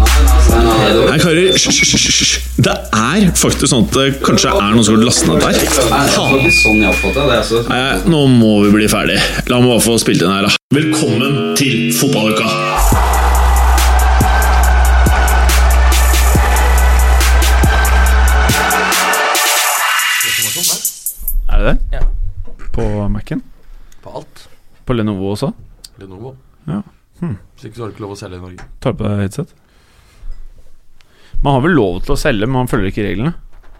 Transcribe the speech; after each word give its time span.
Nei, 0.00 1.18
karer, 1.20 1.52
hysj. 1.54 2.30
Det 2.60 2.72
er 2.96 3.26
faktisk 3.36 3.70
sånn 3.70 3.86
at 3.88 3.96
det 3.96 4.06
kanskje 4.24 4.52
er 4.52 4.74
noen 4.74 4.86
som 4.86 4.96
har 4.96 5.04
lastet 5.06 5.30
ned 5.30 5.42
der. 5.44 5.58
Sånn. 6.14 6.84
Altså. 7.30 7.62
Nei, 7.68 7.80
nå 8.10 8.24
må 8.32 8.52
vi 8.66 8.74
bli 8.78 8.88
ferdig. 8.90 9.18
La 9.50 9.60
meg 9.60 9.72
bare 9.74 9.84
få 9.84 9.96
spilt 10.02 10.24
inn 10.24 10.32
her, 10.32 10.48
da. 10.48 10.54
Velkommen 10.74 11.56
til 11.58 11.90
fotballuka! 11.96 12.46
Er 21.50 21.58
det 21.58 21.66
det? 21.66 21.98
Ja. 21.98 22.02
På 22.72 22.84
Mac-en? 23.08 23.42
På 24.02 24.20
alt. 24.20 24.46
På 24.86 24.94
Lenovo 24.94 25.32
også? 25.34 25.50
Lenovo. 25.98 26.36
Ja. 26.68 26.82
Hm. 27.20 27.36
Hvis 27.54 27.64
ikke 27.68 27.76
så 27.76 27.82
har 27.82 27.90
du 27.90 27.96
ikke 27.96 28.04
lov 28.06 28.14
å 28.14 28.20
selge 28.20 28.38
i 28.38 28.44
Norge. 28.44 28.68
Tar 28.80 28.94
du 28.94 29.02
på 29.02 29.08
deg 29.08 29.24
headset? 29.26 29.59
Man 31.42 31.56
har 31.56 31.62
vel 31.64 31.72
lov 31.78 32.02
til 32.04 32.12
å 32.14 32.20
selge, 32.20 32.44
men 32.46 32.58
man 32.62 32.68
følger 32.70 32.90
ikke 32.92 33.04
reglene. 33.06 33.32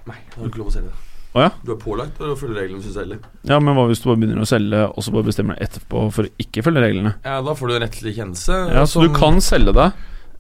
Nei, 0.09 0.17
da 0.33 0.39
har 0.41 0.49
ikke 0.49 0.61
lov 0.63 0.71
å 0.71 0.75
selge. 0.79 0.93
Oh, 1.31 1.43
ja? 1.45 1.51
Du 1.63 1.75
er 1.75 1.79
pålagt 1.79 2.23
å 2.25 2.33
følge 2.39 2.57
reglene 2.59 2.81
hvis 2.81 2.91
du 2.91 2.97
selger. 2.97 3.19
Ja, 3.47 3.61
men 3.63 3.77
hva 3.77 3.85
hvis 3.87 4.01
du 4.03 4.09
bare 4.09 4.19
begynner 4.19 4.43
å 4.43 4.49
selge, 4.51 4.81
og 4.89 5.05
så 5.07 5.13
bare 5.15 5.29
bestemmer 5.29 5.59
deg 5.59 5.69
etterpå 5.69 6.07
for 6.17 6.27
å 6.27 6.33
ikke 6.43 6.65
følge 6.67 6.83
reglene? 6.83 7.13
Ja, 7.23 7.37
Da 7.47 7.55
får 7.55 7.71
du 7.71 7.75
en 7.77 7.85
rettslig 7.85 8.15
kjennelse. 8.17 8.57
Ja, 8.75 8.87
Så 8.89 9.05
du 9.05 9.13
kan 9.15 9.39
selge 9.45 9.77
det 9.77 9.91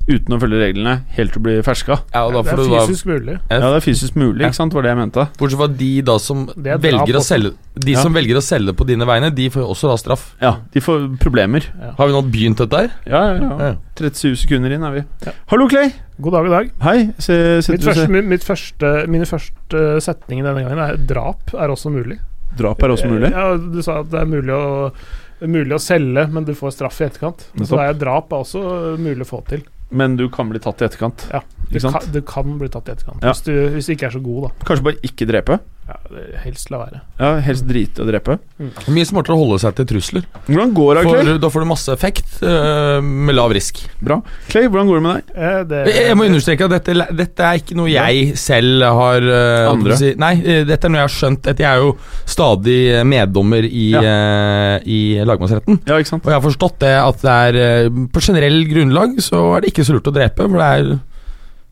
uten 0.08 0.34
å 0.34 0.38
følge 0.42 0.58
reglene 0.62 0.94
helt 1.16 1.32
til 1.34 1.40
å 1.40 1.44
bli 1.44 1.54
ferska? 1.66 1.98
Ja, 2.14 2.22
og 2.26 2.32
da 2.34 2.42
Det 2.42 2.52
er 2.52 2.56
du 2.56 2.70
da 2.70 2.80
fysisk 2.86 3.06
mulig. 3.06 3.34
Ja, 3.50 3.58
det 3.60 3.76
er 3.76 3.84
fysisk 3.84 4.16
mulig, 4.16 4.40
Ja. 4.40 4.48
ikke 4.48 4.54
sant? 4.56 4.72
Var 4.74 4.82
det 4.82 4.90
jeg 4.90 4.98
mente. 4.98 5.26
Bortsett 5.38 5.58
fra 5.60 5.68
de 5.68 5.90
da 6.02 6.18
som 6.18 6.48
er 6.48 6.78
velger 6.78 7.14
å 7.18 7.22
selge 7.22 7.52
De 7.78 7.92
Ja. 7.92 8.02
som 8.02 8.12
velger 8.12 8.36
å 8.36 8.42
selge 8.42 8.72
på 8.74 8.86
dine 8.86 9.06
vegne, 9.06 9.30
de 9.34 9.48
får 9.50 9.60
jo 9.62 9.68
også 9.68 9.88
da 9.88 9.96
straff. 9.96 10.34
Ja, 10.40 10.56
de 10.72 10.80
får 10.80 11.18
problemer. 11.18 11.62
Har 11.96 12.06
vi 12.08 12.12
nå 12.12 12.22
begynt 12.30 12.56
dette 12.56 12.76
her? 12.76 12.90
Ja, 13.06 13.34
ja, 13.34 13.34
ja. 13.40 13.58
Ja. 13.58 13.74
37 13.96 14.36
sekunder 14.36 14.72
inn 14.72 14.82
er 14.82 14.92
vi. 14.92 15.04
Hallo, 15.48 15.68
Clay. 15.68 15.92
God 16.20 16.32
dag, 16.32 16.44
god 16.46 16.50
dag. 16.50 16.70
Hei. 16.80 17.12
Se, 17.18 17.62
sitter 17.62 17.72
Mitt 17.72 17.82
første, 17.84 18.24
mitt 18.28 18.44
første, 18.44 19.08
mine 19.08 19.24
første 19.24 20.00
setninger 20.02 20.42
denne 20.44 20.64
gangen 20.68 20.78
er 20.90 20.96
drap 20.96 21.54
er 21.54 21.68
også 21.68 21.90
mulig. 21.92 22.18
Drap 22.56 22.82
er 22.82 22.88
også 22.88 23.08
mulig. 23.08 23.30
Ja, 23.30 23.56
Du 23.56 23.80
sa 23.82 24.00
at 24.00 24.10
det 24.10 24.20
er 24.20 24.26
mulig 24.26 24.50
å, 24.50 24.92
mulig 25.46 25.72
å 25.72 25.80
selge, 25.80 26.26
men 26.32 26.44
du 26.44 26.52
får 26.52 26.72
straff 26.74 27.00
i 27.00 27.04
etterkant. 27.08 27.46
Så 27.64 27.76
det 27.78 27.86
er 27.88 27.94
drap 27.94 28.32
er 28.32 28.42
også 28.42 28.98
mulig 28.98 29.22
å 29.22 29.30
få 29.30 29.46
til. 29.46 29.62
Men 29.90 30.16
du 30.16 30.28
kan 30.30 30.48
bli 30.50 30.60
tatt 30.62 30.80
i 30.82 30.86
etterkant. 30.86 31.26
Ja, 31.32 31.40
Du 31.70 31.78
kan, 31.78 32.00
du 32.12 32.20
kan 32.26 32.58
bli 32.58 32.68
tatt 32.68 32.88
i 32.88 32.92
etterkant 32.92 33.22
Ja. 33.22 33.30
hvis, 33.32 33.42
du, 33.46 33.52
hvis 33.74 33.86
du 33.86 33.92
ikke 33.94 34.06
er 34.08 34.10
så 34.16 34.20
god, 34.22 34.48
da. 34.48 34.64
Kanskje 34.66 34.84
bare 34.88 35.00
ikke 35.06 35.26
drepe. 35.30 35.58
Ja, 35.90 35.96
Helst 36.44 36.70
la 36.70 36.78
være. 36.84 37.00
Ja, 37.18 37.30
Helst 37.42 37.66
drite 37.66 38.04
og 38.04 38.10
drepe. 38.10 38.36
Mye 38.92 39.06
smartere 39.08 39.34
å 39.34 39.40
holde 39.40 39.58
seg 39.62 39.74
til 39.78 39.88
trusler. 39.90 40.26
Hvordan 40.46 40.74
går 40.76 41.00
det, 41.00 41.02
Clay? 41.06 41.24
For, 41.24 41.40
da 41.42 41.50
får 41.50 41.64
du 41.64 41.68
masse 41.70 41.94
effekt 41.96 42.36
uh, 42.44 43.00
med 43.02 43.34
lav 43.34 43.54
risk. 43.56 43.80
Bra. 43.98 44.20
Clay, 44.52 44.68
hvordan 44.70 44.90
går 44.90 45.00
det 45.00 45.04
med 45.06 45.18
deg? 45.18 45.34
Eh, 45.34 45.58
det, 45.70 45.80
Jeg, 45.90 46.06
jeg 46.10 46.18
må 46.20 46.28
understreke 46.30 46.68
at 46.68 46.76
dette, 46.76 47.08
dette 47.18 47.48
er 47.48 47.62
ikke 47.62 47.78
noe 47.80 47.90
jeg 47.90 48.38
selv 48.38 48.86
har 49.00 49.26
uh, 49.26 49.72
Andre? 49.72 49.98
Si, 49.98 50.12
nei, 50.20 50.32
øh, 50.38 50.62
dette 50.68 50.86
er 50.86 50.94
noe 50.94 51.02
jeg 51.02 51.08
har 51.08 51.16
skjønt. 51.16 51.42
Dette, 51.50 51.66
jeg 51.66 51.70
er 51.70 51.84
jo 51.88 51.92
stadig 52.36 52.80
meddommer 53.10 53.66
i, 53.66 53.90
øh, 53.98 54.76
i 54.86 55.00
lagmannsretten. 55.26 55.82
Ja, 55.90 55.98
ikke 55.98 56.14
sant? 56.14 56.26
Og 56.26 56.32
jeg 56.32 56.38
har 56.38 56.46
forstått 56.46 56.80
det 56.86 56.94
at 57.00 57.26
det 57.26 57.38
er 57.50 57.90
på 58.14 58.22
generell 58.24 58.62
grunnlag 58.70 59.18
så 59.24 59.42
er 59.56 59.64
det 59.64 59.74
ikke 59.74 59.86
så 59.86 59.96
lurt 59.96 60.10
å 60.10 60.14
drepe, 60.14 60.46
for 60.46 60.60
det 60.60 60.72
er 60.78 60.90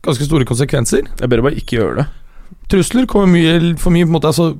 ganske 0.04 0.26
store 0.26 0.46
konsekvenser. 0.48 1.06
Jeg 1.06 1.26
er 1.26 1.30
bedre 1.30 1.50
bare 1.50 1.60
ikke 1.60 1.78
gjøre 1.78 2.02
det. 2.02 2.08
Trusler 2.68 3.06
kommer 3.08 3.30
mye 3.32 3.52
for 3.80 3.94
mye 3.94 4.04
på 4.04 4.10
en 4.10 4.14
måte, 4.18 4.28
altså 4.28 4.50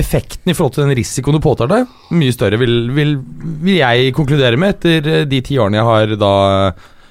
Effekten 0.00 0.48
i 0.48 0.54
forhold 0.56 0.78
til 0.78 0.86
den 0.86 0.94
risikoen 0.96 1.36
du 1.36 1.42
påtar 1.44 1.68
deg, 1.68 1.90
mye 2.16 2.32
større, 2.32 2.56
vil, 2.60 2.88
vil, 2.96 3.14
vil 3.60 3.76
jeg 3.82 4.14
konkludere 4.16 4.56
med 4.60 4.78
etter 4.78 5.10
eh, 5.12 5.26
de 5.28 5.42
ti 5.44 5.58
årene 5.60 5.76
jeg 5.80 5.88
har 5.90 6.14
da 6.22 6.30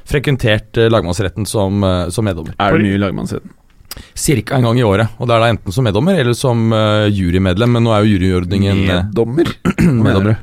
frekventert 0.09 0.79
eh, 0.81 0.89
lagmannsretten 0.89 1.45
som, 1.49 1.83
eh, 1.85 2.09
som 2.13 2.25
meddommer. 2.25 2.57
Er 2.57 2.73
det 2.73 2.81
mye 2.87 2.97
i 2.97 3.01
lagmannsretten? 3.05 3.53
Cirka 4.17 4.57
en 4.57 4.65
gang 4.65 4.77
i 4.79 4.85
året. 4.85 5.13
Og 5.19 5.29
det 5.29 5.35
er 5.35 5.43
da 5.43 5.51
enten 5.53 5.75
som 5.75 5.85
meddommer 5.85 6.17
eller 6.21 6.37
som 6.37 6.69
jurymedlem, 7.11 7.73
men 7.75 7.83
nå 7.85 7.93
er 7.93 8.05
jo 8.05 8.13
juryordningen 8.15 8.83
Meddommer? 8.87 9.49
meddommer. 10.05 10.37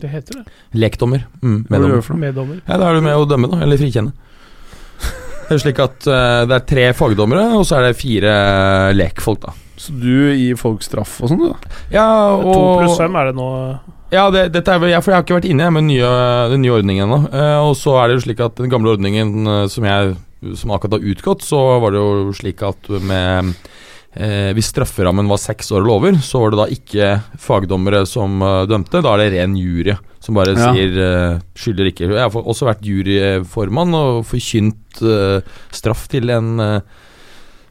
det 0.00 0.10
heter 0.14 0.38
det. 0.40 0.44
Lekdommer. 0.78 1.26
Mm, 1.42 1.58
Hva 1.68 1.78
gjør 1.82 1.90
det 1.90 1.98
du 1.98 2.06
for 2.06 2.14
noe? 2.14 2.22
Meddommer. 2.26 2.62
Ja, 2.66 2.78
Da 2.80 2.88
er 2.90 2.96
du 2.98 3.04
med 3.06 3.18
å 3.18 3.26
dømme, 3.28 3.50
da. 3.50 3.60
Eller 3.66 3.78
frikjenne. 3.82 4.14
Det 5.48 5.56
er 5.56 5.62
slik 5.62 5.82
at 5.82 6.06
uh, 6.08 6.44
det 6.48 6.56
er 6.56 6.64
tre 6.68 6.86
fagdommere, 6.96 7.46
og 7.58 7.66
så 7.68 7.78
er 7.78 7.88
det 7.88 7.98
fire 7.98 8.32
eh, 8.32 8.94
lekfolk, 8.96 9.42
da. 9.44 9.54
Så 9.80 9.92
du 9.98 10.30
gir 10.32 10.56
folk 10.56 10.84
straff 10.86 11.16
og 11.24 11.32
sånn, 11.32 11.42
du? 11.42 11.70
Ja, 11.92 12.06
og 12.38 12.46
To 12.46 12.60
pluss 12.80 13.00
fem 13.00 13.16
er 13.18 13.30
det 13.30 13.36
nå. 13.38 13.48
Ja, 14.14 14.28
det, 14.30 14.46
dette 14.54 14.76
er, 14.76 14.84
ja, 14.92 15.00
for 15.02 15.10
jeg 15.10 15.18
har 15.18 15.26
ikke 15.26 15.38
vært 15.40 15.48
inne 15.50 15.66
med 15.74 15.82
den 15.82 15.90
nye, 15.90 16.12
den 16.52 16.62
nye 16.62 16.76
ordningen 16.76 17.08
ennå. 17.08 17.20
Uh, 17.34 17.58
og 17.66 17.74
så 17.78 17.96
er 18.00 18.08
det 18.08 18.18
jo 18.18 18.26
slik 18.28 18.44
at 18.44 18.56
den 18.60 18.72
gamle 18.72 18.94
ordningen 18.94 19.50
uh, 19.50 19.64
som 19.70 19.86
jeg 19.88 20.14
som 20.60 20.74
akkurat 20.74 20.98
har 20.98 21.06
utgått, 21.08 21.44
så 21.44 21.58
var 21.80 21.94
det 21.94 22.02
jo 22.02 22.32
slik 22.36 22.60
at 22.66 22.90
med 23.00 23.54
eh, 24.16 24.50
Hvis 24.56 24.70
strafferammen 24.72 25.28
var 25.30 25.40
seks 25.42 25.70
år 25.74 25.82
eller 25.82 25.94
over, 25.94 26.18
så 26.24 26.42
var 26.42 26.54
det 26.54 26.60
da 26.60 26.66
ikke 26.76 27.08
fagdommere 27.40 28.04
som 28.08 28.42
uh, 28.42 28.64
dømte. 28.70 29.02
Da 29.04 29.14
er 29.14 29.24
det 29.24 29.32
ren 29.36 29.56
jury 29.58 29.96
som 30.24 30.38
bare 30.38 30.54
Ja. 30.56 30.72
sier 30.72 30.94
uh, 30.98 31.40
skylder 31.58 31.90
ikke. 31.90 32.08
Jeg 32.08 32.20
har 32.22 32.30
også 32.42 32.68
vært 32.70 32.86
juryformann 32.86 33.94
og 33.98 34.22
forkynt 34.28 35.02
uh, 35.02 35.42
straff 35.74 36.06
til 36.12 36.30
en 36.32 36.80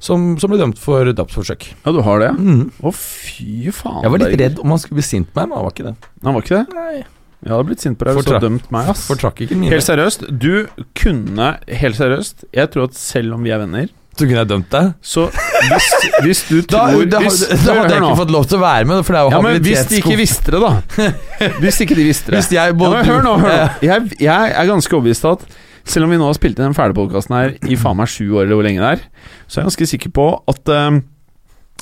som, 0.04 0.34
som 0.36 0.52
ble 0.52 0.60
dømt 0.60 0.80
for 0.84 1.08
drapsforsøk. 1.16 1.70
Ja, 1.86 1.92
du 1.96 2.02
har 2.04 2.20
det? 2.20 2.32
ja? 2.34 2.36
Mm. 2.36 2.66
Å, 2.84 2.92
fy 2.92 3.72
faen. 3.72 4.02
Jeg 4.04 4.12
var 4.12 4.24
litt 4.26 4.40
redd 4.42 4.60
om 4.60 4.74
han 4.76 4.82
skulle 4.84 5.00
bli 5.00 5.06
sint 5.08 5.30
på 5.32 5.40
meg, 5.40 5.48
men 5.50 5.58
han 5.62 5.68
var 5.70 5.76
ikke 5.76 5.86
det. 5.88 6.12
Han 6.28 6.36
var 6.36 6.44
ikke 6.44 6.58
det? 6.60 6.76
Nei. 6.76 7.04
Jeg 7.44 7.52
hadde 7.52 7.68
blitt 7.68 7.84
sint 7.84 8.00
på 8.00 8.08
deg 8.08 8.16
hvis 8.16 8.28
du 8.28 8.32
hadde 8.32 8.48
dømt 8.48 8.70
meg, 8.72 8.90
ass. 8.94 9.04
Fortrakk 9.10 9.42
ikke 9.44 9.58
mine. 9.60 9.72
Helt 9.74 9.84
seriøst, 9.84 10.28
du 10.40 10.66
kunne 10.96 11.50
Helt 11.68 11.98
seriøst, 12.00 12.46
jeg 12.56 12.72
tror 12.72 12.88
at 12.88 12.96
selv 13.00 13.36
om 13.36 13.44
vi 13.44 13.52
er 13.52 13.60
venner, 13.64 13.90
Så 14.14 14.28
kunne 14.28 14.40
jeg 14.44 14.50
dømt 14.52 14.70
deg. 14.70 14.92
så 15.02 15.26
hvis, 15.34 15.88
hvis 16.22 16.42
du 16.50 16.58
tror 16.70 17.06
da, 17.10 17.22
hvis, 17.24 17.40
da 17.50 17.78
hadde 17.80 17.96
jeg 17.96 18.04
ikke 18.04 18.20
fått 18.20 18.34
lov 18.36 18.48
til 18.50 18.60
å 18.60 18.62
være 18.62 18.90
med, 18.90 19.04
for 19.08 19.16
det 19.16 19.20
er 19.22 19.28
jo 19.28 19.34
Ja, 19.34 19.42
men 19.42 19.62
hvis 19.66 19.86
de 19.90 20.02
ikke 20.04 20.18
visste 20.20 20.54
det, 20.54 20.62
da. 20.62 20.74
Hvis 21.64 21.80
ikke 21.84 21.98
de 21.98 22.08
visste 22.08 22.34
det. 22.34 22.42
Hvis 22.42 22.52
jeg 22.54 22.74
Ja, 22.74 22.78
både 22.78 23.00
men 23.00 23.10
hør 23.10 23.24
nå, 23.26 23.38
hør 23.42 23.56
nå. 23.58 23.70
Jeg, 23.88 24.18
jeg 24.22 24.54
er 24.54 24.70
ganske 24.70 25.00
overbevist 25.00 25.26
at 25.32 25.48
selv 25.84 26.08
om 26.08 26.14
vi 26.14 26.20
nå 26.20 26.28
har 26.30 26.38
spilt 26.38 26.60
inn 26.60 26.70
den 26.70 26.78
fæle 26.78 26.96
podkasten 26.96 27.36
her 27.36 27.56
i 27.68 27.80
faen 27.80 27.98
meg 28.00 28.12
sju 28.12 28.28
år, 28.38 28.46
eller 28.46 28.60
hvor 28.60 28.68
lenge 28.68 28.84
det 28.84 28.92
er, 28.94 29.02
så 29.48 29.58
er 29.58 29.64
jeg 29.64 29.72
ganske 29.72 29.90
sikker 29.92 30.14
på 30.16 30.28
at 30.54 30.72
um, 30.72 31.02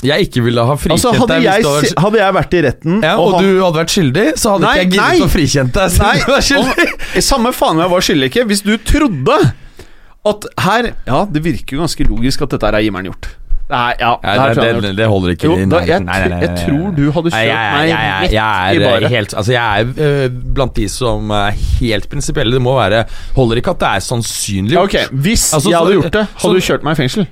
jeg 0.01 0.25
ikke 0.25 0.41
ville 0.47 0.63
ha 0.65 0.75
frikjent 0.79 0.97
Altså, 0.97 1.11
hadde 1.19 1.35
deg 1.37 1.45
jeg, 1.45 1.91
hadde 2.01 2.21
jeg 2.23 2.35
vært 2.37 2.55
i 2.57 2.61
retten 2.65 3.03
ja, 3.05 3.11
og 3.21 3.35
og 3.35 3.43
du 3.43 3.49
hadde 3.61 3.81
vært 3.83 3.93
skyldig, 3.93 4.25
så 4.41 4.55
hadde 4.55 4.65
Nei, 4.65 4.71
ikke 4.71 4.81
jeg 4.81 4.93
giddet 4.95 5.25
å 5.25 5.31
frikjent 5.35 5.75
deg. 5.77 5.97
Nei, 6.01 6.13
du 6.17 6.31
var 6.31 6.45
skyldig. 6.47 6.87
og, 6.95 7.25
samme 7.27 7.51
faen 7.53 7.77
om 7.77 7.83
jeg 7.83 7.93
var 7.93 8.07
skyldig 8.07 8.31
ikke. 8.31 8.45
Hvis 8.49 8.63
du 8.65 8.71
trodde 8.81 9.37
at 10.25 10.45
her 10.61 10.91
Ja, 11.07 11.25
det 11.25 11.43
virker 11.43 11.77
jo 11.77 11.85
ganske 11.85 12.05
logisk 12.07 12.41
at 12.45 12.51
dette 12.53 12.69
er 12.69 12.83
Jimmeren 12.85 13.09
gjort. 13.09 13.29
Nei, 13.71 13.93
ja, 14.01 14.09
ja 14.19 14.31
det 14.35 14.55
det, 14.57 14.63
det, 14.83 14.95
gjort. 14.97 15.09
holder 15.13 15.31
ikke. 15.31 15.47
Jo, 15.47 15.53
da, 15.71 15.79
jeg, 15.87 16.03
Nei, 16.03 16.17
nei, 16.27 16.39
jeg 16.43 16.55
tror 16.65 16.89
du 16.97 17.03
hadde 17.15 17.31
kjørt 17.31 17.51
meg 17.71 17.91
rett 17.93 18.33
i 18.33 18.39
er 19.05 19.13
helt 19.13 19.35
Altså 19.39 19.53
jeg 19.55 19.85
er 19.85 20.07
øh, 20.07 20.25
blant 20.57 20.75
de 20.75 20.87
som 20.91 21.31
er 21.37 21.55
helt 21.79 22.09
prinsipielle. 22.11 22.51
Det 22.57 22.63
må 22.65 22.75
være 22.75 23.05
Holder 23.37 23.61
ikke 23.61 23.71
at 23.77 23.79
det 23.85 23.93
er 23.93 24.03
sannsynlig 24.09 24.75
Ja, 24.75 24.83
Okay, 24.83 25.05
Hvis 25.11 25.53
Altså, 25.55 25.71
jeg 25.71 25.79
hadde 25.79 25.95
gjort 26.01 26.19
det, 26.19 26.25
så- 26.35 26.43
hadde 26.43 26.59
du 26.59 26.67
kjørt 26.67 26.83
meg 26.83 26.97
i 26.97 27.01
fengsel? 27.05 27.27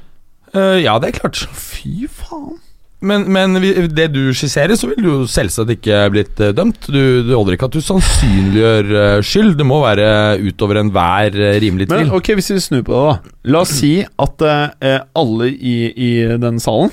Øh, 0.56 0.78
Ja, 0.84 0.96
det 1.04 1.12
er 1.12 1.20
klart. 1.20 1.44
Fy 1.54 2.08
faen. 2.08 2.58
Men, 3.00 3.24
men 3.32 3.56
det 3.96 4.10
du 4.12 4.34
skisserer, 4.36 4.76
så 4.76 4.90
vil 4.90 5.00
du 5.00 5.08
jo 5.08 5.20
selvsagt 5.30 5.72
ikke 5.72 6.02
blitt 6.12 6.42
eh, 6.44 6.52
dømt. 6.56 6.90
Du, 6.92 7.24
du 7.24 7.32
holder 7.32 7.56
ikke 7.56 7.70
at 7.70 7.78
du 7.78 7.84
sannsynliggjør 7.84 8.90
eh, 8.92 9.20
skyld. 9.24 9.54
Det 9.60 9.68
må 9.68 9.80
være 9.86 10.10
utover 10.44 10.82
enhver 10.82 11.38
uh, 11.40 11.54
rimelig 11.64 11.88
tvil. 11.88 12.10
Men 12.10 12.18
ok, 12.18 12.34
hvis 12.40 12.52
vi 12.52 12.60
snur 12.66 12.84
på 12.88 12.98
det, 12.98 13.06
da. 13.06 13.38
La 13.56 13.64
oss 13.64 13.78
si 13.80 13.94
at 14.04 14.44
eh, 14.44 15.00
alle 15.22 15.48
i, 15.56 15.78
i 15.96 16.12
den 16.44 16.60
salen 16.64 16.92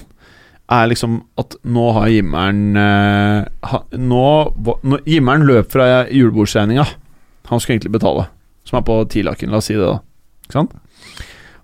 er 0.70 0.88
liksom 0.90 1.20
at 1.38 1.58
nå 1.66 1.90
har 1.94 2.08
Jimmeren 2.10 2.78
eh, 2.80 3.42
ha, 3.70 3.82
nå, 3.98 4.24
nå, 4.82 5.02
Jimmeren 5.06 5.46
løp 5.46 5.70
fra 5.74 6.06
julebordsregninga 6.10 6.86
han 7.46 7.62
skulle 7.62 7.76
egentlig 7.76 7.94
betale, 7.94 8.24
som 8.66 8.80
er 8.80 8.86
på 8.86 8.96
tilaken. 9.10 9.52
La 9.52 9.60
oss 9.60 9.68
si 9.70 9.76
det, 9.78 9.86
da. 9.86 10.00
Ikke 10.46 10.56
sant? 10.56 10.72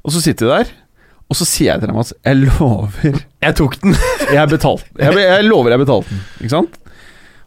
Og 0.02 0.14
så 0.14 0.22
sitter 0.22 0.46
vi 0.46 0.52
der, 0.52 0.70
og 1.26 1.38
så 1.38 1.46
sier 1.46 1.72
jeg 1.72 1.82
til 1.82 1.90
dem 1.90 1.98
at 2.02 2.12
jeg 2.22 2.38
lover 2.44 3.22
Jeg 3.42 3.58
tok 3.58 3.76
den. 3.82 3.96
Jeg 4.36 4.48
betalt 4.48 4.86
Jeg, 5.00 5.12
jeg 5.18 5.46
lover 5.48 5.74
jeg 5.74 5.82
betalte 5.82 6.12
den. 6.12 6.20
Ikke 6.40 6.54
sant? 6.54 6.76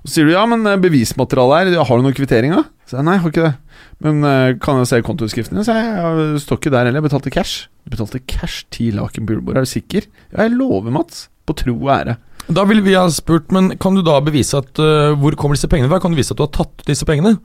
Og 0.06 0.10
så 0.10 0.20
sier 0.20 0.28
du 0.28 0.36
ja, 0.36 0.44
men 0.46 0.68
eh, 0.70 0.78
bevismaterialet 0.78 1.72
her, 1.74 1.86
har 1.88 1.98
du 1.98 2.06
noen 2.06 2.14
kvittering, 2.14 2.52
da? 2.54 2.66
Så 2.86 3.00
jeg 3.00 3.08
nei, 3.08 3.16
jeg 3.16 3.24
har 3.24 3.32
ikke 3.32 3.46
det. 3.48 3.80
Men 4.06 4.20
eh, 4.30 4.50
kan 4.62 4.78
jeg 4.78 4.90
se 4.92 5.00
kontoutskriften? 5.08 5.64
Så 5.66 5.74
jeg, 5.74 5.88
jeg 5.96 6.44
står 6.44 6.60
ikke 6.60 6.74
der 6.76 6.86
heller, 6.86 7.00
jeg 7.00 7.08
betalte 7.08 7.34
cash. 7.34 7.64
Du 7.82 7.96
betalte 7.96 8.22
cash 8.30 8.68
ti 8.76 8.92
laken 8.94 9.26
på 9.26 9.40
er 9.56 9.66
du 9.66 9.72
sikker? 9.72 10.06
Ja, 10.30 10.44
jeg 10.44 10.54
lover, 10.60 10.94
Mats. 10.94 11.26
På 11.46 11.56
tro 11.58 11.74
og 11.74 11.90
ære. 11.96 12.20
Da 12.54 12.68
ville 12.70 12.86
vi 12.86 12.94
ha 12.94 13.08
spurt, 13.10 13.50
men 13.56 13.72
kan 13.82 13.98
du 13.98 14.04
da 14.06 14.20
bevise 14.22 14.60
at 14.62 14.78
uh, 14.82 15.16
Hvor 15.18 15.34
kommer 15.38 15.58
disse 15.58 15.70
pengene 15.70 15.90
fra? 15.90 15.98
Kan 16.02 16.14
du 16.14 16.20
vise 16.20 16.34
at 16.34 16.38
du 16.38 16.46
har 16.46 16.54
tatt 16.54 16.86
disse 16.86 17.06
pengene? 17.06 17.40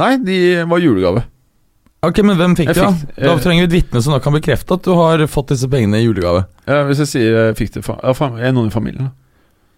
Nei, 0.00 0.14
de 0.24 0.36
var 0.68 0.80
julegave. 0.84 1.24
Ok, 2.02 2.18
men 2.26 2.34
hvem 2.36 2.54
fikk 2.58 2.72
Jeg 2.72 2.74
de, 2.74 2.82
da? 2.82 2.92
fikk- 2.98 3.18
Da 3.22 3.32
eh, 3.36 3.40
trenger 3.44 3.62
vi 3.66 3.68
et 3.68 3.74
vitne 3.84 4.00
som 4.02 4.12
da 4.12 4.18
kan 4.18 4.34
bekrefte 4.34 4.74
at 4.74 4.82
du 4.82 4.90
har 4.98 5.18
fått 5.30 5.52
disse 5.54 5.68
pengene 5.70 6.00
i 6.00 6.06
julegave. 6.06 6.44
Ja, 6.66 6.80
hvis 6.88 6.98
jeg 7.04 7.10
sier 7.12 7.36
jeg 7.46 7.56
fikk 7.60 7.74
det 7.76 7.84
ja, 7.86 8.12
jeg 8.12 8.48
er 8.48 8.52
noen 8.56 8.66
i 8.72 8.74
familien. 8.74 9.10
da. 9.10 9.12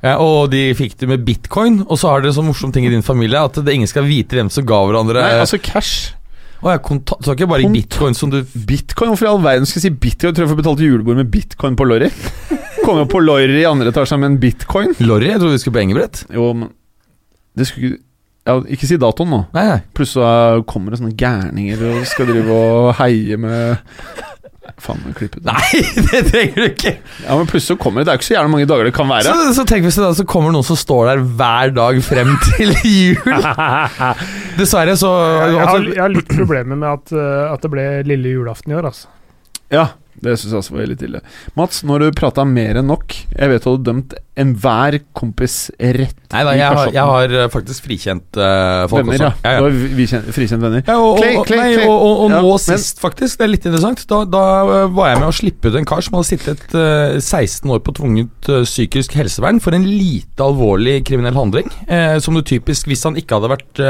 Ja, 0.04 0.18
og 0.20 0.50
de 0.52 0.62
fikk 0.76 0.96
det 1.00 1.08
med 1.08 1.22
bitcoin, 1.24 1.82
og 1.88 1.96
så 2.00 2.08
har 2.12 2.20
dere 2.24 2.32
sånn 2.36 2.44
morsom 2.48 2.72
ting 2.72 2.84
i 2.84 2.90
din 2.92 3.04
familie 3.04 3.40
at 3.40 3.54
det 3.64 3.72
ingen 3.72 3.88
skal 3.88 4.04
vite 4.04 4.36
hvem 4.36 4.50
som 4.52 4.64
ga 4.68 4.82
hverandre 4.84 5.20
Nei, 5.20 5.38
altså 5.40 5.56
cash. 5.60 6.12
Å, 6.64 6.70
ja, 6.72 6.78
konta- 6.78 7.16
så 7.24 7.32
ikke 7.36 7.48
bare 7.48 7.64
i 7.64 7.68
bitcoin 7.72 8.14
som 8.16 8.30
du 8.32 8.38
Bitcoin? 8.42 9.10
Hvorfor 9.12 9.26
i 9.28 9.30
all 9.30 9.42
verden 9.44 9.66
skal 9.68 9.82
jeg 9.82 9.90
si 9.92 9.98
bitcoin? 10.00 10.32
Tror 10.32 10.46
jeg 10.46 10.52
får 10.54 10.60
betalt 10.62 10.80
julebord 10.80 11.16
med 11.20 11.30
bitcoin 11.32 11.76
på 11.76 11.84
Lorry. 11.88 12.08
Kommer 12.84 13.04
jo 13.04 13.10
på 13.12 13.20
Lorry 13.20 13.60
i 13.60 13.66
andre 13.68 13.92
etasje 13.92 14.16
med 14.20 14.30
en 14.32 14.38
bitcoin. 14.40 14.94
Lorry? 15.04 15.28
Jeg 15.28 15.40
trodde 15.40 15.52
vi 15.58 15.60
skulle 15.60 15.76
på 15.76 15.82
engebrett. 15.84 16.24
Jo, 16.32 16.52
men 16.56 16.70
Det 17.56 17.66
skulle 17.68 17.90
ikke 17.92 18.02
ja, 18.44 18.58
Ikke 18.76 18.88
si 18.88 18.98
datoen 19.00 19.30
nå. 19.32 19.40
Nei, 19.56 19.64
nei. 19.70 19.80
Plutselig 19.96 20.20
så 20.24 20.62
kommer 20.68 20.92
det 20.92 21.00
sånne 21.00 21.16
gærninger 21.16 21.84
og 21.90 22.06
skal 22.10 22.28
drive 22.30 22.60
og 22.60 22.94
heie 23.00 23.38
med 23.40 23.76
Faen, 24.80 24.98
må 25.04 25.12
klippe 25.14 25.38
ut 25.38 25.44
det. 25.44 25.52
Nei, 25.52 25.80
det 26.08 26.20
trenger 26.32 26.56
du 26.56 26.64
ikke. 26.66 26.92
Ja, 27.22 27.36
men 27.38 27.46
plutselig 27.46 27.76
så 27.76 27.80
kommer 27.80 28.00
det 28.00 28.08
Det 28.08 28.14
er 28.14 28.18
ikke 28.20 28.26
så 28.26 28.34
jævla 28.34 28.50
mange 28.54 28.68
dager 28.68 28.88
det 28.88 28.94
kan 28.96 29.10
være. 29.10 29.28
Så, 29.28 29.52
så 29.60 29.64
tenk 29.68 29.86
hvis 29.86 29.98
det 30.00 30.04
da 30.06 30.12
så 30.18 30.24
kommer 30.28 30.54
noen 30.54 30.66
som 30.66 30.78
står 30.80 31.10
der 31.12 31.24
hver 31.38 31.74
dag 31.76 32.00
frem 32.04 32.32
til 32.48 32.72
jul. 32.82 33.44
Dessverre 34.58 34.96
så 34.98 35.12
Jeg 35.14 35.58
har, 35.60 35.68
altså, 35.68 35.92
jeg 35.92 36.02
har 36.02 36.14
litt 36.16 36.32
problemer 36.32 36.80
med 36.80 36.88
at, 36.90 37.12
eh, 37.14 37.44
at 37.52 37.64
det 37.64 37.70
ble 37.76 37.86
lille 38.08 38.34
julaften 38.38 38.74
i 38.74 38.78
år, 38.80 38.88
altså. 38.90 39.12
Ja, 39.72 39.86
det 40.22 40.36
syns 40.38 40.52
jeg 40.52 40.60
også 40.60 40.76
var 40.76 40.86
litt 40.90 41.02
ille. 41.04 41.20
Mats, 41.58 41.82
nå 41.84 41.96
har 41.96 42.04
du 42.04 42.14
prata 42.16 42.44
mer 42.48 42.78
enn 42.80 42.86
nok. 42.90 43.14
Jeg 43.34 43.50
vet 43.50 43.64
du 43.64 43.70
hadde 43.72 43.86
dømt 43.88 44.14
enhver 44.34 44.96
kompis 45.14 45.68
rett 45.78 46.16
Nei 46.34 46.40
da, 46.42 46.52
jeg 46.58 46.66
har, 46.74 46.88
jeg 46.90 47.06
har 47.06 47.34
eh, 47.38 47.48
faktisk 47.52 47.84
frikjent 47.86 48.38
uh, 48.40 48.86
folk 48.90 49.06
venner. 49.06 49.28
Ja. 49.28 49.28
også. 49.30 49.44
Ja, 49.46 49.58
Du 49.60 49.66
har 49.68 49.94
vi 49.94 50.06
frikjent 50.34 50.64
venner. 50.64 50.82
Ja, 50.88 50.96
og, 50.98 51.20
Clay, 51.20 51.36
Clay, 51.46 51.60
nei, 51.60 51.68
Clay. 51.76 51.86
og, 51.86 51.94
og, 51.94 52.22
og 52.24 52.32
Ja, 52.34 52.40
nå 52.42 52.50
men- 52.50 52.64
sist, 52.64 52.98
faktisk, 53.02 53.38
det 53.38 53.46
er 53.46 53.52
litt 53.52 53.68
interessant, 53.68 54.02
da, 54.10 54.22
da 54.26 54.42
eh, 54.64 54.88
var 54.96 55.12
jeg 55.12 55.20
med 55.22 55.28
å 55.28 55.36
slippe 55.38 55.70
ut 55.70 55.78
en 55.78 55.86
kar 55.86 56.02
som 56.02 56.18
hadde 56.18 56.30
sittet 56.32 56.74
uh, 56.74 57.14
16 57.20 57.70
år 57.76 57.84
på 57.86 57.94
tvunget 58.00 58.50
uh, 58.50 58.64
psykisk 58.66 59.14
helsevern 59.20 59.62
for 59.62 59.76
en 59.78 59.86
lite 59.86 60.42
alvorlig 60.42 61.00
kriminell 61.06 61.36
handling. 61.38 61.70
som 62.24 62.34
du 62.34 62.42
typisk, 62.42 62.88
hvis 62.90 63.04
han 63.06 63.16
ikke 63.18 63.38
hadde 63.38 63.50
vært 63.52 63.80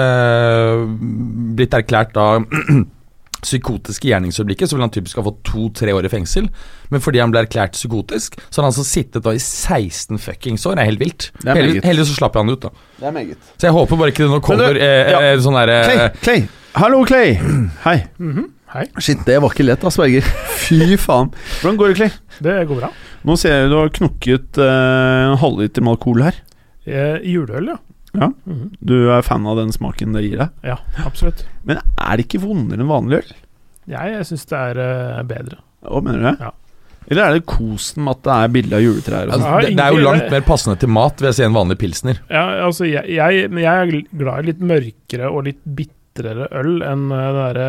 blitt 1.56 1.74
erklært 1.76 2.12
da 2.16 2.26
psykotiske 3.44 4.08
gjerningsøyeblikket, 4.10 4.68
så 4.70 4.76
ville 4.76 4.86
han 4.88 4.94
typisk 4.94 5.20
ha 5.20 5.24
fått 5.26 5.42
to-tre 5.46 5.92
år 5.94 6.08
i 6.08 6.12
fengsel. 6.12 6.48
Men 6.90 7.02
fordi 7.04 7.20
han 7.22 7.32
ble 7.34 7.44
erklært 7.44 7.76
psykotisk, 7.76 8.38
så 8.48 8.60
har 8.60 8.66
han 8.66 8.72
altså 8.72 8.84
sittet 8.88 9.22
da 9.24 9.32
i 9.36 9.40
16 9.42 10.18
fuckings 10.24 10.64
år. 10.66 10.76
Det 10.78 10.84
er 10.84 10.90
helt 10.90 11.04
vilt. 11.04 11.28
Heldig- 11.44 11.84
Heldigvis 11.84 12.10
så 12.14 12.18
slapp 12.22 12.36
han 12.40 12.50
ut, 12.50 12.60
da. 12.66 12.72
Det 12.98 13.08
er 13.10 13.16
meget. 13.20 13.38
Så 13.60 13.68
jeg 13.68 13.76
håper 13.76 14.00
bare 14.00 14.12
ikke 14.14 14.24
det 14.26 14.32
nå 14.34 14.40
kommer 14.44 14.74
du, 14.74 14.80
eh, 14.80 15.12
ja. 15.14 15.20
eh, 15.30 15.38
sånn 15.44 15.56
derre 15.60 15.78
Clay, 15.88 16.10
Clay. 16.24 16.44
Hallo, 16.80 17.04
Clay. 17.06 17.36
Hei. 17.86 17.98
Mhm, 18.18 18.50
Hei, 18.74 18.88
Shit, 18.98 19.20
det 19.28 19.36
var 19.38 19.52
ikke 19.54 19.62
lett, 19.68 19.84
Asperger. 19.86 20.26
Fy 20.64 20.96
faen. 20.98 21.28
Hvordan 21.60 21.76
går 21.78 21.92
det, 21.92 21.96
Clay? 22.00 22.10
det 22.42 22.54
går 22.66 22.80
bra. 22.80 22.88
Nå 23.24 23.36
ser 23.38 23.52
jeg 23.60 23.68
du 23.70 23.76
har 23.78 23.92
knukket 23.94 24.58
eh, 24.58 25.28
en 25.30 25.36
halvliter 25.38 25.84
med 25.86 25.94
alkohol 25.94 26.24
her. 26.26 26.40
Eh, 26.84 27.20
Juleøl, 27.22 27.68
ja. 27.70 27.76
Ja. 28.14 28.28
Mhm. 28.46 28.66
Du 28.80 28.94
er 29.10 29.22
fan 29.26 29.46
av 29.50 29.56
den 29.58 29.72
smaken 29.74 30.12
det 30.14 30.22
gir 30.26 30.38
deg. 30.44 30.50
Ja, 30.62 30.76
absolutt. 31.04 31.44
Men 31.66 31.80
er 31.82 32.16
det 32.20 32.26
ikke 32.28 32.42
vondere 32.44 32.80
enn 32.84 32.90
vanlig 32.90 33.22
øl? 33.22 33.32
Jeg, 33.90 34.12
jeg 34.14 34.26
syns 34.30 34.46
det 34.48 34.60
er 34.60 34.78
eh, 34.84 35.22
bedre. 35.28 35.58
Hva 35.84 36.00
mener 36.04 36.20
du? 36.22 36.28
det? 36.30 36.36
Ja. 36.46 36.52
Eller 37.10 37.20
er 37.26 37.34
det 37.36 37.42
kosen 37.44 38.00
med 38.06 38.14
at 38.16 38.22
det 38.24 38.34
er 38.40 38.52
bilde 38.54 38.76
av 38.78 38.80
juletrær? 38.80 39.26
Altså, 39.28 39.44
sånn? 39.44 39.64
Det, 39.66 39.72
det 39.76 39.84
er 39.84 39.92
jo 39.98 40.04
langt 40.06 40.30
mer 40.32 40.44
passende 40.46 40.78
til 40.80 40.88
mat, 40.94 41.18
vil 41.20 41.28
jeg 41.28 41.36
si, 41.36 41.42
enn 41.44 41.52
vanlig 41.58 41.76
pilsner. 41.82 42.22
Ja, 42.32 42.44
altså, 42.64 42.86
jeg, 42.88 43.04
jeg, 43.12 43.42
jeg 43.50 43.82
er 43.82 43.92
glad 44.22 44.38
i 44.40 44.46
litt 44.48 44.62
mørkere 44.64 45.28
og 45.28 45.44
litt 45.50 45.60
bitrere 45.76 46.46
øl 46.56 46.78
enn 46.86 47.04
den 47.10 47.12
det 47.12 47.34
derre 47.36 47.68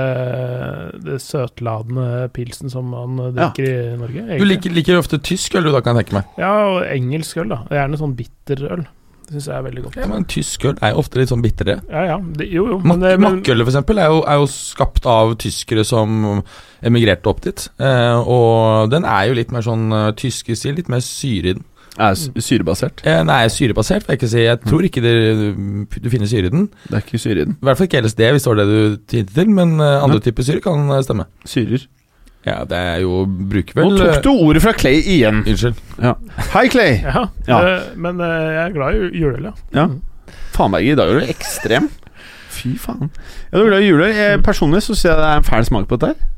det 1.04 1.18
søtladende 1.26 2.30
pilsen 2.32 2.72
som 2.72 2.88
man 2.96 3.18
drikker 3.36 3.68
Ja. 3.68 3.74
i 3.96 3.98
Norge. 4.00 4.40
Du 4.40 4.46
liker, 4.48 4.72
liker 4.72 5.02
ofte 5.02 5.20
tysk 5.20 5.58
øl, 5.60 5.68
du 5.68 5.74
da, 5.76 5.82
kan 5.84 5.98
jeg 6.00 6.06
tenke 6.08 6.22
meg. 6.22 6.32
Ja, 6.40 6.54
og 6.72 6.86
engelsk 6.88 7.42
øl, 7.44 7.52
da. 7.52 7.60
Gjerne 7.76 8.00
sånn 8.00 8.16
bitter 8.16 8.64
øl. 8.72 8.86
Det 9.26 9.36
syns 9.36 9.50
jeg 9.50 9.58
er 9.58 9.66
veldig 9.66 9.84
godt. 9.88 10.00
Ja, 10.00 10.08
men 10.12 10.26
Tysk 10.30 10.66
øl 10.70 10.76
er 10.80 10.94
jo 10.94 11.02
ofte 11.02 11.22
litt 11.22 11.32
sånn 11.34 11.44
bitre. 11.44 11.80
Ja, 11.90 12.06
ja. 12.14 12.18
Det, 12.40 12.50
jo, 12.54 12.68
jo. 12.74 12.80
Mak 12.86 13.02
Men, 13.02 13.22
Makkølet, 13.26 13.66
for 13.66 13.74
eksempel, 13.74 14.02
er 14.02 14.12
jo, 14.14 14.24
er 14.30 14.42
jo 14.42 14.50
skapt 14.52 15.08
av 15.10 15.36
tyskere 15.42 15.86
som 15.88 16.44
emigrerte 16.86 17.32
opp 17.32 17.42
dit. 17.46 17.68
Eh, 17.82 18.20
og 18.22 18.92
den 18.94 19.08
er 19.10 19.30
jo 19.30 19.40
litt 19.40 19.54
mer 19.56 19.66
sånn 19.66 19.88
uh, 19.94 20.12
tysk 20.18 20.52
i 20.54 20.60
stil, 20.60 20.78
litt 20.78 20.92
mer 20.92 21.02
syre 21.06 21.54
i 21.54 21.58
den. 21.58 21.66
Er 21.96 22.16
syrebasert? 22.44 23.02
Eh, 23.08 23.24
er 23.24 23.48
syrebasert, 23.48 24.04
vil 24.04 24.14
jeg 24.14 24.20
ikke 24.20 24.28
si. 24.28 24.40
Jeg 24.44 24.60
tror 24.66 24.88
ikke 24.88 25.02
det, 25.04 25.14
du 26.04 26.10
finner 26.12 26.28
syre 26.28 26.50
i 26.50 26.52
den. 26.52 26.68
Det 26.90 26.98
er 26.98 27.06
ikke 27.06 27.22
syre 27.22 27.42
i 27.42 27.46
den. 27.46 27.56
I 27.56 27.68
hvert 27.70 27.80
fall 27.80 27.88
ikke 27.88 28.02
LSD, 28.04 28.24
hvis 28.36 28.44
det 28.44 28.52
var 28.52 28.60
det 28.60 28.68
du 28.68 29.16
hintet 29.16 29.36
til, 29.36 29.50
men 29.50 29.80
uh, 29.80 30.04
andre 30.04 30.20
typer 30.20 30.44
syre 30.44 30.64
kan 30.64 30.90
eh, 30.92 31.04
stemme. 31.06 31.28
Syrer. 31.48 31.88
Ja, 32.46 32.60
det 32.70 32.78
er 32.78 33.00
jo 33.02 33.24
Bruker 33.26 33.80
Nå 33.82 33.96
tok 33.98 34.20
du 34.26 34.30
ordet 34.46 34.62
fra 34.62 34.74
Clay 34.78 35.00
igjen. 35.02 35.40
Unnskyld. 35.50 35.80
Unnskyld. 35.98 36.52
Hei, 36.54 36.68
Clay. 36.70 37.00
ja, 37.02 37.24
Ja. 37.50 37.60
Øh, 37.66 37.88
men 37.98 38.20
øh, 38.22 38.44
jeg 38.54 38.62
er 38.68 38.76
glad 38.76 38.94
i 38.94 39.00
ju- 39.00 39.14
juleøl, 39.24 39.48
ja. 39.50 39.54
Ja. 39.80 39.88
Faen, 40.54 40.72
Berger, 40.76 40.92
i 40.94 41.00
dag 41.00 41.10
er 41.10 41.20
du 41.20 41.32
ekstrem. 41.34 41.90
Fy 42.54 42.76
faen. 42.80 43.10
Ja, 43.52 43.58
du 43.58 43.64
er 43.66 43.70
glad 43.72 43.82
i 43.82 43.90
juleøl. 43.90 44.44
Personlig 44.46 44.84
så 44.86 44.94
ser 44.96 45.16
jeg 45.16 45.24
det 45.24 45.32
er 45.32 45.42
en 45.42 45.48
fæl 45.50 45.66
smak 45.68 45.88
på 45.90 45.98
dette 45.98 46.14
her. 46.14 46.32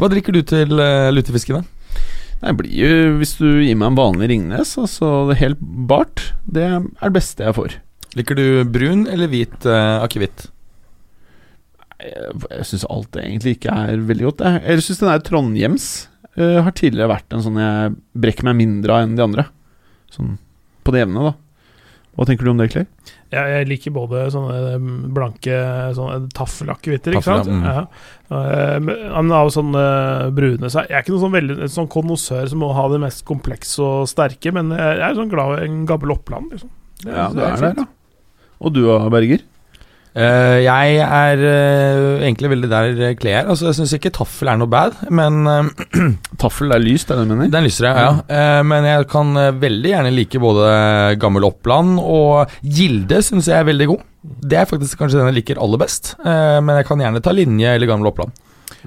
Hva 0.00 0.08
drikker 0.08 0.32
du 0.32 0.40
til 0.48 0.70
uh, 0.78 1.10
lutefisken, 1.12 1.60
da? 1.60 2.06
Det 2.40 2.54
blir 2.56 2.72
jo, 2.72 2.92
Hvis 3.18 3.34
du 3.36 3.48
gir 3.60 3.74
meg 3.76 3.90
en 3.90 3.98
vanlig 3.98 4.30
Ringnes, 4.30 4.70
altså 4.80 5.10
det 5.28 5.40
helt 5.42 5.58
bart, 5.60 6.30
det 6.48 6.62
er 6.70 6.78
det 7.02 7.12
beste 7.18 7.44
jeg 7.44 7.58
får. 7.58 7.74
Liker 8.16 8.38
du 8.38 8.46
brun 8.64 9.02
eller 9.10 9.28
hvit 9.28 9.66
uh, 9.68 9.98
akevitt? 10.06 10.46
Jeg, 12.00 12.40
jeg 12.50 12.68
syns 12.70 12.86
alt 12.90 13.20
egentlig 13.20 13.56
ikke 13.58 13.74
er 13.84 14.04
veldig 14.08 14.28
godt. 14.30 14.44
Jeg, 14.46 14.62
jeg 14.66 14.86
syns 14.86 15.02
den 15.02 15.10
der 15.12 15.24
Trondhjems 15.26 15.86
uh, 16.38 16.58
har 16.64 16.74
tidligere 16.76 17.12
vært 17.12 17.36
en 17.36 17.44
sånn 17.44 17.60
jeg 17.60 17.94
brekker 18.26 18.48
meg 18.48 18.58
mindre 18.62 18.96
av 18.96 19.06
enn 19.06 19.16
de 19.18 19.24
andre. 19.26 19.46
Sånn 20.14 20.36
på 20.86 20.94
det 20.94 21.04
jevne, 21.04 21.30
da. 21.30 21.34
Hva 22.18 22.26
tenker 22.26 22.44
du 22.44 22.50
om 22.50 22.58
det, 22.58 22.66
Clay? 22.72 22.86
Jeg, 23.30 23.50
jeg 23.54 23.66
liker 23.70 23.92
både 23.94 24.24
sånne 24.34 24.56
mm, 24.82 24.96
blanke 25.14 25.58
sånne 25.96 26.26
taffelakevitter, 26.34 27.14
ikke 27.16 27.24
sant. 27.24 27.46
ja, 27.48 27.54
mm. 27.54 27.68
Ja. 27.70 27.84
Eh, 28.40 28.74
men 28.82 29.30
jo 29.30 29.52
sånne 29.54 29.84
brune 30.34 30.68
så 30.70 30.82
Jeg 30.84 30.94
er 30.98 31.04
ikke 31.04 31.14
noen 31.14 31.22
sånn 31.24 31.36
veldig 31.36 31.68
sånn 31.70 31.88
konnoissør 31.90 32.50
som 32.50 32.60
må 32.64 32.72
ha 32.76 32.84
det 32.92 33.00
mest 33.02 33.22
komplekse 33.28 33.80
og 33.86 34.10
sterke, 34.10 34.52
men 34.56 34.74
jeg 34.74 35.04
er 35.06 35.16
sånn 35.18 35.30
glad 35.32 35.60
i 35.62 35.68
en 35.70 35.84
gammel 35.88 36.16
Oppland, 36.16 36.50
liksom. 36.56 36.72
Det- 37.04 37.14
Ja, 37.14 37.28
det 37.32 37.46
er 37.46 37.56
fint. 37.56 37.62
der, 37.62 37.84
da. 37.84 37.86
Og 38.60 38.74
du, 38.74 38.82
Berger? 39.14 39.46
Eh, 40.10 40.56
jeg 40.64 40.96
er 41.06 41.38
uh, 41.38 42.24
egentlig 42.24 42.50
veldig 42.50 42.68
der 42.72 42.88
eh, 43.10 43.26
er. 43.30 43.46
Altså, 43.46 43.68
jeg 43.68 43.76
syns 43.78 43.92
ikke 43.94 44.10
taffel 44.16 44.50
er 44.50 44.58
noe 44.58 44.70
bad, 44.70 44.96
men 45.14 45.44
uh, 45.46 45.68
Taffel 46.42 46.74
er 46.74 46.82
lyst, 46.82 47.12
er 47.12 47.20
det 47.20 47.28
du 47.28 47.34
mener? 47.36 47.52
Den 47.52 47.66
lysere, 47.68 47.92
ja. 47.94 48.12
Eh, 48.26 48.60
men 48.66 48.88
jeg 48.88 49.06
kan 49.12 49.30
veldig 49.62 49.92
gjerne 49.92 50.12
like 50.16 50.40
både 50.42 50.68
Gammel 51.22 51.46
Oppland 51.46 51.98
og 52.02 52.50
Gilde, 52.64 53.22
syns 53.22 53.46
jeg 53.52 53.60
er 53.62 53.68
veldig 53.70 53.90
god. 53.92 54.06
Det 54.50 54.58
er 54.60 54.68
faktisk 54.68 54.98
kanskje 55.00 55.20
den 55.20 55.30
jeg 55.30 55.38
liker 55.40 55.60
aller 55.62 55.80
best, 55.80 56.14
eh, 56.24 56.58
men 56.64 56.80
jeg 56.80 56.88
kan 56.90 57.00
gjerne 57.06 57.22
ta 57.24 57.32
Linje 57.36 57.76
eller 57.76 57.88
Gammel 57.90 58.10
Oppland. 58.10 58.34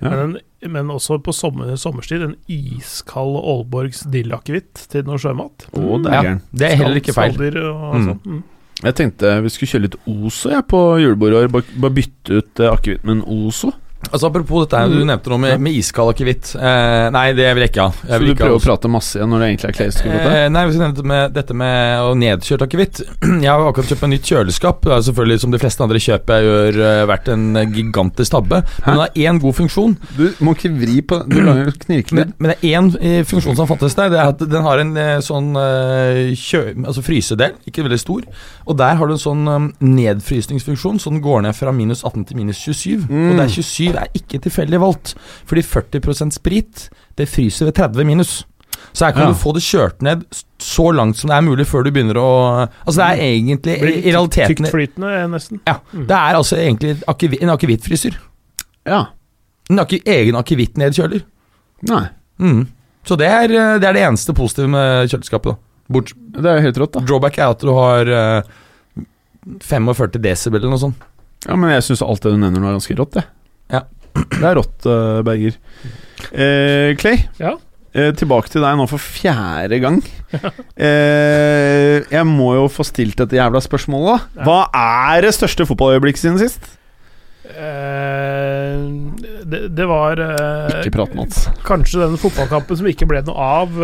Ja. 0.02 0.10
Men, 0.10 0.38
men 0.74 0.90
også 0.92 1.20
på 1.24 1.32
sommer, 1.36 1.76
sommerstid, 1.80 2.24
en 2.26 2.36
iskald 2.52 3.36
Aalborgs 3.40 4.04
dillakevitt 4.12 4.88
til 4.92 5.06
noe 5.08 5.20
sjømat. 5.22 5.68
Oh, 5.78 6.00
det 6.02 6.12
Ja, 6.12 6.20
er 6.20 6.28
ja, 6.34 6.36
det 6.52 6.68
er 6.72 6.80
heller 6.82 7.00
ikke 7.00 7.16
feil. 7.16 7.36
Skalldyr 7.36 7.60
og 7.64 7.94
Mm. 7.94 8.06
sånn. 8.10 8.20
Mm. 8.26 8.44
Jeg 8.82 8.96
tenkte 8.98 9.38
vi 9.44 9.52
skulle 9.54 9.70
kjøre 9.70 9.86
litt 9.86 10.00
Ozo 10.10 10.52
jeg, 10.52 10.66
på 10.72 10.82
julebordet. 11.00 11.52
Bare, 11.54 11.94
bytte 11.94 12.40
ut 12.42 12.64
uh, 12.64 12.72
akevitt 12.74 13.06
med 13.08 13.20
en 13.20 13.26
Ozo. 13.48 13.72
Altså 14.12 14.28
Apropos 14.30 14.66
dette 14.66 14.82
du 14.92 15.02
nevnte 15.08 15.32
noe 15.32 15.42
med, 15.42 15.62
med 15.64 15.78
iskald 15.80 16.12
akevitt. 16.14 16.54
Eh, 16.58 17.08
nei, 17.14 17.26
det 17.38 17.48
vil 17.56 17.66
jeg 17.66 17.72
ikke 17.72 17.86
ha. 17.88 17.94
Jeg 18.10 18.20
Så 18.20 18.28
du 18.28 18.38
prøver 18.38 18.58
å 18.58 18.62
prate 18.64 18.92
masse 18.92 19.18
igjen 19.18 19.32
når 19.32 19.42
det 19.42 19.48
egentlig 19.50 19.70
er 19.70 19.78
Clay 19.78 19.94
skal 19.94 20.12
prate? 20.14 20.34
Eh, 20.34 20.50
nei, 20.54 20.64
hvis 20.68 20.78
jeg 20.78 20.84
nevnte 20.84 21.06
med, 21.14 21.34
dette 21.34 21.58
med 21.58 22.04
å 22.04 22.12
nedkjørt 22.20 22.66
akevitt 22.68 23.02
Jeg 23.44 23.50
har 23.50 23.64
akkurat 23.66 23.90
kjøpt 23.90 24.06
meg 24.06 24.14
nytt 24.14 24.30
kjøleskap. 24.30 24.82
Det 24.86 24.94
er 24.94 25.06
selvfølgelig 25.08 25.44
Som 25.44 25.56
de 25.56 25.62
fleste 25.62 25.86
andre 25.86 26.02
kjøp 26.04 26.34
jeg 26.34 26.48
gjør, 26.48 26.80
eh, 26.90 27.04
vært 27.14 27.32
en 27.34 27.46
gigantisk 27.74 28.36
tabbe. 28.36 28.62
Men 28.84 28.90
den 28.90 29.04
har 29.04 29.22
én 29.26 29.42
god 29.44 29.58
funksjon. 29.62 29.96
Du 30.18 30.26
må 30.46 30.56
ikke 30.58 30.74
vri 30.78 31.00
på 31.06 31.22
Du 31.30 31.40
lager 31.40 31.74
knirkelyd. 31.86 32.20
Men, 32.20 32.36
men 32.38 32.54
det 32.54 32.58
er 32.60 32.78
én 32.78 32.92
eh, 33.00 33.20
funksjon 33.28 33.58
som 33.60 33.70
fantes 33.70 33.98
der. 33.98 34.14
Det 34.14 34.22
er 34.22 34.34
at 34.34 34.46
Den 34.54 34.68
har 34.68 34.84
en 34.84 34.94
eh, 35.00 35.16
sånn 35.24 35.54
kjø, 35.54 36.62
altså 36.84 37.04
frysedel, 37.06 37.58
ikke 37.70 37.86
veldig 37.86 38.00
stor. 38.02 38.26
Og 38.68 38.78
der 38.80 38.98
har 39.00 39.10
du 39.10 39.16
en 39.16 39.22
sånn 39.22 39.72
nedfrysningsfunksjon, 39.84 41.00
så 41.02 41.12
den 41.14 41.22
går 41.24 41.44
ned 41.46 41.58
fra 41.58 41.74
minus 41.76 42.04
18 42.06 42.28
til 42.30 42.40
minus 42.40 42.62
27. 42.64 43.06
Mm. 43.10 43.28
Og 43.32 43.38
det 43.38 43.46
er 43.46 43.54
27 43.54 43.93
er 44.02 44.08
ikke 44.14 44.40
tilfeldig 44.42 44.80
valgt, 44.80 45.14
fordi 45.46 45.62
40% 45.62 46.34
sprit 46.34 46.90
det 47.18 47.28
fryser 47.30 47.66
ved 47.66 47.74
30 47.76 48.06
minus. 48.06 48.46
Så 48.94 49.06
her 49.06 49.12
kan 49.14 49.22
Ja. 49.22 49.28
du 49.30 49.34
få 49.40 49.54
det 49.54 49.62
kjørt 49.64 50.02
ned 50.02 50.24
så 50.60 50.92
langt 50.94 51.16
som 51.18 51.30
det 51.30 51.38
er 51.38 51.42
mulig 51.42 51.66
før 51.66 51.84
du 51.84 51.92
begynner 51.92 52.16
å 52.16 52.70
Altså 52.88 52.98
det 52.98 53.08
er 53.10 53.22
egentlig 53.24 53.78
i, 53.78 53.82
Blir 53.82 54.06
i 54.06 54.12
realiteten 54.12 54.56
Tyktflytende, 54.66 55.10
eh, 55.24 55.28
nesten. 55.28 55.60
Ja, 55.68 55.76
Mm. 55.94 56.08
det 56.08 56.12
er 56.16 56.34
altså 56.36 56.58
egentlig 56.58 57.04
akevi- 57.08 57.42
en 57.42 57.50
akevittfryser. 57.50 58.18
Ja. 58.86 59.06
En 59.70 59.80
ake, 59.80 60.02
egen 60.06 60.36
akevittnedkjøler. 60.36 61.22
Nei. 61.90 62.08
Mm. 62.40 62.68
Så 63.06 63.18
det 63.18 63.28
er, 63.28 63.44
eh, 63.44 63.80
det 63.80 63.84
er 63.90 63.94
det 63.94 64.02
eneste 64.04 64.34
positive 64.34 64.68
med 64.70 65.10
kjøleskapet. 65.10 65.44
da 65.44 65.56
Bort, 65.90 66.14
Det 66.32 66.46
er 66.46 66.62
helt 66.62 66.78
rått, 66.78 66.92
da. 66.94 67.00
Drawback 67.02 67.38
er 67.38 67.50
at 67.50 67.60
du 67.60 67.68
har 67.74 68.08
uh, 68.08 68.42
45 69.62 70.20
desibel 70.22 70.60
eller 70.62 70.70
noe 70.70 70.80
sånt. 70.80 70.96
Ja, 71.48 71.56
Men 71.56 71.72
jeg 71.72 71.84
syns 71.84 72.02
alt 72.02 72.22
det 72.24 72.32
du 72.32 72.38
nevner 72.38 72.60
nå, 72.64 72.70
er 72.72 72.78
ganske 72.80 72.96
rått, 72.98 73.12
det. 73.18 73.26
Ja. 73.72 73.84
Det 74.14 74.44
er 74.44 74.56
rått, 74.60 74.86
eh, 74.86 75.22
Berger. 75.26 75.56
Eh, 76.34 76.96
Clay, 77.00 77.24
Ja. 77.40 77.56
eh, 77.94 78.12
tilbake 78.14 78.50
til 78.50 78.62
deg 78.62 78.78
nå 78.78 78.88
for 78.90 78.98
fjerde 79.02 79.80
gang. 79.82 80.02
eh, 80.78 82.04
jeg 82.12 82.26
må 82.26 82.54
jo 82.56 82.68
få 82.70 82.86
stilt 82.86 83.16
dette 83.18 83.38
jævla 83.38 83.62
spørsmålet, 83.62 84.22
da. 84.36 84.44
Hva 84.44 84.60
er 84.74 85.22
det 85.28 85.34
største 85.34 85.66
fotballøyeblikket 85.70 86.22
siden 86.24 86.40
sist? 86.42 86.78
Eh, 87.44 88.80
det, 89.46 89.60
det 89.76 89.86
var 89.90 90.20
eh, 90.24 90.80
Ikke 90.80 90.94
prat, 90.96 91.14
Mats. 91.18 91.46
kanskje 91.68 92.02
den 92.06 92.18
fotballkampen 92.22 92.80
som 92.80 92.88
ikke 92.90 93.08
ble 93.10 93.22
noe 93.28 93.36
av 93.60 93.76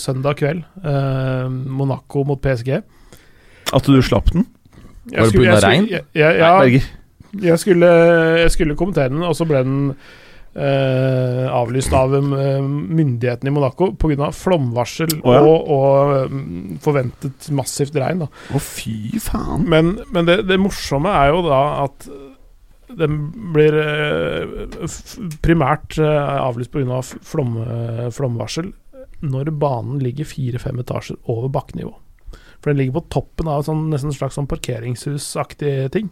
søndag 0.00 0.40
kveld. 0.40 0.64
Eh, 0.82 1.46
Monaco 1.50 2.24
mot 2.26 2.40
PSG. 2.42 2.80
At 3.74 3.86
du 3.88 4.00
slapp 4.02 4.32
den? 4.34 4.46
Jeg 5.12 5.20
Var 5.22 5.30
det 5.30 5.38
på 5.38 5.60
regn? 5.62 5.86
jeg 5.86 5.90
jeg- 5.90 6.04
jeg- 6.14 6.38
Nei, 6.40 6.46
Ja, 6.46 6.58
Berger. 6.60 6.86
Jeg 7.42 7.58
skulle, 7.62 7.90
jeg 8.42 8.50
skulle 8.54 8.76
kommentere 8.78 9.12
den, 9.12 9.22
og 9.26 9.34
så 9.36 9.46
ble 9.48 9.62
den 9.66 9.80
eh, 10.56 11.46
avlyst 11.52 11.92
av 11.96 12.14
eh, 12.16 12.60
myndighetene 12.64 13.50
i 13.50 13.54
Monaco 13.56 13.90
pga. 14.00 14.30
flomvarsel 14.34 15.18
Å, 15.22 15.34
ja. 15.34 15.42
og, 15.42 15.68
og 15.76 16.30
mm, 16.32 16.78
forventet 16.84 17.50
massivt 17.56 17.98
regn. 18.00 18.24
Da. 18.24 18.30
Å, 18.56 18.62
fy 18.62 19.18
faen. 19.22 19.66
Men, 19.68 19.96
men 20.14 20.28
det, 20.30 20.40
det 20.48 20.60
morsomme 20.62 21.12
er 21.12 21.34
jo 21.34 21.44
da 21.48 21.60
at 21.84 22.08
den 22.96 23.16
blir 23.52 23.74
eh, 23.82 24.66
f- 24.86 25.16
primært 25.44 25.98
eh, 25.98 26.34
avlyst 26.40 26.70
pga. 26.72 27.00
Flom, 27.26 27.56
eh, 27.66 28.06
flomvarsel 28.14 28.72
når 29.26 29.48
banen 29.58 29.98
ligger 30.04 30.28
fire-fem 30.28 30.78
etasjer 30.82 31.16
over 31.32 31.48
bakkenivå. 31.50 31.94
For 32.60 32.70
den 32.70 32.78
ligger 32.80 32.98
på 32.98 33.06
toppen 33.14 33.48
av 33.50 33.62
sånn, 33.66 33.86
nesten 33.90 34.10
en 34.12 34.16
slags 34.16 34.36
sånn 34.38 34.48
parkeringshusaktig 34.50 35.72
ting. 35.94 36.10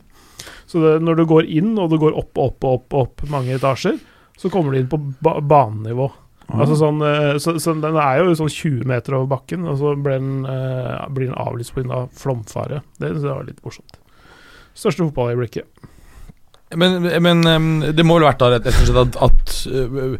Så 0.66 0.82
det, 0.82 0.96
når 1.04 1.20
du 1.20 1.24
går 1.30 1.48
inn, 1.48 1.72
og 1.78 1.92
du 1.92 1.98
går 2.02 2.16
opp, 2.18 2.32
og 2.36 2.50
opp, 2.50 2.68
opp, 2.72 2.98
opp 3.04 3.24
mange 3.32 3.54
etasjer, 3.56 3.98
så 4.38 4.50
kommer 4.50 4.74
du 4.74 4.82
inn 4.82 4.90
på 4.90 4.98
ba 5.22 5.38
banenivå. 5.40 6.10
Altså 6.52 6.76
sånn, 6.76 7.00
eh, 7.06 7.36
så, 7.40 7.56
så 7.62 7.72
den 7.80 7.96
er 7.96 8.20
jo 8.20 8.34
sånn 8.36 8.52
20 8.52 8.84
meter 8.88 9.16
over 9.16 9.30
bakken, 9.32 9.64
og 9.70 9.78
så 9.80 9.94
ble 9.96 10.18
den, 10.20 10.44
eh, 10.48 11.06
blir 11.14 11.30
den 11.30 11.40
avlyst 11.40 11.74
pga. 11.76 12.04
flomfare. 12.12 12.82
Det 13.00 13.14
jeg 13.14 13.24
var 13.24 13.46
litt 13.48 13.62
morsomt. 13.64 13.98
Største 14.76 15.06
fotballøyeblikket. 15.06 15.90
Men, 16.74 17.04
men 17.22 17.44
det 17.94 18.02
må 18.02 18.16
vel 18.16 18.24
ha 18.26 18.32
vært 18.32 18.40
da 18.40 18.48
rett 18.50 18.88
og 18.90 18.96
at, 18.98 19.18
at 19.22 19.52
uh, 19.70 20.16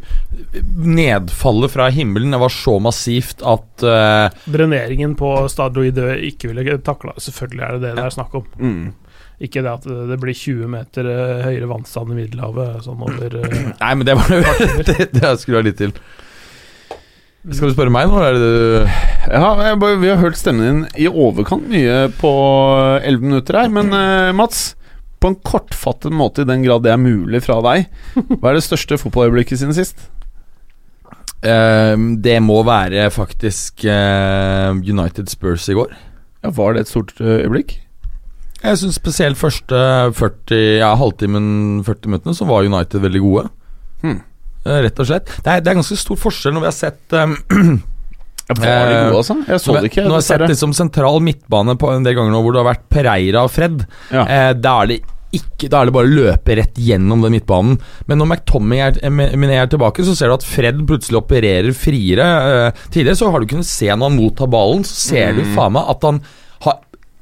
nedfallet 0.87 1.73
fra 1.73 1.89
himmelen 1.91 2.37
var 2.39 2.53
så 2.53 2.77
massivt 2.79 3.43
at 3.43 3.83
uh, 3.83 4.29
Dreneringen 4.45 5.17
på 5.19 5.33
Stade 5.51 5.81
Louis 5.81 6.29
ikke 6.29 6.53
ville 6.53 6.77
takla 6.85 7.11
Selvfølgelig 7.19 7.65
er 7.65 7.75
det 7.75 7.81
det 7.83 7.91
det 7.97 8.05
er 8.05 8.15
snakk 8.15 8.37
om. 8.39 8.47
Mm. 8.61 8.93
Ikke 9.43 9.63
det 9.65 9.71
at 9.71 9.87
det 10.11 10.17
blir 10.21 10.35
20 10.37 10.69
meter 10.71 11.07
eh, 11.11 11.41
høyere 11.49 11.67
vannstand 11.67 12.13
i 12.13 12.19
Middelhavet 12.21 12.85
sånn 12.85 13.01
over 13.03 13.35
eh, 13.41 13.57
Nei, 13.81 13.91
men 13.99 14.05
det 14.07 14.15
var 14.15 14.31
det, 14.91 15.09
det 15.17 15.33
skulle 15.41 15.59
ha 15.59 15.65
litt 15.67 15.81
til. 15.81 15.91
Skal 17.51 17.69
du 17.69 17.75
spørre 17.75 17.93
meg 17.93 18.07
nå, 18.09 18.15
eller 18.17 18.31
er 18.31 18.39
det 18.39 18.53
du 18.55 19.33
Ja, 19.35 19.49
jeg 19.67 19.77
bare, 19.83 19.99
Vi 20.01 20.09
har 20.09 20.17
hørt 20.17 20.39
stemmen 20.39 20.65
din 20.65 21.03
i 21.03 21.09
overkant 21.11 21.67
mye 21.69 22.07
på 22.17 22.31
11 23.03 23.21
minutter 23.27 23.59
her, 23.59 23.69
men 23.73 23.91
eh, 23.93 24.31
Mats 24.33 24.71
på 25.21 25.29
en 25.31 25.37
kortfattet 25.47 26.13
måte, 26.13 26.43
i 26.43 26.49
den 26.49 26.61
grad 26.65 26.83
det 26.85 26.91
er 26.93 26.99
mulig 27.01 27.39
fra 27.45 27.55
deg, 27.65 27.87
hva 28.37 28.51
er 28.51 28.57
det 28.59 28.65
største 28.65 28.97
fotballøyeblikket 29.01 29.61
siden 29.61 29.73
sist? 29.77 30.03
Eh, 31.45 31.95
Det 32.21 32.35
må 32.43 32.59
være 32.67 33.07
faktisk 33.13 33.85
uh, 33.89 34.75
United 34.81 35.31
Spurs 35.31 35.67
i 35.69 35.77
går. 35.77 35.95
Ja, 36.43 36.51
Var 36.53 36.73
det 36.75 36.85
et 36.85 36.91
stort 36.91 37.15
eh, 37.21 37.41
øyeblikk? 37.45 37.79
Jeg 38.63 38.79
syns 38.81 38.95
spesielt 38.97 39.37
første 39.37 39.79
40, 40.17 40.61
ja, 40.79 40.93
halvtimen, 40.97 41.83
40 41.85 42.09
minuttene, 42.13 42.33
så 42.37 42.47
var 42.49 42.65
United 42.65 43.03
veldig 43.03 43.21
gode. 43.21 43.43
Hmm. 44.01 44.21
Eh, 44.65 44.79
Rett 44.87 44.99
og 45.03 45.09
slett. 45.09 45.27
Det 45.43 45.51
er, 45.51 45.61
det 45.61 45.71
er 45.73 45.77
ganske 45.81 45.97
stor 45.99 46.17
forskjell 46.17 46.55
når 46.55 46.63
vi 46.65 46.71
har 46.71 46.77
sett 46.79 47.15
um, 47.19 47.35
var 48.45 48.61
de 48.61 48.69
Eh, 48.69 49.09
gode, 49.09 49.17
altså? 49.23 49.35
Jeg 49.49 49.61
så 49.63 49.73
det 49.79 49.89
ikke. 49.91 50.03
nå 50.05 50.13
har 50.15 50.21
jeg 50.21 50.29
sett 50.29 50.45
liksom 50.51 50.73
sentral 50.77 51.19
midtbane 51.25 51.75
på 51.81 51.89
en 51.93 52.05
del 52.05 52.13
ganger 52.17 52.33
nå 52.33 52.41
hvor 52.45 52.53
det 52.55 52.61
har 52.63 52.67
vært 52.71 52.87
Pereira 52.93 53.43
og 53.47 53.51
Fred. 53.53 53.83
Ja. 54.13 54.25
Eh, 54.29 54.51
da 54.61 54.75
er 54.83 54.91
det 54.93 54.99
ikke 55.35 55.67
Da 55.67 55.81
er 55.81 55.89
det 55.89 55.91
bare 55.97 56.07
å 56.07 56.13
løpe 56.15 56.53
rett 56.55 56.77
gjennom 56.79 57.19
den 57.25 57.33
midtbanen. 57.35 57.73
Men 58.07 58.21
når 58.21 58.29
McTommy 58.29 58.77
er, 58.85 58.95
er 59.03 59.65
tilbake, 59.67 60.05
så 60.07 60.13
ser 60.15 60.29
du 60.31 60.35
at 60.37 60.45
Fred 60.47 60.77
plutselig 60.87 61.17
opererer 61.19 61.73
friere. 61.75 62.27
Tidligere 62.93 63.17
så 63.19 63.31
har 63.33 63.43
du 63.43 63.49
kunnet 63.51 63.67
se 63.67 63.89
når 63.89 64.05
han 64.13 64.15
mottar 64.15 64.47
ballen, 64.53 64.85
så 64.87 64.95
ser 64.95 65.33
du 65.35 65.41
Mm. 65.43 65.51
faen 65.57 65.73
meg 65.75 65.89
at 65.91 66.07
han 66.07 66.21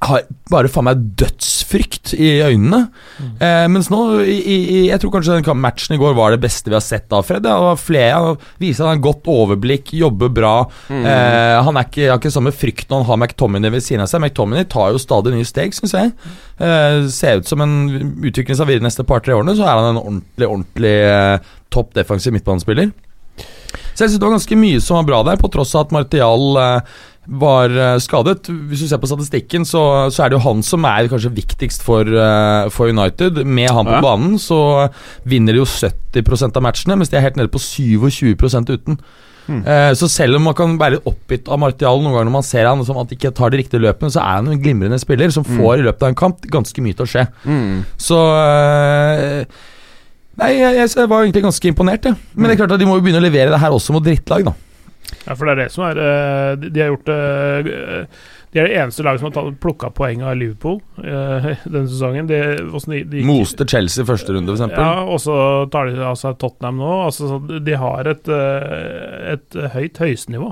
har, 0.09 0.25
bare 0.51 0.69
faen 0.71 0.87
meg 0.87 1.01
dødsfrykt 1.19 2.13
i 2.17 2.29
øynene. 2.45 2.79
Eh, 3.41 3.65
mens 3.71 3.89
nå, 3.91 3.99
i, 4.21 4.37
i, 4.39 4.79
jeg 4.89 5.01
tror 5.01 5.13
kanskje 5.15 5.37
den 5.39 5.61
matchen 5.63 5.95
i 5.95 5.99
går 6.01 6.15
var 6.17 6.33
det 6.33 6.41
beste 6.43 6.71
vi 6.71 6.77
har 6.77 6.83
sett 6.85 7.13
av 7.15 7.25
Fred. 7.27 7.47
Ja, 7.47 7.73
han 7.73 8.37
viser 8.61 8.87
han 8.87 8.97
har 8.97 9.05
godt 9.05 9.29
overblikk, 9.31 9.93
jobber 9.97 10.31
bra. 10.33 10.55
Eh, 10.89 11.59
han 11.67 11.81
ikke, 11.83 12.09
har 12.11 12.19
ikke 12.21 12.33
samme 12.33 12.53
frykt 12.55 12.91
når 12.91 13.03
han 13.03 13.11
har 13.11 13.21
McTominay 13.21 13.73
ved 13.73 13.85
siden 13.85 14.05
av 14.05 14.11
seg. 14.11 14.23
McTominay 14.23 14.67
tar 14.71 14.93
jo 14.93 15.01
stadig 15.01 15.35
nye 15.35 15.47
steg, 15.47 15.75
syns 15.77 15.95
jeg. 15.97 16.13
Eh, 16.59 16.99
ser 17.13 17.41
ut 17.41 17.49
som 17.49 17.63
en 17.63 17.77
utvikling 18.23 18.59
seg 18.59 18.69
videre 18.69 18.83
de 18.83 18.89
neste 18.89 19.07
par-tre 19.07 19.35
årene, 19.37 19.55
så 19.57 19.65
er 19.65 19.79
han 19.79 19.93
en 19.93 20.03
ordentlig, 20.03 20.49
ordentlig 20.49 20.97
eh, 21.07 21.55
topp 21.73 21.95
defensiv 21.97 22.35
midtbanespiller. 22.35 22.93
Så 23.93 24.05
jeg 24.05 24.09
synes 24.09 24.19
det 24.19 24.25
var 24.25 24.35
ganske 24.35 24.57
mye 24.57 24.81
som 24.81 24.97
var 24.99 25.09
bra 25.09 25.19
der, 25.27 25.41
på 25.41 25.49
tross 25.53 25.73
av 25.77 25.87
at 25.87 25.93
Martial 25.95 26.59
eh, 26.61 26.93
var 27.27 27.71
eh, 27.71 27.97
skadet. 28.03 28.49
Hvis 28.69 28.83
du 28.83 28.87
ser 28.91 28.99
på 28.99 29.07
statistikken, 29.07 29.63
så, 29.67 29.83
så 30.11 30.25
er 30.25 30.31
det 30.33 30.39
jo 30.39 30.43
han 30.47 30.63
som 30.65 30.83
er 30.89 31.07
kanskje 31.11 31.31
viktigst 31.37 31.83
for, 31.85 32.03
eh, 32.07 32.69
for 32.73 32.91
United. 32.91 33.43
Med 33.47 33.71
han 33.71 33.87
på 33.87 33.95
Ja. 33.99 34.01
banen 34.03 34.35
så 34.41 34.89
vinner 35.25 35.55
de 35.55 35.61
jo 35.61 35.67
70% 35.69 36.57
av 36.59 36.65
matchene, 36.65 36.97
mens 36.99 37.09
de 37.13 37.17
er 37.19 37.23
helt 37.27 37.39
nede 37.39 37.51
på 37.53 37.61
27% 37.63 38.73
uten. 38.73 38.99
Eh, 39.43 39.91
så 39.99 40.07
selv 40.07 40.37
om 40.37 40.45
man 40.47 40.53
kan 40.55 40.77
være 40.79 40.95
litt 40.97 41.07
oppgitt 41.09 41.49
av 41.51 41.59
Martial 41.59 41.99
noen 41.99 42.13
ganger 42.13 42.29
når 42.29 42.35
man 42.37 42.45
ser 42.47 42.63
han 42.69 42.83
som 42.87 42.95
at 43.01 43.11
ikke 43.11 43.33
tar 43.35 43.51
de 43.51 43.59
riktige 43.59 43.81
løpene, 43.83 44.11
så 44.11 44.21
er 44.23 44.37
han 44.39 44.47
en 44.47 44.61
glimrende 44.63 44.99
spiller 45.01 45.31
som 45.35 45.43
får 45.43 45.81
i 45.81 45.83
løpet 45.83 46.05
av 46.05 46.13
en 46.13 46.19
kamp 46.21 46.45
ganske 46.47 46.79
mye 46.85 46.95
til 46.95 47.03
å 47.03 47.11
skje. 47.11 47.25
Mm. 47.43 47.81
Så 47.99 48.19
Nei, 50.33 50.49
jeg, 50.57 50.75
jeg, 50.79 50.89
jeg 50.97 51.09
var 51.11 51.21
egentlig 51.27 51.43
ganske 51.45 51.69
imponert, 51.69 52.07
jeg. 52.09 52.17
Men 52.33 52.49
det 52.49 52.55
er 52.55 52.61
klart 52.63 52.71
at 52.73 52.81
de 52.81 52.87
må 52.89 52.95
jo 52.97 53.03
begynne 53.05 53.19
å 53.21 53.25
levere 53.25 53.51
det 53.53 53.59
her 53.61 53.75
også 53.75 53.93
mot 53.93 54.05
drittlag, 54.05 54.47
da. 54.47 54.53
Ja, 55.23 55.35
for 55.35 55.47
det 55.47 55.53
er 55.53 55.61
det 55.63 55.71
som 55.71 55.85
er 55.87 55.99
eh, 56.03 56.53
De 56.59 56.81
har 56.81 56.89
gjort 56.91 57.05
det 57.07 57.17
eh, 57.71 58.23
De 58.53 58.59
er 58.59 58.67
det 58.67 58.79
eneste 58.81 59.05
laget 59.05 59.23
som 59.23 59.29
har 59.31 59.53
plukka 59.63 59.89
poeng 59.95 60.23
av 60.25 60.35
Liverpool 60.39 60.81
eh, 60.99 61.53
denne 61.73 61.85
sesongen. 61.89 62.27
De, 62.29 62.41
de, 62.59 63.03
de 63.09 63.23
Moste 63.27 63.67
Chelsea 63.69 64.03
i 64.03 64.09
første 64.09 64.35
runde, 64.35 64.53
f.eks. 64.53 64.75
Ja, 64.75 65.05
og 65.07 65.21
så 65.23 65.37
tar 65.73 65.89
de 65.89 66.03
av 66.03 66.19
seg 66.19 66.37
Tottenham 66.41 66.81
nå. 66.83 66.91
Altså, 67.07 67.39
de 67.63 67.79
har 67.79 68.11
et, 68.11 68.29
et 69.33 69.57
høyt 69.77 70.03
høyestnivå. 70.03 70.51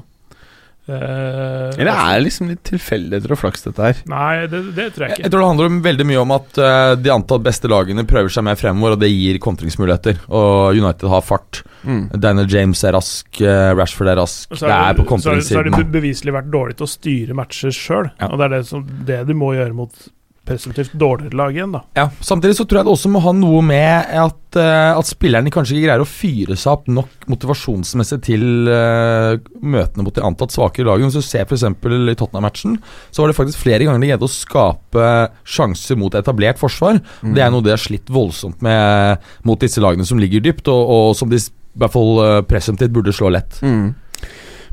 Eh, 0.89 1.77
Eller 1.77 1.91
er 1.91 2.15
det 2.17 2.23
liksom 2.25 2.49
litt 2.49 2.63
tilfeldigheter 2.65 3.33
og 3.35 3.39
flaks, 3.39 3.65
dette 3.67 3.85
her? 3.85 3.99
Nei, 4.09 4.47
det, 4.49 4.61
det 4.77 4.87
tror 4.95 5.05
jeg 5.05 5.15
ikke. 5.15 5.25
Jeg 5.27 5.33
tror 5.33 5.43
det 5.43 5.49
handler 5.51 5.69
om 5.69 5.81
veldig 5.85 6.07
mye 6.09 6.21
om 6.23 6.33
at 6.35 6.61
uh, 6.61 6.93
de 6.97 7.13
antatt 7.13 7.45
beste 7.45 7.69
lagene 7.71 8.05
prøver 8.09 8.33
seg 8.33 8.47
mer 8.47 8.57
fremover, 8.59 8.95
og 8.97 9.03
det 9.03 9.11
gir 9.11 9.37
kontringsmuligheter. 9.43 10.23
Og 10.33 10.79
United 10.79 11.07
har 11.13 11.25
fart. 11.25 11.61
Mm. 11.85 12.03
Daniel 12.21 12.49
James 12.51 12.81
er 12.87 12.97
rask, 12.97 13.29
uh, 13.45 13.71
Rashford 13.77 14.13
er 14.13 14.19
rask. 14.21 14.47
Er, 14.57 14.63
Det 14.65 14.79
er 14.79 14.97
på 15.01 15.07
kontringssiden. 15.13 15.51
så 15.51 15.61
har 15.61 15.85
de 15.85 15.91
beviselig 15.99 16.35
vært 16.39 16.49
dårlige 16.53 16.81
til 16.81 16.89
å 16.89 16.93
styre 16.95 17.37
matcher 17.37 17.77
sjøl. 17.77 18.09
Ja. 18.17 18.31
Og 18.31 18.41
det 18.41 18.49
er 18.49 18.57
det, 18.57 18.63
som, 18.71 18.87
det 19.07 19.21
du 19.29 19.37
må 19.37 19.53
gjøre 19.57 19.77
mot 19.77 20.09
presumptivt 20.51 20.93
dårligere 20.99 21.37
lag 21.39 21.55
igjen, 21.55 21.73
da. 21.75 21.81
Ja, 21.97 22.05
Samtidig 22.23 22.57
så 22.57 22.65
tror 22.67 22.81
jeg 22.81 22.87
det 22.87 22.93
også 22.93 23.11
må 23.13 23.21
ha 23.23 23.33
noe 23.35 23.61
med 23.65 24.11
at, 24.21 24.57
eh, 24.59 24.91
at 24.93 25.09
spillerne 25.09 25.53
kanskje 25.53 25.77
ikke 25.77 25.87
greier 25.87 26.03
å 26.03 26.09
fyre 26.09 26.57
seg 26.59 26.73
opp 26.73 26.91
nok 26.91 27.27
motivasjonsmessig 27.31 28.19
til 28.27 28.45
uh, 28.67 29.39
møtene 29.61 30.05
mot 30.05 30.15
de 30.15 30.25
antatt 30.27 30.53
svakere 30.53 30.89
lagene. 30.89 31.09
Hvis 31.11 31.23
du 31.23 31.29
ser 31.31 31.47
f.eks. 31.47 31.65
i 31.65 32.17
Tottenham-matchen, 32.19 32.77
så 33.09 33.23
var 33.23 33.31
det 33.31 33.37
faktisk 33.39 33.63
flere 33.63 33.87
ganger 33.87 34.03
de 34.03 34.11
greide 34.11 34.27
å 34.27 34.31
skape 34.31 35.07
sjanser 35.47 35.99
mot 35.99 36.15
etablert 36.17 36.61
forsvar. 36.61 37.01
Det 37.23 37.43
er 37.43 37.51
noe 37.53 37.65
de 37.65 37.73
har 37.73 37.81
slitt 37.81 38.11
voldsomt 38.11 38.61
med 38.65 39.25
mot 39.47 39.61
disse 39.61 39.81
lagene 39.83 40.07
som 40.07 40.19
ligger 40.21 40.43
dypt, 40.43 40.69
og, 40.71 40.93
og 40.95 41.17
som 41.17 41.31
de 41.31 41.39
i 41.39 41.79
hvert 41.79 41.93
fall 41.93 42.17
uh, 42.19 42.39
presumptivt 42.47 42.93
burde 42.95 43.13
slå 43.15 43.31
lett. 43.31 43.61
Mm. 43.63 43.93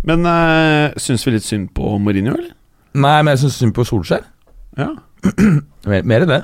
Men 0.09 0.27
uh, 0.27 0.97
syns 1.01 1.27
vi 1.27 1.35
litt 1.35 1.47
synd 1.47 1.71
på 1.77 1.99
Mourinho, 2.03 2.35
eller? 2.35 2.55
Nei, 2.99 3.19
men 3.23 3.35
jeg 3.35 3.45
syns 3.45 3.61
synd 3.63 3.75
på 3.77 3.87
Solskjær. 3.87 4.27
Ja. 4.79 4.93
Mer, 5.89 6.23
i 6.23 6.31
det. 6.31 6.43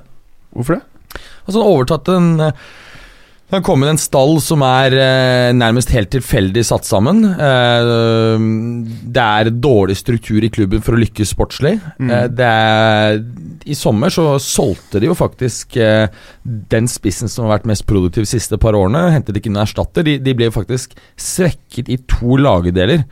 Hvorfor 0.55 0.79
det? 0.79 1.21
Altså 1.45 1.61
Han 1.61 1.69
overtatt 1.69 2.11
en 2.15 2.31
det 3.45 3.59
har 3.61 3.65
kommet 3.69 3.91
en 3.93 4.01
stall 4.01 4.39
som 4.43 4.63
er 4.67 4.95
eh, 4.99 5.51
nærmest 5.55 5.93
helt 5.95 6.09
tilfeldig 6.11 6.63
satt 6.67 6.87
sammen. 6.89 7.21
Eh, 7.23 7.83
det 9.15 9.25
er 9.25 9.51
dårlig 9.63 9.95
struktur 10.01 10.43
i 10.43 10.51
klubben 10.51 10.83
for 10.83 10.97
å 10.97 10.99
lykkes 11.03 11.35
sportslig. 11.37 11.75
Mm. 12.01 12.09
Eh, 12.09 12.25
det 12.35 12.49
er, 12.49 13.21
I 13.69 13.77
sommer 13.79 14.11
så 14.11 14.25
solgte 14.43 14.99
de 14.99 15.11
jo 15.11 15.15
faktisk 15.19 15.77
eh, 15.77 16.09
den 16.43 16.91
spissen 16.91 17.31
som 17.31 17.45
har 17.45 17.59
vært 17.59 17.69
mest 17.71 17.87
produktiv 17.87 18.25
de 18.25 18.33
siste 18.33 18.59
par 18.59 18.75
årene. 18.75 19.11
Hentet 19.15 19.39
ikke 19.39 19.53
noen 19.53 19.67
erstatter. 19.69 20.09
De, 20.09 20.17
de 20.25 20.35
ble 20.41 20.49
faktisk 20.55 20.97
svekket 21.15 21.93
i 21.93 22.01
to 22.11 22.41
lagdeler 22.41 23.05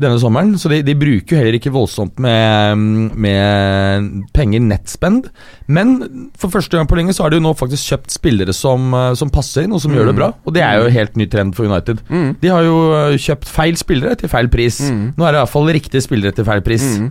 denne 0.00 0.16
sommeren, 0.22 0.54
så 0.58 0.70
de, 0.72 0.78
de 0.86 0.94
bruker 0.96 1.34
jo 1.34 1.40
heller 1.40 1.56
ikke 1.58 1.72
voldsomt 1.74 2.18
med, 2.24 2.80
med 3.20 4.06
penger 4.36 4.62
nettspend. 4.64 5.28
Men 5.68 5.92
for 6.40 6.52
første 6.54 6.76
gang 6.78 6.88
på 6.90 6.96
lenge 6.98 7.12
så 7.16 7.24
har 7.26 7.32
de 7.34 7.38
jo 7.40 7.44
nå 7.44 7.52
faktisk 7.58 7.92
kjøpt 7.92 8.14
spillere 8.14 8.54
som, 8.56 8.88
eh, 8.96 9.12
som 9.20 9.30
passer 9.34 9.66
inn, 9.66 9.74
og 9.76 9.82
som 9.84 9.92
gjør 9.94 10.10
det 10.10 10.16
bra. 10.18 10.30
Og 10.46 10.56
det 10.56 10.64
er 10.66 10.80
jo 10.80 10.92
helt 10.94 11.18
ny 11.20 11.26
trend 11.30 11.54
for 11.58 11.68
United. 11.68 12.00
Mm. 12.08 12.30
De 12.42 12.52
har 12.52 12.64
jo 12.66 12.78
eh, 12.96 13.18
kjøpt 13.20 13.50
feil 13.50 13.76
spillere 13.80 14.16
til 14.20 14.32
feil 14.32 14.48
pris. 14.52 14.80
Mm. 14.88 15.04
Nå 15.18 15.26
er 15.28 15.34
det 15.36 15.40
i 15.40 15.44
hvert 15.44 15.54
fall 15.56 15.70
riktige 15.76 16.04
spillere 16.06 16.32
til 16.36 16.48
feil 16.48 16.64
pris. 16.66 16.86
Mm. 16.98 17.10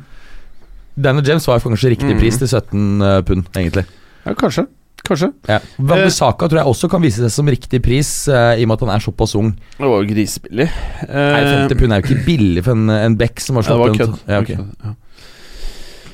Daniel 1.00 1.30
James 1.30 1.48
var 1.48 1.62
kanskje 1.64 1.94
riktig 1.96 2.16
Mm. 2.16 2.20
pris 2.20 2.38
til 2.42 2.48
17 2.50 3.24
pund, 3.30 3.46
egentlig. 3.56 3.86
Ja, 4.26 4.34
kanskje. 4.36 4.66
Kanskje. 5.10 5.32
Ja. 5.50 5.58
Wambisaka 5.82 6.48
tror 6.50 6.62
jeg 6.62 6.70
også 6.70 6.90
kan 6.92 7.02
vise 7.02 7.24
seg 7.24 7.34
som 7.34 7.50
riktig 7.50 7.82
pris, 7.86 8.12
eh, 8.30 8.62
i 8.62 8.66
og 8.66 8.70
med 8.70 8.78
at 8.78 8.86
han 8.86 8.94
er 8.94 9.04
såpass 9.04 9.34
ung. 9.40 9.52
Det 9.74 9.88
var 9.90 10.04
jo 10.04 10.10
grisebillig. 10.12 10.70
Nei, 11.10 11.42
50 11.66 11.80
pund 11.82 11.96
er 11.96 12.02
jo 12.02 12.08
ikke 12.08 12.26
billig 12.28 12.66
for 12.68 12.78
en, 12.78 12.94
en 12.94 13.18
back 13.20 13.42
som 13.42 13.58
har 13.58 13.66
Ja, 13.66 13.74
det 13.74 13.80
var 13.82 13.96
slått 13.98 14.30
ja. 14.30 14.42
Det 14.46 14.58
var 14.60 14.90
ja. 14.92 14.96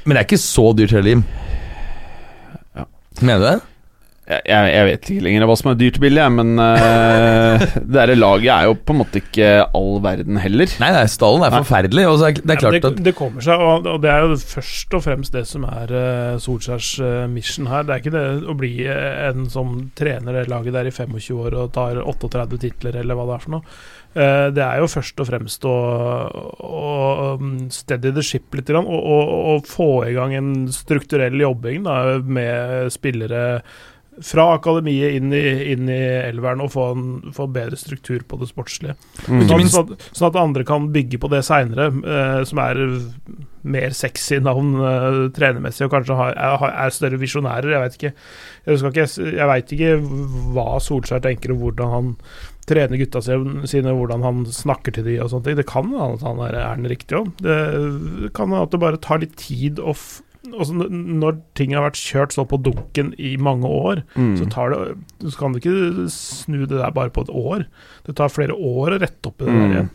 Men 0.06 0.16
det 0.16 0.22
er 0.22 0.28
ikke 0.30 0.42
så 0.42 0.68
dyrt 0.78 0.94
heller, 0.94 1.16
Jim. 1.16 1.24
Ja. 2.78 2.86
Mener 3.22 3.40
du 3.42 3.48
det? 3.50 3.56
Jeg, 4.26 4.42
jeg, 4.50 4.86
vet 4.88 5.10
ikke 5.12 5.24
lenger 5.28 5.44
hva 5.46 5.56
som 5.60 5.68
er 5.70 5.76
dyrt 5.78 6.00
og 6.00 6.04
billig, 6.06 6.22
jeg, 6.24 6.34
men 6.34 6.54
uh, 6.58 7.66
det 7.76 7.94
der 7.94 8.14
laget 8.18 8.50
er 8.56 8.70
jo 8.70 8.78
på 8.82 8.96
en 8.96 9.00
måte 9.04 9.22
ikke 9.22 9.50
all 9.78 10.00
verden 10.02 10.40
heller. 10.42 10.72
Nei, 10.82 10.90
nei, 10.96 11.04
stallen 11.12 11.46
er 11.46 11.54
Nei. 11.54 11.60
forferdelig. 11.62 12.06
Og 12.10 12.18
så 12.18 12.30
er 12.30 12.40
det 12.40 12.56
er 12.56 12.66
Ja, 12.66 12.72
det, 12.74 12.82
at 12.90 13.04
det 13.06 13.14
kommer 13.18 13.46
seg, 13.46 13.62
og, 13.62 13.86
og 13.92 14.02
det 14.02 14.10
er 14.10 14.26
jo 14.26 14.40
først 14.56 14.98
og 14.98 15.04
fremst 15.06 15.38
det 15.38 15.46
som 15.50 15.68
er 15.70 15.94
uh, 15.94 16.40
Solskjærs 16.42 16.94
uh, 17.04 17.12
mission 17.30 17.70
her. 17.70 17.86
Det 17.86 17.94
er 17.94 18.02
ikke 18.02 18.16
det 18.16 18.26
å 18.50 18.58
bli 18.58 18.74
en 18.90 19.46
som 19.54 19.78
trener 19.98 20.42
det 20.42 20.48
laget 20.50 20.74
der 20.74 20.90
i 20.90 20.96
25 20.96 21.46
år 21.46 21.60
og 21.62 21.76
tar 21.78 22.02
38 22.02 22.64
titler, 22.66 22.98
eller 23.04 23.18
hva 23.18 23.30
det 23.30 23.38
er 23.38 23.46
for 23.46 23.58
noe. 23.60 23.78
Eh, 24.16 24.48
det 24.56 24.64
er 24.64 24.80
jo 24.80 24.88
først 24.88 25.20
og 25.20 25.28
fremst 25.28 25.66
å, 25.68 25.76
å 26.64 26.92
um, 27.36 27.66
steady 27.74 28.14
the 28.16 28.24
ship 28.24 28.56
litt, 28.56 28.72
og, 28.72 28.88
og, 28.88 29.34
og 29.52 29.68
få 29.68 29.90
i 30.08 30.14
gang 30.16 30.38
en 30.38 30.54
strukturell 30.72 31.36
jobbing 31.44 31.84
da, 31.84 31.98
med 32.24 32.94
spillere 32.96 33.42
fra 34.24 34.46
akademiet 34.56 35.18
inn 35.18 35.34
i, 35.36 35.44
inn 35.74 35.90
i 35.92 36.00
elveren 36.30 36.64
og 36.64 36.72
få, 36.76 36.86
en, 36.96 37.34
få 37.36 37.48
bedre 37.52 37.78
struktur 37.80 38.24
på 38.28 38.40
det 38.40 38.48
sportslige. 38.52 38.96
Mm. 39.28 39.44
Sånn, 39.50 39.68
sånn, 39.74 39.92
at, 39.96 40.08
sånn 40.12 40.30
at 40.30 40.40
andre 40.40 40.66
kan 40.68 40.88
bygge 40.94 41.20
på 41.22 41.32
det 41.34 41.44
seinere, 41.48 41.90
eh, 41.92 42.40
som 42.48 42.62
er 42.64 42.82
mer 43.66 43.96
sexy 43.98 44.40
navn 44.46 44.76
eh, 44.80 45.22
trenermessig, 45.36 45.88
og 45.88 45.96
kanskje 45.96 46.18
har, 46.20 46.36
er, 46.38 46.68
er 46.86 46.96
større 46.96 47.20
visjonærer. 47.22 47.76
Jeg 47.76 47.84
vet 47.84 47.98
ikke 48.00 48.14
ikke, 48.76 49.08
jeg 49.36 49.50
vet 49.52 49.74
ikke 49.76 49.96
hva 50.56 50.68
Solskjær 50.82 51.24
tenker, 51.26 51.54
og 51.54 51.64
hvordan 51.66 51.92
han 51.96 52.14
trener 52.70 52.98
gutta 52.98 53.22
sine, 53.22 53.94
hvordan 53.94 54.24
han 54.26 54.46
snakker 54.50 54.96
til 54.96 55.06
de 55.06 55.20
og 55.22 55.30
sånne 55.34 55.50
ting. 55.50 55.60
Det 55.60 55.68
kan 55.70 55.92
hende 55.92 56.16
at 56.16 56.24
han 56.26 56.40
er, 56.48 56.56
er 56.62 56.80
den 56.80 56.90
riktige 56.90 57.22
òg. 57.22 57.34
Det 57.44 58.32
kan 58.38 58.50
hende 58.50 58.64
at 58.66 58.74
det 58.74 58.82
bare 58.82 59.02
tar 59.02 59.22
litt 59.22 59.36
tid 59.42 59.82
å 59.82 59.94
f 60.54 60.60
Altså, 60.60 60.74
når 60.90 61.40
ting 61.56 61.74
har 61.74 61.84
vært 61.90 62.00
kjørt 62.00 62.34
så 62.36 62.46
på 62.48 62.62
dunken 62.62 63.14
i 63.20 63.36
mange 63.38 63.66
år, 63.68 64.04
Mm. 64.16 64.38
så, 64.38 64.50
tar 64.50 64.70
det, 64.70 64.98
så 65.32 65.38
kan 65.38 65.54
du 65.54 65.60
ikke 65.60 66.10
snu 66.10 66.66
det 66.66 66.78
der 66.80 66.92
bare 66.92 67.10
på 67.10 67.22
et 67.26 67.30
år. 67.34 67.66
Det 68.06 68.16
tar 68.16 68.30
flere 68.30 68.54
år 68.56 68.96
å 68.96 69.02
rette 69.02 69.28
opp 69.28 69.42
i 69.42 69.46
det 69.46 69.54
Mm. 69.54 69.62
der 69.62 69.76
igjen. 69.76 69.90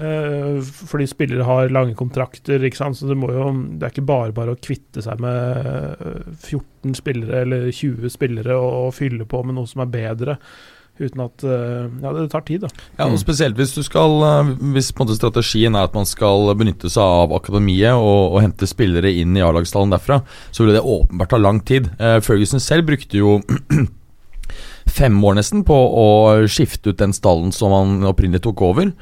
Uh, 0.00 0.62
fordi 0.88 1.04
spillere 1.06 1.44
har 1.44 1.68
lange 1.68 1.94
kontrakter, 1.94 2.58
ikke 2.64 2.76
sant? 2.78 2.96
så 2.96 3.06
det, 3.10 3.16
jo, 3.20 3.50
det 3.76 3.82
er 3.84 3.90
ikke 3.92 4.06
bare 4.08 4.32
bare 4.32 4.54
å 4.54 4.58
kvitte 4.58 5.02
seg 5.04 5.20
med 5.20 5.66
eh, 6.00 6.22
14 6.48 6.94
spillere 6.96 7.42
eller 7.44 7.66
20 7.70 8.08
spillere 8.08 8.56
og, 8.56 8.86
og 8.88 8.94
fylle 8.96 9.26
på 9.28 9.42
med 9.44 9.54
noe 9.54 9.68
som 9.68 9.82
er 9.84 9.90
bedre. 9.92 10.38
Uten 11.00 11.22
at 11.24 11.42
eh, 11.48 11.86
Ja, 12.02 12.10
det 12.12 12.26
tar 12.30 12.42
tid, 12.44 12.60
da. 12.66 12.68
Ja, 12.98 13.06
og 13.06 13.14
Mm. 13.16 13.20
Spesielt 13.22 13.56
hvis 13.56 13.72
du 13.74 13.80
skal 13.82 14.12
eh, 14.28 14.50
Hvis 14.74 14.90
på 14.92 15.02
en 15.02 15.08
måte 15.08 15.16
strategien 15.16 15.74
er 15.78 15.88
at 15.88 15.94
man 15.96 16.04
skal 16.06 16.52
benytte 16.58 16.90
seg 16.92 17.02
av 17.02 17.32
akademiet 17.38 17.96
og, 17.96 18.34
og 18.36 18.42
hente 18.44 18.68
spillere 18.68 19.10
inn 19.22 19.34
i 19.36 19.42
A-lagstallen 19.42 19.90
derfra, 19.94 20.20
så 20.52 20.62
ville 20.66 20.76
det 20.76 20.84
åpenbart 20.84 21.32
ta 21.32 21.40
lang 21.40 21.60
tid. 21.64 21.88
Eh, 21.98 22.20
Ferguson 22.20 22.60
selv 22.60 22.86
brukte 22.92 23.18
jo 23.18 23.38
fem 24.98 25.16
år 25.24 25.38
nesten 25.38 25.64
på 25.64 25.74
å 25.74 26.06
skifte 26.50 26.92
ut 26.92 27.00
den 27.00 27.14
stallen 27.16 27.52
som 27.54 27.72
han 27.72 28.02
opprinnelig 28.08 28.42
tok 28.44 28.60
over. 28.66 28.92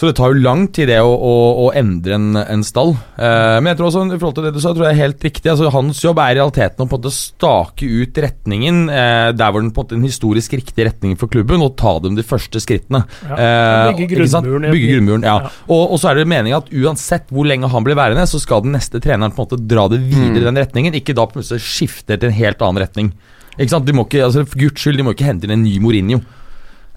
Så 0.00 0.08
det 0.08 0.16
tar 0.18 0.32
jo 0.32 0.40
lang 0.42 0.64
tid 0.74 0.88
det 0.88 0.96
å, 1.04 1.10
å, 1.14 1.32
å 1.62 1.66
endre 1.78 2.16
en, 2.16 2.30
en 2.40 2.62
stall. 2.66 2.94
Eh, 3.20 3.58
men 3.62 3.68
jeg 3.70 3.76
tror 3.78 3.86
også, 3.90 4.00
i 4.08 4.16
forhold 4.18 4.34
til 4.38 4.46
det 4.48 4.52
du 4.56 4.58
sa, 4.64 4.72
tror 4.74 4.86
jeg 4.88 4.96
er 4.96 5.02
helt 5.04 5.22
riktig. 5.22 5.50
Altså, 5.52 5.68
hans 5.70 6.00
jobb 6.02 6.18
er 6.18 6.32
i 6.32 6.38
realiteten 6.40 6.82
å 6.82 6.86
på 6.88 6.96
en 6.96 7.02
måte 7.04 7.12
stake 7.14 7.86
ut 7.86 8.18
retningen 8.24 8.80
eh, 8.90 9.28
der 9.36 9.52
hvor 9.54 9.62
den 9.62 9.70
på 9.70 9.84
en 9.84 9.86
måte 9.86 9.98
en 10.00 10.06
historisk 10.08 10.56
riktig 10.58 10.88
retning 10.88 11.14
for 11.20 11.30
klubben, 11.30 11.62
og 11.62 11.76
ta 11.78 11.92
dem 12.02 12.16
de 12.18 12.24
første 12.26 12.58
skrittene. 12.64 13.04
Ja. 13.28 13.36
Eh, 13.36 13.92
Bygge 14.00 14.08
grunnmuren. 14.16 14.66
i 14.66 14.74
Bygge 14.74 14.90
grunnmuren, 14.96 15.28
ja. 15.28 15.36
Ja. 15.44 15.54
Og, 15.68 15.84
og 15.94 16.02
så 16.02 16.10
er 16.10 16.18
det 16.22 16.26
meninga 16.34 16.62
at 16.64 16.72
uansett 16.74 17.30
hvor 17.30 17.46
lenge 17.52 17.70
han 17.70 17.86
blir 17.86 18.00
værende, 18.00 18.26
så 18.26 18.40
skal 18.42 18.64
den 18.66 18.74
neste 18.74 18.98
treneren 19.04 19.36
på 19.36 19.44
en 19.44 19.50
måte 19.52 19.60
dra 19.70 19.86
det 19.92 20.00
videre 20.02 20.40
i 20.40 20.42
Mm. 20.42 20.48
den 20.50 20.62
retningen, 20.64 20.94
ikke 20.98 21.14
da 21.14 21.28
plutselig 21.30 21.62
skifte 21.62 22.16
til 22.18 22.32
en 22.32 22.38
helt 22.40 22.62
annen 22.64 22.82
retning. 22.82 23.12
Ikke 23.60 23.70
sant? 23.76 23.84
De 23.86 23.92
må 23.94 24.08
ikke, 24.08 24.24
altså 24.24 24.46
For 24.48 24.58
guds 24.64 24.80
skyld, 24.80 24.96
de 24.98 25.04
må 25.06 25.12
ikke 25.14 25.28
hente 25.28 25.44
inn 25.46 25.52
en 25.60 25.62
ny 25.68 25.76
Mourinho. 25.84 26.22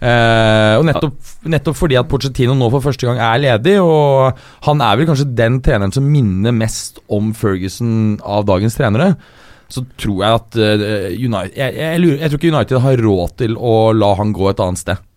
Eh, 0.05 0.73
og 0.77 0.83
nettopp, 0.85 1.15
nettopp 1.49 1.77
fordi 1.79 1.97
at 1.97 2.09
Pochettino 2.09 2.53
nå 2.57 2.67
for 2.73 2.83
første 2.83 3.07
gang 3.07 3.17
er 3.17 3.41
ledig, 3.41 3.77
og 3.81 4.37
han 4.67 4.83
er 4.85 4.99
vel 4.99 5.09
kanskje 5.09 5.31
den 5.37 5.57
treneren 5.65 5.95
som 5.95 6.05
minner 6.05 6.53
mest 6.53 6.99
om 7.09 7.31
Ferguson 7.37 8.19
av 8.21 8.45
dagens 8.49 8.77
trenere, 8.77 9.15
så 9.71 9.81
tror 9.97 10.19
jeg 10.21 10.39
at 10.39 10.57
uh, 10.61 11.07
United 11.09 11.55
jeg, 11.57 11.73
jeg, 11.79 12.01
lurer, 12.03 12.19
jeg 12.21 12.29
tror 12.29 12.41
ikke 12.41 12.51
United 12.53 12.81
har 12.83 13.01
råd 13.01 13.33
til 13.41 13.55
å 13.57 13.73
la 13.97 14.11
han 14.19 14.35
gå 14.35 14.51
et 14.51 14.61
annet 14.61 14.83
sted. 14.83 15.07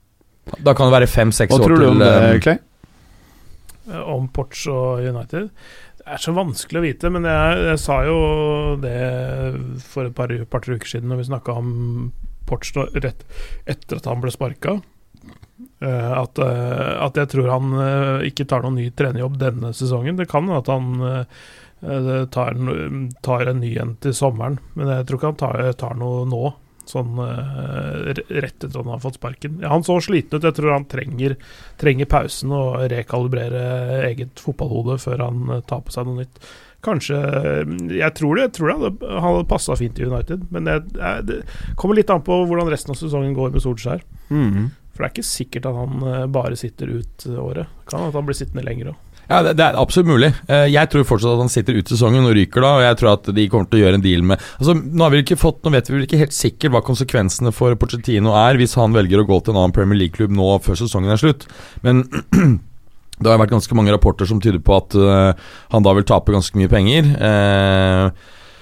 Da 0.65 0.73
kan 0.73 0.89
det 0.89 0.95
være 0.95 1.11
fem-seks 1.13 1.53
Hva 1.53 1.61
tror 1.61 1.83
du 1.83 1.91
om 1.91 2.01
det, 2.01 2.09
eh, 2.09 2.39
Clay? 2.47 2.63
Eh, 3.91 4.01
om 4.15 4.31
Porch 4.33 4.65
og 4.73 5.05
United. 5.05 5.51
Det 5.99 6.15
er 6.17 6.23
så 6.23 6.33
vanskelig 6.33 6.81
å 6.81 6.87
vite, 6.87 7.11
men 7.13 7.29
jeg, 7.29 7.61
jeg 7.67 7.83
sa 7.83 7.99
jo 8.09 8.17
det 8.81 8.97
for 9.85 10.09
et 10.09 10.17
par, 10.17 10.33
par 10.49 10.65
uker 10.65 10.89
siden 10.89 11.13
når 11.13 11.21
vi 11.21 11.29
snakka 11.29 11.59
om 11.61 11.69
Porch 12.49 12.73
rett 12.77 13.27
etter 13.69 14.01
at 14.01 14.09
han 14.11 14.25
ble 14.25 14.33
sparka. 14.35 14.79
at, 15.79 16.39
eh, 16.43 16.93
at 17.05 17.19
jeg 17.19 17.31
tror 17.35 17.49
han 17.53 17.75
eh, 17.83 18.29
ikke 18.31 18.47
tar 18.51 18.65
noen 18.65 18.79
ny 18.81 18.89
trenerjobb 18.95 19.39
denne 19.39 19.73
sesongen. 19.77 20.19
Det 20.19 20.29
kan 20.31 20.51
at 20.55 20.71
han 20.71 21.03
eh, 21.03 22.23
tar, 22.35 22.57
tar 23.23 23.51
en 23.53 23.61
ny 23.63 23.75
en 23.79 23.97
til 24.03 24.15
sommeren, 24.17 24.59
men 24.75 24.91
jeg 24.91 25.07
tror 25.07 25.21
ikke 25.21 25.31
han 25.33 25.43
tar, 25.45 25.61
tar 25.79 26.01
noe 26.01 26.25
nå. 26.31 26.43
Sånn 26.89 27.19
eh, 27.21 28.15
rett 28.17 28.55
etter 28.57 28.71
at 28.71 28.79
han 28.79 28.95
har 28.95 29.03
fått 29.03 29.19
sparken. 29.19 29.61
Han 29.69 29.85
så 29.85 29.99
sliten 30.01 30.39
ut. 30.39 30.47
Jeg 30.47 30.57
tror 30.57 30.73
han 30.73 30.89
trenger 30.89 31.37
trenger 31.81 32.09
pausen 32.09 32.55
og 32.57 32.81
rekalibrere 32.93 34.07
eget 34.09 34.41
fotballhode 34.41 34.97
før 35.03 35.27
han 35.27 35.43
eh, 35.53 35.65
tar 35.69 35.85
på 35.85 35.95
seg 35.95 36.09
noe 36.09 36.23
nytt. 36.23 36.41
Kanskje 36.89 37.21
Jeg 37.99 38.15
tror 38.17 38.37
det, 38.39 38.49
jeg 38.49 38.53
tror 38.59 38.69
det 38.73 38.77
hadde, 38.81 39.13
han 39.15 39.25
hadde 39.29 39.49
passa 39.51 39.77
fint 39.79 39.99
i 40.01 40.07
United, 40.09 40.47
men 40.55 40.65
det, 40.69 40.79
er- 40.99 41.23
det 41.29 41.41
kommer 41.77 41.99
litt 42.01 42.11
an 42.15 42.25
på 42.27 42.43
hvordan 42.49 42.71
resten 42.73 42.95
av 42.95 43.01
sesongen 43.01 43.35
går 43.37 43.53
med 43.55 43.65
Solskjær. 43.65 44.01
Mm. 44.33 44.71
For 44.95 45.05
det 45.05 45.11
er 45.11 45.13
ikke 45.15 45.29
sikkert 45.31 45.69
at 45.71 45.77
han 45.79 46.01
eh, 46.11 46.25
bare 46.35 46.57
sitter 46.59 46.91
ut 46.99 47.29
eh, 47.29 47.37
året. 47.39 47.69
Kan 47.91 48.09
at 48.09 48.17
han 48.19 48.27
blir 48.27 48.35
sittende 48.39 48.65
lenger 48.67 48.91
òg. 48.95 49.05
Ja, 49.29 49.43
det, 49.45 49.53
det 49.61 49.65
er 49.67 49.77
absolutt 49.77 50.09
mulig. 50.09 50.31
Eh, 50.49 50.65
Jeg 50.73 50.89
tror 50.89 51.05
fortsatt 51.05 51.35
at 51.37 51.43
han 51.45 51.51
sitter 51.53 51.77
ut 51.77 51.91
sesongen 51.93 52.25
og 52.25 52.33
ryker 52.35 52.65
da, 52.65 52.71
og 52.79 52.83
jeg 52.87 52.97
tror 52.99 53.11
at 53.13 53.29
de 53.37 53.45
kommer 53.53 53.69
til 53.69 53.79
å 53.79 53.83
gjøre 53.85 53.99
en 54.01 54.05
deal 54.07 54.25
med 54.25 54.41
Altså, 54.57 54.73
Nå 54.79 55.05
har 55.05 55.13
vi 55.13 55.21
ikke 55.23 55.37
fått, 55.39 55.61
nå 55.69 55.75
vet 55.77 55.91
vi 55.93 56.01
ikke 56.07 56.23
helt 56.23 56.33
sikkert 56.35 56.73
hva 56.75 56.81
konsekvensene 56.87 57.53
for 57.53 57.77
Pochettino 57.79 58.33
er 58.41 58.57
hvis 58.59 58.75
han 58.81 58.97
velger 58.97 59.21
å 59.23 59.27
gå 59.29 59.39
til 59.45 59.53
en 59.55 59.61
annen 59.67 59.77
Premier 59.77 60.01
League-klubb 60.01 60.33
nå 60.35 60.49
før 60.65 60.81
sesongen 60.81 61.13
er 61.13 61.21
slutt, 61.21 61.45
men 61.85 62.07
det 63.21 63.31
har 63.33 63.39
vært 63.43 63.55
ganske 63.57 63.75
mange 63.79 63.93
rapporter 63.95 64.27
som 64.31 64.41
tyder 64.41 64.61
på 64.65 64.77
at 64.79 64.95
uh, 64.99 65.33
han 65.75 65.83
da 65.87 65.93
vil 65.99 66.07
tape 66.09 66.33
ganske 66.35 66.57
mye 66.59 66.71
penger. 66.73 67.11
Uh, 67.19 68.11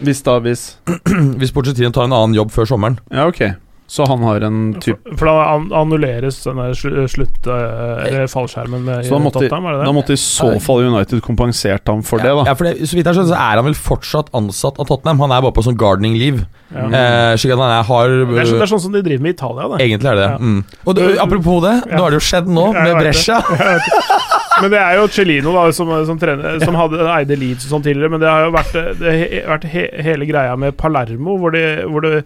Hvis 0.04 0.20
da, 0.26 0.38
hvis 0.44 0.66
hvis 1.40 1.52
Pochettino 1.56 1.92
tar 1.92 2.04
en 2.08 2.12
annen 2.16 2.34
jobb 2.36 2.50
før 2.52 2.68
sommeren. 2.68 2.98
Ja, 3.12 3.28
ok. 3.30 3.44
Så 3.86 4.02
han 4.10 4.18
har 4.26 4.42
en 4.42 4.56
type 4.82 4.98
For, 5.12 5.14
for 5.20 5.28
da 5.30 5.76
annulleres 5.78 6.40
den 6.42 6.58
der 6.58 6.72
slu- 6.74 7.04
slutt... 7.06 7.36
eh, 7.46 8.00
Eller 8.08 8.24
fallskjermen 8.26 8.82
med 8.82 9.04
Så 9.06 9.14
da 9.14 9.20
måtte, 9.22 9.44
Tottenham, 9.44 9.68
er 9.70 9.76
det 9.76 9.78
det? 9.78 9.86
da 9.86 9.92
måtte 9.94 10.16
i 10.16 10.18
så 10.18 10.48
fall 10.64 10.82
United 10.88 11.20
kompensert 11.22 11.86
ham 11.86 12.02
for 12.02 12.18
det, 12.18 12.32
da. 12.34 12.48
Ja, 12.50 12.54
for 12.58 12.66
det, 12.66 12.82
Så 12.90 12.98
vidt 12.98 13.06
jeg 13.06 13.14
skjønner, 13.14 13.30
så 13.30 13.38
er 13.38 13.60
han 13.60 13.68
vel 13.68 13.78
fortsatt 13.78 14.32
ansatt 14.34 14.80
av 14.82 14.88
Tottenham. 14.90 15.22
Han 15.22 15.36
er 15.36 15.44
bare 15.46 15.54
på 15.54 15.62
sånn 15.68 15.78
gardening 15.78 16.18
leave. 16.18 16.48
Ja. 16.74 16.88
Eh, 16.90 17.36
slik 17.38 17.54
at 17.54 17.62
han 17.62 17.76
er, 17.76 17.86
har 17.86 18.10
Det 18.10 18.26
er, 18.42 18.50
så, 18.50 18.58
det 18.58 18.66
er 18.66 18.72
sånn 18.74 18.84
som 18.88 18.98
de 18.98 19.04
driver 19.06 19.22
med 19.22 19.36
i 19.36 19.38
Italia, 19.38 19.68
det. 19.76 19.78
Egentlig 19.86 20.10
er 20.10 20.18
det 20.18 20.26
det. 20.26 20.32
Ja. 20.34 20.42
Mm. 20.42 20.82
Og 20.82 20.98
det, 20.98 21.06
apropos 21.28 21.62
det, 21.68 21.76
Ja. 21.86 21.94
nå 21.94 22.02
har 22.08 22.10
det 22.10 22.18
jo 22.18 22.26
skjedd 22.32 22.50
nå, 22.58 22.66
Ja, 22.74 22.84
med 22.90 22.98
Brescia. 23.04 23.38
Men 24.62 24.70
det 24.72 24.80
er 24.80 24.96
jo 25.00 25.06
Celino 25.12 25.52
da 25.52 25.66
som, 25.76 25.90
som, 26.08 26.18
trener, 26.20 26.60
som 26.64 26.74
hadde 26.78 27.04
eide 27.12 27.36
Leeds 27.38 27.66
og 27.68 27.74
sånn 27.76 27.84
tidligere. 27.86 28.12
Men 28.14 28.22
det 28.22 28.30
har 28.30 28.46
jo 28.46 28.52
vært, 28.56 28.76
det 29.00 29.14
har 29.16 29.50
vært 29.56 29.66
he, 29.72 29.86
hele 30.06 30.28
greia 30.28 30.54
med 30.60 30.76
Palermo, 30.80 31.36
hvor 31.42 31.52
de, 31.52 31.64
hvor 31.92 32.04
de, 32.06 32.22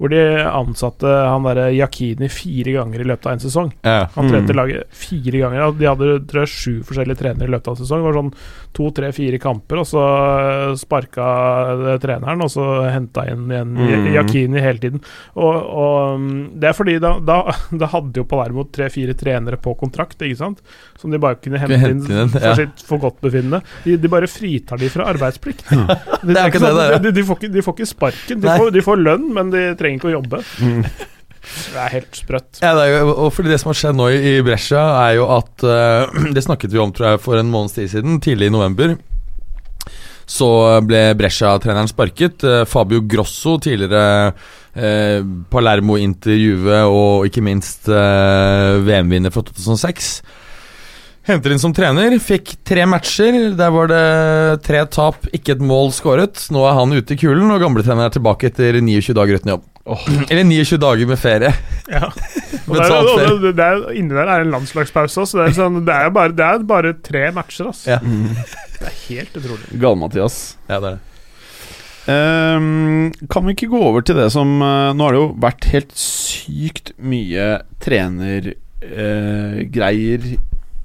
hvor 0.00 0.10
de 0.10 0.22
ansatte 0.48 1.06
han 1.06 1.44
derre 1.46 1.68
Yakini 1.76 2.26
fire 2.32 2.72
ganger 2.78 3.04
i 3.04 3.08
løpet 3.10 3.28
av 3.28 3.36
en 3.36 3.44
sesong. 3.44 3.68
Ja. 3.84 4.06
Han 4.16 4.30
trente 4.32 4.52
Mm. 4.54 4.58
laget 4.58 4.88
fire 5.04 5.38
ganger. 5.44 5.72
De 5.78 5.86
hadde 5.90 6.08
tror 6.30 6.42
jeg, 6.44 6.52
sju 6.54 6.72
forskjellige 6.88 7.20
trenere 7.20 7.48
i 7.48 7.52
løpet 7.54 7.68
av 7.68 7.76
en 7.76 7.82
sesong. 7.84 8.00
Det 8.02 8.08
var 8.08 8.18
sånn 8.20 8.32
to, 8.74 8.88
tre, 8.96 9.12
fire 9.14 9.38
kamper, 9.42 9.82
og 9.84 9.86
så 9.86 10.02
sparka 10.80 11.28
treneren, 12.02 12.42
og 12.44 12.50
så 12.52 12.66
henta 12.92 13.26
inn 13.30 13.46
igjen 13.50 13.72
Mm. 13.74 14.06
Yakini 14.14 14.60
hele 14.62 14.78
tiden. 14.82 15.00
Og, 15.36 15.54
og 15.54 16.20
mm, 16.20 16.60
Det 16.60 16.68
er 16.70 16.76
fordi 16.76 16.98
da, 17.02 17.14
da, 17.20 17.38
da 17.80 17.88
hadde 17.92 18.20
jo 18.22 18.26
Palermo 18.28 18.64
tre-fire 18.72 19.14
trenere 19.18 19.58
på 19.60 19.74
kontrakt, 19.80 20.20
ikke 20.22 20.38
sant? 20.40 20.62
Som 21.04 21.12
de 21.12 21.20
bare 21.20 21.36
kunne 21.36 21.60
hente, 21.60 21.76
hente 21.76 22.08
inn 22.08 22.22
inn, 22.24 22.30
for 22.32 22.44
ja. 22.48 22.54
sitt 22.56 22.84
forgodtbefinnende. 22.88 23.60
De, 23.84 23.98
de 24.00 24.08
bare 24.08 24.28
fritar 24.30 24.80
de 24.80 24.88
fra 24.88 25.10
arbeidsplikt. 25.12 25.66
Sånn 25.68 25.84
det 26.30 26.38
er. 26.40 26.94
de, 27.04 27.12
de, 27.12 27.24
får 27.28 27.42
ikke, 27.42 27.50
de 27.52 27.64
får 27.66 27.76
ikke 27.76 27.90
sparken. 27.90 28.40
De 28.40 28.48
får, 28.48 28.70
de 28.72 28.84
får 28.86 29.02
lønn, 29.02 29.26
men 29.36 29.52
de 29.52 29.66
trenger 29.76 30.00
ikke 30.00 30.08
å 30.08 30.16
jobbe. 30.16 30.40
Mm. 30.64 30.80
Det 31.44 31.80
er 31.80 31.92
helt 31.92 32.16
sprøtt. 32.16 32.60
Ja, 32.62 32.72
det 32.78 32.86
jo, 32.88 33.08
og 33.12 33.32
fordi 33.36 33.52
det 33.52 33.58
som 33.60 33.70
har 33.70 33.78
skjedd 33.78 33.98
nå 33.98 34.08
i, 34.16 34.34
Brescia, 34.46 34.84
er 35.04 35.18
jo 35.18 35.28
at 35.34 35.66
uh, 35.66 36.22
Det 36.36 36.44
snakket 36.44 36.72
vi 36.72 36.80
om 36.80 36.94
tror 36.94 37.12
jeg 37.12 37.24
for 37.24 37.40
en 37.40 37.50
måneds 37.52 37.76
tid 37.76 37.92
siden, 37.92 38.20
tidlig 38.24 38.48
i 38.48 38.54
november. 38.54 38.96
så 40.24 40.48
ble 40.80 41.10
Brescia-treneren 41.20 41.90
sparket. 41.90 42.44
Eh, 42.48 42.62
Fabio 42.64 43.02
Grosso, 43.04 43.58
tidligere 43.60 44.32
eh, 44.72 45.20
Palermo 45.52 45.98
intervjuet 46.00 46.88
og 46.88 47.28
ikke 47.28 47.44
minst 47.44 47.90
VM-vinner 47.92 49.34
fra 49.34 49.44
2006. 49.44 50.08
Henter 51.24 51.54
inn 51.54 51.60
som 51.60 51.72
trener, 51.72 52.12
fikk 52.20 52.50
tre 52.68 52.82
matcher. 52.84 53.32
Der 53.56 53.70
var 53.72 53.88
det 53.88 54.60
tre 54.66 54.82
tap, 54.92 55.22
ikke 55.32 55.54
et 55.54 55.62
mål 55.64 55.88
skåret. 55.96 56.36
Nå 56.52 56.66
er 56.68 56.74
han 56.76 56.92
ute 56.92 57.14
i 57.14 57.16
kulen, 57.16 57.48
og 57.48 57.62
gamletreneren 57.62 58.10
er 58.10 58.12
tilbake 58.12 58.50
etter 58.50 58.76
29 58.76 59.16
dager 59.16 59.34
uten 59.40 59.52
jobb. 59.54 59.62
Eller 60.30 60.44
29 60.44 60.76
dager 60.84 61.06
med 61.08 61.18
ferie. 61.20 61.52
Ja. 61.94 62.08
Og 62.64 62.72
der, 62.76 62.84
er, 62.88 62.92
og 62.96 63.18
ferie. 63.18 63.40
det, 63.42 63.50
det 63.58 63.64
er, 63.64 63.92
inni 63.92 64.14
der 64.16 64.28
er 64.32 64.40
en 64.40 64.52
landslagspause 64.54 65.26
så 65.28 65.36
Det 65.36 65.44
er, 65.50 65.54
sånn, 65.58 65.74
det 65.84 65.92
er, 65.92 66.08
bare, 66.16 66.32
det 66.32 66.44
er 66.46 66.58
bare 66.64 66.94
tre 67.04 67.28
matcher, 67.36 67.64
altså. 67.72 67.90
Ja. 67.92 67.98
Det 68.84 68.90
er 68.90 68.96
helt 69.06 69.32
utrolig. 69.38 69.66
Gal-Mathias. 69.80 70.36
Ja, 70.68 70.76
det 70.82 70.88
er 70.88 70.92
det. 70.96 71.02
Um, 72.04 73.12
kan 73.32 73.42
vi 73.46 73.50
ikke 73.54 73.70
gå 73.72 73.80
over 73.80 74.00
til 74.04 74.16
det 74.18 74.26
som 74.34 74.50
uh, 74.60 74.92
Nå 74.92 75.00
har 75.06 75.12
det 75.14 75.20
jo 75.22 75.28
vært 75.40 75.64
helt 75.72 75.94
sykt 75.96 76.92
mye 77.00 77.64
trenergreier 77.80 80.20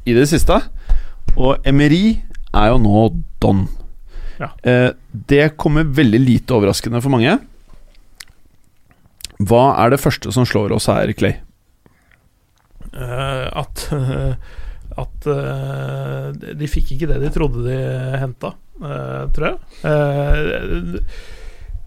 i 0.09 0.15
det 0.17 0.27
siste. 0.31 0.57
Og 1.37 1.67
Emery 1.67 2.19
er 2.49 2.71
jo 2.71 2.79
nå 2.81 3.03
don. 3.41 3.67
Ja. 4.39 4.51
Eh, 4.63 4.89
det 5.11 5.53
kommer 5.59 5.87
veldig 5.87 6.21
lite 6.23 6.55
overraskende 6.57 7.01
for 7.03 7.13
mange. 7.13 7.37
Hva 9.39 9.63
er 9.83 9.93
det 9.93 10.01
første 10.03 10.33
som 10.35 10.47
slår 10.47 10.73
oss 10.75 10.89
her, 10.91 11.11
Clay? 11.15 11.37
Uh, 12.89 13.45
at 13.61 13.85
at 14.99 15.27
uh, 15.29 16.31
de 16.33 16.67
fikk 16.67 16.95
ikke 16.95 17.07
det 17.11 17.19
de 17.21 17.29
trodde 17.31 17.61
de 17.63 17.77
henta, 18.19 18.49
tror 19.35 19.45
jeg. 19.45 19.57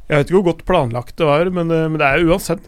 Jeg 0.07 0.21
vet 0.21 0.31
ikke 0.31 0.39
hvor 0.39 0.47
godt 0.47 0.65
planlagt 0.69 1.19
det 1.19 1.29
var, 1.29 1.51
men, 1.53 1.69
men 1.69 1.99
det 2.01 2.09
er 2.09 2.25
uansett 2.25 2.65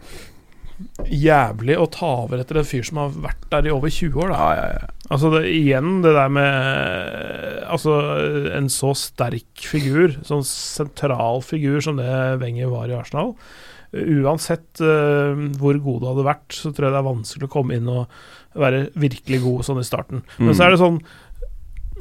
jævlig 1.07 1.77
å 1.79 1.87
ta 1.93 2.11
over 2.25 2.41
etter 2.43 2.59
en 2.59 2.67
fyr 2.67 2.87
som 2.87 3.01
har 3.03 3.13
vært 3.29 3.45
der 3.53 3.69
i 3.69 3.75
over 3.75 3.93
20 3.93 4.25
år. 4.25 4.33
Da. 4.33 4.89
Altså 5.15 5.31
det, 5.37 5.45
Igjen 5.53 6.01
det 6.05 6.15
der 6.17 6.33
med 6.33 7.61
Altså 7.75 7.95
en 8.57 8.71
så 8.73 8.93
sterk 8.99 9.67
figur, 9.71 10.17
sånn 10.27 10.45
sentral 10.47 11.43
figur 11.45 11.81
som 11.85 11.99
det 12.01 12.11
Wenger 12.43 12.73
var 12.73 12.91
i 12.91 12.97
Arsenal. 12.99 13.35
Uansett 13.95 14.83
uh, 14.83 15.39
hvor 15.61 15.79
god 15.83 16.01
du 16.03 16.09
hadde 16.11 16.27
vært, 16.27 16.57
så 16.57 16.73
tror 16.75 16.89
jeg 16.89 16.95
det 16.97 17.01
er 17.01 17.07
vanskelig 17.07 17.49
å 17.49 17.53
komme 17.53 17.79
inn 17.79 17.91
og 17.91 18.17
være 18.59 18.89
virkelig 18.99 19.41
god 19.43 19.67
sånn 19.67 19.83
i 19.83 19.87
starten. 19.87 20.23
Men 20.39 20.55
så 20.55 20.67
er 20.67 20.75
det 20.75 20.83
sånn 20.83 21.01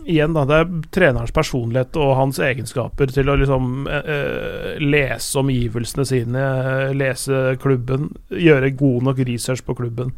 Igjen, 0.01 0.33
da. 0.35 0.43
Det 0.49 0.55
er 0.57 0.71
trenerens 0.91 1.33
personlighet 1.35 1.97
og 2.01 2.15
hans 2.17 2.39
egenskaper 2.43 3.11
til 3.13 3.29
å 3.29 3.35
liksom 3.39 3.85
eh, 3.87 4.07
eh, 4.15 4.79
lese 4.81 5.37
omgivelsene 5.39 6.05
sine, 6.09 6.41
eh, 6.41 6.95
lese 6.97 7.43
klubben, 7.61 8.09
gjøre 8.33 8.73
god 8.79 9.07
nok 9.09 9.21
research 9.29 9.63
på 9.67 9.77
klubben 9.77 10.11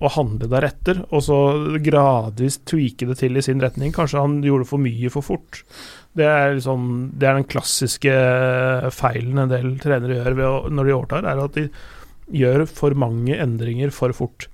og 0.00 0.14
handle 0.14 0.48
deretter, 0.48 1.02
og 1.12 1.24
så 1.26 1.38
gradvis 1.84 2.60
tweake 2.68 3.08
det 3.10 3.18
til 3.20 3.36
i 3.36 3.42
sin 3.44 3.60
retning. 3.60 3.92
Kanskje 3.92 4.22
han 4.22 4.38
gjorde 4.44 4.68
for 4.70 4.80
mye 4.80 5.10
for 5.12 5.26
fort. 5.26 5.60
Det 6.16 6.24
er, 6.24 6.54
liksom, 6.56 6.86
det 7.20 7.28
er 7.28 7.36
den 7.36 7.48
klassiske 7.50 8.14
feilen 8.96 9.42
en 9.42 9.52
del 9.52 9.74
trenere 9.82 10.16
gjør 10.16 10.40
å, 10.46 10.54
når 10.72 10.88
de 10.88 10.94
overtar, 10.96 11.28
er 11.28 11.42
at 11.44 11.58
de 11.58 11.66
gjør 12.40 12.64
for 12.70 12.96
mange 12.96 13.36
endringer 13.36 13.92
for 13.92 14.16
fort. 14.16 14.48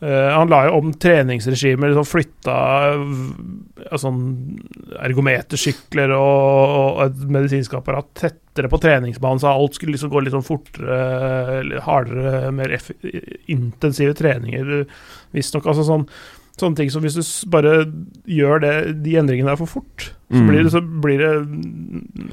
Eh, 0.00 0.28
han 0.30 0.50
la 0.50 0.60
jo 0.68 0.76
om 0.78 0.92
treningsregimer, 0.94 1.90
liksom 1.90 2.06
flytta 2.06 2.58
uh, 3.00 3.96
sånn 3.98 4.20
ergometersykler 5.02 6.12
og, 6.14 6.74
og 6.78 7.00
et 7.08 7.24
medisinsk 7.34 7.74
apparat 7.80 8.06
tettere 8.20 8.70
på 8.70 8.78
treningsbanen, 8.82 9.42
så 9.42 9.50
alt 9.50 9.74
skulle 9.74 9.96
liksom 9.96 10.12
gå 10.12 10.22
litt 10.22 10.36
sånn 10.36 10.46
fortere, 10.46 11.82
hardere, 11.82 12.52
mer 12.54 12.76
intensive 13.50 14.14
treninger, 14.18 14.86
visstnok. 15.34 15.66
Altså 15.66 15.86
sånn, 15.88 16.06
sånne 16.60 16.76
ting 16.76 16.90
som 16.90 17.02
hvis 17.04 17.16
du 17.18 17.22
bare 17.50 17.72
gjør 18.26 18.60
det, 18.64 18.72
de 19.04 19.16
endringene 19.20 19.50
der 19.52 19.56
for 19.60 19.66
fort, 19.78 20.10
så, 20.28 20.36
Mm. 20.42 20.48
blir 20.50 20.62
det, 20.64 20.72
så 20.72 20.80
blir 20.84 21.18
det 21.18 21.32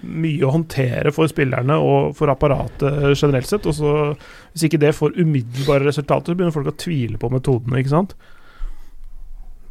mye 0.03 0.43
å 0.43 0.51
håndtere 0.51 1.11
for 1.15 1.27
spillerne 1.31 1.77
og 1.79 2.15
for 2.17 2.27
apparatet 2.27 3.15
generelt 3.15 3.47
sett. 3.47 3.65
Og 3.65 3.73
så 3.77 3.91
hvis 4.53 4.65
ikke 4.67 4.79
det 4.81 4.95
får 4.95 5.15
umiddelbare 5.15 5.85
resultater, 5.87 6.33
så 6.33 6.35
begynner 6.35 6.51
folk 6.55 6.67
å 6.73 6.77
tvile 6.77 7.17
på 7.21 7.29
metodene, 7.31 7.79
ikke 7.79 7.93
sant. 7.95 8.15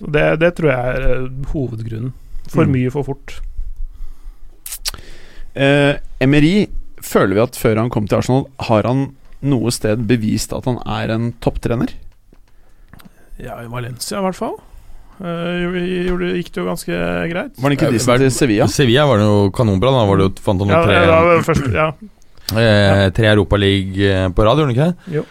Det, 0.01 0.39
det 0.41 0.55
tror 0.57 0.71
jeg 0.73 0.95
er 0.95 1.11
eh, 1.11 1.29
hovedgrunnen. 1.53 2.13
For 2.49 2.65
Mm. 2.67 2.73
mye 2.73 2.91
for 2.93 3.03
fort. 3.05 3.41
Uh, 5.57 5.95
Emery, 6.21 6.67
føler 7.05 7.35
vi 7.37 7.45
at 7.45 7.57
før 7.61 7.79
han 7.79 7.91
kom 7.93 8.09
til 8.09 8.19
Arsenal, 8.19 8.47
har 8.69 8.83
han 8.89 9.05
noe 9.45 9.71
sted 9.71 10.07
bevist 10.09 10.53
at 10.57 10.65
han 10.67 10.81
er 10.89 11.13
en 11.15 11.33
topptrener? 11.45 11.93
Ja, 13.43 13.59
i 13.63 13.69
Valencia 13.71 14.21
i 14.21 14.25
hvert 14.29 14.39
fall. 14.39 14.57
Eh, 15.23 15.63
gjorde, 16.09 16.33
gikk 16.41 16.51
det 16.55 16.61
jo 16.63 16.67
ganske 16.69 16.99
greit. 17.31 17.55
Var 17.63 17.71
det 17.71 17.79
ikke 17.79 17.89
Eh, 17.91 17.97
decent 17.99 18.23
til 18.25 18.35
Sevilla? 18.35 18.67
Sevilla 18.71 19.07
var 19.07 19.19
det 19.23 19.29
jo 19.29 19.39
kanonbra. 19.55 19.93
Da 19.95 20.05
var 20.09 20.17
det 20.21 20.29
jo, 20.29 20.35
fant 20.43 20.61
han 20.65 20.75
Ja, 20.75 20.83
tre, 20.87 20.99
ja, 21.07 21.23
var 21.23 21.39
det 21.41 21.47
første, 21.47 21.71
ja. 21.75 21.89
eh, 22.59 23.07
tre 23.15 23.31
Europaliga 23.33 24.29
på 24.35 24.45
rad, 24.47 24.59
gjorde 24.59 24.71
han 24.71 24.77
ikke 24.77 24.91
det? 24.91 25.17
Jo. 25.19 25.25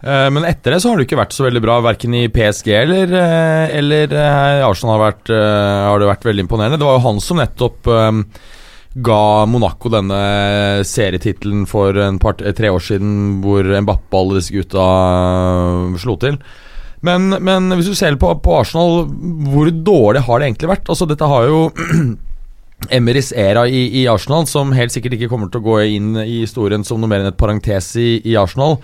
Eh, 0.00 0.28
men 0.32 0.44
etter 0.48 0.72
det 0.72 0.80
så 0.80 0.88
har 0.92 0.96
det 1.00 1.04
ikke 1.08 1.18
vært 1.20 1.34
så 1.36 1.44
veldig 1.44 1.60
bra, 1.64 1.80
verken 1.84 2.14
i 2.16 2.22
PSG 2.32 2.70
eller, 2.72 3.12
eh, 3.16 3.74
eller 3.80 4.12
eh, 4.16 4.60
i 4.60 4.64
Arsenal 4.64 4.96
har, 4.96 5.12
vært, 5.12 5.28
eh, 5.28 5.82
har 5.90 6.00
det 6.00 6.08
vært 6.08 6.24
veldig 6.30 6.46
imponerende. 6.46 6.78
Det 6.80 6.88
var 6.88 6.96
jo 6.96 7.04
han 7.08 7.20
som 7.20 7.36
nettopp 7.40 7.90
um, 7.92 8.22
ga 8.96 9.20
Monaco 9.46 9.92
denne 9.92 10.20
serietittelen 10.88 11.66
for 11.68 11.96
en 12.00 12.18
par, 12.18 12.40
eh, 12.40 12.52
tre 12.56 12.72
år 12.72 12.80
siden, 12.80 13.12
hvor 13.44 13.64
Mbappe 13.64 14.08
og 14.16 14.20
alle 14.24 14.40
disse 14.40 14.56
gutta 14.56 14.88
eh, 14.88 16.00
slo 16.00 16.16
til. 16.24 16.40
Men, 17.06 17.30
men 17.40 17.72
hvis 17.78 17.88
du 17.88 17.96
ser 17.96 18.18
på, 18.20 18.32
på 18.44 18.56
Arsenal, 18.60 19.06
hvor 19.50 19.70
dårlig 19.70 20.24
har 20.26 20.40
det 20.40 20.50
egentlig 20.50 20.72
vært? 20.74 20.90
Altså 20.92 21.08
Dette 21.08 21.28
har 21.30 21.46
jo 21.48 21.62
Emerys 22.96 23.32
era 23.36 23.66
i, 23.68 23.86
i 24.00 24.06
Arsenal, 24.08 24.46
som 24.48 24.72
helt 24.76 24.92
sikkert 24.92 25.16
ikke 25.16 25.30
kommer 25.32 25.50
til 25.52 25.60
å 25.60 25.66
gå 25.66 25.78
inn 25.98 26.14
i 26.22 26.42
historien 26.42 26.84
som 26.86 27.00
noe 27.00 27.10
mer 27.10 27.24
enn 27.24 27.32
et 27.32 27.40
parentes 27.40 27.92
i, 28.00 28.14
i 28.24 28.36
Arsenal, 28.40 28.78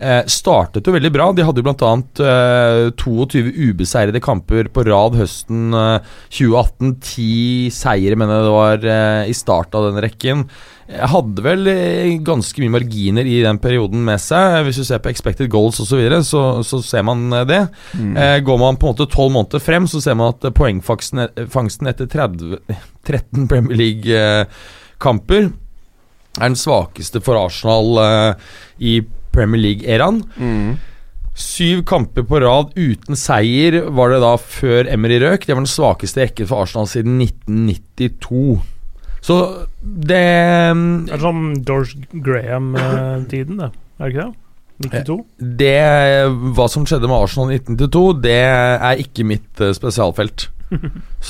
eh, 0.00 0.22
startet 0.30 0.88
jo 0.88 0.94
veldig 0.94 1.12
bra. 1.12 1.28
De 1.36 1.44
hadde 1.44 1.60
jo 1.60 1.66
bl.a. 1.68 1.92
Eh, 2.28 2.86
22 2.96 3.52
ubeseirede 3.70 4.22
kamper 4.24 4.72
på 4.72 4.86
rad 4.88 5.18
høsten 5.20 5.76
eh, 5.76 6.14
2018. 6.32 6.94
Ti 7.12 7.32
seire, 7.76 8.16
mener 8.16 8.40
jeg 8.40 8.48
det 8.48 8.56
var, 8.56 8.88
eh, 8.96 9.32
i 9.32 9.36
starten 9.36 9.80
av 9.80 9.90
den 9.90 10.04
rekken. 10.06 10.46
Hadde 10.92 11.44
vel 11.44 11.68
eh, 11.70 12.18
ganske 12.24 12.62
mye 12.62 12.74
marginer 12.74 13.28
i 13.28 13.38
den 13.44 13.58
perioden 13.62 14.02
med 14.04 14.20
seg. 14.22 14.60
Hvis 14.66 14.80
du 14.82 14.84
ser 14.88 15.00
på 15.02 15.12
expected 15.12 15.50
goals 15.52 15.80
osv., 15.80 15.92
så, 15.92 16.00
videre, 16.00 16.20
så 16.26 16.42
så 16.66 16.82
ser 16.84 17.06
man 17.08 17.28
det. 17.32 17.44
det. 17.50 17.62
Eh, 17.96 18.38
går 18.44 18.60
man 18.60 18.78
på 18.80 18.90
en 18.90 18.94
måte 18.94 19.08
tolv 19.12 19.34
måneder 19.34 19.62
frem, 19.62 19.88
så 19.88 20.02
ser 20.02 20.18
man 20.18 20.34
at 20.34 20.44
eh, 20.44 20.54
poengfangsten 20.54 21.90
etter 21.92 22.10
30, 22.12 22.60
13 23.08 23.48
Premier 23.50 23.78
League-kamper 23.82 25.52
er 26.40 26.48
den 26.48 26.56
svakeste 26.56 27.20
for 27.24 27.36
Arsenal 27.40 27.98
eh, 28.00 28.48
i 28.80 28.94
Premier 29.32 29.60
League-æraen. 29.60 30.22
Mm. 30.36 30.80
Syv 31.32 31.84
kamper 31.88 32.26
på 32.28 32.40
rad 32.44 32.74
uten 32.76 33.16
seier 33.16 33.78
var 33.96 34.12
det 34.12 34.20
da 34.24 34.34
før 34.36 34.88
Emery 34.92 35.20
røk. 35.22 35.46
Det 35.46 35.54
var 35.54 35.64
den 35.64 35.70
svakeste 35.70 36.20
rekken 36.24 36.48
for 36.48 36.64
Arsenal 36.64 36.88
siden 36.90 37.20
1992. 37.24 38.60
Så 39.22 39.36
det 39.82 40.22
Det 41.06 41.14
er 41.14 41.20
sånn 41.22 41.42
George 41.62 42.06
Graham-tiden, 42.26 43.60
det. 43.62 43.68
Er 44.00 44.08
det 44.08 44.14
ikke 44.14 44.24
det? 44.24 44.38
92? 44.82 45.16
Det 45.60 45.74
Hva 46.56 46.64
som 46.72 46.82
skjedde 46.88 47.06
med 47.06 47.22
Arsenal 47.22 47.52
i 47.54 47.60
1992, 47.60 48.02
det 48.24 48.38
er 48.42 49.02
ikke 49.04 49.26
mitt 49.28 49.62
eh, 49.62 49.70
spesialfelt. 49.76 50.48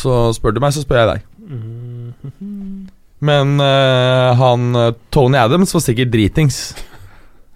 Så 0.01 0.15
spør 0.39 0.55
du 0.57 0.61
meg, 0.65 0.73
så 0.73 0.85
spør 0.87 1.03
jeg 1.03 1.11
deg. 1.11 1.27
Mhm. 1.53 2.89
Men 3.23 3.53
uh, 3.63 4.33
han 4.35 4.65
eh, 4.75 4.95
Tony 5.15 5.37
Adams 5.39 5.71
var 5.77 5.83
sikkert 5.85 6.11
dritings. 6.11 6.57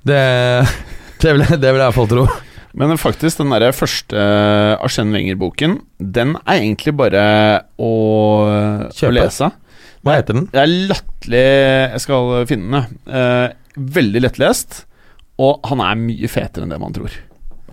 Det, 0.07 0.21
det, 1.23 1.33
vil, 1.33 1.43
jeg- 1.43 1.59
det 1.63 1.73
vil 1.73 1.81
jeg 1.81 1.87
iallfall 1.89 2.11
tro. 2.13 2.27
Men 2.77 2.93
faktisk, 3.01 3.41
den 3.41 3.51
der 3.57 3.73
første 3.73 4.21
Arsène 4.85 5.17
Wenger-boken, 5.17 5.79
den 5.99 6.37
er 6.45 6.59
egentlig 6.61 6.93
bare 6.99 7.23
å, 7.81 7.91
å 8.45 9.11
lese. 9.17 9.49
Hva 10.07 10.17
heter 10.21 10.37
den? 10.39 10.49
Det 10.53 10.61
er 10.63 10.73
latterlig 10.93 11.45
Jeg 11.93 12.03
skal 12.05 12.35
finne 12.47 12.67
den, 12.71 12.77
jeg. 12.81 12.91
Uh, 13.11 13.87
veldig 13.97 14.23
lettlest. 14.23 14.85
Og 15.43 15.67
han 15.69 15.83
er 15.85 15.99
mye 16.01 16.29
fetere 16.33 16.65
enn 16.65 16.73
det 16.73 16.79
man 16.81 16.95
tror. 16.97 17.13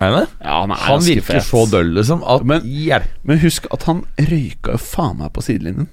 Er 0.02 0.10
det? 0.10 0.24
Ja, 0.42 0.56
han 0.64 0.72
er 0.74 0.80
Han 0.88 1.04
virker 1.06 1.22
fet. 1.38 1.46
så 1.46 1.62
døll, 1.70 1.94
liksom. 1.94 2.24
At 2.26 2.42
Men- 2.44 2.66
hjelp. 2.66 3.06
Men 3.24 3.38
husk 3.40 3.68
at 3.72 3.86
han 3.88 4.02
røyka 4.18 4.74
jo 4.74 4.80
faen 4.82 5.18
meg 5.22 5.30
på 5.32 5.44
sidelinjen. 5.46 5.86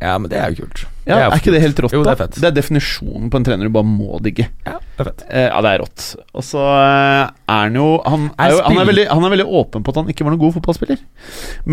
Ja, 0.00 0.14
men 0.16 0.30
det 0.32 0.38
er 0.40 0.54
jo 0.54 0.64
kult. 0.64 0.86
Ja, 1.04 1.16
er, 1.16 1.22
er, 1.26 1.40
ikke 1.42 1.52
det 1.52 1.60
helt 1.60 1.80
rått? 1.84 1.92
Jo, 1.92 2.00
det 2.06 2.14
er 2.14 2.20
da? 2.22 2.26
Det 2.32 2.46
er 2.48 2.54
definisjonen 2.56 3.28
på 3.32 3.36
en 3.36 3.44
trener 3.44 3.68
du 3.68 3.72
bare 3.74 3.84
må 3.84 4.16
digge. 4.24 4.46
Ja, 4.64 4.78
det 4.80 5.02
er 5.02 5.08
fett. 5.10 5.24
Eh, 5.28 5.46
ja, 5.50 5.58
det 5.66 5.72
er 5.74 5.82
rått. 5.82 6.04
Og 6.32 6.46
så 6.46 6.62
eh, 6.62 7.24
er 7.26 7.66
han 7.66 7.76
jo 7.76 7.88
han 8.06 8.24
er, 8.30 8.46
Er 8.46 8.54
jo, 8.54 8.62
han, 8.64 8.80
er 8.80 8.88
veldig, 8.88 9.04
han 9.10 9.26
er 9.28 9.34
veldig 9.34 9.46
åpen 9.60 9.84
på 9.84 9.92
at 9.92 10.00
han 10.00 10.08
ikke 10.12 10.24
var 10.24 10.34
noen 10.34 10.42
god 10.46 10.56
fotballspiller. 10.56 11.04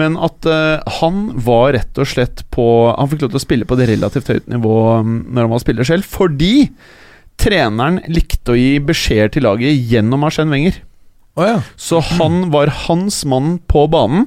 Men 0.03 0.19
at 0.27 0.49
eh, 0.51 0.91
han 0.99 1.23
var 1.47 1.71
rett 1.77 2.03
og 2.03 2.11
slett 2.11 2.43
på 2.51 2.67
Han 2.97 3.11
fikk 3.11 3.23
lov 3.23 3.31
til 3.31 3.39
å 3.39 3.45
spille 3.45 3.69
på 3.69 3.77
et 3.77 3.87
relativt 3.93 4.33
høyt 4.33 4.51
nivå 4.51 4.75
mm, 5.07 5.17
når 5.31 5.47
han 5.47 5.55
var 5.55 5.63
spiller 5.63 5.87
selv, 5.87 6.11
fordi 6.17 6.53
treneren 7.39 8.01
likte 8.11 8.55
å 8.55 8.59
gi 8.59 8.77
beskjeder 8.83 9.35
til 9.37 9.47
laget 9.47 9.87
gjennom 9.87 10.27
Arsène 10.27 10.51
Wenger. 10.51 10.81
Oh, 11.37 11.45
ja. 11.45 11.57
Så 11.79 12.01
han 12.17 12.49
var 12.51 12.73
hans 12.89 13.21
mann 13.29 13.59
på 13.69 13.85
banen, 13.93 14.25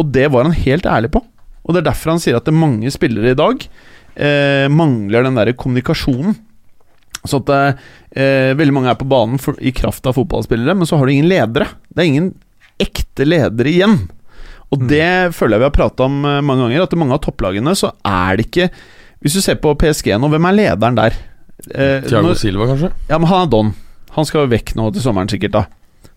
og 0.00 0.12
det 0.14 0.30
var 0.32 0.46
han 0.46 0.56
helt 0.56 0.86
ærlig 0.88 1.12
på. 1.18 1.26
Og 1.66 1.74
det 1.74 1.82
er 1.82 1.90
derfor 1.90 2.14
han 2.14 2.22
sier 2.22 2.36
at 2.38 2.46
det 2.46 2.54
er 2.54 2.60
mange 2.62 2.90
spillere 2.94 3.32
i 3.34 3.38
dag 3.38 3.64
eh, 4.16 4.66
mangler 4.70 5.26
den 5.26 5.34
der 5.38 5.52
kommunikasjonen. 5.58 6.36
Så 7.26 7.40
at 7.42 7.50
eh, 8.14 8.52
veldig 8.54 8.74
mange 8.76 8.90
er 8.92 8.98
på 9.00 9.08
banen 9.10 9.40
for, 9.42 9.56
i 9.58 9.72
kraft 9.74 10.06
av 10.06 10.14
fotballspillere, 10.14 10.76
men 10.78 10.86
så 10.86 10.96
har 11.00 11.06
du 11.08 11.12
ingen 11.16 11.26
ledere. 11.30 11.66
Det 11.90 12.04
er 12.04 12.10
ingen 12.12 12.28
ekte 12.78 13.26
ledere 13.26 13.72
igjen. 13.72 13.96
Og 14.70 14.80
Mm. 14.82 14.88
det 14.90 15.08
føler 15.34 15.56
jeg 15.56 15.60
vi 15.62 15.66
har 15.68 15.74
prata 15.78 16.04
om 16.06 16.24
eh, 16.26 16.40
mange 16.42 16.64
ganger, 16.66 16.82
at 16.86 16.92
i 16.94 16.98
mange 17.02 17.14
av 17.14 17.20
topplagene 17.22 17.74
så 17.78 17.92
er 18.04 18.36
det 18.36 18.46
ikke 18.48 18.70
Hvis 19.22 19.32
du 19.38 19.40
ser 19.40 19.56
på 19.62 19.72
PSG 19.78 20.12
nå, 20.20 20.28
hvem 20.28 20.44
er 20.50 20.54
lederen 20.58 20.94
der? 20.98 21.14
Eh, 21.72 22.02
Thiago 22.04 22.28
når- 22.28 22.36
Silva, 22.38 22.66
kanskje? 22.68 22.90
ja, 23.08 23.18
men 23.18 23.26
han 23.30 23.46
er 23.46 23.50
Don. 23.50 23.70
Han 24.14 24.24
skal 24.28 24.42
jo 24.44 24.50
vekk 24.52 24.74
nå 24.76 24.92
til 24.92 25.02
sommeren, 25.02 25.28
sikkert. 25.30 25.52
da 25.52 25.64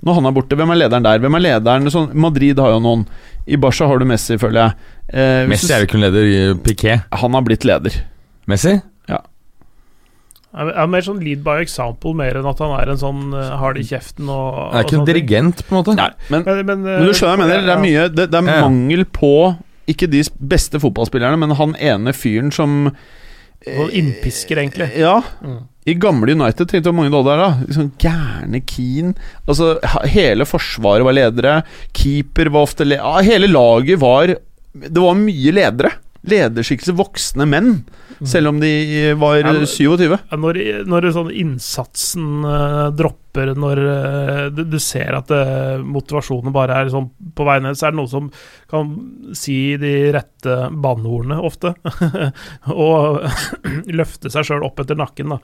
Når 0.06 0.16
han 0.16 0.30
er 0.30 0.36
borte, 0.36 0.56
hvem 0.56 0.72
er 0.72 0.80
lederen 0.80 1.04
der? 1.04 1.20
Hvem 1.20 1.36
er 1.36 1.44
lederen 1.44 1.92
sånn, 1.92 2.14
Madrid 2.16 2.60
har 2.62 2.72
jo 2.72 2.80
noen. 2.84 3.02
I 3.50 3.58
Barca 3.60 3.88
har 3.90 4.00
du 4.00 4.06
Messi, 4.08 4.38
føler 4.40 4.62
jeg. 4.62 4.94
Eh, 5.12 5.42
Messi 5.50 5.74
er 5.76 5.84
jo 5.84 5.90
ikke 5.90 6.00
leder 6.00 6.30
i 6.30 6.38
Piquet. 6.64 7.04
Han 7.20 7.36
har 7.36 7.44
blitt 7.44 7.66
leder. 7.68 7.98
Messi? 8.48 8.78
Ja. 9.10 9.20
Er 10.56 10.72
er 10.72 10.88
mer 10.90 11.04
sånn 11.06 11.20
lead 11.22 11.44
by 11.46 11.60
example, 11.62 12.16
mer 12.18 12.40
enn 12.40 12.48
at 12.50 12.62
han 12.64 12.72
er 12.80 12.94
en 12.94 13.02
sånn 13.02 13.34
uh, 13.36 13.58
hard 13.60 13.78
i 13.78 13.84
kjeften 13.86 14.30
og 14.34 14.56
Han 14.72 14.80
er 14.80 14.88
ikke 14.88 14.98
en 15.02 15.10
dirigent, 15.10 15.66
på 15.68 15.76
en 15.76 15.80
måte. 15.82 15.98
Nei, 16.00 16.10
men, 16.30 16.46
Men, 16.48 16.62
men, 16.66 16.86
men 16.88 17.06
du 17.06 17.12
skjønner 17.14 17.36
jeg 17.36 17.42
mener? 17.44 17.66
Det 17.68 17.76
er 17.76 17.84
mye 17.84 18.06
Det, 18.10 18.26
det 18.32 18.40
er 18.40 18.48
Ja, 18.50 18.56
ja. 18.56 18.64
mangel 18.66 19.06
på 19.14 19.34
Ikke 19.92 20.10
de 20.10 20.24
beste 20.40 20.82
fotballspillerne, 20.82 21.38
men 21.38 21.54
han 21.60 21.76
ene 21.78 22.16
fyren 22.18 22.50
som 22.56 22.88
Og 22.90 23.92
innpisker, 23.92 24.62
egentlig. 24.64 24.88
Ja. 24.98 25.20
Mm. 25.44 25.68
I 25.90 25.96
gamle 25.98 26.36
United 26.36 26.70
tenkte 26.70 26.92
jeg 26.92 26.98
mange 26.98 27.14
dollar 27.14 27.40
da? 27.42 27.50
Sånn 27.76 27.92
Gærne 28.02 28.62
Keane. 28.70 29.16
Altså 29.50 29.76
Hele 30.12 30.48
forsvaret 30.50 31.08
var 31.08 31.18
ledere. 31.18 31.56
Keeper 31.98 32.52
var 32.54 32.68
ofte 32.70 32.88
le 32.88 33.00
Hele 33.26 33.50
laget 33.50 34.02
var 34.02 34.36
Det 34.36 35.02
var 35.02 35.18
mye 35.18 35.56
ledere. 35.56 35.96
Lederskikkelse 36.30 36.94
voksne 37.00 37.48
menn. 37.48 37.74
Selv 38.28 38.50
om 38.52 38.60
de 38.60 39.14
var 39.16 39.38
Ja, 39.38 39.54
men- 39.54 39.66
27 39.66 40.18
Når, 40.36 40.58
når 40.86 41.08
sånn 41.16 41.32
innsatsen 41.32 42.44
uh, 42.44 42.90
dropper, 42.92 43.54
når 43.56 43.80
uh, 43.80 44.50
du, 44.52 44.66
du 44.68 44.78
ser 44.84 45.16
at 45.16 45.32
uh, 45.32 45.80
motivasjonen 45.80 46.52
bare 46.52 46.82
er 46.82 46.92
sånn 46.92 47.08
på 47.36 47.48
vei 47.48 47.60
ned, 47.64 47.78
så 47.80 47.88
er 47.88 47.96
det 47.96 48.00
noen 48.02 48.12
som 48.12 48.28
kan 48.70 48.92
si 49.38 49.78
de 49.80 50.12
rette 50.12 50.58
banneordene 50.76 51.40
ofte. 51.40 51.72
og 52.76 53.24
løfte 54.00 54.32
seg 54.34 54.50
sjøl 54.50 54.68
opp 54.68 54.84
etter 54.84 55.00
nakken, 55.00 55.38
da. 55.38 55.40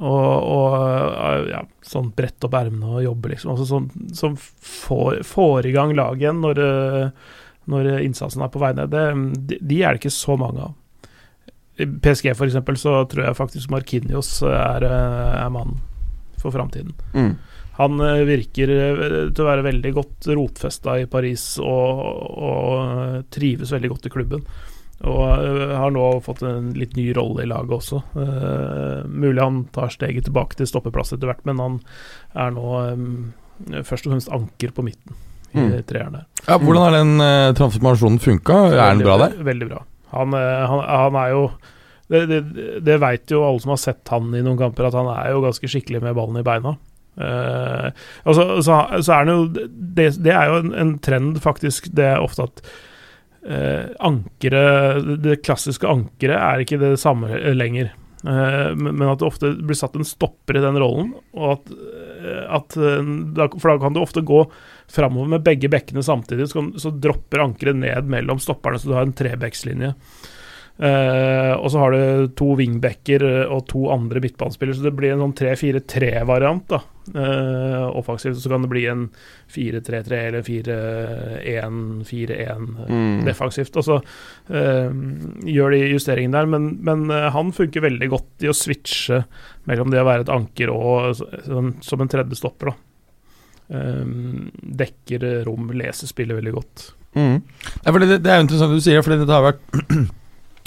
Og, 0.00 0.44
og 0.48 0.74
eh, 0.80 1.50
ja, 1.52 1.60
sånn 1.84 2.10
brett 2.16 2.44
opp 2.46 2.56
ermene 2.56 2.96
og 2.96 3.04
jobbe, 3.04 3.34
liksom. 3.34 3.52
Altså 3.52 3.68
sånn, 3.68 3.88
som 4.16 4.36
får, 4.38 5.20
får 5.28 5.68
i 5.68 5.74
gang 5.74 5.92
laget 5.98 6.24
igjen 6.24 6.40
når, 6.44 6.60
eh, 6.64 7.34
når 7.72 7.90
innsatsen 8.00 8.44
er 8.44 8.52
på 8.52 8.62
vei 8.62 8.72
ned. 8.78 8.92
Det, 8.92 9.04
de, 9.50 9.60
de 9.60 9.82
er 9.82 9.92
det 9.92 10.02
ikke 10.02 10.14
så 10.16 10.38
mange 10.40 10.68
av. 10.70 10.78
I 11.80 11.88
PSG 11.88 12.32
eksempel, 12.32 12.76
så 12.80 12.98
tror 13.08 13.26
jeg 13.26 13.38
faktisk 13.38 13.72
Markinios 13.72 14.34
er, 14.48 14.88
eh, 14.88 15.32
er 15.44 15.52
mannen 15.52 15.80
for 16.40 16.54
framtiden. 16.54 16.94
mm. 17.14 17.32
Han 17.78 17.96
virker 18.28 18.68
til 19.32 19.40
å 19.40 19.46
være 19.46 19.62
veldig 19.64 19.90
godt 19.96 20.26
rotfesta 20.36 20.98
i 21.00 21.06
Paris 21.08 21.54
og, 21.64 22.02
og 22.44 23.30
trives 23.32 23.72
veldig 23.72 23.90
godt 23.94 24.10
i 24.10 24.12
klubben. 24.12 24.42
Og 25.02 25.22
eh, 25.34 25.74
har 25.74 25.90
nå 25.94 26.04
fått 26.22 26.44
en 26.46 26.70
litt 26.78 26.94
ny 26.94 27.08
rolle 27.16 27.42
i 27.42 27.48
laget 27.50 27.74
også. 27.74 27.98
Uh, 28.14 29.02
mulig 29.10 29.42
han 29.42 29.64
tar 29.74 29.90
steget 29.90 30.28
tilbake 30.28 30.58
til 30.60 30.68
stoppeplass 30.70 31.10
etter 31.16 31.26
hvert, 31.30 31.42
men 31.48 31.58
han 31.62 31.78
er 32.38 32.54
nå 32.54 32.66
um, 32.94 33.32
først 33.82 34.06
og 34.06 34.14
fremst 34.14 34.30
anker 34.32 34.74
på 34.76 34.84
midten 34.86 35.18
i 35.52 35.58
Mm. 35.58 35.72
treeren 35.84 36.14
der. 36.16 36.22
Ja, 36.46 36.56
hvordan 36.56 36.80
har 36.86 36.94
den 36.96 37.10
uh, 37.20 37.50
transformasjonen 37.58 38.22
funka? 38.24 38.54
Er 38.72 38.94
den 38.94 39.02
bra 39.04 39.18
der? 39.20 39.34
Veldig 39.44 39.66
bra. 39.68 39.82
Han, 40.14 40.32
uh, 40.32 40.62
han, 40.70 40.80
han 40.88 41.18
er 41.20 41.34
jo 41.34 41.42
Det, 42.08 42.22
det, 42.28 42.38
det 42.84 42.96
veit 43.00 43.30
jo 43.32 43.42
alle 43.44 43.60
som 43.60 43.70
har 43.72 43.80
sett 43.80 44.08
han 44.12 44.32
i 44.36 44.40
noen 44.44 44.56
kamper, 44.60 44.84
at 44.88 44.96
han 44.96 45.06
er 45.12 45.30
jo 45.32 45.42
ganske 45.44 45.68
skikkelig 45.68 46.00
med 46.04 46.16
ballen 46.16 46.40
i 46.40 46.44
beina. 46.44 46.74
Uh, 47.16 47.88
og 48.24 48.36
så, 48.36 48.46
så, 48.64 48.78
så 49.00 49.12
er 49.12 49.22
han 49.22 49.30
jo 49.32 49.44
det, 49.52 50.08
det 50.24 50.32
er 50.32 50.48
jo 50.50 50.58
en, 50.62 50.72
en 50.76 50.94
trend, 51.04 51.36
faktisk. 51.44 51.90
Det 51.92 52.04
er 52.14 52.20
ofte 52.24 52.48
at 52.48 52.64
uh, 53.48 53.90
ankeret 53.98 55.08
Det 55.22 55.40
klassiske 55.42 55.88
ankeret 55.88 56.38
er 56.38 56.64
ikke 56.64 56.80
det 56.82 56.94
samme 57.00 57.30
lenger. 57.56 57.92
Eh, 58.26 58.76
men 58.76 58.96
men 58.96 59.08
at 59.08 59.18
det 59.18 59.26
ofte 59.26 59.50
blir 59.58 59.78
satt 59.78 59.96
en 59.98 60.06
stopper 60.06 60.58
i 60.58 60.62
den 60.62 60.78
rollen, 60.78 61.10
og 61.34 61.56
at, 61.56 61.72
eh, 61.74 62.44
at 62.54 62.76
eh, 62.78 63.48
For 63.56 63.72
da 63.72 63.78
kan 63.82 63.96
du 63.96 64.02
ofte 64.02 64.22
gå 64.22 64.44
framover 64.92 65.32
med 65.34 65.46
begge 65.46 65.70
bekkene 65.72 66.04
samtidig, 66.06 66.48
så, 66.48 66.60
kan, 66.60 66.70
så 66.78 66.94
dropper 66.94 67.42
ankeret 67.42 67.80
ned 67.80 68.10
mellom 68.12 68.38
stopperne, 68.42 68.78
så 68.78 68.90
du 68.90 68.94
har 68.94 69.08
en 69.08 69.16
trebekslinje. 69.16 69.94
Eh, 70.82 71.52
og 71.54 71.68
så 71.70 71.78
har 71.78 71.92
du 71.94 72.26
to 72.34 72.56
wingbacker 72.58 73.22
eh, 73.22 73.46
og 73.54 73.68
to 73.70 73.84
andre 73.94 74.18
midtbanespillere, 74.24 74.74
så 74.74 74.82
det 74.88 74.96
blir 74.98 75.12
en 75.14 75.22
sånn 75.22 75.36
3-4-3-variant. 75.38 76.66
da 76.74 76.80
Eh, 77.02 77.86
Offensivt 77.98 78.38
så 78.38 78.46
kan 78.52 78.62
det 78.62 78.68
bli 78.70 78.84
en 78.86 79.08
4-3-3 79.50 80.18
eller 80.28 80.42
4-1-4-1 80.46 82.68
Mm. 82.88 83.24
defensivt. 83.26 83.74
Og 83.76 83.82
så 83.84 83.96
uh, 83.98 84.90
gjør 85.42 85.70
de 85.74 85.80
justeringen 85.96 86.30
der, 86.36 86.46
men, 86.46 86.78
men 86.86 87.10
han 87.10 87.50
funker 87.52 87.82
veldig 87.82 88.08
godt 88.12 88.42
i 88.46 88.50
å 88.52 88.54
switche 88.54 89.24
mellom 89.66 89.90
det 89.90 89.98
å 90.02 90.06
være 90.06 90.20
et 90.26 90.30
anker 90.32 90.70
og 90.70 91.16
sånn, 91.18 91.72
som 91.82 92.00
en 92.04 92.08
tredje 92.12 92.36
stopper. 92.38 92.66
da 92.70 92.74
Eh, 93.72 94.04
dekker 94.82 95.22
rom, 95.46 95.70
leser 95.72 96.06
spillet 96.10 96.36
veldig 96.36 96.52
godt. 96.52 96.82
Mm. 97.16 97.38
Ja, 97.84 97.92
for 97.92 97.98
det, 98.02 98.18
det 98.24 98.30
er 98.32 98.36
jo 98.40 98.44
interessant 98.46 98.74
du 98.74 98.82
sier, 98.84 99.02
fordi 99.04 99.20
det 99.22 99.32
har, 99.32 99.44
vært, 99.46 99.62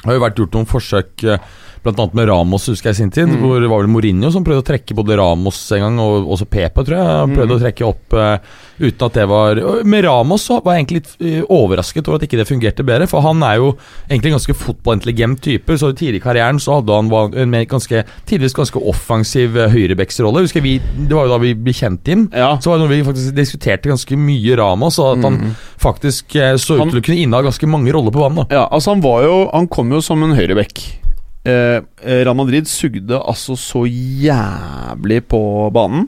har 0.06 0.18
jo 0.18 0.24
vært 0.24 0.42
gjort 0.42 0.58
noen 0.58 0.70
forsøk 0.70 1.26
eh, 1.26 1.54
Annet 1.94 2.14
med 2.18 2.28
Ramos, 2.28 2.66
husker 2.68 2.90
jeg 2.90 2.96
i 2.96 2.98
sin 3.04 3.12
tid. 3.12 3.28
Mm. 3.30 3.42
Hvor 3.46 3.62
det 3.62 3.70
var 3.70 3.82
vel 3.84 3.92
Mourinho 3.94 4.32
som 4.34 4.44
prøvde 4.44 4.64
å 4.64 4.66
trekke 4.66 4.96
både 4.98 5.18
Ramos 5.20 5.72
en 5.72 5.80
gang, 5.86 6.00
og 6.00 6.28
også 6.34 6.46
Pepe, 6.50 6.84
tror 6.84 6.98
jeg. 6.98 7.06
Han 7.06 7.36
Prøvde 7.36 7.54
Mm. 7.54 7.60
å 7.60 7.62
trekke 7.62 7.86
opp 7.86 8.14
uh, 8.14 8.38
uten 8.80 9.06
at 9.06 9.14
det 9.14 9.28
var 9.30 9.56
Med 9.86 10.04
Ramos 10.04 10.42
så 10.50 10.58
var 10.64 10.74
jeg 10.76 10.86
egentlig 10.86 11.02
litt 11.04 11.16
eh, 11.22 11.44
overrasket 11.48 12.08
over 12.10 12.16
at 12.18 12.26
ikke 12.28 12.38
det 12.42 12.48
fungerte 12.50 12.84
bedre, 12.84 13.08
for 13.08 13.22
han 13.22 13.42
er 13.44 13.56
jo 13.62 13.78
egentlig 14.10 14.32
en 14.34 14.38
ganske 14.40 14.56
fotballintelligent 14.58 15.42
type. 15.46 15.78
Så 15.78 15.94
tidlig 15.96 16.20
i 16.20 16.26
karrieren 16.26 16.60
så 16.60 16.80
hadde 16.82 16.92
han 16.98 17.12
en 17.38 17.50
mer 17.54 17.66
ganske, 17.70 18.04
tidvis 18.26 18.54
ganske 18.58 18.82
offensiv 18.82 19.54
høyrebacksrolle. 19.72 20.42
Husker 20.42 20.62
vi, 20.66 20.80
Det 20.80 21.14
var 21.16 21.26
jo 21.28 21.36
da 21.36 21.38
vi 21.38 21.54
ble 21.54 21.72
kjent 21.74 22.08
inn. 22.12 22.28
Ja. 22.34 22.58
Så 22.60 22.70
var 22.72 22.78
det 22.80 22.88
noe 22.88 22.96
vi 22.96 23.04
faktisk 23.08 23.36
diskuterte 23.36 23.90
ganske 23.94 24.18
mye 24.18 24.58
Ramos, 24.58 25.00
og 25.00 25.18
at 25.18 25.24
han 25.24 25.36
Mm. 25.36 25.56
faktisk 25.80 26.36
eh, 26.36 26.56
så 26.58 26.78
ut 26.80 26.90
til 26.92 27.00
å 27.02 27.06
kunne 27.06 27.22
inneha 27.22 27.44
ganske 27.44 27.68
mange 27.68 27.92
roller 27.94 28.12
på 28.12 28.20
banen. 28.24 28.46
da 28.50 28.56
Ja, 28.56 28.68
altså 28.72 28.92
han 28.94 29.02
var 29.02 29.24
jo 29.24 29.50
Han 29.54 29.68
kom 29.68 29.92
jo 29.92 30.02
som 30.02 30.22
en 30.24 30.36
høyrebekk. 30.36 31.05
Eh, 31.46 31.82
eh, 32.02 32.22
Real 32.26 32.36
Madrid 32.36 32.66
sugde 32.70 33.20
altså 33.22 33.56
så 33.60 33.84
jævlig 33.86 35.24
på 35.30 35.42
banen. 35.74 36.08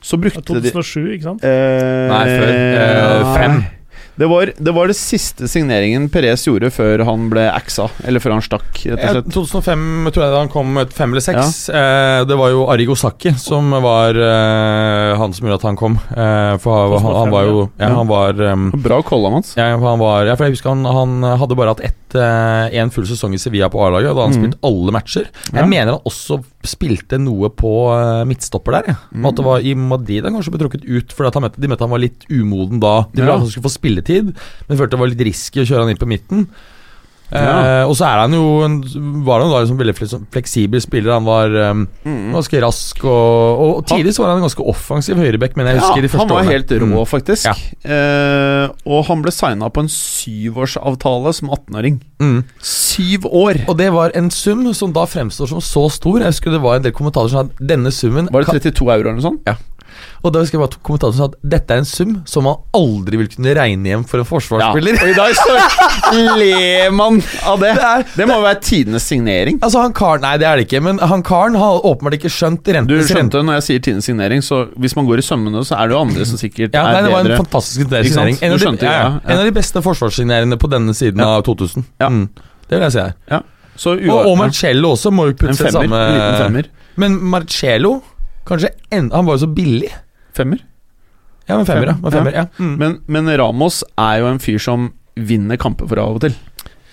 Så 0.00 0.16
brukte 0.16 0.40
de 0.40 0.70
2007, 0.70 1.12
ikke 1.16 1.22
sant? 1.26 1.44
eh, 1.44 2.08
Nei, 2.08 2.26
før. 2.38 2.52
Eh, 2.54 3.34
fem. 3.36 3.56
Det 4.18 4.26
var, 4.26 4.50
det 4.58 4.72
var 4.74 4.88
det 4.90 4.96
siste 4.98 5.46
signeringen 5.50 6.08
Perez 6.10 6.42
gjorde 6.48 6.70
før 6.74 7.04
han 7.06 7.28
ble 7.30 7.44
axa. 7.52 7.86
Eller 8.04 8.18
før 8.22 8.34
han 8.34 8.42
stakk, 8.42 8.80
rett 8.82 8.98
og 8.98 9.04
Eh, 9.04 9.12
slett. 9.14 9.28
2005 9.36 10.10
tror 10.10 10.24
jeg 10.24 10.34
han 10.40 10.50
kom 10.52 10.78
et 10.82 10.92
fem 10.96 11.12
eller 11.14 11.22
seks. 11.24 11.68
Eh, 11.70 12.24
det 12.26 12.36
var 12.40 12.50
jo 12.50 12.64
Arigo 12.72 12.96
Saki 12.98 13.32
som 13.38 13.70
var 13.84 14.18
eh, 14.18 15.14
han 15.20 15.32
som 15.36 15.46
gjorde 15.46 15.60
at 15.60 15.66
han 15.68 15.78
kom. 15.78 15.98
Eh, 16.10 16.56
for 16.62 16.96
han, 16.98 17.08
han 17.22 17.30
var 17.34 17.46
jo 17.48 17.62
Ja, 17.78 17.92
han 17.94 18.10
var 18.10 18.40
um, 18.52 18.68
Bra 18.74 19.00
calla, 19.06 19.30
hans. 19.36 19.54
ja, 19.56 19.70
han 19.78 19.98
var, 20.02 20.26
ja, 20.26 20.34
for 20.36 20.48
jeg 20.48 20.56
husker 20.58 20.74
han, 20.74 20.84
han 20.84 21.22
hadde 21.38 21.58
bare 21.58 21.74
hatt 21.76 21.84
ett, 21.86 22.18
eh, 22.18 22.78
en 22.82 22.90
full 22.94 23.06
sesong 23.08 23.34
i 23.34 23.40
Sevilla 23.40 23.70
på 23.70 23.80
A-laget, 23.86 24.10
og 24.10 24.16
da 24.18 24.26
hadde 24.26 24.32
han 24.32 24.38
mm. 24.38 24.44
spilt 24.48 24.68
alle 24.72 24.94
matcher. 24.98 25.30
Jeg 25.52 25.62
Ja. 25.62 25.66
mener 25.66 25.94
han 25.94 26.02
også 26.08 26.40
spilte 26.66 27.18
noe 27.22 27.50
på 27.54 27.70
eh, 27.94 28.24
midtstopper 28.28 28.74
der. 28.78 28.88
Ja. 28.90 28.96
Mm. 29.14 29.28
At 29.30 29.36
det 29.38 29.44
var 29.46 29.60
I 29.62 29.74
Madrid 29.78 30.24
han 30.26 30.34
kanskje 30.34 30.54
ble 30.54 30.62
trukket 30.64 30.88
ut 30.88 31.14
fordi 31.14 31.30
han 31.34 31.46
møtte, 31.46 31.60
de 31.62 31.68
mente 31.70 31.86
han 31.86 31.94
var 31.94 32.02
litt 32.02 32.26
umoden 32.30 32.80
da. 32.82 32.96
De 33.12 33.20
ville 33.22 33.30
Ja. 33.30 33.36
at 33.38 33.44
han 33.46 33.52
skulle 33.52 33.68
få 33.68 33.76
spilletid, 33.78 34.32
men 34.68 34.78
følte 34.80 34.96
det 34.96 35.02
var 35.04 35.12
litt 35.12 35.26
risky 35.30 35.62
å 35.62 35.68
kjøre 35.68 35.86
han 35.86 35.94
inn 35.94 36.00
på 36.02 36.10
midten. 36.10 36.48
Eh, 37.28 37.84
og 37.84 37.92
så 37.98 38.06
er 38.08 38.22
han 38.22 38.32
jo 38.32 38.44
en, 38.64 38.76
var 39.26 39.42
han 39.44 39.50
da 39.52 39.58
liksom 39.60 39.76
veldig 39.80 39.94
fleksibel 40.32 40.80
spiller. 40.80 41.12
Han 41.12 41.26
var 41.28 41.52
um, 41.70 41.82
Mm. 42.08 42.32
ganske 42.32 42.60
rask, 42.64 43.02
og, 43.04 43.60
og 43.78 43.86
tidlig 43.90 44.14
så 44.16 44.22
var 44.24 44.30
han 44.32 44.38
en 44.40 44.46
ganske 44.46 44.64
offensiv 44.64 45.16
høyrebekk, 45.20 45.56
men 45.60 45.66
jeg 45.68 45.80
husker 45.82 46.00
de 46.06 46.08
første 46.08 46.24
han 46.24 46.32
var 46.32 46.40
årene. 46.46 46.54
helt 46.56 46.72
rå, 46.80 46.88
Mm. 46.88 47.06
faktisk. 47.10 47.44
Ja. 47.44 47.54
Eh, 47.84 48.68
og 48.88 49.04
han 49.10 49.22
ble 49.22 49.30
signa 49.34 49.68
på 49.68 49.84
en 49.84 49.88
syvårsavtale 49.92 51.32
som 51.36 51.50
18-åring. 51.52 52.00
Mm. 52.22 52.44
Syv 52.64 53.26
år! 53.28 53.60
Og 53.68 53.76
det 53.78 53.90
var 53.92 54.10
en 54.18 54.30
sum 54.34 54.64
som 54.74 54.92
da 54.96 55.04
fremstår 55.08 55.48
som 55.52 55.60
så 55.60 55.84
stor. 55.92 56.20
Jeg 56.22 56.32
husker 56.32 56.50
det 56.54 56.62
var 56.64 56.76
en 56.80 56.86
del 56.88 56.92
kommentarer 56.96 57.28
som 57.32 57.42
hadde 57.44 57.54
at 57.58 57.68
denne 57.76 57.92
summen 57.94 58.28
Var 58.32 58.44
det 58.48 58.62
32 58.72 58.88
euro 58.94 59.08
eller 59.08 59.18
noe 59.20 59.28
sånt? 59.28 59.44
Og 60.24 60.32
da 60.34 60.40
husker 60.42 60.58
jeg 60.58 60.62
bare 60.64 60.80
kommentatoren 60.82 61.14
sa 61.18 61.26
at 61.28 61.34
dette 61.46 61.70
er 61.70 61.78
en 61.82 61.86
sum 61.88 62.14
som 62.26 62.42
man 62.48 62.56
aldri 62.74 63.16
vil 63.20 63.28
kunne 63.30 63.52
regne 63.54 63.86
hjem 63.92 64.04
for 64.08 64.18
en 64.18 64.26
forsvarsspiller. 64.26 64.96
Og 65.02 65.08
i 65.12 65.14
dag 65.14 65.34
så 65.38 65.58
ler 66.40 66.90
man 66.90 67.20
av 67.46 67.60
det. 67.62 67.74
Det 67.76 67.84
er- 67.84 68.04
Det 68.16 68.26
må 68.26 68.34
jo 68.38 68.42
være 68.46 68.60
tidenes 68.60 69.02
signering. 69.06 69.60
Altså 69.62 69.80
han 69.82 69.92
karen, 69.92 70.20
Nei, 70.22 70.36
det 70.38 70.46
er 70.48 70.56
det 70.56 70.66
ikke, 70.66 70.82
men 70.82 70.98
han 70.98 71.22
karen 71.22 71.54
har 71.54 71.80
åpenbart 71.86 72.18
ikke 72.18 72.30
skjønt 72.32 72.64
Du 72.64 72.72
rentes 72.74 72.90
rente. 73.10 73.14
skjønte 73.14 73.44
når 73.46 73.54
jeg 73.60 73.62
sier 73.68 73.78
tidenes 73.86 74.04
signering, 74.10 74.42
så 74.42 74.68
hvis 74.78 74.96
man 74.96 75.06
går 75.06 75.18
i 75.18 75.22
sømmene, 75.22 75.62
så 75.64 75.78
er 75.78 75.88
det 75.88 75.94
jo 75.96 76.00
andre 76.00 76.26
som 76.26 76.36
sikkert 76.40 76.74
Ja, 76.74 76.82
nei, 76.82 76.98
er 76.98 77.02
det 77.02 77.12
var 77.12 77.20
en 77.30 77.44
fantastisk 77.44 77.80
signering. 77.86 78.38
En, 78.42 78.58
Du 78.58 78.66
av 78.68 78.76
de- 78.76 78.84
ja, 78.86 78.90
ja. 78.92 78.98
ja, 78.98 79.20
ja. 79.24 79.32
en 79.32 79.38
av 79.38 79.44
de 79.44 79.52
beste 79.52 79.82
forsvarssigneringene 79.82 80.58
på 80.58 80.68
denne 80.70 80.94
siden 80.94 81.18
Ja. 81.18 81.36
av 81.38 81.44
2000. 81.44 81.84
Ja. 82.00 82.08
Mm. 82.08 82.28
Det 82.68 82.74
vil 82.78 82.80
jeg 82.80 82.92
si 82.92 82.98
her. 82.98 83.42
Så 83.78 83.92
Og, 84.10 84.26
og 84.26 84.36
Marcello 84.38 84.90
også 84.96 85.12
må 85.14 85.28
jo 85.30 85.34
putte 85.34 85.54
seg 85.54 85.70
samme 85.70 85.94
En 85.94 86.14
liten 86.18 86.38
femmer. 86.42 86.64
Men 86.96 87.20
Marcello 87.22 88.02
Kanskje 88.44 88.70
en, 88.90 89.10
Han 89.12 89.26
var 89.26 89.36
jo 89.36 89.46
så 89.46 89.54
billig. 89.54 89.90
Femmer. 90.38 90.62
Ja, 91.48 91.56
men 91.56 91.66
femmer, 91.68 91.92
ja. 91.92 91.96
Men 92.02 92.12
femmer, 92.12 92.36
ja. 92.36 92.46
Mm. 92.60 92.74
Men, 92.80 92.98
men 93.08 93.30
Ramos 93.40 93.80
er 93.96 94.20
jo 94.22 94.28
en 94.30 94.40
fyr 94.42 94.60
som 94.62 94.90
vinner 95.18 95.58
kamper 95.60 95.88
for 95.88 96.00
av 96.02 96.18
og 96.18 96.26
til. 96.26 96.36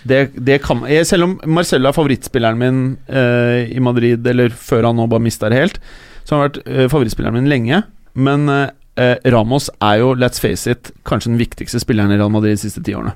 Det, 0.06 0.20
det 0.38 0.60
kan, 0.62 0.84
jeg, 0.90 1.08
selv 1.10 1.26
om 1.26 1.36
Marcello 1.50 1.90
er 1.90 1.98
favorittspilleren 1.98 2.62
min 2.62 2.82
eh, 3.10 3.74
i 3.74 3.82
Madrid, 3.82 4.26
eller 4.30 4.54
før 4.54 4.90
han 4.92 5.00
nå 5.00 5.08
bare 5.10 5.26
mista 5.26 5.50
det 5.50 5.60
helt, 5.60 5.80
så 6.24 6.36
har 6.36 6.42
han 6.42 6.48
vært 6.48 6.60
eh, 6.66 6.88
favorittspilleren 6.92 7.40
min 7.40 7.50
lenge. 7.50 7.82
Men 8.16 8.46
eh, 8.54 8.68
eh, 9.02 9.16
Ramos 9.34 9.72
er 9.82 10.00
jo, 10.04 10.14
let's 10.16 10.42
face 10.42 10.72
it, 10.72 10.94
kanskje 11.10 11.34
den 11.34 11.42
viktigste 11.42 11.82
spilleren 11.82 12.14
i 12.14 12.20
Real 12.20 12.34
Madrid 12.34 12.56
de 12.56 12.64
siste 12.68 12.86
ti 12.86 12.96
årene. 12.96 13.16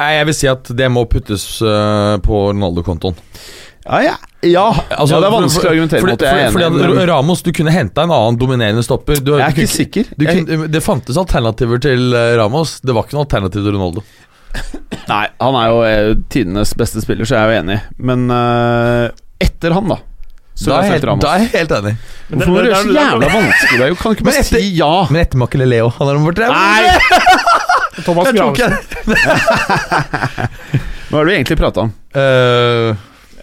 Nei, 0.00 0.14
jeg 0.16 0.28
vil 0.30 0.38
si 0.38 0.48
at 0.48 0.70
det 0.78 0.86
må 0.88 1.02
puttes 1.12 1.42
uh, 1.60 2.16
på 2.24 2.36
Ronaldo-kontoen. 2.54 3.18
Ja, 3.84 4.02
ja. 4.04 4.14
ja. 4.44 4.66
Altså, 4.90 5.14
ja 5.14 5.20
det 5.20 5.26
er 5.26 5.30
for- 5.30 5.40
vanskelig 5.40 5.68
å 5.68 5.70
argumentere 5.72 6.00
mot. 6.04 6.10
Fordi, 6.20 6.50
fordi 6.92 7.06
Ramos, 7.10 7.42
du 7.42 7.52
kunne 7.56 7.70
henta 7.74 8.02
en 8.04 8.10
annen 8.12 8.36
dominerende 8.40 8.82
stopper. 8.84 9.14
Du, 9.24 9.32
jeg 9.38 9.46
er 9.46 9.50
ikke 9.54 9.64
kunne- 9.64 9.76
sikker. 9.76 10.04
Du 10.16 10.24
Jeg, 10.26 10.44
kunne, 10.46 10.68
det 10.68 10.82
fantes 10.84 11.16
alternativer 11.20 11.78
til 11.80 12.12
eh, 12.14 12.36
Ramos. 12.36 12.80
Det 12.84 12.92
var 12.94 13.02
ikke 13.08 13.16
noe 13.18 13.24
alternativ 13.24 13.60
til 13.64 13.72
Ronaldo. 13.78 14.00
nei, 15.14 15.26
han 15.40 15.54
er 15.62 15.66
jo 15.70 15.78
eh, 15.86 16.14
tidenes 16.28 16.74
beste 16.76 17.00
spiller, 17.04 17.24
så 17.24 17.34
jeg 17.38 17.42
er 17.42 17.48
jo 17.54 17.58
enig. 17.64 17.78
Men 18.10 18.20
uh, 18.34 19.06
etter 19.40 19.70
han, 19.76 19.88
da, 19.94 19.98
så 20.60 20.66
Da 20.74 20.78
er, 20.82 20.86
helt, 20.92 21.04
da 21.22 21.28
er 21.36 21.40
jeg 21.46 21.50
helt 21.54 21.72
enig. 21.78 21.94
Men 22.28 22.34
Hvorfor 22.42 22.50
må 22.50 22.54
du 22.58 22.62
det- 22.66 22.72
gjøre 22.74 22.84
så 22.84 22.88
jævla 22.98 23.26
vanskelig? 23.32 23.76
Det 23.78 23.84
er 23.86 23.90
jo- 23.94 24.00
Kan 24.02 24.10
ikke 24.16 24.24
Men 24.26 24.32
bare 24.34 24.40
etter- 24.44 24.60
si 24.60 24.64
ja? 24.76 24.92
Men 25.10 25.18
etter 25.24 25.36
Makelele 25.40 25.70
Leo, 25.72 25.88
han 25.96 26.06
er 26.10 26.14
nummer 26.20 26.34
tre. 26.36 26.46
Nei! 26.52 26.82
Thomas 28.04 28.24
Jeg 28.28 28.34
Gravesen. 28.36 28.72
Hva 31.10 31.18
er 31.18 31.22
det 31.24 31.30
vi 31.30 31.34
egentlig 31.40 31.58
prata 31.58 31.78
om? 31.86 31.90
Eh, 32.14 32.88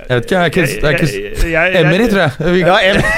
jeg 0.08 0.16
vet 0.16 0.26
ikke, 0.26 0.36
jeg 0.36 0.42
er 0.42 0.46
ikke, 0.46 0.68
det 0.72 1.54
er 1.54 1.68
ikke 1.68 1.80
Emery, 1.84 2.10
tror 2.12 2.22
jeg. 2.26 2.54
Vi- 2.54 2.66
Ja, 2.68 2.78
em 2.92 3.02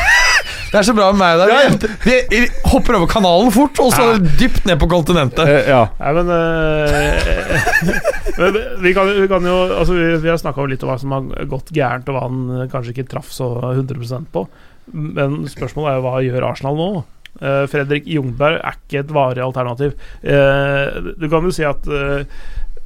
Det 0.69 0.77
er 0.77 0.85
så 0.85 0.93
bra 0.93 1.07
med 1.11 1.17
meg 1.17 1.39
der. 1.39 1.49
Ja, 1.49 1.61
ja. 1.65 1.93
Vi, 2.03 2.15
vi 2.29 2.39
hopper 2.69 2.99
over 2.99 3.09
kanalen 3.09 3.49
fort, 3.53 3.79
og 3.81 3.89
så 3.95 4.05
dypt 4.21 4.67
ned 4.69 4.77
på 4.81 4.89
kontinentet. 4.91 5.41
Eh, 5.49 5.69
ja. 5.71 5.79
Nei, 5.97 6.11
men, 6.19 6.29
uh, 6.29 7.79
men 8.39 8.59
vi, 8.83 8.93
kan, 8.93 9.09
vi 9.17 9.25
kan 9.31 9.47
jo 9.49 9.55
altså 9.79 9.97
Vi, 9.97 10.09
vi 10.21 10.29
har 10.29 10.37
snakka 10.37 10.67
litt 10.69 10.85
om 10.85 10.91
hva 10.91 10.99
som 11.01 11.15
har 11.15 11.47
gått 11.49 11.73
gærent, 11.73 12.09
og 12.11 12.17
hva 12.19 12.27
han 12.27 12.43
eh, 12.53 12.67
kanskje 12.69 12.93
ikke 12.93 13.07
traff 13.15 13.31
så 13.33 13.49
100% 13.71 14.29
på. 14.35 14.45
Men 14.93 15.41
spørsmålet 15.49 15.89
er 15.89 15.97
jo 15.97 16.05
hva 16.05 16.21
gjør 16.27 16.47
Arsenal 16.51 16.77
nå? 16.77 16.91
Uh, 17.39 17.65
Fredrik 17.71 18.05
Jungberg 18.09 18.61
er 18.61 18.77
ikke 18.77 19.01
et 19.01 19.13
varig 19.15 19.41
alternativ. 19.41 19.97
Uh, 20.21 21.13
du 21.17 21.25
kan 21.31 21.49
jo 21.49 21.55
si 21.55 21.65
at 21.65 21.89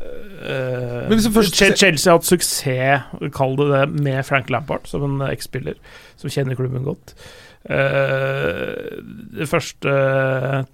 eh, 0.04 1.04
eh, 1.04 1.08
hvis 1.12 1.28
først- 1.32 1.56
Chelsea 1.56 2.12
har 2.12 2.20
hatt 2.20 2.28
suksess, 2.28 3.32
kall 3.36 3.56
det 3.60 3.70
det, 3.72 3.84
med 4.04 4.26
Frank 4.26 4.50
Lampard 4.50 4.88
som 4.88 5.04
en 5.08 5.28
eks-spiller 5.30 5.76
som 6.18 6.30
kjenner 6.30 6.56
klubben 6.60 6.84
godt. 6.84 7.16
Uh, 7.64 9.00
de 9.40 9.46
første 9.48 9.92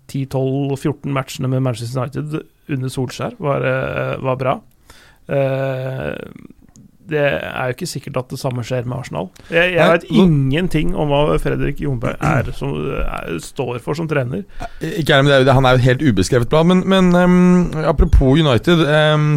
10-12-14 0.09 1.11
matchene 1.13 1.47
med 1.51 1.61
Manchester 1.61 2.01
United 2.01 2.39
under 2.69 2.89
Solskjær 2.89 3.35
var, 3.37 3.61
eh, 3.65 4.15
var 4.25 4.35
bra. 4.41 4.55
Eh, 5.29 6.15
det 7.11 7.21
er 7.21 7.69
jo 7.69 7.75
ikke 7.75 7.89
sikkert 7.89 8.19
at 8.23 8.33
det 8.33 8.39
samme 8.41 8.63
skjer 8.65 8.87
med 8.87 8.97
Arsenal. 8.99 9.29
Jeg, 9.49 9.75
jeg 9.75 9.93
vet 9.95 10.07
ingenting 10.09 10.95
om 10.95 11.11
hva 11.11 11.37
Fredrik 11.41 11.81
Jungberg 11.83 12.17
er, 12.35 12.51
som, 12.57 12.75
er, 13.03 13.37
står 13.43 13.79
for 13.85 13.97
som 13.97 14.09
trener. 14.09 14.45
Ikke 14.79 15.15
er 15.15 15.23
men 15.23 15.33
det 15.33 15.41
er, 15.43 15.55
han 15.57 15.67
er 15.67 15.77
jo 15.77 15.87
helt 15.89 16.03
ubeskrevet 16.05 16.51
blad. 16.51 16.69
Men, 16.71 16.83
men 16.89 17.13
um, 17.15 17.85
apropos 17.89 18.39
United 18.39 18.85
Um, 18.89 19.31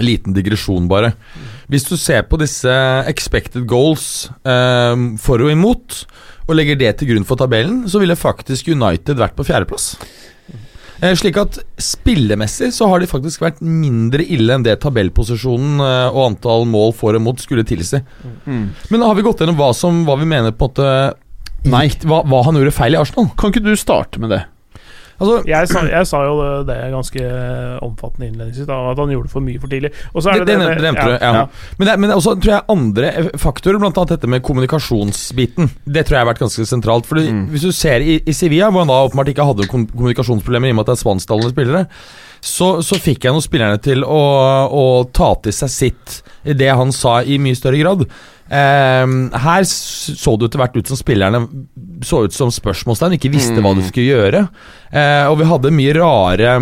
Liten 0.00 0.34
digresjon, 0.34 0.88
bare. 0.90 1.12
Hvis 1.70 1.84
du 1.86 1.94
ser 2.00 2.24
på 2.26 2.38
disse 2.40 2.72
expected 3.06 3.66
goals 3.70 4.26
um, 4.42 5.12
for 5.20 5.44
og 5.44 5.52
imot, 5.52 6.00
og 6.48 6.58
legger 6.58 6.78
det 6.80 6.90
til 6.98 7.12
grunn 7.12 7.26
for 7.28 7.38
tabellen, 7.40 7.84
så 7.88 8.00
ville 8.02 8.16
faktisk 8.18 8.72
United 8.72 9.20
vært 9.20 9.36
på 9.36 9.46
fjerdeplass. 9.46 9.94
Eh, 11.00 11.14
slik 11.18 11.38
at 11.40 11.58
spillemessig 11.80 12.70
så 12.74 12.88
har 12.90 13.02
de 13.02 13.10
faktisk 13.10 13.42
vært 13.42 13.60
mindre 13.64 14.22
ille 14.22 14.54
enn 14.54 14.66
det 14.66 14.76
tabellposisjonen 14.84 15.82
eh, 15.82 16.06
og 16.14 16.30
antall 16.30 16.68
mål 16.70 16.94
for 16.96 17.18
og 17.18 17.24
mot 17.24 17.42
skulle 17.42 17.66
tilsi. 17.66 18.00
Mm. 18.46 18.66
Men 18.90 19.00
da 19.02 19.10
har 19.10 19.18
vi 19.18 19.26
gått 19.26 19.42
gjennom 19.42 19.58
hva, 19.58 19.72
som, 19.76 20.04
hva 20.06 20.18
vi 20.20 20.28
mener 20.30 20.54
på 20.54 20.70
en 20.70 20.74
måte 20.74 21.70
Nei. 21.72 21.86
hva, 22.04 22.22
hva 22.28 22.42
han 22.46 22.60
gjorde 22.60 22.76
feil 22.76 22.96
i 22.96 23.00
Arsenal? 23.00 23.30
Kan 23.40 23.52
ikke 23.52 23.64
du 23.64 23.74
starte 23.80 24.22
med 24.22 24.34
det? 24.34 24.44
Altså, 25.20 25.36
Jeg 25.46 25.68
sa, 25.70 25.82
jeg 25.86 26.06
sa 26.10 26.20
jo 26.26 26.34
det, 26.42 26.74
det 26.74 26.90
ganske 26.92 27.26
omfattende 27.86 28.28
innledningsvis, 28.32 28.66
at 28.68 28.98
han 28.98 29.12
gjorde 29.14 29.28
det 29.28 29.32
for 29.34 29.40
mye 29.46 29.60
for 29.62 29.68
tidlig. 29.70 29.90
Er 29.94 30.20
Det, 30.40 30.46
det, 30.48 30.56
nevnte- 30.58 30.74
det 30.74 30.82
nevnte 30.88 31.06
du, 31.06 31.16
ja. 31.22 31.46
Men, 31.78 31.88
det, 31.88 31.94
men 32.02 32.10
også 32.16 32.34
tror 32.42 32.52
jeg 32.54 32.62
andre 32.74 33.12
faktorer, 33.38 33.78
blant 33.78 33.96
annet 34.02 34.14
dette 34.16 34.28
med 34.28 34.42
kommunikasjonsbiten, 34.42 35.70
det 35.86 36.04
tror 36.06 36.18
jeg 36.18 36.24
har 36.26 36.30
vært 36.32 36.42
ganske 36.44 36.66
sentralt. 36.66 37.06
Fordi 37.06 37.24
Mm. 37.34 37.46
Hvis 37.50 37.62
du 37.62 37.72
ser 37.72 38.00
i, 38.04 38.18
i 38.26 38.32
Sevilla, 38.32 38.68
hvor 38.70 38.80
han 38.84 38.88
da 38.90 38.98
åpenbart 39.06 39.28
ikke 39.32 39.44
hadde 39.46 39.66
kommunikasjonsproblemer 39.70 40.68
i 40.68 40.70
og 40.74 40.76
med 40.76 40.84
at 40.84 40.90
det 40.92 40.96
er 40.98 41.02
spansktalende 41.04 41.50
spillere, 41.54 41.86
så, 42.44 42.68
så 42.84 42.98
fikk 43.00 43.24
jeg 43.24 43.32
noen 43.32 43.44
spillerne 43.44 43.80
til 43.80 44.04
å, 44.04 44.22
å 44.68 44.84
ta 45.16 45.32
til 45.44 45.54
seg 45.56 45.72
sitt, 45.72 46.20
det 46.44 46.68
han 46.68 46.92
sa, 46.92 47.22
i 47.24 47.38
mye 47.40 47.56
større 47.56 47.80
grad. 47.80 48.04
Ehm, 48.52 49.30
her 49.32 49.64
så 49.64 50.34
det 50.36 50.50
etter 50.50 50.60
hvert 50.60 50.76
ut 50.76 50.90
som 50.90 50.98
spillerne 51.00 51.40
så 52.04 52.26
ut 52.26 52.36
som 52.36 52.52
spørsmålstegn, 52.52 53.16
ikke 53.16 53.32
visste 53.32 53.62
hva 53.64 53.72
de 53.76 53.86
skulle 53.88 54.12
gjøre. 54.12 54.46
Eh, 54.92 55.24
og 55.30 55.38
vi 55.40 55.48
hadde 55.48 55.72
mye 55.72 55.94
rare 55.96 56.56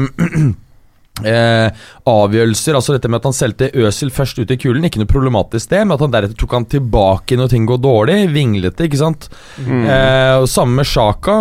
eh, 1.32 1.84
avgjørelser. 2.12 2.78
Altså 2.78 2.94
dette 2.94 3.10
med 3.10 3.18
at 3.18 3.28
han 3.32 3.36
solgte 3.36 3.72
Øsil 3.82 4.14
først 4.14 4.38
ut 4.38 4.54
i 4.54 4.60
kulen, 4.62 4.86
ikke 4.86 5.02
noe 5.02 5.10
problematisk 5.10 5.74
det, 5.74 5.82
men 5.82 5.96
at 5.96 6.06
han 6.06 6.14
deretter 6.14 6.38
tok 6.38 6.58
han 6.60 6.68
tilbake 6.70 7.38
når 7.40 7.50
ting 7.50 7.66
går 7.66 7.82
dårlig. 7.82 8.20
Vinglete, 8.36 8.86
ikke 8.86 9.02
sant. 9.02 9.26
Mm. 9.58 9.82
Eh, 9.82 10.36
og 10.44 10.46
Samme 10.52 10.78
med 10.78 10.88
Sjaka. 10.88 11.40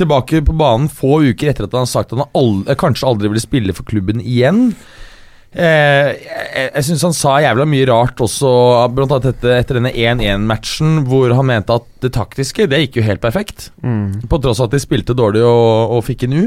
Tilbake 0.00 0.40
på 0.46 0.56
banen 0.56 0.88
få 0.88 1.20
uker 1.28 1.52
etter 1.52 1.68
at 1.68 1.76
han 1.76 1.84
har 1.84 1.90
sagt 1.92 2.12
at 2.14 2.22
han 2.22 2.36
aldri, 2.38 2.76
kanskje 2.80 3.08
aldri 3.08 3.32
ville 3.32 3.44
spille 3.44 3.76
for 3.76 3.88
klubben 3.88 4.22
igjen. 4.22 4.70
Eh, 5.52 6.14
jeg 6.16 6.68
jeg 6.72 6.86
syns 6.86 7.02
han 7.04 7.16
sa 7.16 7.34
jævla 7.44 7.66
mye 7.68 7.88
rart 7.90 8.20
også, 8.24 8.52
blant 8.96 9.12
annet 9.12 9.34
etter, 9.34 9.52
etter 9.58 9.76
denne 9.76 9.92
1-1-matchen, 9.92 11.02
hvor 11.10 11.34
han 11.36 11.50
mente 11.50 11.76
at 11.76 11.84
det 12.00 12.14
taktiske 12.16 12.70
det 12.72 12.86
gikk 12.86 13.00
jo 13.00 13.04
helt 13.10 13.20
perfekt. 13.24 13.68
Mm. 13.84 14.24
På 14.32 14.40
tross 14.40 14.62
av 14.62 14.70
at 14.70 14.78
de 14.78 14.80
spilte 14.82 15.16
dårlig 15.18 15.44
og, 15.44 15.98
og 15.98 16.06
fikk 16.08 16.24
en 16.28 16.38
U. 16.38 16.46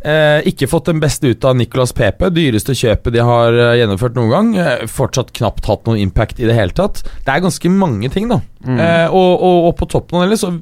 Eh, 0.00 0.46
ikke 0.48 0.70
fått 0.70 0.88
den 0.88 1.00
beste 1.02 1.28
ut 1.28 1.44
av 1.44 1.58
Nicolas 1.58 1.92
Pepe, 1.92 2.30
dyreste 2.32 2.72
kjøpet 2.72 3.12
de 3.12 3.20
har 3.20 3.52
eh, 3.52 3.74
gjennomført 3.82 4.16
noen 4.16 4.32
gang. 4.32 4.52
Eh, 4.56 4.86
fortsatt 4.88 5.34
knapt 5.36 5.68
hatt 5.68 5.84
noen 5.84 6.00
impact 6.00 6.40
i 6.40 6.48
det 6.48 6.56
hele 6.56 6.72
tatt. 6.72 7.02
Det 7.04 7.34
er 7.34 7.44
ganske 7.44 7.72
mange 7.74 8.08
ting, 8.12 8.30
da. 8.32 8.40
Mm. 8.64 8.80
Eh, 8.80 9.06
og, 9.12 9.32
og, 9.36 9.58
og 9.68 9.74
på 9.76 9.90
toppen 9.92 10.22
av 10.22 10.32
det 10.32 10.40
så 10.40 10.54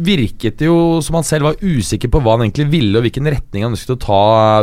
virket 0.00 0.58
det 0.60 0.68
jo 0.68 1.00
som 1.04 1.18
han 1.18 1.26
selv 1.26 1.48
var 1.50 1.60
usikker 1.62 2.10
på 2.12 2.20
hva 2.22 2.36
han 2.36 2.46
egentlig 2.46 2.68
ville, 2.72 2.96
og 2.98 3.06
hvilken 3.06 3.30
retning 3.30 3.66
han 3.66 3.76
ønsket 3.76 3.96
å 3.96 4.00
ta, 4.04 4.20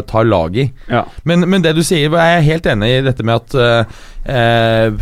ta 0.09 0.23
laget 0.25 0.63
i. 0.63 0.67
Ja. 0.93 1.03
Men, 1.29 1.47
men 1.49 1.65
det 1.65 1.75
du 1.77 1.83
sier, 1.85 2.13
er 2.13 2.37
jeg 2.37 2.47
helt 2.51 2.69
enig 2.73 2.91
i 2.95 3.03
dette 3.05 3.25
med 3.27 3.41
at 3.41 3.57
eh, 3.61 3.99
eh, 4.33 5.01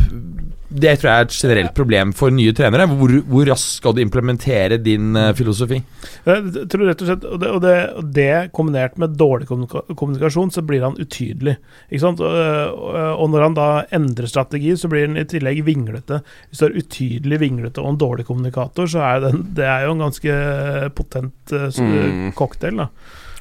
Det 0.76 0.92
tror 1.00 1.08
jeg 1.10 1.16
er 1.24 1.26
et 1.30 1.36
generelt 1.38 1.74
problem 1.78 2.12
for 2.18 2.34
nye 2.36 2.52
trenere. 2.58 2.86
Hvor, 2.92 3.14
hvor 3.32 3.46
raskt 3.48 3.78
skal 3.80 3.94
du 3.96 4.02
implementere 4.04 4.78
din 4.84 5.16
uh, 5.16 5.30
filosofi? 5.38 5.78
Jeg 6.26 6.66
tror 6.72 6.84
rett 6.90 7.04
og 7.06 7.10
slett 7.10 7.26
Og 7.30 7.40
det, 7.42 7.50
og 7.56 7.62
det, 7.64 7.76
og 8.02 8.10
det 8.18 8.28
kombinert 8.56 8.98
med 9.02 9.16
dårlig 9.20 9.48
kommunikasjon, 9.48 10.52
så 10.52 10.64
blir 10.68 10.84
han 10.84 10.98
utydelig. 11.00 11.56
Ikke 11.90 12.04
sant? 12.04 12.20
Og, 12.20 12.36
og- 12.36 13.22
og 13.26 13.30
når 13.32 13.42
han 13.48 13.56
da 13.58 13.68
endrer 13.96 14.28
strategi, 14.28 14.76
så 14.78 14.90
blir 14.92 15.08
han 15.08 15.18
i 15.18 15.24
tillegg 15.30 15.64
vinglete. 15.66 16.20
Hvis 16.50 16.60
du 16.60 16.66
er 16.68 16.76
utydelig, 16.82 17.40
vinglete 17.42 17.82
og 17.82 17.94
en 17.94 18.02
dårlig 18.02 18.26
kommunikator, 18.28 18.90
så 18.92 19.00
er 19.08 19.24
den, 19.30 19.46
det 19.56 19.66
er 19.66 19.86
jo 19.88 19.96
en 19.96 20.04
ganske 20.06 20.36
potent 20.98 21.56
uh, 21.56 22.32
cocktail. 22.36 22.76
da 22.84 22.90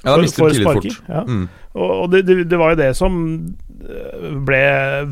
Ja, 0.04 0.14
da 0.18 0.22
mister 0.22 0.44
du 0.44 0.44
for 0.44 0.52
tillit 0.52 0.96
fort. 1.00 1.08
Ja. 1.08 1.22
Mm. 1.24 1.44
Og, 1.74 1.90
og 2.04 2.10
det, 2.12 2.26
det, 2.28 2.34
det 2.50 2.58
var 2.60 2.74
jo 2.74 2.76
det 2.82 2.90
som 2.94 3.14
eh, 3.24 3.63
ble 4.46 4.62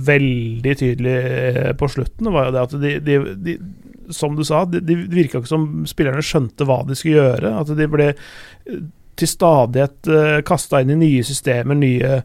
veldig 0.07 0.75
tydelig 0.79 1.17
eh, 1.17 1.73
på 1.79 1.89
slutten. 1.91 2.31
Var 2.33 2.49
jo 2.49 2.55
det 2.55 2.63
at 2.63 2.77
de, 2.83 2.93
de, 3.03 3.19
de 3.43 3.57
Som 4.15 4.37
du 4.39 4.45
sa, 4.47 4.65
de, 4.65 4.81
de 4.85 4.97
virka 5.11 5.41
ikke 5.41 5.51
som 5.51 5.85
spillerne 5.89 6.23
skjønte 6.25 6.67
hva 6.69 6.83
de 6.87 6.97
skulle 6.99 7.19
gjøre. 7.21 7.53
At 7.63 7.75
de 7.79 7.89
ble 7.91 8.13
eh, 8.15 8.81
til 9.19 9.29
stadighet 9.29 10.09
uh, 10.09 10.39
kasta 10.49 10.81
inn 10.81 10.95
i 10.95 11.03
nye 11.03 11.25
systemer, 11.27 11.77
nye 11.77 12.23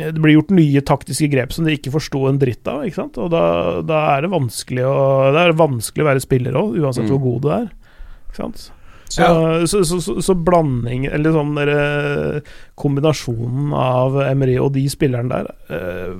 det 0.00 0.14
blir 0.16 0.38
gjort 0.38 0.52
nye 0.54 0.80
taktiske 0.86 1.26
grep 1.32 1.52
som 1.52 1.66
de 1.66 1.74
ikke 1.76 1.92
forsto 1.92 2.22
en 2.28 2.38
dritt 2.40 2.66
av. 2.70 2.84
ikke 2.86 2.96
sant? 2.96 3.18
Og 3.20 3.28
da, 3.34 3.42
da 3.84 3.98
er 4.14 4.24
det 4.24 4.30
vanskelig 4.32 4.86
å, 4.86 4.96
det 5.34 5.42
er 5.42 5.56
vanskelig 5.58 6.04
å 6.04 6.08
være 6.08 6.22
spiller 6.24 6.56
òg, 6.56 6.78
uansett 6.80 7.04
Mm. 7.04 7.10
hvor 7.12 7.20
god 7.26 7.42
du 7.44 7.48
er. 7.58 7.66
Ikke 8.30 8.38
sant? 8.40 8.62
Så, 9.10 9.22
Ja. 9.26 9.66
så, 9.66 9.80
så, 9.82 10.20
så, 10.22 10.34
blanding 10.38 11.08
Eller 11.10 11.34
sånn 11.34 11.56
der, 11.58 11.70
eh, 11.74 12.50
kombinasjonen 12.78 13.72
av 13.74 14.20
Emery 14.22 14.54
og 14.62 14.70
de 14.76 14.84
spillerne 14.92 15.28
der, 15.32 15.48
eh, 15.66 16.12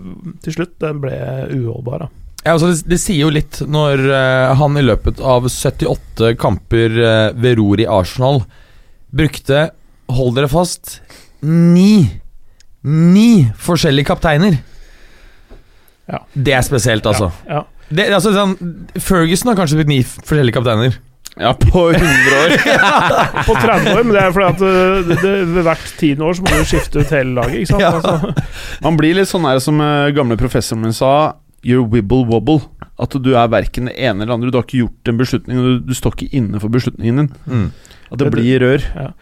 til 0.43 0.57
slutt, 0.57 0.75
den 0.83 0.99
ble 1.05 1.15
uholdbar. 1.55 2.07
da. 2.07 2.09
Ja, 2.45 2.55
altså 2.55 2.71
det, 2.73 2.81
det 2.89 2.99
sier 3.03 3.27
jo 3.27 3.35
litt 3.35 3.61
når 3.69 4.03
eh, 4.09 4.55
han 4.59 4.79
i 4.81 4.85
løpet 4.85 5.21
av 5.21 5.47
78 5.47 6.33
kamper 6.41 6.97
uh, 6.97 7.33
ved 7.37 7.59
ror 7.61 7.83
i 7.83 7.87
Arsenal 7.87 8.43
brukte, 9.13 9.69
hold 10.11 10.39
dere 10.39 10.51
fast, 10.51 10.99
ni 11.43 12.09
Ni 12.81 13.45
forskjellige 13.61 14.09
kapteiner. 14.09 14.55
Ja. 16.09 16.23
Det 16.33 16.55
er 16.57 16.63
spesielt, 16.65 17.05
altså. 17.05 17.29
Ja, 17.45 17.67
Det, 17.91 18.07
altså 18.09 18.31
sånn, 18.33 18.55
Ferguson 18.97 19.51
har 19.51 19.59
kanskje 19.59 19.83
blitt 19.83 19.91
ni 19.91 19.99
forskjellige 20.01 20.57
kapteiner. 20.57 20.97
Ja, 21.39 21.53
på 21.55 21.83
100 21.91 22.41
år. 22.43 22.55
På 23.47 23.55
30 23.55 23.93
år, 23.95 24.03
men 24.05 24.13
det 24.17 24.23
er 24.25 24.33
fordi 24.35 24.49
at 24.51 24.65
eh, 24.67 24.97
det, 25.07 25.17
det, 25.23 25.35
ved 25.55 25.63
hvert 25.69 25.93
tiende 26.01 26.27
år 26.27 26.35
så 26.37 26.43
må 26.43 26.51
du 26.59 26.65
skifte 26.69 27.01
ut 27.05 27.13
hele 27.15 27.37
laget. 27.39 27.61
ikke 27.63 27.71
sant? 27.71 27.85
Ja. 27.85 27.93
Altså, 28.01 28.35
Man 28.85 28.99
blir 28.99 29.15
litt 29.17 29.31
sånn 29.31 29.47
her 29.49 29.61
som 29.63 29.79
eh, 29.85 30.11
gamle 30.17 30.37
professoren 30.41 30.83
min 30.85 30.97
sa 30.97 31.13
You're 31.65 31.87
wibble 31.93 32.25
wobble. 32.29 32.63
At 33.01 33.15
du 33.21 33.31
er 33.37 33.49
verken 33.53 33.89
det 33.89 33.95
ene 34.01 34.25
eller 34.25 34.35
andre. 34.37 34.51
Du 34.53 34.59
har 34.59 34.65
ikke 34.67 34.83
gjort 34.83 35.11
en 35.13 35.21
beslutning, 35.21 35.61
og 35.61 35.65
du, 35.69 35.91
du 35.93 35.97
står 35.97 36.17
ikke 36.19 36.35
inne 36.41 36.61
for 36.61 36.73
beslutningen 36.73 37.23
din. 37.23 37.31
Mm. 37.47 37.67
At 38.11 38.19
det 38.19 38.27
Det- 38.27 38.33
blir 38.35 38.61
rør. 38.65 38.87
kan 38.91 39.13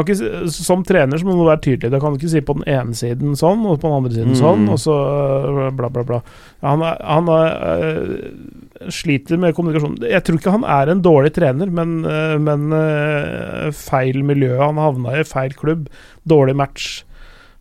ikke, 0.00 0.48
som 0.48 0.80
trener 0.88 1.20
så 1.20 1.26
må 1.28 1.36
du 1.36 1.44
være 1.44 1.60
tydelig. 1.66 1.90
Da 1.92 2.00
kan 2.00 2.14
du 2.14 2.16
ikke 2.16 2.30
si 2.32 2.40
på 2.40 2.56
den 2.56 2.64
ene 2.64 2.96
siden 2.96 3.36
sånn, 3.36 3.66
og 3.68 3.76
på 3.82 3.90
den 3.90 3.96
andre 3.98 4.14
siden 4.14 4.32
Mm. 4.32 4.40
sånn, 4.40 4.64
og 4.72 4.78
så 4.80 4.96
øh, 4.96 5.70
bla, 5.76 5.90
bla, 5.92 6.02
bla. 6.08 6.22
Han, 6.62 6.80
er, 6.80 6.96
han 7.04 7.28
er, 7.28 7.48
øh, 7.76 8.88
sliter 8.88 9.36
med 9.36 9.54
kommunikasjon. 9.54 10.00
Jeg 10.08 10.24
tror 10.24 10.38
ikke 10.40 10.56
han 10.56 10.64
er 10.64 10.88
en 10.88 11.02
dårlig 11.04 11.34
trener, 11.36 11.68
men, 11.70 12.04
øh, 12.08 12.40
men 12.40 13.72
feil 13.72 14.24
miljø 14.24 14.56
han 14.56 14.80
havna 14.80 15.20
i, 15.20 15.24
feil 15.28 15.52
klubb, 15.52 15.88
dårlig 16.24 16.56
match. 16.56 17.04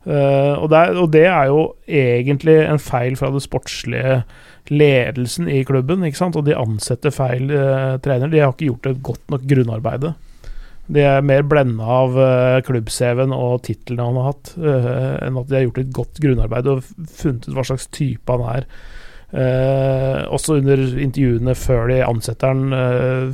Uh, 0.01 0.57
og, 0.57 0.71
det 0.71 0.77
er, 0.79 0.95
og 0.97 1.11
det 1.13 1.25
er 1.29 1.49
jo 1.51 1.59
egentlig 1.85 2.55
en 2.65 2.79
feil 2.81 3.13
fra 3.19 3.29
det 3.29 3.43
sportslige 3.45 4.23
ledelsen 4.73 5.45
i 5.45 5.59
klubben, 5.61 6.01
og 6.01 6.45
de 6.47 6.57
ansetter 6.57 7.13
feil 7.13 7.51
uh, 7.53 7.99
trener. 8.01 8.31
De 8.31 8.39
har 8.41 8.49
ikke 8.49 8.71
gjort 8.71 8.89
et 8.89 9.03
godt 9.03 9.29
nok 9.29 9.45
grunnarbeide. 9.45 10.15
De 10.91 10.99
er 11.07 11.21
mer 11.23 11.43
blenda 11.47 11.85
av 11.87 12.17
uh, 12.19 12.57
klubb-CV-en 12.67 13.31
og 13.35 13.61
titlene 13.63 14.03
han 14.09 14.17
har 14.19 14.25
hatt, 14.33 14.49
uh, 14.59 15.19
enn 15.27 15.37
at 15.39 15.47
de 15.47 15.55
har 15.55 15.63
gjort 15.69 15.77
et 15.85 15.93
godt 15.95 16.19
grunnarbeid 16.23 16.67
og 16.67 16.81
funnet 17.15 17.47
ut 17.47 17.53
hva 17.55 17.63
slags 17.69 17.87
type 17.95 18.27
han 18.35 18.43
er. 18.57 18.67
Uh, 19.31 20.25
også 20.35 20.57
under 20.59 20.81
intervjuene 20.99 21.53
før 21.55 21.87
de 21.93 22.01
ansetter 22.03 22.51
han 22.51 22.73
eh, 22.75 23.29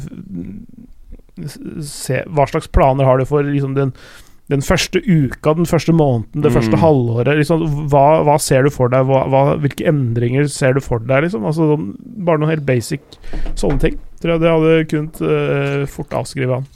se, 1.82 2.20
Hva 2.30 2.45
slags 2.49 2.70
planer 2.74 3.08
har 3.08 3.18
du 3.18 3.26
for 3.30 3.45
liksom, 3.45 3.74
den, 3.78 3.91
den 4.53 4.62
første 4.66 5.01
uka, 5.03 5.53
den 5.58 5.66
første 5.70 5.93
måneden, 5.97 6.41
det 6.45 6.51
Mm. 6.51 6.58
første 6.60 6.78
halvåret? 6.82 7.34
Liksom, 7.41 7.66
hva, 7.91 8.05
hva 8.30 8.38
ser 8.41 8.64
du 8.64 8.70
for 8.74 8.89
deg? 8.93 9.05
Hva, 9.10 9.24
hva, 9.34 9.43
hvilke 9.62 9.86
endringer 9.89 10.47
ser 10.53 10.74
du 10.78 10.82
for 10.86 10.99
deg? 10.99 11.26
Liksom? 11.28 11.45
Altså, 11.45 11.68
sånn- 11.74 11.93
bare 12.26 12.41
noen 12.41 12.53
helt 12.53 12.66
basic 12.70 13.01
sånne 13.58 13.80
ting. 13.82 13.97
Tror 14.22 14.34
jeg 14.38 14.41
det 14.45 14.53
hadde 14.53 14.88
kunnet 14.93 15.22
eh, 15.22 15.86
fort 15.89 16.14
avskrive 16.18 16.62
han. 16.62 16.70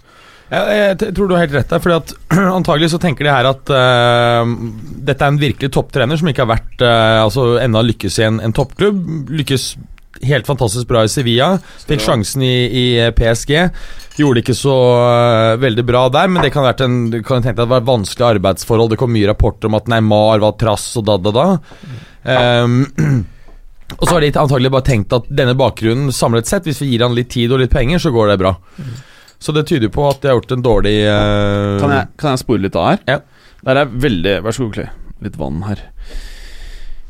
Jeg 0.51 1.13
tror 1.15 1.29
du 1.29 1.35
har 1.37 1.45
helt 1.45 1.53
rett 1.55 1.69
der, 1.71 1.79
fordi 1.79 1.95
at 1.95 2.11
antagelig 2.59 2.91
så 2.91 2.99
tenker 2.99 3.23
de 3.23 3.31
her 3.31 3.47
at 3.47 3.71
uh, 3.71 4.43
dette 5.07 5.23
er 5.23 5.31
en 5.31 5.39
virkelig 5.39 5.71
topptrener 5.71 6.19
som 6.19 6.27
ikke 6.27 6.43
har 6.43 6.51
vært 6.51 6.83
uh, 6.83 7.23
Altså 7.23 7.53
ennå 7.63 7.85
lykkes 7.87 8.19
i 8.19 8.27
en, 8.27 8.41
en 8.43 8.55
toppklubb. 8.55 8.99
Lykkes 9.31 9.69
helt 10.27 10.47
fantastisk 10.47 10.89
bra 10.89 11.05
i 11.05 11.11
Sevilla. 11.11 11.53
Fikk 11.87 12.03
sjansen 12.03 12.43
i, 12.45 12.55
i 12.67 12.85
eh, 12.99 13.13
PSG. 13.15 13.53
Gjorde 14.19 14.37
det 14.37 14.43
ikke 14.43 14.57
så 14.59 14.75
uh, 14.99 15.59
veldig 15.61 15.85
bra 15.87 16.05
der, 16.13 16.27
men 16.29 16.43
det 16.43 16.51
kan 16.53 16.65
ha 16.65 16.73
vært 16.73 16.83
en 16.85 16.97
du 17.13 17.21
kan 17.23 17.43
tenke 17.43 17.55
deg 17.55 17.63
at 17.63 17.69
det 17.69 17.73
var 17.73 17.83
et 17.83 17.89
vanskelig 17.89 18.27
arbeidsforhold. 18.35 18.91
Det 18.93 18.99
kom 19.01 19.13
mye 19.15 19.29
rapporter 19.29 19.71
om 19.71 19.77
at 19.79 19.87
Neymar 19.91 20.43
var 20.43 20.57
trass 20.59 20.89
og 20.99 21.07
da, 21.07 21.15
da, 21.21 21.33
da. 21.37 21.45
Um, 22.65 22.83
og 23.99 24.03
så 24.03 24.17
har 24.17 24.25
de 24.25 24.33
antagelig 24.35 24.73
bare 24.75 24.87
tenkt 24.91 25.15
at 25.15 25.31
denne 25.31 25.55
bakgrunnen 25.57 26.11
samlet 26.15 26.51
sett, 26.51 26.67
hvis 26.67 26.83
vi 26.83 26.91
gir 26.91 27.07
han 27.07 27.15
litt 27.17 27.31
tid 27.31 27.55
og 27.55 27.63
litt 27.63 27.73
penger, 27.73 28.03
så 28.03 28.11
går 28.13 28.33
det 28.33 28.41
bra. 28.43 28.53
Så 29.41 29.53
det 29.55 29.65
tyder 29.71 29.89
på 29.89 30.05
at 30.05 30.21
de 30.21 30.29
har 30.29 30.37
gjort 30.37 30.53
en 30.53 30.65
dårlig 30.65 30.95
uh... 31.09 31.79
Kan 31.81 31.93
jeg, 31.95 32.09
kan 32.21 32.35
jeg 32.35 32.43
spore 32.43 32.61
litt 32.61 32.77
av 32.77 32.91
her? 32.91 32.99
Ja. 33.09 33.21
Der 33.65 33.79
er 33.81 33.95
veldig 34.03 34.35
Vær 34.45 34.55
så 34.55 34.67
god, 34.67 34.75
Clay. 34.77 34.91
Litt 35.25 35.37
vann 35.37 35.63
her. 35.65 35.81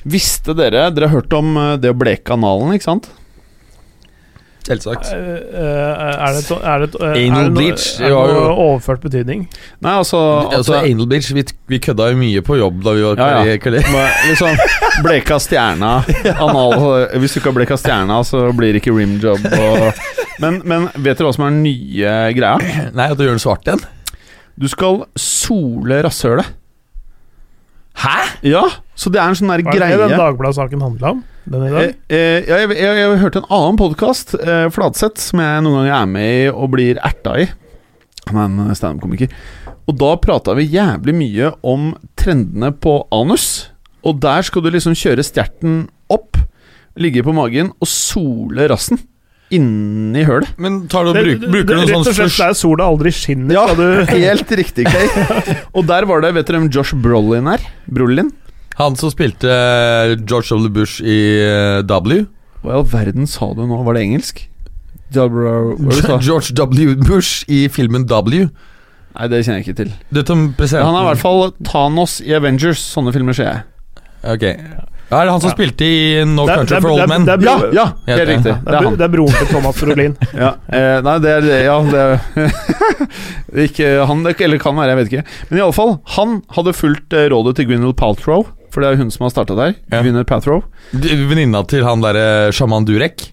Visste 0.08 0.56
dere 0.58 0.88
Dere 0.96 1.10
har 1.12 1.22
hørt 1.22 1.36
om 1.36 1.54
eh, 1.60 1.76
det 1.80 1.92
å 1.92 1.98
bleke 1.98 2.34
analen, 2.36 2.74
ikke 2.76 2.88
sant? 2.88 3.12
Selvsagt. 4.62 5.08
Er 5.10 6.36
det, 6.36 6.44
er 6.62 6.84
det, 6.84 6.90
Anal 7.02 7.48
det, 7.48 7.54
bleach, 7.56 7.86
er 7.98 8.12
det 8.12 8.14
noe 8.14 8.34
jo. 8.36 8.42
overført 8.68 9.02
betydning? 9.02 9.48
Nei, 9.82 9.94
altså, 9.98 10.20
altså, 10.54 10.76
Anal 10.84 11.08
bleach 11.10 11.32
vi, 11.34 11.44
vi 11.72 11.80
kødda 11.82 12.12
jo 12.12 12.20
mye 12.20 12.44
på 12.46 12.60
jobb 12.60 12.84
da 12.86 12.94
vi 12.94 13.06
var 13.08 13.22
Ja, 13.22 13.30
ja. 13.48 13.56
i 13.58 14.30
Liksom 14.30 14.62
bleka 15.02 15.40
stjerna 15.42 15.96
anal, 16.46 17.08
Hvis 17.18 17.34
du 17.34 17.40
ikke 17.42 17.50
har 17.50 17.58
bleka 17.58 17.80
stjerna, 17.82 18.22
så 18.28 18.52
blir 18.54 18.76
det 18.76 18.84
ikke 18.84 18.94
rimjob 18.94 19.50
og 19.50 20.04
men, 20.42 20.62
men 20.66 20.88
vet 20.96 21.18
dere 21.20 21.28
hva 21.28 21.34
som 21.36 21.46
er 21.46 21.54
den 21.54 21.64
nye 21.66 22.14
greia? 22.38 22.56
Nei, 22.98 23.10
at 23.12 23.18
du 23.18 23.26
gjør 23.26 23.36
den 23.36 23.44
svart 23.44 23.68
igjen? 23.68 23.84
Du 24.58 24.68
skal 24.70 25.04
sole 25.20 26.00
rasshølet. 26.06 26.50
Hæ?! 28.02 28.16
Ja, 28.48 28.64
så 29.02 29.10
det 29.14 29.18
er 29.22 29.32
en 29.32 29.38
sånn 29.40 29.50
der 29.50 29.64
Hva 29.66 29.74
er 29.74 29.80
det 29.82 29.88
den 29.90 30.12
greie 30.12 30.20
Dagbladet-saken 30.20 30.84
handla 30.86 31.14
om? 31.16 31.24
Den 31.50 31.64
i 31.66 31.70
Eh, 31.72 31.74
dag? 31.74 31.96
eh, 32.14 32.38
ja, 32.46 32.60
jeg, 32.62 32.70
jeg, 32.78 32.98
jeg 33.02 33.20
hørte 33.24 33.42
en 33.42 33.50
annen 33.58 33.80
podkast, 33.82 34.36
eh, 34.38 34.68
Fladseth, 34.76 35.18
som 35.32 35.42
jeg 35.42 35.64
noen 35.66 35.80
ganger 35.82 35.96
er 35.98 36.12
med 36.14 36.30
i 36.36 36.48
og 36.54 36.70
blir 36.76 37.00
erta 37.02 37.34
i. 37.42 37.48
Han 38.30 38.60
er 38.62 38.70
en 38.70 38.78
standup-komiker. 38.78 39.34
Og 39.90 39.98
da 39.98 40.12
prata 40.22 40.54
vi 40.56 40.68
jævlig 40.70 41.16
mye 41.18 41.50
om 41.68 41.90
trendene 42.22 42.70
på 42.78 43.00
anus. 43.18 43.48
Og 44.06 44.20
der 44.22 44.46
skal 44.46 44.62
du 44.64 44.70
liksom 44.74 44.94
kjøre 44.98 45.26
stjerten 45.26 45.88
opp, 46.14 46.38
ligge 47.02 47.24
på 47.26 47.34
magen 47.34 47.72
og 47.82 47.90
sole 47.90 48.70
rassen 48.70 49.02
inni 49.52 50.22
hølet. 50.24 50.54
Men 50.62 50.84
tar 50.92 51.04
du 51.04 51.12
og 51.12 51.18
bruk, 51.18 51.42
bruker 51.44 51.68
du 51.68 51.74
noe 51.82 51.88
Rett 51.90 52.08
og 52.08 52.16
slett 52.16 52.38
der 52.40 52.54
sola 52.56 52.86
aldri 52.88 53.12
skinner. 53.12 53.58
Ja, 53.58 53.66
helt 54.14 54.54
riktig, 54.62 54.86
Kay. 54.88 55.10
Og 55.76 55.84
der 55.90 56.06
var 56.08 56.22
det 56.24 56.32
Vet 56.38 56.48
dere 56.48 56.62
hvem 56.62 56.70
Josh 56.72 56.96
Brolin 56.96 57.50
er? 57.52 57.66
Brolin? 57.92 58.30
Han 58.80 58.96
som 58.96 59.12
spilte 59.12 59.50
eh, 59.52 60.16
George 60.28 60.56
W. 60.56 60.70
Bush 60.74 61.02
i 61.04 61.18
eh, 61.44 61.82
W. 61.86 62.26
Hva 62.62 62.72
i 62.72 62.78
all 62.78 62.86
verden 62.88 63.28
sa 63.30 63.52
du 63.58 63.66
nå? 63.68 63.82
Var 63.84 63.98
det 63.98 64.04
engelsk? 64.08 64.44
George 65.12 66.54
W. 66.56 66.96
Bush 67.10 67.44
i 67.52 67.66
filmen 67.74 68.06
W. 68.08 68.48
Nei, 69.12 69.28
det 69.28 69.42
kjenner 69.44 69.60
jeg 69.60 69.68
ikke 69.68 69.80
til. 69.82 69.92
Det 70.16 70.24
som 70.30 70.46
Han 70.56 70.96
er 70.96 71.02
i 71.04 71.08
hvert 71.10 71.20
fall 71.20 71.50
Thanos 71.68 72.20
i 72.24 72.32
Avengers. 72.38 72.80
Sånne 72.94 73.12
filmer 73.16 73.36
ser 73.36 73.50
jeg. 73.50 73.66
Ok. 74.24 74.46
Ja, 75.12 75.20
er 75.20 75.26
det 75.28 75.34
han 75.34 75.42
som 75.44 75.50
Ja. 75.52 75.56
spilte 75.58 75.84
i 75.84 76.22
No 76.24 76.46
Det 76.48 76.54
Country 76.62 76.76
det 76.78 76.82
for 76.86 76.94
Old 76.94 77.10
Men? 77.12 77.26
det 77.28 77.36
Ja, 77.44 77.56
ja, 77.76 77.86
helt 78.08 78.22
det- 78.22 78.28
riktig. 78.30 78.54
det, 78.54 78.64
Det 78.64 78.78
er 78.78 78.86
er, 78.88 78.96
det 78.96 79.04
er 79.04 79.12
broren 79.12 79.36
til 79.36 79.48
Thomas 79.52 79.82
Brolin. 79.82 80.14
Ja, 80.46 80.52
eh, 80.72 81.02
nei, 81.04 81.16
det 81.20 81.32
er 81.36 81.42
det 81.42 81.58
Ja, 81.66 81.76
det 81.84 82.00
er 82.06 82.22
Ikke 83.68 83.90
han, 84.08 84.24
eller 84.32 84.58
kan 84.64 84.78
være, 84.80 84.94
jeg 84.94 84.98
vet 85.02 85.12
ikke. 85.12 85.24
Men 85.50 85.60
i 85.60 85.64
alle 85.66 85.76
fall, 85.76 85.98
han 86.16 86.38
hadde 86.56 86.74
fulgt 86.78 87.12
eh, 87.18 87.28
rådet 87.34 87.58
til 87.60 87.68
Gwyneth 87.68 87.98
Paltrow, 88.00 88.46
for 88.72 88.84
det 88.84 88.94
er 88.94 89.02
hun 89.02 89.12
som 89.14 89.28
har 89.28 89.34
starta 89.34 89.58
der. 89.58 89.76
Ja. 89.92 90.02
Gwyneth 90.02 90.30
Pathrow. 90.30 90.64
Venninna 90.94 91.64
til 91.70 91.84
han 91.88 92.04
derre 92.04 92.52
sjaman 92.56 92.88
Durek? 92.88 93.28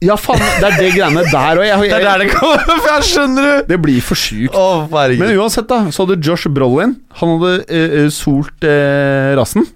Ja, 0.00 0.14
faen, 0.16 0.40
det 0.40 0.64
er 0.64 0.76
det 0.80 0.92
greiene 0.94 1.26
der 1.28 1.58
òg. 1.60 1.66
Det 1.84 1.92
er 1.92 2.06
der 2.06 2.22
det 2.22 2.30
kommer 2.32 2.78
fra, 2.86 2.96
skjønner 3.04 3.44
du! 3.44 3.66
det 3.68 3.78
blir 3.84 4.00
for 4.04 4.16
sjukt. 4.16 4.56
Oh. 4.56 4.88
Men 4.88 5.34
uansett, 5.36 5.68
da, 5.68 5.82
så 5.92 6.06
hadde 6.06 6.16
Josh 6.24 6.48
Brolin 6.48 6.94
Han 7.20 7.34
hadde 7.34 7.52
eh, 7.68 7.96
eh, 8.04 8.08
solt 8.14 8.64
eh, 8.64 9.34
rassen. 9.36 9.68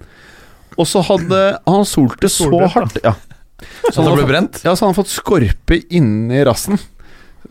Og 0.80 0.88
så 0.88 1.04
hadde 1.06 1.42
han 1.68 1.86
solt 1.86 2.16
det 2.24 2.32
så 2.32 2.48
hardt 2.72 2.98
Ja. 3.04 3.14
så 3.92 4.00
han 4.00 4.16
ble 4.16 4.26
brent? 4.28 4.62
Ja, 4.64 4.72
så 4.72 4.86
han 4.86 4.94
hadde 4.94 5.02
fått 5.02 5.12
skorpe 5.12 5.78
inni 5.92 6.40
rassen. 6.48 6.80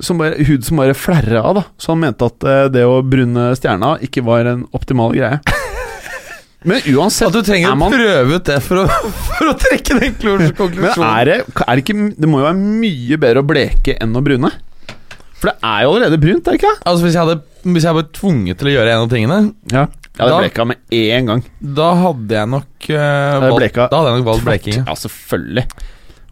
Som 0.02 0.18
bare, 0.18 0.42
hud 0.42 0.66
som 0.66 0.82
bare 0.82 0.98
flerra 0.98 1.44
av, 1.46 1.60
da. 1.60 1.64
Så 1.78 1.94
han 1.94 2.02
mente 2.02 2.26
at 2.26 2.50
eh, 2.50 2.66
det 2.74 2.88
å 2.90 3.04
brune 3.06 3.52
stjerna 3.60 4.00
ikke 4.02 4.26
var 4.26 4.50
en 4.50 4.66
optimal 4.74 5.14
greie. 5.14 5.38
Men 6.64 6.82
uansett 6.96 7.28
At 7.28 7.36
du 7.36 7.42
trenger 7.44 7.72
er 7.72 7.76
å 7.76 7.90
prøve 7.92 8.38
ut 8.40 8.46
det 8.48 8.60
for 8.64 8.84
å, 8.84 8.86
for 9.30 9.50
å 9.52 9.56
trekke 9.60 9.98
den 10.00 10.14
konklusjonen. 10.20 10.94
Men 10.96 11.10
er 11.10 11.26
det, 11.30 11.38
er 11.68 11.74
det 11.80 11.84
ikke 11.84 11.96
Det 12.16 12.30
må 12.30 12.40
jo 12.40 12.48
være 12.48 12.60
mye 12.84 13.18
bedre 13.26 13.44
å 13.44 13.48
bleke 13.48 13.98
enn 14.00 14.16
å 14.16 14.24
brune? 14.24 14.52
For 15.40 15.52
det 15.52 15.58
er 15.68 15.82
jo 15.84 15.90
allerede 15.92 16.20
brunt, 16.24 16.48
er 16.48 16.56
det 16.56 16.62
ikke? 16.62 16.76
Altså 16.88 17.04
Hvis 17.08 17.18
jeg 17.18 17.26
hadde 17.26 17.42
hvis 17.64 17.86
jeg 17.88 17.96
var 17.96 18.08
tvunget 18.12 18.58
til 18.60 18.68
å 18.68 18.72
gjøre 18.74 18.92
en 18.92 19.02
av 19.06 19.12
tingene, 19.12 19.36
Ja. 19.72 19.84
Jeg 20.14 20.20
hadde 20.20 20.34
Da- 20.34 20.40
bleka 20.44 20.66
med 20.68 20.78
én 20.92 21.26
gang. 21.30 21.44
da 21.64 21.86
hadde 21.96 22.36
jeg 22.36 22.50
nok 22.52 22.88
uh, 22.92 23.40
valgt, 23.50 23.78
Da 23.80 23.88
hadde 23.98 24.10
jeg 24.12 24.18
nok 24.20 24.26
valgt 24.28 24.44
bleking. 24.46 24.74
ja. 24.76 24.84
Ja, 24.88 24.96
selvfølgelig. 25.00 25.64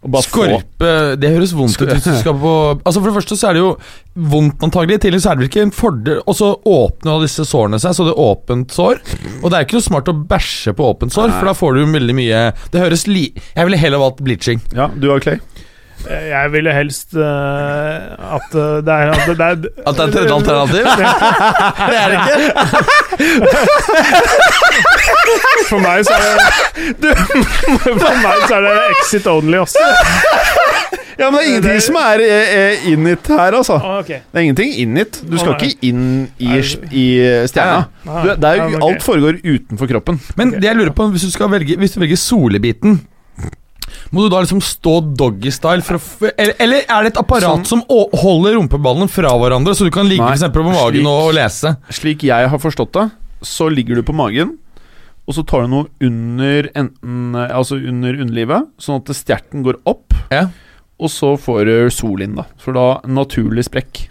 Og 0.02 0.16
Skorpe 0.26 0.88
Det 1.20 1.30
høres 1.30 1.52
vondt 1.54 1.78
ut 1.78 1.90
hvis 1.92 2.06
du 2.08 2.16
skal 2.18 2.34
på 2.42 2.52
Altså 2.82 2.98
For 2.98 3.06
det 3.06 3.16
første 3.20 3.38
så 3.38 3.50
er 3.50 3.56
det 3.58 3.62
jo 3.62 3.72
vondt 4.32 4.64
antagelig. 4.66 4.98
Tidligere 5.04 5.24
så 5.24 5.30
er 5.32 5.38
det 5.38 5.48
ikke 5.48 5.62
en 5.68 5.74
fordel 5.74 6.18
Og 6.26 6.36
så 6.36 6.50
åpner 6.68 7.22
disse 7.22 7.46
sårene 7.48 7.78
seg, 7.82 7.94
så 7.96 8.06
det 8.08 8.12
er 8.12 8.22
åpent 8.24 8.74
sår. 8.74 9.00
Og 9.40 9.46
det 9.46 9.56
er 9.58 9.66
ikke 9.66 9.78
noe 9.78 9.86
smart 9.86 10.10
å 10.10 10.16
bæsje 10.32 10.74
på 10.76 10.88
åpent 10.90 11.14
sår, 11.14 11.32
for 11.38 11.48
da 11.48 11.54
får 11.56 11.78
du 11.78 11.84
veldig 11.94 12.16
mye 12.18 12.42
Det 12.74 12.82
høres 12.82 13.06
li... 13.10 13.28
Jeg 13.54 13.68
ville 13.68 13.80
heller 13.80 14.02
valgt 14.02 14.22
bleaching. 14.26 14.60
Ja, 14.76 14.90
du 14.92 15.08
har 15.12 15.22
Clay? 15.24 15.38
Jeg 16.10 16.52
ville 16.52 16.72
helst 16.74 17.14
uh, 17.14 17.22
at 18.36 18.54
eh, 18.58 18.78
det 18.86 18.94
er 18.94 19.10
at 19.12 19.22
det, 19.28 19.36
det 19.38 19.46
er, 19.46 19.56
At 19.86 19.94
det 19.94 20.02
er 20.02 20.06
et 20.06 20.14
tredje 20.16 20.34
alternativ? 20.34 20.84
det 21.90 21.96
er 21.98 22.06
det 22.10 22.16
ikke. 22.18 22.32
For 25.70 25.78
meg 25.82 26.02
så 26.06 26.14
er 26.16 26.22
det 26.26 27.14
For 27.82 28.18
meg 28.24 28.46
så 28.48 28.54
er 28.58 28.66
det 28.66 28.74
exit 28.96 29.26
only, 29.30 29.58
også. 29.62 29.78
Ja, 31.20 31.28
men 31.30 31.36
det 31.38 31.42
er 31.42 31.48
ingenting 31.52 31.74
Det- 31.76 31.82
som 31.84 31.96
er 32.00 32.18
eh, 32.24 32.86
in 32.92 33.06
it 33.06 33.26
her, 33.28 33.52
altså. 33.54 33.76
Ah. 33.78 34.02
Det 34.06 34.22
er 34.34 34.38
ingenting 34.40 34.72
in 34.80 34.96
it. 34.96 35.20
Du 35.30 35.36
skal 35.38 35.52
Å, 35.52 35.58
ikke 35.60 35.76
inn 35.86 36.28
i, 36.40 36.56
i 36.90 37.06
stjerna. 37.46 37.84
Ah, 38.08 38.22
Du, 38.24 38.28
det 38.42 38.48
er 38.48 38.54
jo, 38.64 38.80
alt 38.88 39.02
foregår 39.04 39.38
utenfor 39.44 39.86
kroppen. 39.92 40.18
Men 40.36 40.56
det 40.56 40.64
jeg 40.64 40.76
lurer 40.80 40.94
på, 40.96 41.06
hvis 41.12 41.28
du 41.28 41.30
skal 41.34 41.50
velge 41.52 41.76
Hvis 41.78 41.94
du 41.94 42.00
velger 42.02 42.16
solebiten 42.18 43.00
må 44.12 44.24
du 44.26 44.28
da 44.32 44.42
liksom 44.44 44.60
stå 44.60 44.94
doggystyle 45.16 45.82
for 45.86 45.96
å 45.96 46.00
f 46.02 46.22
eller, 46.36 46.54
eller 46.60 46.82
er 46.84 47.06
det 47.06 47.12
et 47.14 47.20
apparat 47.22 47.64
som, 47.66 47.82
som 47.82 48.08
holder 48.22 48.58
rumpeballene 48.58 49.08
fra 49.10 49.32
hverandre, 49.40 49.74
så 49.74 49.88
du 49.88 49.92
kan 49.94 50.08
ligge 50.08 50.24
Nei, 50.24 50.36
for 50.36 50.52
på 50.60 50.64
magen 50.68 51.00
slik- 51.00 51.08
og 51.12 51.32
lese? 51.38 51.74
Slik 51.90 52.26
jeg 52.28 52.50
har 52.52 52.60
forstått 52.62 52.92
det, 52.98 53.06
så 53.42 53.70
ligger 53.72 53.96
du 53.98 54.02
på 54.06 54.14
magen, 54.16 54.58
og 55.26 55.36
så 55.36 55.44
tar 55.46 55.64
du 55.64 55.72
noe 55.72 55.88
under 56.02 56.68
enten 56.74 57.36
Altså 57.46 57.78
under 57.78 58.16
underlivet, 58.20 58.68
sånn 58.82 59.00
at 59.00 59.12
stjerten 59.16 59.62
går 59.64 59.80
opp, 59.86 60.12
Ja. 60.30 60.48
og 61.00 61.08
så 61.10 61.32
får 61.38 61.64
du 61.66 61.90
sol 61.90 62.20
inn, 62.22 62.34
da. 62.36 62.44
For 62.58 62.72
da 62.76 63.00
naturlig 63.06 63.64
sprekk. 63.68 64.08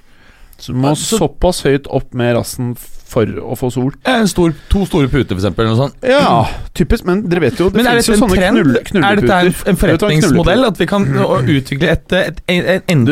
Så 0.58 0.74
du 0.74 0.80
må 0.80 0.96
Så- 0.96 1.18
såpass 1.20 1.64
høyt 1.64 1.88
opp 1.90 2.14
med 2.14 2.36
rassen 2.36 2.76
for 3.12 3.28
å 3.44 3.56
få 3.60 3.70
sol. 3.74 3.92
En 4.08 4.28
stor, 4.32 4.54
to 4.72 4.86
store 4.88 5.10
puter, 5.12 5.36
sånt. 5.82 5.96
Ja, 6.08 6.46
typisk, 6.78 7.04
men 7.10 7.26
dere 7.28 7.42
vet 7.44 7.60
jo 7.60 7.68
Det 7.70 7.82
Men 7.82 7.90
er 7.92 8.00
finnes 8.00 8.08
dette 8.08 8.12
jo 8.12 8.16
en 8.16 8.22
sånne 8.24 8.38
trend? 8.40 8.62
knulle, 8.62 8.84
er 9.12 9.20
dette 9.20 9.40
en, 9.42 9.50
en 9.52 9.76
du 9.76 9.82
forretningsmodell? 9.82 10.64
At 10.72 10.80
vi 10.80 10.88
kan 10.88 11.08
å, 11.26 11.40
utvikle 11.44 11.92
et, 11.92 12.16
et, 12.22 12.40
en, 12.56 12.70
et 12.78 12.94
enkel 12.96 13.12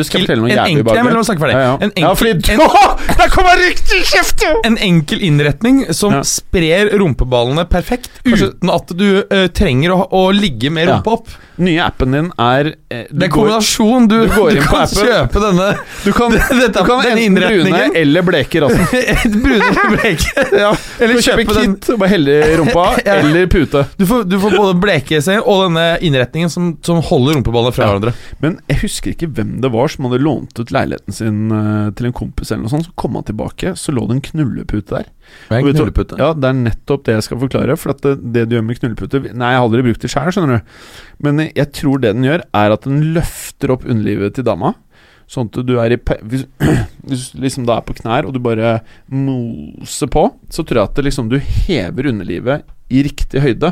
en 0.56 0.62
enkel, 0.64 0.96
ja, 0.96 1.04
men 1.04 1.12
snakke 1.28 1.44
ferdig. 1.44 1.58
Ja, 1.58 1.66
ja. 1.68 1.76
En 1.84 1.92
ja, 2.00 2.14
fordi 2.16 2.32
du 2.40 2.50
en, 2.56 2.64
Der 3.20 3.28
kommer 3.36 3.60
riktig 3.60 4.00
i 4.00 4.06
kjeften! 4.08 4.56
en 4.64 4.78
enkel 4.88 5.20
innretning 5.28 5.82
som 5.94 6.16
Ja. 6.16 6.22
sprer 6.26 6.90
rumpeballene 6.98 7.66
perfekt, 7.70 8.08
Kanskje- 8.24 8.50
uten 8.54 8.72
at 8.72 8.96
du 8.96 9.06
eh, 9.28 9.46
trenger 9.52 9.92
å, 9.94 10.00
å 10.16 10.24
ligge 10.34 10.70
med 10.72 10.88
Ja. 10.88 10.96
rumpa 10.96 11.18
opp. 11.20 11.28
Nye 11.60 11.82
appen 11.84 12.14
din 12.16 12.28
er 12.40 12.70
eh, 12.88 13.04
Det 13.12 13.26
er 13.26 13.32
kombinasjon. 13.34 14.06
Du, 14.08 14.14
du 14.24 14.30
går 14.32 14.54
inn 14.56 14.62
på 14.64 14.70
kan 14.72 14.86
appen. 14.86 15.04
kjøpe 15.04 15.42
denne 15.44 15.66
Du 16.06 16.12
kan, 16.16 16.32
Dette- 16.62 16.70
du 16.72 16.88
kan 16.88 17.02
denne 17.04 17.20
enten 17.20 17.36
brune 17.36 17.52
innretningen. 17.60 17.96
eller 18.00 18.24
bleke 18.24 18.62
rassen. 18.64 18.86
brune 19.44 19.68
bleke. 19.94 20.46
Ja, 20.60 20.70
Eller 21.02 21.20
kjøpe 21.24 21.44
kit 21.50 21.88
og 21.94 22.00
bare 22.02 22.10
helle 22.12 22.34
i 22.44 22.56
rumpa, 22.60 22.86
eller 23.14 23.46
pute. 23.52 23.84
Du 24.00 24.04
får, 24.08 24.24
du 24.28 24.36
får 24.42 24.56
både 24.56 24.74
bleke 24.82 25.20
seg 25.24 25.40
og 25.44 25.62
denne 25.66 25.84
innretningen 26.04 26.50
som, 26.52 26.72
som 26.86 27.00
holder 27.10 27.38
rumpeballene 27.38 27.74
fra 27.76 27.86
Ja. 27.86 27.92
hverandre. 27.94 28.14
Men 28.42 28.58
jeg 28.70 28.80
husker 28.84 29.14
ikke 29.14 29.30
hvem 29.38 29.56
det 29.64 29.70
var 29.72 29.88
som 29.92 30.08
hadde 30.08 30.20
lånt 30.24 30.58
ut 30.60 30.72
leiligheten 30.74 31.16
sin 31.16 31.40
eh, 31.54 31.90
til 31.98 32.10
en 32.10 32.16
kompis, 32.16 32.50
eller 32.52 32.66
noe 32.66 32.74
sånt. 32.74 32.88
Så 32.90 32.96
kom 33.00 33.16
han 33.18 33.26
tilbake, 33.28 33.74
så 33.80 33.94
lå 33.96 34.04
det 34.10 34.18
en 34.18 34.24
knullepute 34.30 34.96
der. 34.98 35.08
En 35.54 35.62
Og 35.62 35.70
knullepute. 35.76 36.18
Ja, 36.18 36.32
det 36.34 36.48
er 36.50 36.56
nettopp 36.58 37.04
det 37.06 37.14
jeg 37.18 37.26
skal 37.28 37.38
forklare. 37.44 37.76
For 37.78 37.94
det, 38.02 38.16
det 38.34 38.48
du 38.50 38.56
gjør 38.56 38.64
med 38.66 38.80
knullepute 38.80 39.20
Nei, 39.30 39.52
jeg 39.54 39.60
har 39.60 39.66
aldri 39.68 39.84
brukt 39.86 40.02
det 40.02 40.10
sjøl, 40.10 40.30
skjønner 40.34 40.58
du. 40.58 40.78
Men 41.26 41.44
jeg 41.46 41.68
tror 41.76 42.00
det 42.02 42.14
den 42.16 42.26
gjør, 42.26 42.42
er 42.56 42.74
at 42.74 42.86
den 42.88 43.02
løfter 43.14 43.74
opp 43.76 43.84
underlivet 43.86 44.34
til 44.38 44.46
dama. 44.48 44.74
Sånn 45.30 45.46
at 45.46 45.60
du 45.62 45.76
er 45.78 45.94
i 45.94 45.98
Hvis, 46.26 46.42
hvis 47.06 47.28
liksom 47.38 47.66
da 47.68 47.76
er 47.78 47.84
på 47.86 47.94
knær, 48.00 48.26
og 48.26 48.34
du 48.34 48.40
bare 48.42 48.80
moser 49.14 50.10
på, 50.10 50.24
så 50.50 50.64
tror 50.66 50.80
jeg 50.82 50.88
at 50.90 50.96
det 50.98 51.04
liksom 51.06 51.28
du 51.30 51.38
hever 51.38 52.08
underlivet 52.10 52.64
i 52.90 53.04
riktig 53.06 53.42
høyde 53.44 53.70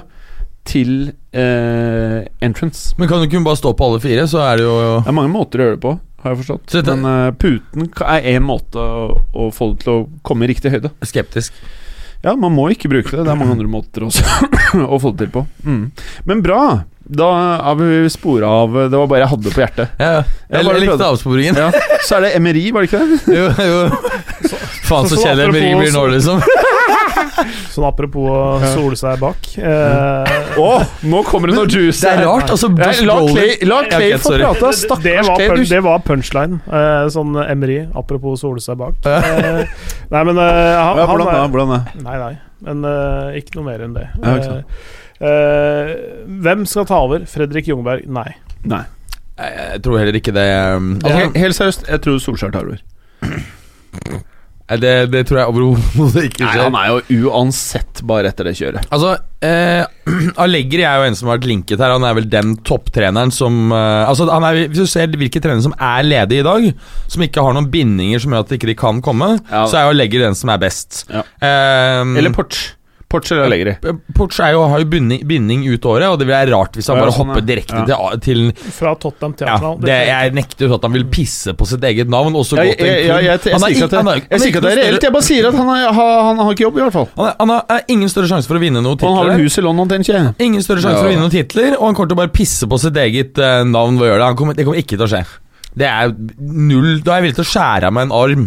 til 0.68 1.08
eh, 1.32 2.20
entrance. 2.44 2.92
Men 3.00 3.08
kan 3.10 3.22
du 3.22 3.26
ikke 3.26 3.40
bare 3.46 3.58
stå 3.58 3.72
på 3.74 3.88
alle 3.88 4.02
fire, 4.04 4.26
så 4.30 4.42
er 4.44 4.60
det 4.60 4.66
jo 4.68 4.76
Det 5.00 5.10
er 5.10 5.16
mange 5.16 5.32
måter 5.32 5.58
å 5.62 5.66
gjøre 5.66 5.78
det 5.78 5.82
på, 5.86 5.94
har 6.22 6.34
jeg 6.34 6.40
forstått. 6.44 6.66
Dette- 6.76 6.94
Men 6.94 7.08
uh, 7.08 7.34
puten 7.40 7.88
er 8.04 8.28
én 8.36 8.44
måte 8.44 8.78
å, 8.78 9.08
å 9.32 9.48
få 9.54 9.72
det 9.72 9.82
til 9.86 9.94
å 9.94 10.06
komme 10.28 10.44
i 10.46 10.50
riktig 10.52 10.74
høyde. 10.76 10.92
skeptisk. 11.08 11.56
Ja, 12.24 12.34
man 12.34 12.54
må 12.54 12.68
ikke 12.74 12.90
bruke 12.90 13.12
det. 13.14 13.24
Det 13.24 13.30
er 13.30 13.38
mange 13.38 13.54
andre 13.54 13.68
måter 13.70 14.06
også 14.08 14.24
å 14.94 14.98
få 15.00 15.12
det 15.14 15.26
til 15.28 15.34
på. 15.38 15.44
Mm. 15.64 15.84
Men 16.28 16.42
bra! 16.44 16.62
Da 17.08 17.28
har 17.64 17.76
vi 17.78 18.02
spora 18.12 18.48
av 18.52 18.74
Det 18.92 18.98
var 18.98 19.06
bare 19.08 19.22
jeg 19.22 19.30
hadde 19.30 19.52
på 19.54 19.62
hjertet. 19.62 19.94
Ja, 19.96 20.08
ja. 20.18 20.24
Jeg 20.50 20.66
Jeg, 20.66 20.80
likte 20.82 21.06
avsporingen. 21.06 21.56
Ja. 21.56 21.70
Så 22.04 22.18
er 22.18 22.26
det 22.26 22.32
MRI, 22.42 22.66
var 22.74 22.84
det 22.84 22.90
ikke 22.90 23.00
det? 23.00 23.20
Jo, 23.38 23.46
jo. 23.70 23.78
Faen, 24.88 25.08
så 25.08 25.16
så 25.16 25.22
kjedelig 25.22 25.54
MRI 25.54 25.70
blir 25.78 25.94
nå, 25.94 26.04
liksom. 26.12 26.42
Sånn 27.74 27.86
apropos 27.88 28.28
å 28.32 28.70
sole 28.72 28.98
seg 28.98 29.20
bak. 29.22 29.48
Eh, 29.58 30.58
oh, 30.60 30.84
nå 31.08 31.22
kommer 31.28 31.52
det 31.52 31.58
noe 31.58 31.70
juice! 31.70 32.00
Det 32.02 32.12
er 32.12 32.24
rart, 32.26 32.52
altså. 32.54 32.70
Josh 32.78 33.02
la 33.06 33.16
Clay, 33.28 33.54
la 33.68 33.80
Clay 33.88 34.16
få 34.22 34.34
prate. 34.34 34.58
det, 34.58 34.68
det, 34.68 34.80
Stakkars 34.82 35.30
var, 35.30 35.44
pun- 35.44 35.70
det 35.72 35.80
var 35.86 36.04
punchline. 36.06 36.60
Eh, 36.66 37.06
sånn 37.14 37.38
Emry, 37.46 37.80
apropos 37.98 38.42
sole 38.44 38.62
seg 38.64 38.78
bak. 38.80 39.00
Eh, 39.08 39.64
nei, 40.14 40.22
men 40.30 40.34
eh, 40.34 40.74
han, 40.76 41.02
ja, 41.02 41.08
hvordan 41.08 41.32
er, 41.32 41.48
Hvordan 41.48 41.74
da? 41.74 41.80
Nei, 42.04 42.20
nei. 42.24 42.34
Men 42.68 42.86
eh, 42.90 43.40
ikke 43.42 43.58
noe 43.58 43.68
mer 43.70 43.84
enn 43.86 43.96
det. 43.96 44.08
Ja. 44.22 44.60
Eh, 45.18 45.92
hvem 46.46 46.64
skal 46.70 46.86
ta 46.86 47.02
over? 47.06 47.26
Fredrik 47.30 47.70
Jungberg? 47.70 48.06
Nei. 48.10 48.30
Nei. 48.68 48.84
Jeg, 49.38 49.82
tror 49.84 50.00
heller 50.00 50.16
ikke 50.18 50.34
det 50.34 50.46
um, 50.74 50.96
Altså, 50.98 51.18
altså, 51.18 51.38
helt 51.38 51.54
seriøst, 51.54 51.84
jeg 51.88 52.00
tror 52.02 52.18
Solskjær 52.22 52.54
tar 52.54 52.66
over. 52.66 52.82
Det, 54.68 54.92
det 55.08 55.22
tror 55.28 55.38
jeg 55.40 55.48
overhodet 55.48 56.24
ikke 56.28 56.44
Nei, 56.44 56.56
han 56.60 56.74
er 56.76 56.90
jo 57.16 57.30
uansett 57.30 58.02
bare 58.08 58.28
etter 58.28 58.44
det 58.50 58.52
kjøret. 58.58 58.84
Altså, 58.92 59.14
eh, 59.40 59.86
Allegri 60.44 60.84
er 60.84 61.00
jo 61.00 61.06
en 61.08 61.16
som 61.16 61.30
har 61.30 61.38
vært 61.38 61.48
linket 61.48 61.80
her. 61.80 61.94
Han 61.96 62.04
er 62.04 62.16
vel 62.18 62.28
den 62.28 62.54
topptreneren 62.68 63.32
som 63.34 63.72
eh, 63.72 64.04
Altså, 64.08 64.28
han 64.28 64.44
er, 64.44 64.60
Hvis 64.68 64.84
du 64.84 64.90
ser 64.92 65.08
hvilke 65.16 65.40
trenere 65.40 65.64
som 65.64 65.76
er 65.78 66.04
ledige 66.04 66.44
i 66.44 66.48
dag, 66.48 66.68
som 67.08 67.24
ikke 67.24 67.44
har 67.48 67.56
noen 67.56 67.70
bindinger 67.72 68.20
som 68.20 68.36
gjør 68.36 68.44
at 68.44 68.52
de 68.52 68.60
ikke 68.60 68.76
kan 68.84 69.00
komme, 69.04 69.34
Ja. 69.48 69.64
så 69.70 69.80
er 69.80 69.88
jo 69.88 69.94
Allegri 69.96 70.20
den 70.22 70.36
som 70.38 70.52
er 70.52 70.60
best. 70.62 71.04
Ja. 71.08 71.24
Eh, 71.40 72.04
Eller 72.20 72.34
Porch. 72.36 72.74
Porch 73.08 73.30
eller 73.32 73.46
Allegri. 73.48 73.72
Porch 74.12 74.36
er 74.44 74.50
jo, 74.52 74.66
har 74.68 74.82
jo 74.82 74.88
binding, 74.92 75.22
binding 75.26 75.62
ut 75.72 75.86
året, 75.88 76.04
og 76.12 76.18
det 76.20 76.26
vil 76.28 76.34
være 76.34 76.50
rart 76.52 76.74
hvis 76.76 76.90
han 76.92 76.98
bare 77.00 77.12
sånn, 77.16 77.30
hopper 77.32 77.44
direkte 77.48 77.84
Ja. 77.88 77.96
til, 78.20 78.50
Fra 78.76 78.92
Tottenham 79.00 79.32
til 79.38 79.48
Arsenal. 79.48 79.78
ja, 79.80 79.86
det, 79.86 79.96
Jeg 80.08 80.34
nekter 80.36 80.66
jo 80.68 80.74
at 80.76 80.82
han 80.84 80.92
vil 80.92 81.06
pisse 81.08 81.54
på 81.56 81.66
sitt 81.70 81.80
eget 81.88 82.10
navn. 82.12 82.36
Og 82.36 82.44
så 82.44 82.58
Ja, 82.58 82.66
gå 82.68 82.68
jeg, 82.68 82.76
til 82.78 82.86
en 82.86 82.92
jeg, 82.92 82.98
jeg, 82.98 83.08
klubb. 83.08 83.22
jeg, 83.22 83.24
jeg, 83.24 83.32
er 83.32 83.58
sier 83.58 83.72
ikke 83.78 83.84
at 83.88 83.90
det, 83.90 84.68
er- 84.68 84.76
er 84.76 84.84
er 84.84 84.92
reelt, 84.92 85.02
jeg 85.08 85.12
bare 85.16 85.28
sier 85.30 85.48
at 85.48 85.54
han, 85.54 85.68
er, 85.72 85.92
han, 85.92 86.12
han 86.28 86.36
har 86.44 86.52
ikke 86.52 86.66
jobb, 86.68 86.76
i 86.76 86.84
hvert 86.84 86.92
fall. 86.98 87.08
Han, 87.16 87.26
er, 87.26 87.34
han 87.40 87.48
har 87.48 87.82
ingen 87.88 88.08
større 88.12 88.28
sjanse 88.28 88.46
for 88.46 88.60
å 88.60 88.60
vinne 88.60 88.84
noen 88.84 88.96
titler. 89.00 89.08
han 89.08 89.16
har 89.24 89.32
vel 89.32 89.44
hus 89.48 89.56
i 89.58 89.64
London, 89.64 89.88
tenker 89.88 90.12
jeg. 90.18 90.34
Ingen 90.38 90.62
større 90.62 90.84
sjanse 90.84 91.00
for 91.00 91.08
å 91.08 91.12
vinne 91.16 91.24
noen 91.24 91.32
titler, 91.32 91.78
og 91.80 91.86
han 91.88 91.94
kommer 91.96 92.12
til 92.12 92.18
å 92.18 92.22
bare 92.26 92.34
pisse 92.36 92.68
på 92.68 92.78
sitt 92.78 92.96
eget 93.00 93.38
uh, 93.40 93.64
navn 93.64 93.96
ved 93.96 94.04
å 94.04 94.12
gjøre 94.12 94.20
det. 94.20 94.28
Han 94.34 94.36
kommer, 94.36 94.54
det 94.54 94.64
kommer 94.68 94.84
ikke 94.84 94.96
til 95.00 95.06
å 95.08 95.12
skje. 95.16 95.24
Det 95.78 95.86
er 95.88 96.12
null 96.38 97.00
Da 97.04 97.12
er 97.16 97.20
jeg 97.22 97.28
villig 97.28 97.38
til 97.40 97.44
å 97.46 97.52
skjære 97.56 97.88
av 97.88 97.92
meg 97.96 98.08
en 98.08 98.12
arm. 98.20 98.46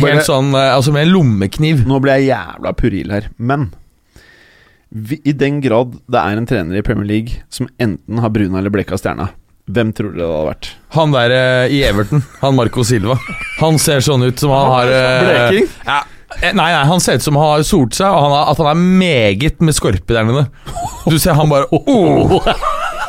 Helt 0.00 0.24
sånn, 0.24 0.54
eh, 0.56 0.72
altså 0.72 0.94
med 0.94 1.06
en 1.06 1.12
lommekniv. 1.12 1.84
Nå 1.88 2.00
ble 2.02 2.16
jeg 2.20 2.32
jævla 2.32 2.72
puril 2.78 3.12
her, 3.12 3.28
men 3.36 3.70
vi, 4.92 5.20
i 5.24 5.32
den 5.32 5.60
grad 5.64 5.94
det 6.10 6.20
er 6.20 6.36
en 6.36 6.48
trener 6.48 6.76
i 6.76 6.84
Premier 6.84 7.08
League 7.08 7.42
som 7.52 7.68
enten 7.80 8.20
har 8.20 8.32
bruna 8.32 8.60
eller 8.60 8.72
bleka 8.72 8.98
stjerna, 9.00 9.30
hvem 9.72 9.92
tror 9.96 10.12
dere 10.12 10.26
det 10.26 10.32
hadde 10.32 10.48
vært? 10.50 10.70
Han 10.96 11.14
der 11.14 11.34
eh, 11.36 11.74
i 11.76 11.78
Everton, 11.86 12.24
han 12.42 12.56
Marco 12.58 12.84
Silva, 12.84 13.16
han 13.60 13.78
ser 13.80 14.04
sånn 14.04 14.26
ut 14.26 14.42
som 14.42 14.52
han 14.52 14.72
har 14.74 14.92
eh, 14.92 15.22
Bleking? 15.22 15.70
Ja, 15.86 16.00
eh, 16.42 16.50
nei, 16.50 16.68
nei, 16.74 16.82
han 16.90 17.00
ser 17.00 17.16
ut 17.16 17.24
som 17.24 17.38
han 17.40 17.54
har 17.54 17.64
solt 17.68 17.96
seg, 17.96 18.08
og 18.10 18.26
han 18.26 18.36
har, 18.36 18.50
at 18.52 18.60
han 18.60 18.68
er 18.74 18.84
meget 19.00 19.64
med 19.64 19.78
skorpe 19.78 20.12
der 20.12 20.28
nede. 20.28 20.44
Du 21.08 21.16
ser 21.22 21.38
han 21.38 21.48
bare 21.52 21.68
oh. 21.72 22.36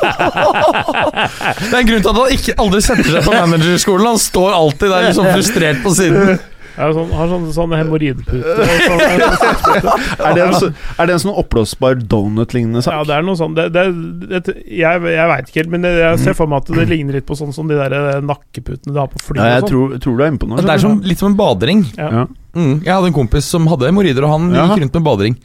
Det 0.04 1.70
er 1.70 1.78
en 1.78 1.88
grunn 1.88 2.02
til 2.02 2.10
at 2.10 2.18
han 2.18 2.34
ikke 2.34 2.56
aldri 2.60 2.80
setter 2.84 3.08
seg 3.08 3.24
på 3.24 3.32
managerskolen. 3.34 4.08
Han 4.14 4.20
står 4.20 4.56
alltid 4.56 4.92
der 4.92 5.06
liksom 5.08 5.28
frustrert 5.30 5.84
på 5.84 5.92
siden. 5.96 6.38
Det 6.74 6.88
sånn, 6.96 7.10
har 7.14 7.28
sånn, 7.30 7.44
sånn 7.54 7.74
hemoroidepute. 7.76 8.54
Sånn, 8.84 9.02
Er 10.24 10.34
det 10.34 10.42
en, 10.44 10.54
så, 10.58 10.70
er 10.98 11.08
det 11.08 11.14
en 11.16 11.22
sånn 11.22 11.36
oppblåsbar 11.44 12.00
donut-lignende 12.10 12.82
sak? 12.84 12.96
ja, 12.96 13.04
det 13.08 13.14
er 13.16 13.26
noe 13.26 13.38
sånn 13.38 13.54
det, 13.56 13.68
det, 13.74 13.84
det, 14.32 14.54
Jeg, 14.66 15.02
jeg 15.14 15.28
veit 15.30 15.50
ikke 15.50 15.62
helt, 15.62 15.72
men 15.76 15.86
jeg, 15.86 16.00
jeg 16.02 16.22
ser 16.24 16.38
for 16.38 16.50
meg 16.50 16.64
at 16.64 16.72
det 16.74 16.86
ligner 16.90 17.18
litt 17.20 17.28
på 17.28 17.38
sånn 17.38 17.54
som 17.54 17.70
de 17.70 17.78
der 17.78 17.94
eh, 17.98 18.18
nakkeputene 18.24 18.94
du 18.94 19.00
har 19.00 19.10
på 19.12 19.22
fly. 19.22 19.38
Ja, 19.38 19.56
jeg 19.56 19.66
sånn. 19.66 19.72
tror, 19.72 19.94
tror 20.02 20.18
du 20.18 20.24
er 20.24 20.32
inne 20.32 20.42
på 20.42 20.50
noe. 20.50 20.64
Det 20.64 20.74
er 20.74 20.82
som, 20.82 20.98
litt 21.04 21.22
som 21.22 21.30
en 21.30 21.38
badering. 21.38 21.86
Ja. 21.98 22.10
Ja. 22.20 22.26
Mm, 22.54 22.74
jeg 22.84 22.90
hadde 22.90 23.10
en 23.10 23.16
kompis 23.16 23.48
som 23.50 23.66
hadde 23.70 23.88
hemoroider, 23.90 24.26
og 24.26 24.34
han 24.36 24.52
ja. 24.54 24.68
gikk 24.70 24.84
rundt 24.84 24.98
med 25.00 25.08
badering. 25.08 25.38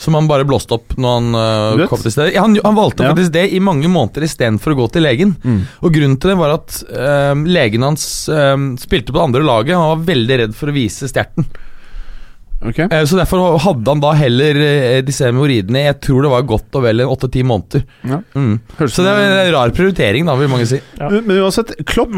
Som 0.00 0.14
han 0.16 0.28
bare 0.30 0.46
blåste 0.48 0.72
opp 0.78 0.94
når 0.96 1.16
han 1.18 1.34
uh, 1.36 1.86
kom 1.90 2.00
til 2.00 2.12
stedet. 2.14 2.32
Ja, 2.32 2.46
han, 2.46 2.54
han 2.64 2.76
valgte 2.78 3.04
Ja. 3.04 3.10
faktisk 3.12 3.34
det 3.34 3.42
i 3.52 3.58
mange 3.60 3.88
måneder 3.92 4.24
istedenfor 4.24 4.72
å 4.72 4.78
gå 4.78 4.86
til 4.94 5.04
legen. 5.04 5.34
Mm. 5.44 5.58
Og 5.84 5.92
grunnen 5.92 6.16
til 6.22 6.32
det 6.32 6.38
var 6.40 6.54
at 6.54 6.78
øh, 6.88 7.42
legen 7.44 7.84
hans 7.84 8.06
øh, 8.32 8.54
spilte 8.80 9.12
på 9.12 9.18
det 9.20 9.26
andre 9.26 9.42
laget. 9.44 9.76
Han 9.76 9.90
var 9.98 10.06
veldig 10.08 10.38
redd 10.44 10.56
for 10.56 10.72
å 10.72 10.76
vise 10.78 11.10
stjerten. 11.10 11.44
Okay. 12.60 12.88
Eh, 12.92 13.04
Så 13.08 13.16
derfor 13.20 13.58
hadde 13.60 13.88
han 13.92 14.00
da 14.04 14.10
heller 14.16 14.58
disse 15.06 15.24
hemoroidene 15.24 15.80
Jeg 15.86 15.96
tror 16.04 16.26
det 16.26 16.32
var 16.32 16.42
godt 16.48 16.76
og 16.76 16.82
vel 16.84 17.04
åtte-ti 17.04 17.44
måneder. 17.48 17.84
Ja. 18.08 18.18
Mm. 18.36 18.58
Så 18.80 19.04
det 19.04 19.12
er 19.14 19.36
en 19.46 19.52
rar 19.58 19.72
prioritering, 19.76 20.28
da, 20.28 20.36
vil 20.40 20.48
mange 20.52 20.68
si. 20.68 20.80
Ja. 21.00 21.08
Men, 21.12 21.24
men 21.28 21.44
uansett, 21.44 21.72
Klopp, 21.88 22.12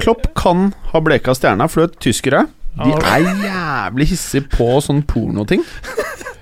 Klopp 0.00 0.28
kan 0.40 0.70
ha 0.92 1.00
bleka 1.04 1.36
stjerna, 1.36 1.68
for 1.68 1.84
du 1.84 1.88
vet, 1.90 2.00
tyskere 2.08 2.46
de 2.74 2.90
er 2.90 3.22
jævlig 3.44 4.08
hissige 4.10 4.48
på 4.50 4.66
sånne 4.82 5.04
pornoting. 5.06 5.60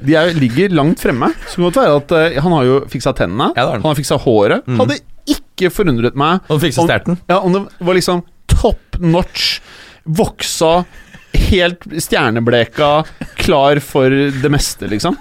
De 0.04 0.14
er, 0.18 0.32
ligger 0.34 0.74
langt 0.74 1.00
fremme. 1.02 1.28
Så 1.48 1.56
kan 1.56 1.64
det 1.64 1.70
godt 1.72 1.80
være 1.82 1.96
at 2.00 2.14
uh, 2.36 2.42
han 2.44 2.52
har 2.56 2.64
jo 2.68 2.76
fiksa 2.92 3.12
tennene, 3.18 3.50
Ja, 3.56 3.66
han. 3.70 3.80
han 3.82 3.88
har 3.92 3.98
fiksa 3.98 4.18
håret. 4.24 4.66
Mm. 4.66 4.78
Hadde 4.82 4.98
ikke 5.36 5.70
forundret 5.70 6.16
meg 6.18 6.40
Om- 6.50 6.88
ja, 7.30 7.38
om 7.38 7.52
det 7.54 7.62
var 7.78 7.94
liksom 7.98 8.24
top 8.50 8.98
notch, 9.00 9.60
voksa, 10.04 10.84
helt 11.50 11.84
stjernebleka, 12.02 13.04
klar 13.40 13.80
for 13.80 14.10
det 14.10 14.50
meste, 14.52 14.88
liksom. 14.90 15.16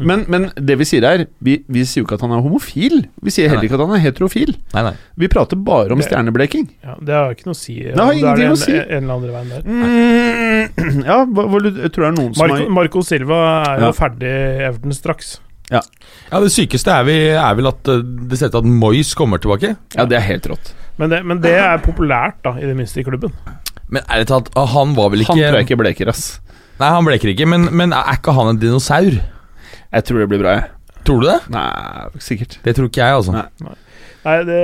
Men, 0.00 0.24
men 0.32 0.46
det 0.56 0.78
vi 0.80 0.86
sier 0.88 1.04
her 1.04 1.24
vi, 1.44 1.58
vi 1.68 1.82
sier 1.84 2.00
jo 2.02 2.06
ikke 2.06 2.16
at 2.16 2.22
han 2.24 2.32
er 2.32 2.40
homofil. 2.44 3.02
Vi 3.22 3.32
sier 3.34 3.50
heller 3.52 3.66
ikke 3.66 3.76
at 3.76 3.82
han 3.84 3.94
er 3.98 4.02
heterofil. 4.06 4.54
Nei, 4.72 4.82
nei. 4.88 4.92
Vi 5.20 5.28
prater 5.28 5.60
bare 5.60 5.92
om 5.92 6.00
Det- 6.00 6.06
stjernebleking. 6.08 6.68
Ja, 6.84 6.94
det 7.02 7.12
har 7.18 7.34
ikke 7.36 7.48
noe 7.50 7.56
å 7.58 7.60
si. 7.60 7.76
Det 7.82 7.96
har 7.98 8.08
om 8.08 8.16
ingenting 8.16 8.48
er 8.48 8.56
å 8.56 8.60
si. 8.62 8.72
En, 8.72 8.88
en 8.88 9.04
eller 9.04 9.14
andre 9.14 9.32
veien 9.36 9.52
der. 9.52 9.62
Mm, 9.68 11.02
ja, 11.10 11.18
hva, 11.28 11.46
hva, 11.52 11.62
jeg 11.68 11.92
tror 11.92 12.06
det 12.06 12.10
er 12.12 12.16
noen 12.20 12.36
som 12.38 12.54
har 12.54 12.68
Marco 12.80 13.02
Silva 13.06 13.40
er 13.68 13.82
jo 13.84 13.90
Ja. 13.90 13.96
ferdig 14.00 14.30
i 14.32 14.68
Everton 14.70 14.96
straks. 14.96 15.34
Ja, 15.72 15.80
Det 16.42 16.50
sykeste 16.52 16.92
er, 16.92 17.04
vi, 17.08 17.16
er 17.32 17.54
vel 17.56 17.68
at 17.70 17.88
eh, 17.88 18.02
det 18.28 18.36
ser 18.38 18.50
ut 18.50 18.56
til 18.56 18.62
at 18.64 18.70
Moyes 18.82 19.12
kommer 19.16 19.40
tilbake. 19.40 19.74
Ja, 19.96 20.04
det 20.08 20.18
er 20.18 20.24
helt 20.26 20.48
rått. 20.50 20.72
Men 21.00 21.08
det, 21.12 21.22
men 21.24 21.40
det 21.40 21.54
er 21.56 21.78
populært, 21.80 22.42
da, 22.44 22.52
i 22.60 22.66
det 22.68 22.74
minste 22.76 23.00
i 23.00 23.04
klubben. 23.06 23.32
Men 23.92 24.02
ærlig 24.08 24.26
talt, 24.28 24.50
ah, 24.56 24.66
han 24.72 24.92
var 24.96 25.08
vel 25.12 25.20
ikke 25.24 25.32
Han 25.32 25.40
tror 25.40 25.60
jeg 25.60 25.68
ikke 25.68 25.80
bleker, 25.80 26.10
ass. 26.12 26.40
Nei, 26.80 26.88
han 26.92 27.04
bleker 27.06 27.32
ikke, 27.32 27.46
men, 27.48 27.68
men 27.76 27.92
er 27.96 28.16
ikke 28.18 28.34
han 28.36 28.50
en 28.52 28.60
dinosaur? 28.60 29.16
Jeg 29.92 30.08
tror 30.08 30.22
det 30.22 30.30
blir 30.32 30.42
bra, 30.42 30.56
jeg. 30.58 30.98
Tror 31.02 31.22
du 31.22 31.26
det? 31.26 31.38
Nei, 31.52 31.68
sikkert. 32.22 32.60
Det 32.62 32.76
tror 32.76 32.88
ikke 32.88 33.02
jeg, 33.02 33.20
altså. 33.20 33.34
Nei. 33.34 33.76
Nei, 34.22 34.36
det, 34.46 34.58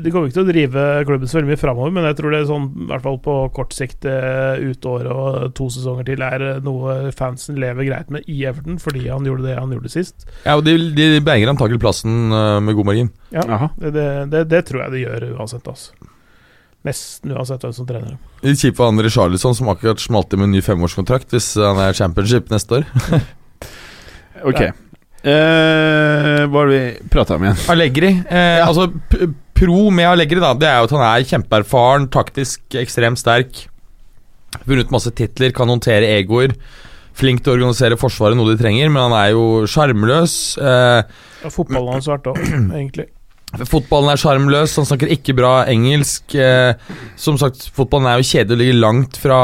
de, 0.00 0.08
kommer 0.08 0.30
ikke 0.30 0.38
til 0.38 0.46
å 0.46 0.48
drive 0.48 0.82
klubben 1.04 1.28
så 1.28 1.36
veldig 1.36 1.50
mye 1.50 1.60
framover, 1.60 1.90
men 1.92 2.06
jeg 2.08 2.16
tror 2.16 2.32
det 2.32 2.38
er 2.40 2.46
sånn, 2.48 2.68
i 2.80 2.86
hvert 2.88 3.04
fall 3.04 3.18
på 3.20 3.34
kort 3.52 3.74
sikt, 3.76 4.06
eh, 4.08 4.62
ut 4.70 4.88
året 4.88 5.10
og 5.12 5.52
to 5.58 5.66
sesonger 5.74 6.06
til, 6.08 6.24
er 6.24 6.44
eh, 6.46 6.62
noe 6.64 7.12
fansen 7.16 7.60
lever 7.60 7.90
greit 7.90 8.12
med 8.14 8.24
i 8.24 8.38
Everton, 8.48 8.78
fordi 8.80 9.04
han 9.10 9.28
gjorde 9.28 9.50
det 9.50 9.58
han 9.58 9.74
gjorde 9.76 9.92
sist. 9.92 10.24
Ja, 10.46 10.56
og 10.56 10.64
De, 10.64 10.78
de 10.96 11.20
berger 11.24 11.52
antakelig 11.52 11.82
plassen 11.82 12.32
eh, 12.32 12.56
med 12.64 12.78
god 12.78 12.88
margin. 12.88 13.12
Ja, 13.36 13.44
det, 13.76 13.92
det, 13.98 14.08
det, 14.32 14.46
det 14.54 14.62
tror 14.70 14.86
jeg 14.86 14.96
de 14.96 15.04
gjør 15.04 15.28
uansett, 15.34 15.68
altså. 15.68 16.08
Nesten 16.88 17.36
uansett 17.36 17.62
hvem 17.62 17.76
som 17.76 17.86
trener 17.86 18.14
dem. 18.14 18.56
Kjipt 18.56 18.80
for 18.80 18.88
André 18.90 19.12
Charlisson, 19.12 19.54
som 19.54 19.68
akkurat 19.70 20.00
smalt 20.02 20.32
inn 20.32 20.40
med 20.40 20.48
en 20.48 20.56
ny 20.56 20.64
femårskontrakt 20.64 21.36
hvis 21.36 21.52
han 21.60 21.78
er 21.84 21.94
championship 21.94 22.48
neste 22.50 22.80
år. 22.80 22.88
Ok. 24.48 24.60
Eh, 25.22 26.42
hva 26.50 26.62
har 26.64 26.70
vi 26.72 26.80
prata 27.12 27.36
om 27.38 27.44
igjen? 27.46 27.60
Allegri. 27.72 28.12
Eh, 28.26 28.62
Altså, 28.66 28.88
pro 29.54 29.82
med 29.94 30.08
Allegri, 30.10 30.40
da, 30.42 30.52
det 30.58 30.66
er 30.70 30.80
jo 30.80 30.88
at 30.90 30.94
han 30.96 31.04
er 31.06 31.26
kjempeerfaren, 31.30 32.08
taktisk 32.12 32.78
ekstremt 32.80 33.20
sterk. 33.22 33.66
Vunnet 34.68 34.90
masse 34.92 35.12
titler, 35.16 35.54
kan 35.56 35.70
håndtere 35.70 36.10
egoer. 36.18 36.56
Flink 37.16 37.42
til 37.44 37.52
å 37.52 37.56
organisere 37.58 37.98
Forsvaret, 38.00 38.36
noe 38.38 38.50
de 38.54 38.60
trenger, 38.60 38.88
men 38.92 39.04
han 39.06 39.14
er 39.18 39.32
jo 39.34 39.44
sjarmløs. 39.68 40.36
Eh, 40.58 41.02
Ja, 41.42 41.50
fotballen 41.50 41.96
hans 41.98 42.08
vært 42.10 42.28
òg, 42.32 42.38
egentlig. 42.80 43.06
Fotballen 43.52 44.08
er 44.08 44.20
sjarmløs, 44.20 44.74
han 44.80 44.86
snakker 44.88 45.10
ikke 45.12 45.34
bra 45.36 45.50
engelsk. 45.68 46.32
Eh, 46.40 46.72
som 47.20 47.36
sagt, 47.40 47.66
fotballen 47.76 48.08
er 48.08 48.20
jo 48.22 48.28
kjedelig 48.30 48.56
og 48.56 48.60
ligger 48.62 48.78
langt 48.80 49.18
fra, 49.20 49.40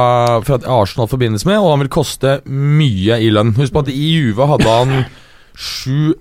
fra 0.47 0.57
at 0.57 0.69
Arsenal 0.73 1.11
forbindes 1.11 1.45
med, 1.49 1.59
og 1.61 1.75
han 1.75 1.83
vil 1.85 1.91
koste 1.93 2.39
mye 2.49 3.19
i 3.21 3.29
lønn. 3.35 3.53
Husk 3.59 3.75
på 3.75 3.83
at 3.85 3.91
i 3.93 4.07
Juve 4.15 4.49
hadde 4.49 4.77
han 4.79 4.95
sju 5.59 6.15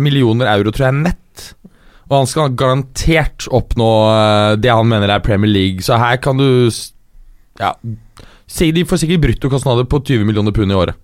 millioner 0.00 0.48
euro, 0.54 0.72
tror 0.72 0.88
jeg, 0.88 1.00
nett. 1.04 1.50
Og 2.08 2.14
han 2.22 2.30
skal 2.30 2.54
garantert 2.58 3.46
oppnå 3.54 3.90
eh, 4.14 4.54
det 4.62 4.72
han 4.72 4.88
mener 4.88 5.12
er 5.12 5.22
Premier 5.26 5.52
League, 5.52 5.84
så 5.86 6.00
her 6.00 6.16
kan 6.24 6.40
du 6.40 6.48
Ja, 7.60 7.74
si 8.48 8.70
de 8.72 8.86
får 8.88 9.02
sikkert 9.02 9.26
bruttokostnader 9.26 9.84
på 9.84 10.00
20 10.08 10.24
millioner 10.24 10.56
pund 10.56 10.72
i 10.72 10.78
året. 10.80 10.96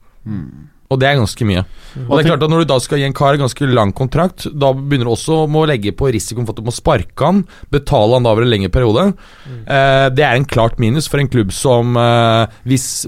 Og 0.87 1.01
det 1.03 1.09
er 1.09 1.19
ganske 1.19 1.47
mye. 1.49 1.65
Og 2.07 2.13
det 2.13 2.21
er 2.21 2.29
klart 2.29 2.45
at 2.45 2.53
Når 2.53 2.63
du 2.63 2.69
da 2.71 2.77
skal 2.83 3.01
gi 3.01 3.07
en 3.09 3.17
kar 3.17 3.39
ganske 3.41 3.69
lang 3.71 3.93
kontrakt, 3.97 4.47
da 4.55 4.71
begynner 4.77 5.09
du 5.09 5.15
også 5.17 5.41
med 5.51 5.65
å 5.65 5.71
legge 5.73 5.95
på 5.97 6.11
risikoen 6.15 6.47
for 6.47 6.55
at 6.55 6.63
du 6.63 6.69
må 6.69 6.75
sparke 6.75 7.27
han, 7.27 7.43
betale 7.75 8.19
han 8.19 8.27
da 8.27 8.35
over 8.35 8.47
en 8.47 8.53
lengre 8.53 8.71
periode. 8.75 9.09
Eh, 9.49 10.07
det 10.15 10.27
er 10.27 10.39
en 10.39 10.49
klart 10.49 10.79
minus 10.83 11.11
for 11.11 11.23
en 11.23 11.31
klubb 11.33 11.55
som 11.57 11.99
eh, 11.99 12.57
hvis 12.71 13.07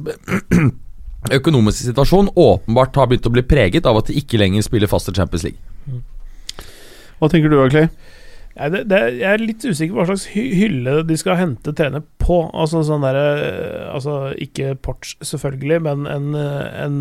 økonomisk 1.38 1.84
situasjon 1.84 2.32
åpenbart 2.34 2.98
har 2.98 3.10
begynt 3.10 3.30
å 3.30 3.34
bli 3.34 3.46
preget 3.46 3.86
av 3.86 4.00
at 4.00 4.10
de 4.10 4.18
ikke 4.18 4.40
lenger 4.40 4.66
spiller 4.66 4.90
fast 4.90 5.10
i 5.10 5.16
Champions 5.16 5.46
League. 5.46 6.02
Hva 7.18 7.30
tenker 7.30 7.50
du, 7.50 7.58
Clay? 7.70 7.88
Nei, 8.58 8.68
det, 8.74 8.80
det, 8.90 8.98
jeg 9.20 9.30
er 9.30 9.42
litt 9.42 9.62
usikker 9.64 9.94
på 9.94 10.00
hva 10.00 10.06
slags 10.10 10.24
hylle 10.34 10.94
de 11.06 11.18
skal 11.20 11.38
hente 11.38 11.74
trener 11.78 12.02
på. 12.18 12.40
Altså 12.50 12.82
sånn 12.86 13.06
der, 13.06 13.18
Altså 13.92 14.32
ikke 14.34 14.74
Porch, 14.82 15.14
selvfølgelig, 15.22 15.80
men 15.86 16.08
en, 16.10 16.30
eh, 16.38 16.64
en 16.84 16.98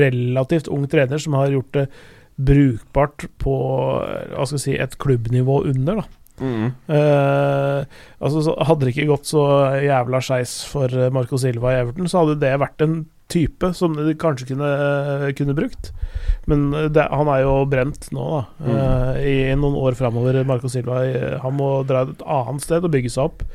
relativt 0.00 0.70
ung 0.70 0.86
trener 0.90 1.18
som 1.22 1.34
har 1.38 1.50
gjort 1.54 1.72
det 1.74 1.88
brukbart 2.34 3.26
på 3.42 3.54
hva 3.54 4.46
skal 4.46 4.58
jeg 4.58 4.64
si, 4.64 4.76
et 4.78 4.96
klubbnivå 5.02 5.64
under, 5.70 6.02
da. 6.02 6.20
Eh, 6.90 7.98
altså, 8.18 8.40
så 8.42 8.54
hadde 8.66 8.86
det 8.86 8.94
ikke 8.94 9.10
gått 9.12 9.28
så 9.30 9.44
jævla 9.84 10.18
skeis 10.24 10.56
for 10.66 10.90
Marco 11.14 11.38
Silva 11.38 11.74
i 11.74 11.82
Everton, 11.82 12.10
så 12.10 12.24
hadde 12.24 12.40
det 12.42 12.54
vært 12.62 12.86
en 12.86 12.96
type 13.32 13.70
som 13.76 13.94
de 13.96 14.14
kanskje 14.20 14.50
kunne, 14.52 14.70
kunne 15.38 15.56
brukt. 15.56 15.92
Men 16.50 16.66
det, 16.92 17.06
han 17.10 17.30
er 17.32 17.44
jo 17.44 17.54
brent 17.70 18.10
nå, 18.14 18.24
da. 18.34 18.72
eh, 18.74 19.22
I 19.24 19.36
noen 19.58 19.78
år 19.80 19.96
framover. 19.98 20.42
Marco 20.48 20.70
Silva 20.70 21.00
eh, 21.08 21.38
Han 21.42 21.56
må 21.56 21.70
dra 21.88 22.04
et 22.08 22.26
annet 22.26 22.64
sted 22.64 22.84
og 22.84 22.92
bygge 22.94 23.14
seg 23.14 23.30
opp. 23.30 23.46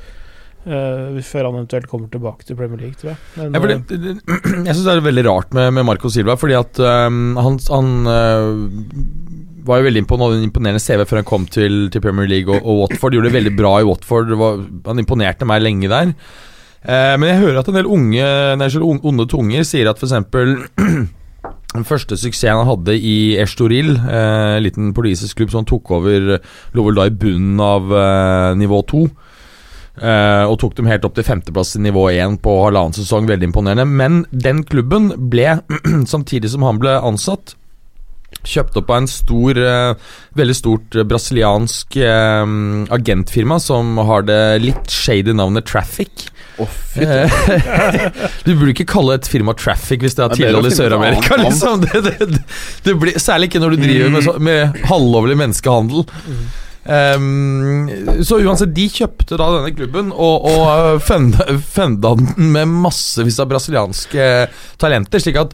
Uh, 0.59 1.15
før 1.23 1.47
han 1.47 1.55
eventuelt 1.55 1.87
kommer 1.87 2.09
tilbake 2.11 2.43
til 2.43 2.57
Premier 2.59 2.81
League, 2.81 2.97
tror 2.99 3.13
jeg. 3.13 3.19
Men, 3.37 3.53
Ja, 3.55 3.77
det, 3.87 3.99
det, 4.03 4.15
jeg 4.67 4.73
syns 4.73 4.83
det 4.83 4.91
er 4.91 5.05
veldig 5.05 5.23
rart 5.29 5.53
med, 5.55 5.69
med 5.77 5.87
Marco 5.87 6.11
Silva, 6.11 6.35
fordi 6.37 6.57
at 6.59 6.81
um, 6.83 7.37
han, 7.39 7.55
han 7.71 7.93
uh, 8.03 9.63
var 9.69 9.79
jo 9.79 9.87
veldig 9.87 10.03
imponerende 10.03 10.83
CV 10.83 11.05
før 11.07 11.21
han 11.21 11.29
kom 11.29 11.47
til, 11.47 11.85
til 11.93 12.03
Premier 12.03 12.27
League 12.27 12.51
og, 12.51 12.59
og 12.59 12.83
Watford. 12.83 13.15
Gjorde 13.15 13.31
det 13.31 13.37
veldig 13.37 13.55
bra 13.55 13.73
i 13.79 13.87
Watford. 13.87 14.35
Var, 14.41 14.61
han 14.89 15.01
imponerte 15.01 15.47
meg 15.47 15.63
lenge 15.63 15.91
der. 15.91 16.13
Eh, 16.79 17.15
men 17.19 17.27
jeg 17.27 17.41
hører 17.41 17.59
at 17.59 17.69
en 17.71 17.79
del 17.79 17.89
unge 17.91 18.27
nei, 18.59 18.69
onde 18.79 19.29
tunger 19.29 19.65
sier 19.67 19.89
at 19.91 19.99
f.eks. 19.99 20.13
Den 21.69 21.85
første 21.85 22.17
suksessen 22.17 22.57
han 22.57 22.69
hadde 22.69 22.95
i 22.97 23.37
Estoril, 23.37 23.93
eh, 23.99 24.55
en 24.57 24.63
liten 24.65 24.93
politisk 24.97 25.37
klubb 25.37 25.51
som 25.53 25.61
han 25.61 25.69
tok 25.69 25.91
over, 25.99 26.39
lå 26.73 26.85
vel 26.87 26.97
da 26.97 27.05
i 27.05 27.13
bunnen 27.13 27.59
av 27.61 27.91
eh, 27.93 28.53
nivå 28.57 28.81
to. 28.89 29.07
Uh, 29.99 30.47
og 30.47 30.53
tok 30.61 30.77
dem 30.77 30.87
helt 30.87 31.03
opp 31.03 31.15
til 31.17 31.25
femteplass 31.27 31.73
i 31.75 31.81
nivå 31.83 32.05
1 32.13 32.37
på 32.39 32.53
halvannen 32.63 32.95
sesong. 32.95 33.25
Veldig 33.27 33.49
imponerende. 33.49 33.83
Men 33.83 34.21
den 34.31 34.61
klubben 34.63 35.09
ble, 35.31 35.57
samtidig 36.13 36.53
som 36.53 36.63
han 36.63 36.79
ble 36.79 36.93
ansatt, 36.95 37.57
kjøpt 38.47 38.77
opp 38.79 38.93
av 38.93 39.01
en 39.01 39.09
stor, 39.11 39.59
uh, 39.59 40.13
veldig 40.39 40.55
stort 40.55 40.99
brasiliansk 41.09 41.99
uh, 41.99 42.45
agentfirma 42.95 43.59
som 43.59 43.99
har 44.07 44.23
det 44.29 44.41
litt 44.63 44.93
shady 44.93 45.35
navnet 45.35 45.67
Traffic. 45.67 46.29
Eh, 46.65 47.35
du 48.45 48.53
burde 48.53 48.73
ikke 48.73 48.87
kalle 48.89 49.17
et 49.19 49.29
firma 49.29 49.55
Traffic 49.57 50.05
hvis 50.05 50.17
det 50.17 50.25
har 50.25 50.33
er 50.33 50.41
tilhold 50.41 50.69
i 50.69 50.73
Sør-Amerika. 50.75 51.39
Liksom. 51.41 51.81
Det, 51.89 52.01
det, 52.05 52.15
det, 52.19 52.41
det 52.85 52.95
blir, 52.99 53.19
særlig 53.21 53.49
ikke 53.49 53.61
når 53.63 53.75
du 53.75 53.83
driver 53.83 54.11
med, 54.13 54.25
så, 54.25 54.33
med 54.43 54.81
halvlovlig 54.89 55.37
menneskehandel. 55.39 56.03
Um, 56.89 57.89
så 58.25 58.39
uansett, 58.41 58.71
de 58.73 58.87
kjøpte 58.89 59.37
da 59.37 59.49
denne 59.53 59.73
klubben 59.77 60.09
og, 60.09 60.47
og 60.49 60.95
uh, 61.05 61.59
funda 61.61 62.15
den 62.17 62.49
med 62.55 62.71
massevis 62.85 63.37
av 63.41 63.51
brasilianske 63.51 64.29
talenter. 64.81 65.21
Slik 65.21 65.37
at 65.41 65.53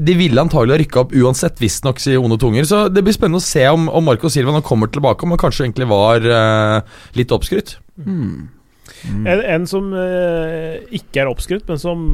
de 0.00 0.14
ville 0.14 0.40
antagelig 0.40 0.76
ha 0.76 0.80
rykka 0.80 1.02
opp 1.02 1.14
uansett, 1.16 1.58
visstnok, 1.60 1.98
sier 2.00 2.22
onde 2.22 2.38
tunger. 2.40 2.68
Så 2.68 2.84
det 2.92 3.02
blir 3.04 3.16
spennende 3.16 3.42
å 3.42 3.44
se 3.46 3.66
om, 3.72 3.88
om 3.90 4.06
Marco 4.06 4.30
Silva 4.32 4.54
nå 4.54 4.62
kommer 4.66 4.92
tilbake, 4.92 5.26
om 5.26 5.34
han 5.34 5.42
kanskje 5.42 5.66
egentlig 5.66 5.90
var 5.90 6.24
uh, 6.24 7.02
litt 7.18 7.34
oppskrytt. 7.34 7.76
Hmm. 9.06 9.26
En, 9.26 9.40
en 9.56 9.66
som 9.70 9.92
eh, 9.96 10.80
ikke 11.00 11.22
er 11.24 11.30
oppskrytt, 11.32 11.66
men 11.70 11.78
som 11.80 12.06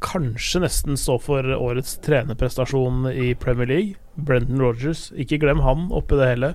kanskje 0.00 0.62
nesten 0.64 0.96
står 0.96 1.18
for 1.20 1.48
årets 1.52 1.98
trenerprestasjon 2.06 3.10
i 3.12 3.34
Premier 3.36 3.68
League, 3.68 3.98
Brendan 4.16 4.62
Rodgers. 4.64 5.10
Ikke 5.20 5.36
glem 5.42 5.60
han 5.66 5.90
oppi 5.92 6.16
det 6.16 6.30
hele. 6.30 6.54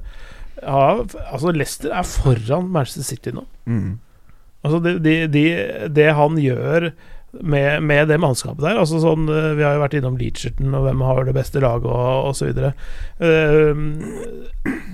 Ja, 0.62 1.04
altså 1.32 1.54
Leicester 1.54 1.94
er 1.94 2.08
foran 2.10 2.72
Manchester 2.74 3.06
City 3.06 3.32
nå. 3.36 3.46
Mm. 3.70 4.00
Altså 4.66 4.80
det, 4.86 4.96
de, 5.06 5.14
de, 5.34 5.44
det 5.94 6.10
han 6.18 6.36
gjør 6.42 6.90
med, 7.42 7.82
med 7.88 8.10
det 8.12 8.18
mannskapet 8.22 8.66
der. 8.66 8.78
Altså 8.82 9.00
sånn, 9.02 9.30
eh, 9.32 9.52
vi 9.58 9.64
har 9.66 9.78
jo 9.78 9.84
vært 9.86 9.96
innom 10.02 10.18
Leacherton 10.20 10.74
og 10.78 10.84
hvem 10.90 11.06
har 11.06 11.22
det 11.30 11.36
beste 11.38 11.62
laget 11.64 11.88
og 11.94 12.32
osv. 12.34 12.52
Det, 12.58 12.74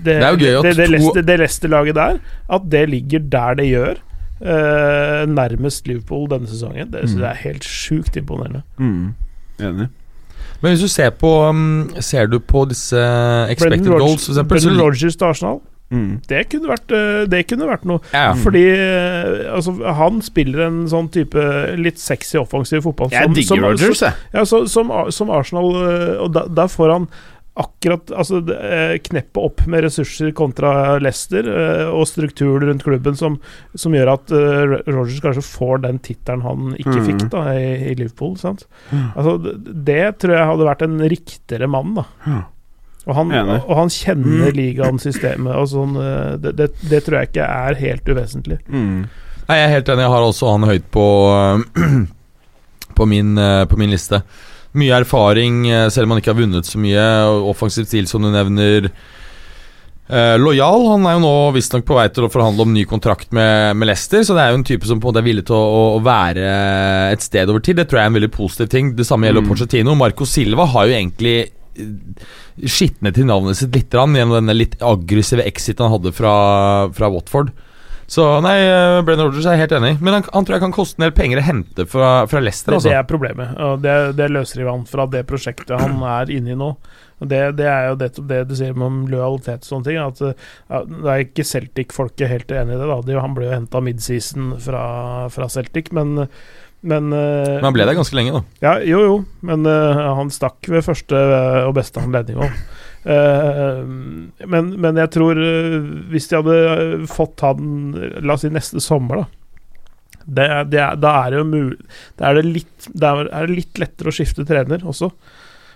Det 0.06 0.18
er 0.20 0.36
jo 0.36 0.42
gøy 0.44 0.54
at 0.60 0.68
det, 0.68 0.76
det, 0.78 1.00
to- 1.02 1.16
det 1.18 1.40
Leicester-laget 1.42 1.98
der, 1.98 2.20
at 2.60 2.68
det 2.72 2.84
ligger 2.92 3.24
der 3.34 3.58
det 3.60 3.68
gjør, 3.72 4.04
eh, 4.42 5.26
nærmest 5.28 5.88
Liverpool 5.88 6.28
denne 6.30 6.48
sesongen, 6.48 6.92
det 6.92 7.08
synes 7.10 7.22
jeg 7.22 7.30
er 7.32 7.42
helt 7.50 7.64
sjukt 7.66 8.16
imponerende. 8.20 8.62
Mm. 8.78 9.14
Enig. 9.60 9.88
Men 10.62 10.72
hvis 10.74 10.82
du 10.82 10.88
ser 10.90 11.10
på 11.14 11.30
um, 11.50 11.90
Ser 12.02 12.26
du 12.30 12.40
på 12.40 12.64
disse 12.70 12.98
expected 13.52 13.84
Brendan 13.86 14.00
goals, 14.00 14.26
for 14.26 14.32
eksempel? 14.34 14.58
Brendan 14.58 14.82
Rodgers 14.82 15.16
til 15.16 15.26
Arsenal, 15.26 15.60
Mm. 15.90 16.20
det 16.28 16.50
kunne 16.52 16.68
vært, 16.68 16.92
eh, 16.92 17.26
det 17.32 17.48
kunne 17.48 17.64
vært 17.70 17.86
noe. 17.88 18.02
Ja, 18.12 18.26
ja. 18.26 18.34
Fordi 18.44 18.64
eh, 18.76 19.54
altså, 19.56 19.72
han 19.96 20.18
spiller 20.22 20.66
en 20.66 20.82
sånn 20.92 21.08
type 21.10 21.40
litt 21.80 21.96
sexy 21.98 22.36
offensiv 22.42 22.82
fotball. 22.84 23.08
Jeg 23.10 23.24
som- 23.24 23.34
digger 23.34 23.48
som- 23.56 23.64
Rogers, 23.64 24.02
jeg. 24.02 24.14
Ja, 24.34 24.44
som, 24.44 24.68
som 25.12 25.30
Arsenal 25.32 25.70
eh, 25.76 26.18
Og 26.26 26.34
da, 26.34 26.44
der 26.48 26.68
får 26.68 26.92
han 26.92 27.08
akkurat 27.58 28.12
altså, 28.14 28.40
eh, 28.54 28.98
kneppet 29.02 29.40
opp 29.42 29.64
med 29.68 29.84
ressurser 29.88 30.32
kontra 30.38 30.98
Leicester, 31.02 31.48
eh, 31.50 31.88
og 31.90 32.06
strukturen 32.08 32.68
rundt 32.70 32.84
klubben 32.86 33.16
som, 33.18 33.40
som 33.76 33.96
gjør 33.98 34.14
at 34.14 34.32
Rogers 34.88 35.20
kanskje 35.24 35.44
får 35.48 35.82
den 35.88 35.98
tittelen 36.06 36.42
han 36.46 36.76
ikke 36.78 36.98
Mhm. 37.00 37.08
fikk 37.08 37.30
da 37.34 37.46
i, 37.58 37.92
i 37.92 37.96
Liverpool. 37.96 38.36
Sant? 38.38 38.66
Mm. 38.92 39.08
Altså, 39.16 39.38
det, 39.88 40.20
tror 40.20 40.36
jeg 40.38 40.52
hadde 40.52 40.70
vært 40.70 40.86
en 40.86 41.00
riktigere 41.10 41.68
mann. 41.68 41.96
da 41.96 42.06
Ja. 42.28 42.42
og 43.08 43.16
han, 43.16 43.32
og 43.32 43.76
han 43.78 43.88
kjenner 43.90 44.50
Mm. 44.52 44.56
ligaens 44.58 45.04
systemet. 45.08 45.56
Og 45.56 45.68
sånn, 45.72 45.96
eh, 45.98 46.36
det, 46.38 46.56
det, 46.58 46.70
det 46.90 47.04
tror 47.06 47.20
jeg 47.22 47.30
ikke 47.32 47.48
er 47.48 47.76
helt 47.76 48.04
uvesentlig. 48.12 48.60
Mm. 48.70 49.08
Nei, 49.48 49.56
jeg 49.58 49.70
er 49.70 49.74
helt 49.78 49.88
enig. 49.90 50.04
Jeg 50.04 50.12
har 50.12 50.22
også 50.28 50.52
han 50.52 50.68
høyt 50.68 50.92
på, 50.92 51.06
på, 52.98 53.06
min, 53.08 53.38
eh, 53.38 53.66
på 53.66 53.78
min 53.80 53.90
liste. 53.94 54.22
Mye 54.78 54.98
erfaring, 55.02 55.64
eh, 55.72 55.88
selv 55.94 56.08
om 56.08 56.16
han 56.16 56.22
ikke 56.22 56.34
har 56.34 56.42
vunnet 56.42 56.68
så 56.70 56.82
mye. 56.82 57.06
Offensiv 57.50 57.88
stil, 57.90 58.10
som 58.10 58.26
du 58.26 58.30
nevner. 58.34 58.92
Eh, 60.08 60.38
lojal. 60.40 60.86
Han 60.88 61.06
er 61.08 61.18
jo 61.18 61.24
nå 61.26 61.34
visstnok 61.58 61.84
på 61.88 61.98
vei 61.98 62.08
til 62.14 62.28
å 62.28 62.32
forhandle 62.32 62.64
om 62.64 62.72
ny 62.72 62.86
kontrakt 62.88 63.34
med, 63.36 63.76
med 63.76 63.90
Leicester, 63.90 64.24
så 64.24 64.38
det 64.38 64.46
er 64.46 64.54
jo 64.54 64.62
en 64.62 64.68
type 64.70 64.88
som 64.88 65.02
på 65.04 65.10
en 65.10 65.12
måte 65.12 65.20
er 65.20 65.28
villig 65.28 65.44
til 65.50 65.58
å, 65.58 65.98
å, 65.98 66.02
være 66.04 66.48
et 67.12 67.26
sted 67.26 67.52
over 67.52 67.64
tid. 67.64 67.82
Det 67.82 67.90
tror 67.90 68.00
jeg 68.00 68.08
er 68.08 68.14
en 68.14 68.20
veldig 68.22 68.32
positiv 68.32 68.72
ting. 68.72 68.96
Det 68.96 69.08
samme 69.08 69.28
gjelder 69.28 69.44
Mm. 69.44 69.52
Porcetino. 69.52 69.96
Marco 70.00 70.26
Silva 70.26 70.66
har 70.72 70.88
jo 70.88 70.96
egentlig 70.96 71.36
eh, 71.44 71.92
skitnet 72.64 73.20
til 73.20 73.28
navnet 73.28 73.60
sitt 73.60 73.76
litt 73.76 73.92
gjennom 73.92 74.38
denne 74.40 74.56
litt 74.56 74.80
aggressive 74.82 75.44
exiten 75.46 75.86
han 75.86 75.98
hadde 75.98 76.16
fra, 76.16 76.34
fra 76.96 77.12
Watford. 77.12 77.52
Så 78.08 78.24
nei, 78.40 78.56
eh, 78.64 79.02
Brennan 79.04 79.28
Rodgers 79.28 79.46
er 79.52 79.58
helt 79.60 79.74
enig. 79.76 79.98
Men 80.00 80.14
han, 80.16 80.28
han 80.32 80.46
tror 80.48 80.56
jeg 80.56 80.64
kan 80.64 80.76
koste 80.76 81.02
en 81.02 81.04
del 81.10 81.16
penger 81.18 81.42
å 81.42 81.44
hente 81.44 81.86
fra, 81.92 82.12
fra 82.32 82.40
Leicester. 82.40 82.72
Det, 82.72 82.78
Altså. 82.80 82.90
det 82.94 82.96
er 83.02 83.08
problemet, 83.10 83.58
og 83.60 83.82
det, 83.84 83.96
det 84.16 84.30
løser 84.32 84.64
han 84.70 84.86
fra 84.88 85.06
det 85.12 85.26
prosjektet 85.28 85.76
han 85.82 86.00
er 86.18 86.32
inne 86.32 86.56
i 86.56 86.60
nå. 86.60 86.70
Det, 87.20 87.42
det 87.58 87.66
er 87.66 87.88
jo 87.90 87.96
det, 87.98 88.12
det 88.30 88.44
du 88.48 88.54
sier 88.56 88.78
om 88.78 89.02
lojalitet 89.10 89.66
og 89.66 89.72
sånne 89.72 89.88
ting. 89.90 89.98
At 89.98 90.22
at 90.70 90.88
Det 90.92 91.10
er 91.16 91.24
ikke 91.26 91.46
Celtic-folket 91.50 92.30
helt 92.30 92.52
enig 92.54 92.76
i 92.76 92.80
det. 92.80 92.88
da 92.92 92.98
De- 93.02 93.20
Han 93.20 93.34
ble 93.36 93.48
jo 93.50 93.56
henta 93.58 93.82
midseason 93.82 94.54
fra, 94.62 94.84
fra 95.34 95.50
Celtic, 95.50 95.92
men 95.98 96.28
men, 96.88 97.08
uh, 97.12 97.58
Men 97.58 97.64
han 97.66 97.74
ble 97.74 97.88
der 97.90 97.96
ganske 97.98 98.14
lenge, 98.16 98.38
da. 98.38 98.42
Ja, 98.62 98.74
jo, 98.86 99.00
jo, 99.02 99.16
men 99.50 99.66
uh, 99.66 99.98
han 100.20 100.30
stakk 100.32 100.62
ved 100.70 100.86
første 100.86 101.18
og 101.66 101.74
beste 101.76 102.00
anledning 102.00 102.38
òg. 102.38 102.54
Men, 103.08 104.70
men 104.84 104.98
jeg 105.00 105.12
tror 105.16 105.40
uh, 105.40 105.78
hvis 106.12 106.28
de 106.32 106.40
hadde 106.42 106.58
fått 107.08 107.36
fått 107.38 107.44
han 107.46 107.94
La 108.26 108.36
oss 108.36 108.44
si 108.46 108.50
neste 108.54 108.82
sommer, 108.84 109.22
da. 109.24 109.28
Det, 110.28 110.48
det, 110.74 110.82
da 111.00 111.12
er 111.24 111.32
det 111.32 111.38
jo 111.40 111.46
mulig 111.48 111.78
Da 112.20 112.28
er 112.34 112.42
det 112.42 112.50
litt, 112.52 112.88
det 112.92 113.08
er 113.08 113.30
er 113.32 113.48
det 113.48 113.56
litt 113.62 113.80
lettere 113.80 114.12
å 114.12 114.16
skifte 114.18 114.44
trener 114.50 114.84
også. 114.84 115.08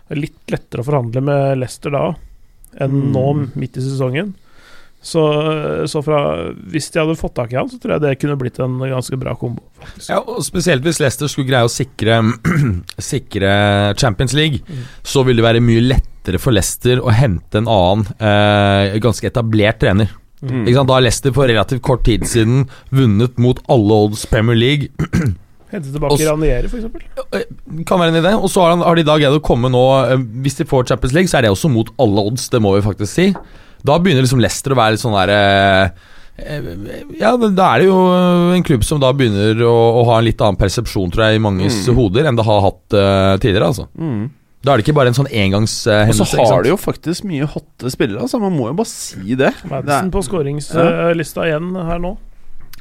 Det 0.09 0.17
er 0.17 0.23
litt 0.25 0.51
lettere 0.51 0.83
å 0.83 0.87
forhandle 0.89 1.23
med 1.23 1.61
Leicester 1.61 1.93
da 1.95 2.05
enn 2.81 2.91
Mm. 3.01 3.09
nå 3.15 3.23
midt 3.59 3.75
i 3.79 3.81
sesongen. 3.83 4.29
Så, 5.03 5.21
så 5.89 5.99
fra, 6.05 6.19
hvis 6.71 6.91
de 6.93 6.99
hadde 7.01 7.15
fått 7.19 7.33
tak 7.39 7.51
i 7.51 7.57
han, 7.57 7.67
så 7.71 7.79
tror 7.81 7.95
jeg 7.97 8.03
det 8.05 8.11
kunne 8.21 8.35
blitt 8.39 8.59
en 8.61 8.75
ganske 8.79 9.17
bra 9.19 9.33
kombo. 9.39 9.63
faktisk. 9.81 10.11
Ja, 10.11 10.19
og 10.21 10.43
Spesielt 10.45 10.85
hvis 10.85 10.99
Leicester 11.01 11.27
skulle 11.31 11.49
greie 11.49 11.65
å 11.67 11.71
sikre, 11.73 12.19
sikre 13.11 13.51
Champions 13.99 14.35
League, 14.37 14.61
Mm. 14.67 14.83
så 15.03 15.23
ville 15.25 15.41
det 15.41 15.47
være 15.47 15.63
mye 15.65 15.81
lettere 15.83 16.10
for 16.39 16.51
Leicester 16.53 16.99
å 17.01 17.09
hente 17.15 17.57
en 17.57 17.67
annen 17.71 18.05
eh, 18.21 18.97
ganske 19.01 19.27
etablert 19.27 19.79
trener. 19.81 20.09
Mm. 20.41 20.65
Da 20.73 20.93
har 20.95 21.01
Leicester 21.05 21.31
for 21.33 21.47
relativt 21.49 21.81
kort 21.85 22.03
tid 22.05 22.23
siden 22.25 22.67
vunnet 22.89 23.37
mot 23.37 23.59
alle 23.69 23.93
odds 24.05 24.25
Premier 24.29 24.55
League. 24.57 24.89
Hente 25.71 25.87
tilbake 25.93 26.13
Også- 26.17 26.27
Ranieri, 26.33 26.67
f.eks. 26.67 27.85
Kan 27.87 27.99
være 28.01 28.11
en 28.11 28.19
idé. 28.23 28.31
Og 28.35 28.49
så 28.51 28.59
har, 28.65 28.73
han, 28.75 28.81
har 28.83 28.95
de 28.99 29.05
da 29.07 29.17
greid 29.21 29.37
å 29.37 29.43
komme 29.45 29.69
nå 29.71 29.83
eh, 30.11 30.17
Hvis 30.43 30.57
de 30.59 30.65
får 30.67 30.89
Champions 30.89 31.13
League, 31.15 31.29
så 31.31 31.37
er 31.39 31.45
det 31.47 31.51
også 31.53 31.69
mot 31.71 31.89
alle 32.01 32.25
odds, 32.27 32.49
det 32.51 32.59
må 32.61 32.73
vi 32.75 32.81
faktisk 32.85 33.13
si. 33.13 33.27
Da 33.87 33.95
begynner 34.01 34.25
liksom 34.25 34.41
Leicester 34.43 34.73
å 34.75 34.79
være 34.81 34.97
litt 34.97 35.01
sånn 35.05 35.15
der 35.15 35.31
eh, 35.37 36.09
Ja, 37.21 37.35
da 37.37 37.69
er 37.75 37.79
det 37.83 37.87
jo 37.87 37.97
en 38.55 38.63
klubb 38.65 38.83
som 38.87 38.99
da 39.01 39.11
begynner 39.13 39.61
å, 39.67 39.73
å 40.01 40.03
ha 40.09 40.19
en 40.19 40.25
litt 40.27 40.41
annen 40.41 40.57
persepsjon, 40.59 41.11
tror 41.13 41.27
jeg, 41.29 41.39
i 41.39 41.43
manges 41.43 41.79
Mm. 41.87 41.95
hoder 41.97 42.27
enn 42.29 42.37
det 42.39 42.45
har 42.47 42.61
hatt 42.65 42.95
eh, 42.97 43.33
tidligere. 43.43 43.67
altså 43.71 43.87
Mm. 43.97 44.29
Da 44.61 44.73
er 44.73 44.77
det 44.77 44.85
ikke 44.85 44.97
bare 44.99 45.09
en 45.09 45.17
sånn 45.17 45.29
engangshendelse. 45.29 46.21
Og 46.21 46.29
så 46.29 46.49
har 46.53 46.65
de 46.65 46.69
jo 46.69 46.77
faktisk 46.77 47.25
mye 47.25 47.47
hotte 47.49 47.89
spillere, 47.93 48.27
så 48.29 48.39
Man 48.41 48.53
må 48.53 48.69
jo 48.69 48.75
bare 48.77 48.91
si 48.91 49.37
det. 49.37 49.53
Madison 49.69 50.11
på 50.13 50.21
skåringslista 50.27 51.47
igjen 51.49 51.71
her 51.75 52.01
nå. 52.03 52.17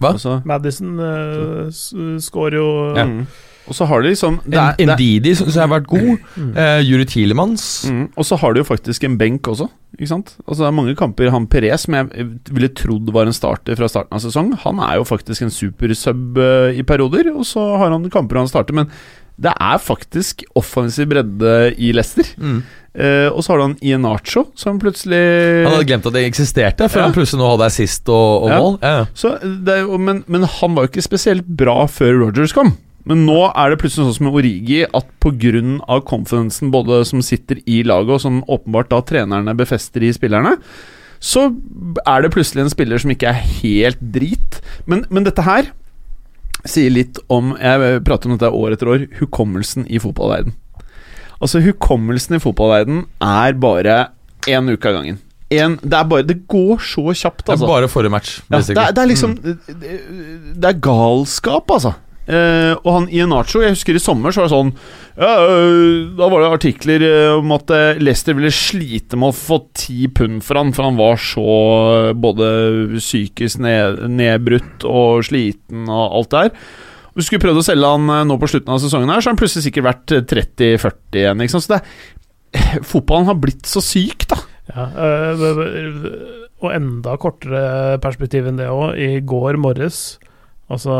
Hva? 0.01 0.15
Altså, 0.15 0.41
Madison 0.49 0.97
uh, 1.01 2.19
skårer 2.21 2.61
jo 2.61 2.69
Ja. 2.97 3.05
mm. 3.07 3.23
Og 3.71 3.77
så 3.77 3.87
har 3.87 4.03
de 4.03 4.11
liksom 4.11 4.41
Ndidi 4.51 5.31
syns 5.39 5.55
jeg 5.55 5.63
har 5.63 5.71
vært 5.71 5.87
god. 5.87 6.17
Mm. 6.35 6.49
Eh, 6.59 6.81
Juri 6.89 7.05
Tilemans. 7.07 7.85
mm, 7.87 8.09
Og 8.19 8.27
så 8.27 8.39
har 8.41 8.55
de 8.55 8.65
jo 8.65 8.67
faktisk 8.67 9.05
en 9.07 9.15
benk 9.21 9.47
også, 9.47 9.69
ikke 9.95 10.09
sant? 10.11 10.33
Altså 10.43 10.65
Det 10.65 10.67
er 10.67 10.75
mange 10.75 10.97
kamper. 10.99 11.31
Han 11.31 11.47
Perez, 11.47 11.85
som 11.85 11.95
jeg 11.95 12.27
ville 12.51 12.73
trodd 12.75 13.13
var 13.15 13.29
en 13.31 13.37
starter 13.37 13.79
fra 13.79 13.87
starten 13.87 14.17
av 14.17 14.25
sesong, 14.25 14.57
han 14.65 14.81
er 14.81 14.97
jo 14.99 15.07
faktisk 15.07 15.43
en 15.47 15.55
supersub 15.55 16.41
uh, 16.41 16.73
i 16.75 16.83
perioder, 16.83 17.31
og 17.31 17.47
så 17.47 17.63
har 17.79 17.95
han 17.95 18.11
kamper 18.11 18.43
han 18.43 18.51
starter, 18.51 18.75
men 18.75 18.91
det 19.41 19.53
er 19.57 19.79
faktisk 19.81 20.45
offensiv 20.59 21.09
bredde 21.11 21.55
i 21.81 21.93
Leicester. 21.97 22.27
Mm. 22.37 22.61
Eh, 22.91 23.29
og 23.31 23.39
så 23.47 23.53
har 23.53 23.61
du 23.61 23.65
han 23.69 23.77
Ienacho, 23.87 24.49
som 24.59 24.81
plutselig 24.83 25.21
Han 25.65 25.73
hadde 25.77 25.87
glemt 25.87 26.07
at 26.11 26.17
det 26.17 26.25
eksisterte, 26.27 26.89
før 26.91 27.05
Ja. 27.05 27.07
han 27.07 27.15
plutselig 27.15 27.39
nå 27.41 27.51
hadde 27.53 27.69
assist 27.71 28.09
og, 28.11 28.43
og 28.45 28.49
Ja. 28.51 28.59
mål. 28.59 28.79
Ja, 28.83 28.93
ja. 28.99 29.05
Så 29.15 29.35
det 29.65 29.77
men, 30.01 30.25
men 30.27 30.43
han 30.43 30.75
var 30.75 30.85
jo 30.85 30.91
ikke 30.91 31.07
spesielt 31.07 31.47
bra 31.47 31.87
før 31.87 32.19
Rogers 32.27 32.53
kom. 32.53 32.75
Men 33.07 33.25
nå 33.25 33.39
er 33.57 33.71
det 33.71 33.79
plutselig 33.81 34.05
sånn 34.11 34.15
som 34.19 34.27
med 34.27 34.35
Origi 34.43 34.83
at 34.85 35.07
pga. 35.23 36.01
confidencen 36.05 36.71
både 36.71 37.05
som 37.07 37.23
sitter 37.23 37.63
i 37.67 37.83
laget, 37.83 38.11
og 38.11 38.21
som 38.21 38.43
åpenbart 38.45 38.91
da 38.91 39.01
trenerne 39.01 39.57
befester 39.57 40.03
i 40.03 40.13
spillerne, 40.13 40.59
så 41.21 41.47
er 42.07 42.23
det 42.23 42.33
plutselig 42.33 42.63
en 42.65 42.71
spiller 42.71 42.99
som 42.99 43.11
ikke 43.11 43.29
er 43.29 43.41
helt 43.63 44.01
drit. 44.01 44.61
Men, 44.87 45.07
men 45.11 45.25
dette 45.25 45.43
her 45.43 45.71
sier 46.69 46.91
litt 46.93 47.19
om 47.33 47.55
Jeg 47.61 48.03
prater 48.05 48.29
om 48.31 48.37
dette 48.37 48.51
år 48.53 48.75
etter 48.77 48.91
år. 48.93 49.07
Hukommelsen 49.21 49.87
i 49.89 49.99
fotballverden. 50.03 50.53
Altså, 51.41 51.61
hukommelsen 51.65 52.37
i 52.37 52.41
fotballverden 52.43 53.05
er 53.25 53.53
bare 53.63 53.99
én 54.51 54.69
uke 54.73 54.89
av 54.91 54.99
gangen. 55.01 55.19
En, 55.51 55.79
det, 55.83 55.97
er 55.97 56.05
bare, 56.07 56.23
det 56.23 56.37
går 56.47 56.79
så 56.85 57.03
kjapt, 57.11 57.41
Det 57.43 57.49
er 57.49 57.57
altså. 57.57 57.67
bare 57.67 57.89
forrige 57.91 58.13
match. 58.15 58.37
Ja, 58.53 58.61
det, 58.61 58.77
er, 58.77 58.93
det 58.95 59.03
er 59.03 59.09
liksom 59.11 59.33
Mm. 59.41 59.57
det, 59.67 59.97
det 60.61 60.69
er 60.69 60.79
galskap, 60.85 61.71
altså. 61.75 61.95
Eh, 62.31 62.73
og 62.85 62.91
han 62.95 63.07
Ienacho, 63.11 63.59
Nacho, 63.59 63.63
jeg 63.65 63.75
husker 63.75 63.97
i 63.99 64.03
sommer 64.03 64.31
så 64.31 64.45
var 64.45 64.47
det 64.47 64.55
sånn 64.55 64.69
ja, 65.19 65.31
uh, 65.51 66.11
Da 66.15 66.29
var 66.31 66.45
det 66.45 66.51
artikler 66.55 67.03
eh, 67.03 67.33
om 67.35 67.51
at 67.57 67.73
eh, 67.75 67.99
Leicester 67.99 68.37
ville 68.39 68.53
slite 68.55 69.19
med 69.19 69.33
å 69.33 69.37
få 69.37 69.59
ti 69.75 70.07
pund 70.15 70.45
for 70.47 70.61
han, 70.61 70.71
for 70.77 70.87
han 70.87 71.01
var 71.01 71.19
så 71.19 71.47
både 72.15 72.53
psykisk 73.01 73.65
ned, 73.65 74.05
nedbrutt 74.15 74.87
og 74.87 75.27
sliten 75.27 75.91
og 75.91 76.21
alt 76.21 76.31
det 76.31 76.45
der. 76.45 76.71
Vi 77.19 77.27
skulle 77.27 77.43
prøvd 77.43 77.61
å 77.61 77.67
selge 77.67 77.91
han 77.91 78.29
nå 78.29 78.39
på 78.39 78.49
slutten 78.53 78.77
av 78.77 78.81
sesongen, 78.83 79.11
her 79.11 79.21
Så 79.21 79.31
har 79.31 79.35
han 79.35 79.43
plutselig 79.43 79.67
sikkert 79.67 79.89
vært 79.89 80.15
eh, 80.15 80.25
30-40 80.31 81.21
igjen. 81.25 81.45
Ikke 81.45 81.57
sant? 81.57 81.67
Så 81.67 81.75
det 81.75 81.81
er, 81.83 82.87
fotballen 82.87 83.31
har 83.31 83.39
blitt 83.43 83.67
så 83.69 83.83
syk, 83.85 84.29
da. 84.31 84.39
Ja, 84.71 84.87
øh, 85.03 85.45
og 86.61 86.75
enda 86.77 87.17
kortere 87.19 87.99
perspektiv 88.03 88.47
enn 88.47 88.61
det 88.61 88.69
òg. 88.71 88.95
I 88.95 89.23
går 89.27 89.59
morges, 89.61 90.21
altså 90.71 90.97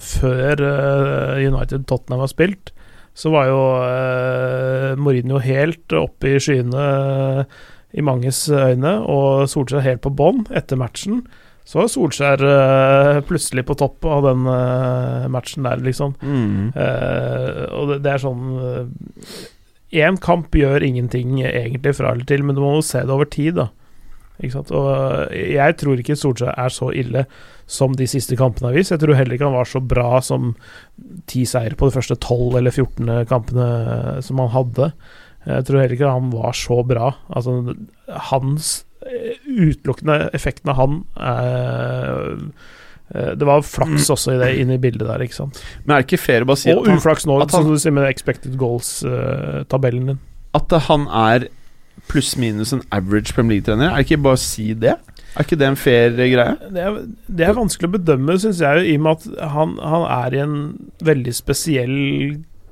før 0.00 0.62
øh, 0.64 1.44
United-Tottenham 1.46 2.24
har 2.24 2.32
spilt, 2.32 2.72
så 3.16 3.30
var 3.32 3.48
jo 3.48 3.60
øh, 3.80 4.98
Mourinho 5.00 5.38
helt 5.40 5.92
oppe 5.96 6.34
i 6.36 6.40
skyene 6.42 6.76
øh, 6.76 7.44
i 7.96 8.04
manges 8.04 8.42
øyne, 8.52 8.98
og 9.08 9.48
Solskjær 9.48 9.84
helt 9.84 10.02
på 10.04 10.12
bånn 10.12 10.44
etter 10.52 10.76
matchen. 10.80 11.22
Så 11.66 11.80
var 11.80 11.88
Solskjær 11.90 12.42
øh, 12.44 13.22
plutselig 13.26 13.64
på 13.66 13.74
topp 13.78 14.04
av 14.04 14.26
den 14.28 14.44
øh, 14.46 15.24
matchen 15.32 15.64
der, 15.64 15.80
liksom. 15.82 16.12
Eh, 16.76 17.62
og 17.72 17.88
det, 17.94 18.02
det 18.04 18.12
er 18.12 18.22
sånn 18.22 18.44
Én 19.96 20.16
kamp 20.20 20.52
gjør 20.58 20.82
ingenting 20.82 21.38
egentlig 21.46 21.94
fra 21.96 22.10
eller 22.12 22.26
til, 22.28 22.42
men 22.44 22.56
du 22.56 22.60
må 22.60 22.74
jo 22.74 22.84
se 22.84 23.00
det 23.06 23.12
over 23.14 23.28
tid, 23.30 23.54
da. 23.56 23.68
Ikke 24.42 24.58
sant? 24.58 24.72
Og 24.76 25.30
jeg 25.32 25.76
tror 25.80 26.02
ikke 26.02 26.18
Solskjær 26.18 26.52
er 26.58 26.74
så 26.74 26.90
ille 26.92 27.24
som 27.66 27.94
de 27.98 28.06
siste 28.08 28.38
kampene 28.38 28.70
har 28.70 28.78
vist. 28.78 28.94
Jeg 28.94 29.02
tror 29.02 29.18
heller 29.18 29.36
ikke 29.36 29.48
han 29.48 29.58
var 29.58 29.68
så 29.68 29.82
bra 29.82 30.20
som 30.24 30.54
ti 31.30 31.42
seier 31.48 31.74
på 31.78 31.88
de 31.88 31.96
første 31.96 32.16
12 32.16 32.58
eller 32.60 32.74
14 32.74 33.26
kampene 33.30 33.68
som 34.24 34.42
han 34.42 34.52
hadde. 34.54 34.90
Jeg 35.46 35.66
tror 35.66 35.80
heller 35.82 35.94
ikke 35.94 36.14
han 36.14 36.30
var 36.34 36.56
så 36.58 36.80
bra. 36.86 37.12
Altså, 37.30 37.74
hans 38.30 38.70
eh, 39.06 39.36
utelukkende 39.46 40.30
effekten 40.34 40.72
av 40.72 40.80
han 40.80 40.96
eh, 41.22 42.32
eh, 43.14 43.32
Det 43.38 43.46
var 43.46 43.66
flaks 43.66 44.10
også 44.14 44.34
i 44.34 44.40
det, 44.42 44.52
inne 44.62 44.78
i 44.78 44.82
bildet 44.82 45.06
der, 45.06 45.22
ikke 45.22 45.38
sant. 45.38 45.60
Men 45.84 45.96
er 45.96 46.02
det 46.02 46.08
ikke 46.08 46.22
fair 46.22 46.46
å 46.46 46.50
bare 46.50 46.62
si 46.62 46.74
Og 46.74 46.90
uflaks 46.90 47.28
nå, 47.30 47.38
som 47.50 47.70
du 47.70 47.78
sier 47.82 47.94
med 47.94 48.08
expected 48.10 48.58
goals-tabellen 48.58 50.14
din. 50.14 50.24
at 50.56 50.74
han 50.88 51.06
er 51.10 51.50
pluss-minus 52.10 52.72
en 52.74 52.82
average 52.94 53.34
Premier 53.34 53.58
League-trener? 53.58 53.90
Er 53.90 54.02
det 54.02 54.10
ikke 54.10 54.22
bare 54.26 54.38
å 54.38 54.42
si 54.42 54.72
det? 54.78 54.96
Er 55.36 55.44
ikke 55.44 55.58
det 55.60 55.66
en 55.68 55.76
fair 55.76 56.14
greie? 56.16 56.56
Det 56.72 56.80
er, 56.82 56.98
det 57.28 57.44
er 57.46 57.56
vanskelig 57.58 57.90
å 57.90 57.94
bedømme, 57.98 58.38
syns 58.40 58.60
jeg, 58.64 58.86
i 58.88 58.94
og 58.96 59.02
med 59.04 59.18
at 59.18 59.50
han, 59.52 59.74
han 59.84 60.04
er 60.08 60.36
i 60.36 60.42
en 60.44 60.54
veldig 61.04 61.34
spesiell 61.36 61.96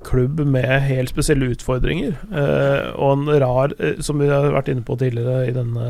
klubb 0.05 0.41
med 0.49 0.69
helt 0.85 1.13
spesielle 1.13 1.51
utfordringer. 1.55 2.17
Eh, 2.33 2.91
og 2.97 3.13
en 3.19 3.29
rar, 3.41 3.73
eh, 3.81 4.01
som 4.05 4.19
vi 4.21 4.29
har 4.29 4.51
vært 4.53 4.69
inne 4.73 4.85
på 4.85 4.97
tidligere 5.01 5.47
i 5.49 5.55
denne 5.57 5.87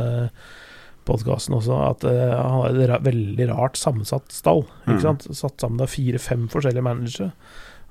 podkasten 1.07 1.57
også, 1.59 1.79
at 1.91 2.05
eh, 2.09 2.31
han 2.33 2.55
har 2.61 2.69
et 2.79 2.89
ra 2.91 2.99
veldig 3.05 3.49
rart 3.51 3.77
sammensatt 3.79 4.31
stall. 4.33 4.65
Ikke 4.87 4.99
Mm. 4.99 5.03
sant? 5.03 5.27
Satt 5.37 5.61
sammen 5.61 5.83
av 5.83 5.91
fire-fem 5.93 6.47
forskjellige 6.53 6.87
managere. 6.87 7.33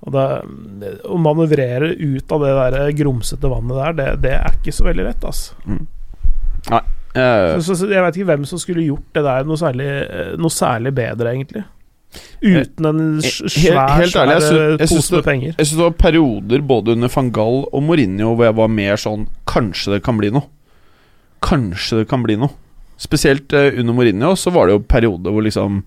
Og 0.04 0.12
det, 0.16 0.24
Å 1.08 1.18
manøvrere 1.22 1.94
ut 2.00 2.32
av 2.36 2.42
det 2.44 2.54
der 2.60 2.92
grumsete 3.04 3.48
vannet 3.52 3.78
der, 3.80 3.94
det, 4.00 4.08
det 4.26 4.34
er 4.40 4.58
ikke 4.60 4.74
så 4.76 4.88
veldig 4.90 5.06
lett, 5.12 5.24
altså. 5.24 5.56
Eh, 7.14 7.60
Så, 7.62 7.76
så 7.78 7.88
jeg 7.92 8.02
vet 8.02 8.16
ikke 8.18 8.30
hvem 8.32 8.46
som 8.50 8.58
skulle 8.62 8.86
gjort 8.88 9.06
det 9.14 9.24
der 9.26 9.44
noe 9.46 9.60
særlig, 9.62 9.88
eh, 10.10 10.32
noe 10.42 10.50
særlig 10.54 10.94
bedre, 10.98 11.34
egentlig. 11.36 11.64
Uten 12.44 12.86
en 12.86 13.00
svær, 13.22 13.88
Helt- 13.98 13.98
helt 13.98 14.16
ærlig, 14.22 14.34
jeg 14.42 14.74
eh, 14.82 14.88
syns 14.88 14.92
pose 14.94 15.16
med 15.16 15.24
penger. 15.26 15.54
Jeg 15.58 15.66
synes 15.66 15.78
det 15.80 15.86
var 15.88 15.96
perioder 16.04 16.62
både 16.70 16.94
under 16.94 17.10
van 17.16 17.32
Gaal 17.34 17.64
og 17.74 17.84
Mourinho 17.86 18.36
hvor 18.36 18.46
jeg 18.46 18.56
var 18.60 18.68
mer 18.70 19.00
sånn 19.02 19.24
Kanskje 19.50 19.96
det 19.96 20.04
kan 20.06 20.18
bli 20.22 20.30
noe. 20.34 20.46
Kanskje 21.44 22.04
det 22.04 22.08
kan 22.12 22.22
bli 22.24 22.38
noe. 22.40 22.54
Spesielt 23.02 23.52
eh, 23.58 23.74
under 23.82 23.94
Mourinho 23.98 24.36
så 24.40 24.54
var 24.54 24.68
det 24.70 24.76
jo 24.78 24.84
perioder 24.86 25.34
hvor 25.34 25.44
liksom 25.44 25.82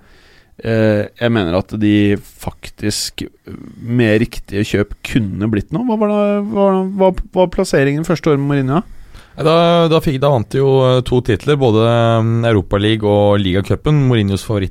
eh, 0.64 1.06
Jeg 1.20 1.32
mener 1.32 1.54
at 1.60 1.72
de 1.80 2.16
faktisk 2.18 3.22
eh, 3.22 3.54
med 3.80 4.18
riktige 4.26 4.66
kjøp 4.66 4.94
kunne 5.06 5.48
blitt 5.52 5.70
noe. 5.72 5.86
Hva 5.88 5.96
var, 6.02 6.12
det, 6.12 6.50
hva, 6.50 6.66
hva 6.98 7.12
var 7.38 7.52
plasseringen 7.54 8.04
første 8.08 8.32
året 8.34 8.42
med 8.42 8.50
Mourinho? 8.50 8.82
Da, 9.36 9.88
da, 9.92 9.98
fikk, 10.00 10.16
da 10.22 10.30
vant 10.32 10.48
de 10.52 10.60
jo 10.62 10.70
eh, 10.86 11.00
to 11.04 11.18
titler, 11.24 11.58
både 11.60 11.84
um, 11.84 12.30
Europaligaen 12.48 13.04
og 13.10 13.40
ligacupen. 13.42 13.98
Mourinhos 14.08 14.46
Ja. 14.48 14.62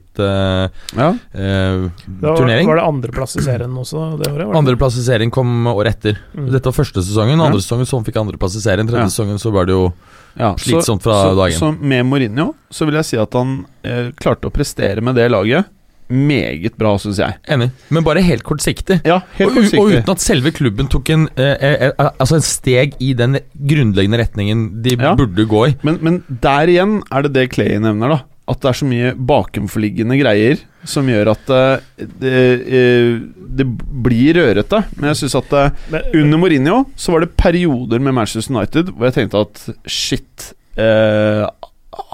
Eh, 0.97 1.09
ja. 1.35 1.83
var, 2.21 2.41
var 2.41 2.79
det 2.79 2.85
andreplass 2.85 3.35
i 3.37 3.45
serien 3.45 3.77
også 3.77 4.17
det 4.21 4.31
året? 4.31 4.55
Andreplass 4.57 4.97
i 4.97 5.05
serien 5.05 5.29
kom 5.31 5.67
året 5.69 5.95
etter. 5.99 6.17
Mm. 6.33 6.49
Dette 6.53 6.71
var 6.71 6.77
første 6.79 7.03
sesongen. 7.05 7.37
Ja. 7.37 7.45
Andre 7.45 7.61
sesongen 7.61 7.85
så 7.89 8.01
fikk 8.05 8.17
andreplass 8.23 8.57
i 8.57 8.63
serien. 8.65 8.89
Tredje 8.89 9.05
Ja. 9.05 9.13
sesongen 9.13 9.41
så 9.41 9.53
var 9.53 9.69
det 9.69 9.77
jo 9.77 9.93
Ja, 10.35 10.55
Slitsomt 10.59 11.03
fra 11.03 11.13
så, 11.21 11.35
dagen. 11.37 11.55
Så 11.55 11.71
med 11.79 12.05
Mourinho 12.05 12.53
så 12.69 12.85
vil 12.85 12.97
jeg 12.99 13.05
si 13.05 13.17
at 13.21 13.33
han 13.33 13.65
eh, 13.87 14.09
klarte 14.19 14.49
å 14.49 14.51
prestere 14.51 14.99
med 14.99 15.15
det 15.15 15.29
laget 15.31 15.69
meget 16.09 16.75
bra, 16.77 16.93
syns 17.01 17.17
jeg. 17.21 17.37
Enig. 17.49 17.69
Men 17.89 18.03
bare 18.05 18.21
helt 18.25 18.43
kortsiktig. 18.45 18.99
Ja, 19.07 19.21
helt 19.39 19.55
Og, 19.57 19.79
og 19.79 19.91
uten 19.95 20.11
at 20.13 20.21
selve 20.23 20.51
klubben 20.55 20.87
tok 20.91 21.09
en, 21.15 21.27
eh, 21.37 21.55
eh, 21.57 21.87
eh, 21.89 22.11
altså 22.19 22.35
en 22.37 22.45
steg 22.45 22.93
i 23.01 23.13
den 23.17 23.39
grunnleggende 23.55 24.19
retningen 24.21 24.67
de 24.85 24.95
Ja. 24.99 25.15
burde 25.15 25.45
gå 25.49 25.67
i. 25.71 25.75
Men, 25.83 25.99
men 26.01 26.23
der 26.29 26.67
igjen 26.71 26.99
er 27.11 27.25
det 27.25 27.33
det 27.33 27.49
Clay 27.55 27.77
nevner, 27.79 28.09
da. 28.17 28.21
At 28.47 28.59
det 28.61 28.69
er 28.69 28.77
så 28.77 28.85
mye 28.85 29.13
bakenforliggende 29.17 30.19
greier 30.21 30.59
som 30.85 31.07
gjør 31.09 31.31
at 31.31 31.49
eh, 31.49 32.05
det, 32.21 32.33
eh, 32.69 33.15
det 33.57 33.65
blir 34.05 34.37
rørete. 34.37 34.83
Men 34.99 35.09
jeg 35.09 35.23
syns 35.23 35.35
at 35.39 35.55
eh, 35.57 35.71
Men, 35.89 36.01
under 36.21 36.37
Mourinho 36.43 36.83
så 36.95 37.15
var 37.15 37.25
det 37.25 37.31
perioder 37.41 37.97
med 38.05 38.13
Manchester 38.13 38.53
United 38.53 38.93
hvor 38.93 39.09
jeg 39.09 39.15
tenkte 39.17 39.41
at 39.47 39.63
shit 39.89 40.51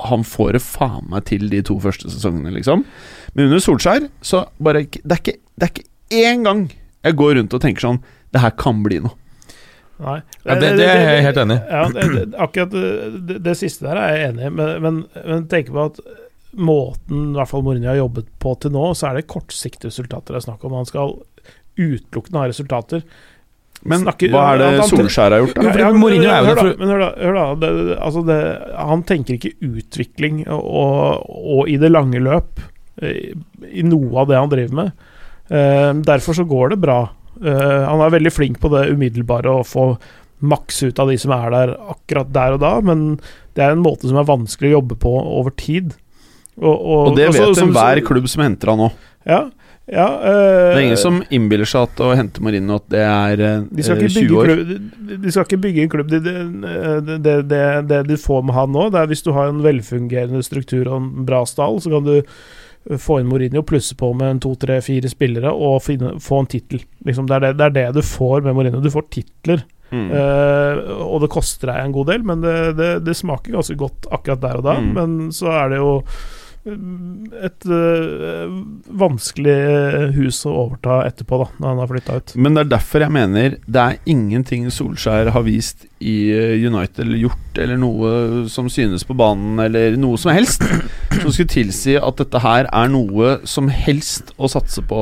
Han 0.08 0.24
får 0.24 0.54
det 0.56 0.62
faen 0.64 1.08
meg 1.12 1.26
til 1.30 1.48
de 1.52 1.62
to 1.66 1.76
første 1.84 2.10
sesongene, 2.12 2.54
liksom. 2.56 2.84
Men 3.36 3.46
under 3.48 3.60
Solskjær 3.64 4.10
så 4.22 4.46
bare 4.60 4.84
Det 4.84 5.12
er 5.12 5.20
ikke, 5.22 5.38
det 5.58 5.68
er 5.68 5.72
ikke 5.72 5.88
én 6.12 6.44
gang 6.44 6.66
jeg 7.04 7.16
går 7.18 7.36
rundt 7.40 7.54
og 7.58 7.62
tenker 7.64 7.82
sånn 7.82 8.02
Det 8.34 8.42
her 8.44 8.52
kan 8.60 8.84
bli 8.84 9.00
noe. 9.00 9.16
Nei. 10.02 10.18
Ja, 10.46 10.56
det- 10.56 10.76
det 10.78 10.86
er 10.90 11.00
jeg 11.06 11.24
helt 11.28 11.38
enig 11.38 11.56
i. 11.58 11.64
Ja, 11.70 11.82
det, 11.94 12.34
akkurat 12.42 12.72
det, 13.28 13.40
det, 13.44 13.56
siste 13.58 13.86
der 13.86 13.98
er 14.02 14.16
jeg 14.18 14.30
enig 14.34 14.46
i, 14.48 14.50
men, 14.50 14.82
men, 14.82 14.96
men 15.26 15.44
tenk 15.48 15.68
på 15.70 15.84
at 15.86 16.00
måten 16.58 17.32
i 17.32 17.36
hvert 17.38 17.48
fall 17.52 17.62
Mourinho 17.64 17.88
har 17.92 18.00
jobbet 18.00 18.26
på 18.42 18.56
til 18.60 18.72
nå, 18.74 18.86
så 18.98 19.12
er 19.12 19.20
det 19.20 19.28
kortsiktige 19.32 19.92
resultater 19.92 20.34
det 20.34 20.42
er 20.42 20.48
snakk 20.48 20.66
om. 20.66 20.74
Han 20.80 20.90
skal 20.90 21.14
utelukkende 21.78 22.42
ha 22.42 22.48
resultater. 22.50 23.04
Men 23.84 24.04
Snakker- 24.04 24.30
hva 24.34 24.42
er 24.54 24.58
det 24.58 24.66
han- 24.72 24.80
han- 24.82 24.90
Solskjær 24.90 25.32
har 25.32 25.40
gjort, 25.46 25.54
da? 25.56 25.62
Jo, 25.64 25.70
fordi 25.70 25.86
Ja, 25.86 25.92
Mourinho 25.94 26.30
er 26.30 26.42
jo 26.42 26.46
hør 26.50 26.56
da, 26.56 26.62
for- 26.62 26.78
Men 26.78 26.88
hør 26.90 27.00
da, 27.00 27.12
hør 27.22 27.34
da 27.34 27.56
det, 27.68 27.98
altså 28.00 28.26
det, 28.26 28.78
han 28.78 29.04
tenker 29.04 29.34
ikke 29.38 29.54
utvikling 29.62 30.48
og, 30.48 31.26
og 31.30 31.70
i 31.70 31.78
det 31.78 31.92
lange 31.92 32.20
løp 32.22 32.60
i 33.02 33.84
noe 33.88 34.22
av 34.22 34.30
det 34.30 34.38
han 34.40 34.52
driver 34.52 34.78
med. 34.84 34.92
Eh, 35.52 35.94
derfor 36.08 36.38
så 36.38 36.46
går 36.48 36.76
det 36.76 36.82
bra. 36.84 37.00
Eh, 37.42 37.80
han 37.88 38.02
er 38.02 38.14
veldig 38.14 38.34
flink 38.34 38.60
på 38.62 38.72
det 38.74 38.90
umiddelbare 38.94 39.52
å 39.60 39.66
få 39.68 39.96
maks 40.42 40.84
ut 40.84 41.00
av 41.00 41.10
de 41.12 41.18
som 41.22 41.34
er 41.36 41.54
der 41.54 41.74
akkurat 41.94 42.32
der 42.34 42.58
og 42.58 42.62
da, 42.64 42.76
men 42.82 43.20
det 43.56 43.66
er 43.66 43.76
en 43.76 43.84
måte 43.84 44.10
som 44.10 44.18
er 44.18 44.30
vanskelig 44.30 44.72
å 44.72 44.78
jobbe 44.80 44.98
på 45.02 45.16
over 45.22 45.54
tid. 45.58 45.94
Og, 46.58 46.74
og, 46.76 47.08
Og 47.12 47.18
det 47.18 47.32
vet 47.32 47.42
vet 47.42 47.58
som- 47.58 47.70
enhver 47.70 48.02
klubb 48.06 48.30
som 48.30 48.44
henter 48.44 48.74
han 48.74 48.82
nå. 48.86 48.92
Ja, 49.26 49.42
ja 49.92 50.08
øh, 50.18 50.74
Det 50.74 50.78
er 50.78 50.86
ingen 50.86 50.98
som 50.98 51.22
innbiller 51.30 51.66
seg 51.70 51.90
at 51.90 52.02
å 52.02 52.16
hente 52.18 52.42
Marino 52.42 52.80
at 52.80 52.88
det 52.90 53.02
er 53.06 53.44
øh, 53.46 53.68
De 53.70 53.84
skal, 53.84 53.98
eh, 53.98 54.08
ikke 54.08 54.26
20 54.28 54.38
år. 54.40 54.46
klubb, 54.50 54.72
de, 55.10 55.18
de 55.18 55.32
skal 55.32 55.46
ikke 55.46 55.62
bygge 55.62 55.84
en 55.84 55.94
klubb. 55.94 56.10
Det, 56.10 56.22
de, 56.26 57.36
de, 57.44 58.02
de, 58.10 58.18
får 58.18 58.44
med 58.46 58.56
han 58.56 58.74
nå, 58.74 58.90
det 58.94 59.02
er 59.02 59.12
hvis 59.14 59.24
du 59.26 59.32
har 59.38 59.52
en 59.52 59.62
velfungerende 59.64 60.44
struktur 60.44 60.88
og 60.88 60.98
en 60.98 61.26
bra 61.26 61.44
stall, 61.46 61.82
så 61.82 61.94
kan 61.94 62.08
du 62.08 62.22
få 62.98 63.20
inn 63.22 63.30
Mourinho, 63.30 63.64
plusse 63.68 63.96
på 63.98 64.10
med 64.18 64.36
en 64.36 64.42
to, 64.42 64.56
tre, 64.60 64.80
fire 64.86 65.10
spillere 65.12 65.52
og 65.54 65.82
finne, 65.86 66.16
få 66.24 66.42
en 66.42 66.50
tittel. 66.50 66.82
Liksom, 67.06 67.28
det, 67.30 67.54
det, 67.60 67.68
er 67.68 67.76
det 67.76 67.86
du 68.00 68.02
får 68.06 68.42
med 68.46 68.58
Mourinho. 68.58 68.82
Du 68.82 68.92
får 68.94 69.08
titler. 69.14 69.64
Mm. 69.92 70.08
Uh, 70.08 71.04
og 71.04 71.18
det 71.24 71.34
koster 71.34 71.68
deg 71.68 71.82
en 71.82 71.96
god 71.96 72.08
del, 72.14 72.22
men 72.24 72.44
det, 72.44 72.86
det, 73.04 73.16
smaker 73.18 73.58
ganske 73.58 73.76
godt 73.80 74.08
akkurat 74.16 74.44
der 74.44 74.62
og 74.62 74.68
da. 74.70 74.78
Mm. 74.80 74.94
Men 74.98 75.18
så 75.36 75.52
er 75.52 75.74
det 75.74 75.82
jo 75.82 75.98
et 76.62 77.66
øh, 77.66 78.52
vanskelig 79.02 79.56
hus 80.14 80.44
å 80.46 80.52
overta 80.68 81.00
etterpå, 81.08 81.40
da, 81.42 81.48
når 81.58 81.72
han 81.72 81.82
har 81.82 81.90
flytta 81.90 82.18
ut. 82.20 82.34
Men 82.38 82.54
det 82.58 82.64
er 82.66 82.70
derfor 82.76 83.06
jeg 83.06 83.16
mener 83.16 83.56
det 83.66 83.82
er 83.82 83.98
ingenting 84.14 84.68
Solskjær 84.74 85.32
har 85.34 85.46
vist 85.48 85.88
i 85.98 86.30
eh, 86.34 86.54
United 86.62 87.02
eller 87.06 87.24
gjort, 87.24 87.58
eller 87.62 87.82
noe 87.82 88.14
som 88.54 88.70
synes 88.70 89.06
på 89.10 89.18
banen, 89.18 89.58
eller 89.66 89.98
noe 90.02 90.22
som 90.22 90.34
helst, 90.38 90.62
som 91.22 91.34
skulle 91.34 91.50
tilsi 91.50 91.98
at 91.98 92.22
dette 92.22 92.44
her 92.46 92.70
er 92.70 92.94
noe 92.94 93.40
som 93.50 93.70
helst 93.74 94.34
å 94.38 94.50
satse 94.52 94.86
på. 94.86 95.02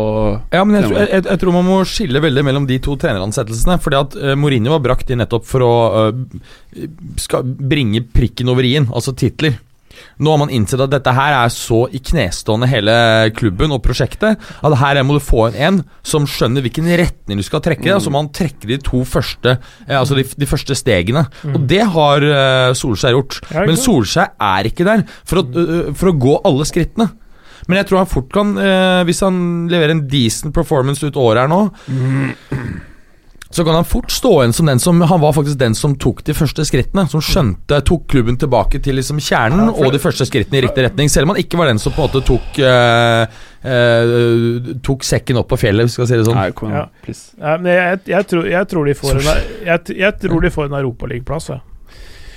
Ja, 0.55 0.64
men 0.64 0.80
jeg, 0.80 0.88
tror- 0.88 0.99
jeg, 1.03 1.12
jeg, 1.18 1.28
jeg 1.28 1.43
tror 1.43 1.60
man 1.60 1.68
må 1.68 1.80
skille 1.88 2.24
veldig 2.24 2.47
mellom 2.47 2.68
de 2.72 2.80
to 2.84 2.95
treneransettelsene. 2.99 3.80
Fordi 3.84 3.99
at 3.99 4.16
uh, 4.20 4.36
Mourinho 4.39 4.78
var 4.78 4.84
brakt 4.84 5.12
inn 5.12 5.20
nettopp 5.20 5.47
for 5.47 5.64
å 5.66 5.74
uh, 6.10 6.84
skal 7.20 7.43
bringe 7.43 8.03
prikken 8.16 8.51
over 8.51 8.68
i-en, 8.68 8.88
altså 8.95 9.16
titler. 9.18 9.60
Nå 10.20 10.34
har 10.34 10.39
man 10.41 10.51
innsett 10.51 10.82
at 10.84 10.91
dette 10.91 11.13
her 11.15 11.36
er 11.38 11.51
så 11.53 11.86
i 11.95 12.01
knestående 12.03 12.67
hele 12.67 12.95
klubben 13.38 13.72
og 13.76 13.82
prosjektet 13.86 14.36
at 14.36 14.78
her 14.82 14.99
må 15.07 15.15
du 15.15 15.24
få 15.24 15.47
inn 15.49 15.59
en 15.70 15.78
som 16.03 16.28
skjønner 16.28 16.65
hvilken 16.65 16.89
retning 16.99 17.39
du 17.39 17.45
skal 17.45 17.63
trekke. 17.63 17.88
Mm. 17.88 17.95
Altså 17.95 18.11
man 18.13 18.32
trekker 18.36 18.74
de 18.74 18.80
to 18.84 19.03
første 19.07 19.55
eh, 19.55 19.95
Altså 19.95 20.17
de, 20.17 20.26
de 20.28 20.49
første 20.49 20.76
stegene. 20.78 21.24
Og 21.53 21.63
det 21.70 21.82
har 21.95 22.26
eh, 22.26 22.76
Solskjær 22.78 23.15
gjort. 23.15 23.39
Men? 23.55 23.80
Solskjær 23.80 24.36
er 24.49 24.70
ikke 24.70 24.88
der 24.88 25.05
for 25.24 25.41
å, 25.41 25.47
øh, 25.47 25.89
for 25.95 26.11
å 26.11 26.17
gå 26.20 26.36
alle 26.49 26.67
skrittene. 26.67 27.09
Men 27.70 27.82
jeg 27.82 27.89
tror 27.89 28.01
han 28.01 28.09
fort 28.09 28.30
kan, 28.34 28.53
eh, 28.59 29.01
hvis 29.07 29.24
han 29.24 29.41
leverer 29.72 29.95
en 29.95 30.05
decent 30.09 30.55
performance 30.55 31.05
ut 31.05 31.20
året 31.20 31.45
her 31.45 31.51
nå 31.51 31.63
så 33.52 33.66
kan 33.66 33.74
han 33.74 33.86
fort 33.86 34.12
stå 34.14 34.30
igjen 34.43 34.54
som 34.54 34.68
den 34.70 34.80
som 34.80 35.02
Han 35.02 35.22
var 35.22 35.34
faktisk 35.34 35.58
den 35.58 35.74
som 35.76 35.95
tok 35.97 36.22
de 36.28 36.36
første 36.38 36.62
skrittene. 36.70 37.08
Som 37.10 37.24
skjønte 37.26 37.80
Tok 37.86 38.06
klubben 38.12 38.38
tilbake 38.38 38.78
til 38.86 39.00
liksom 39.00 39.18
kjernen 39.18 39.72
Ja, 39.72 39.74
og 39.74 39.93
de 39.95 40.02
første 40.02 40.28
skrittene 40.30 40.60
i 40.60 40.66
riktig 40.68 40.86
retning. 40.86 41.10
Selv 41.10 41.26
om 41.26 41.34
han 41.34 41.41
ikke 41.41 41.58
var 41.58 41.72
den 41.72 41.82
som 41.82 41.95
på 41.95 42.04
en 42.04 42.12
måte 42.12 42.22
tok 42.28 42.60
uh, 42.62 43.24
uh, 43.66 44.70
Tok 44.86 45.08
sekken 45.08 45.41
opp 45.41 45.50
på 45.50 45.58
fjellet, 45.64 45.89
skal 45.89 46.06
vi 46.06 46.12
si 46.12 46.20
det 46.22 46.28
sånn. 46.30 46.38
Nei, 46.38 46.52
kom 46.54 46.70
igjen, 46.70 46.86
Ja. 46.86 47.06
please. 47.06 47.34
Ja, 47.39 47.56
men 47.58 47.74
jeg, 47.74 48.04
jeg, 48.14 48.30
tror, 48.30 48.45
jeg, 48.54 48.70
tror 48.70 48.91
de 48.91 48.95
får 49.02 49.18
en, 49.18 49.32
jeg, 49.66 49.97
jeg 49.97 50.20
tror 50.22 50.45
de 50.45 50.54
får 50.54 50.70
en 50.70 50.78
europaligaplass. 50.84 51.50
Ja. 51.56 51.60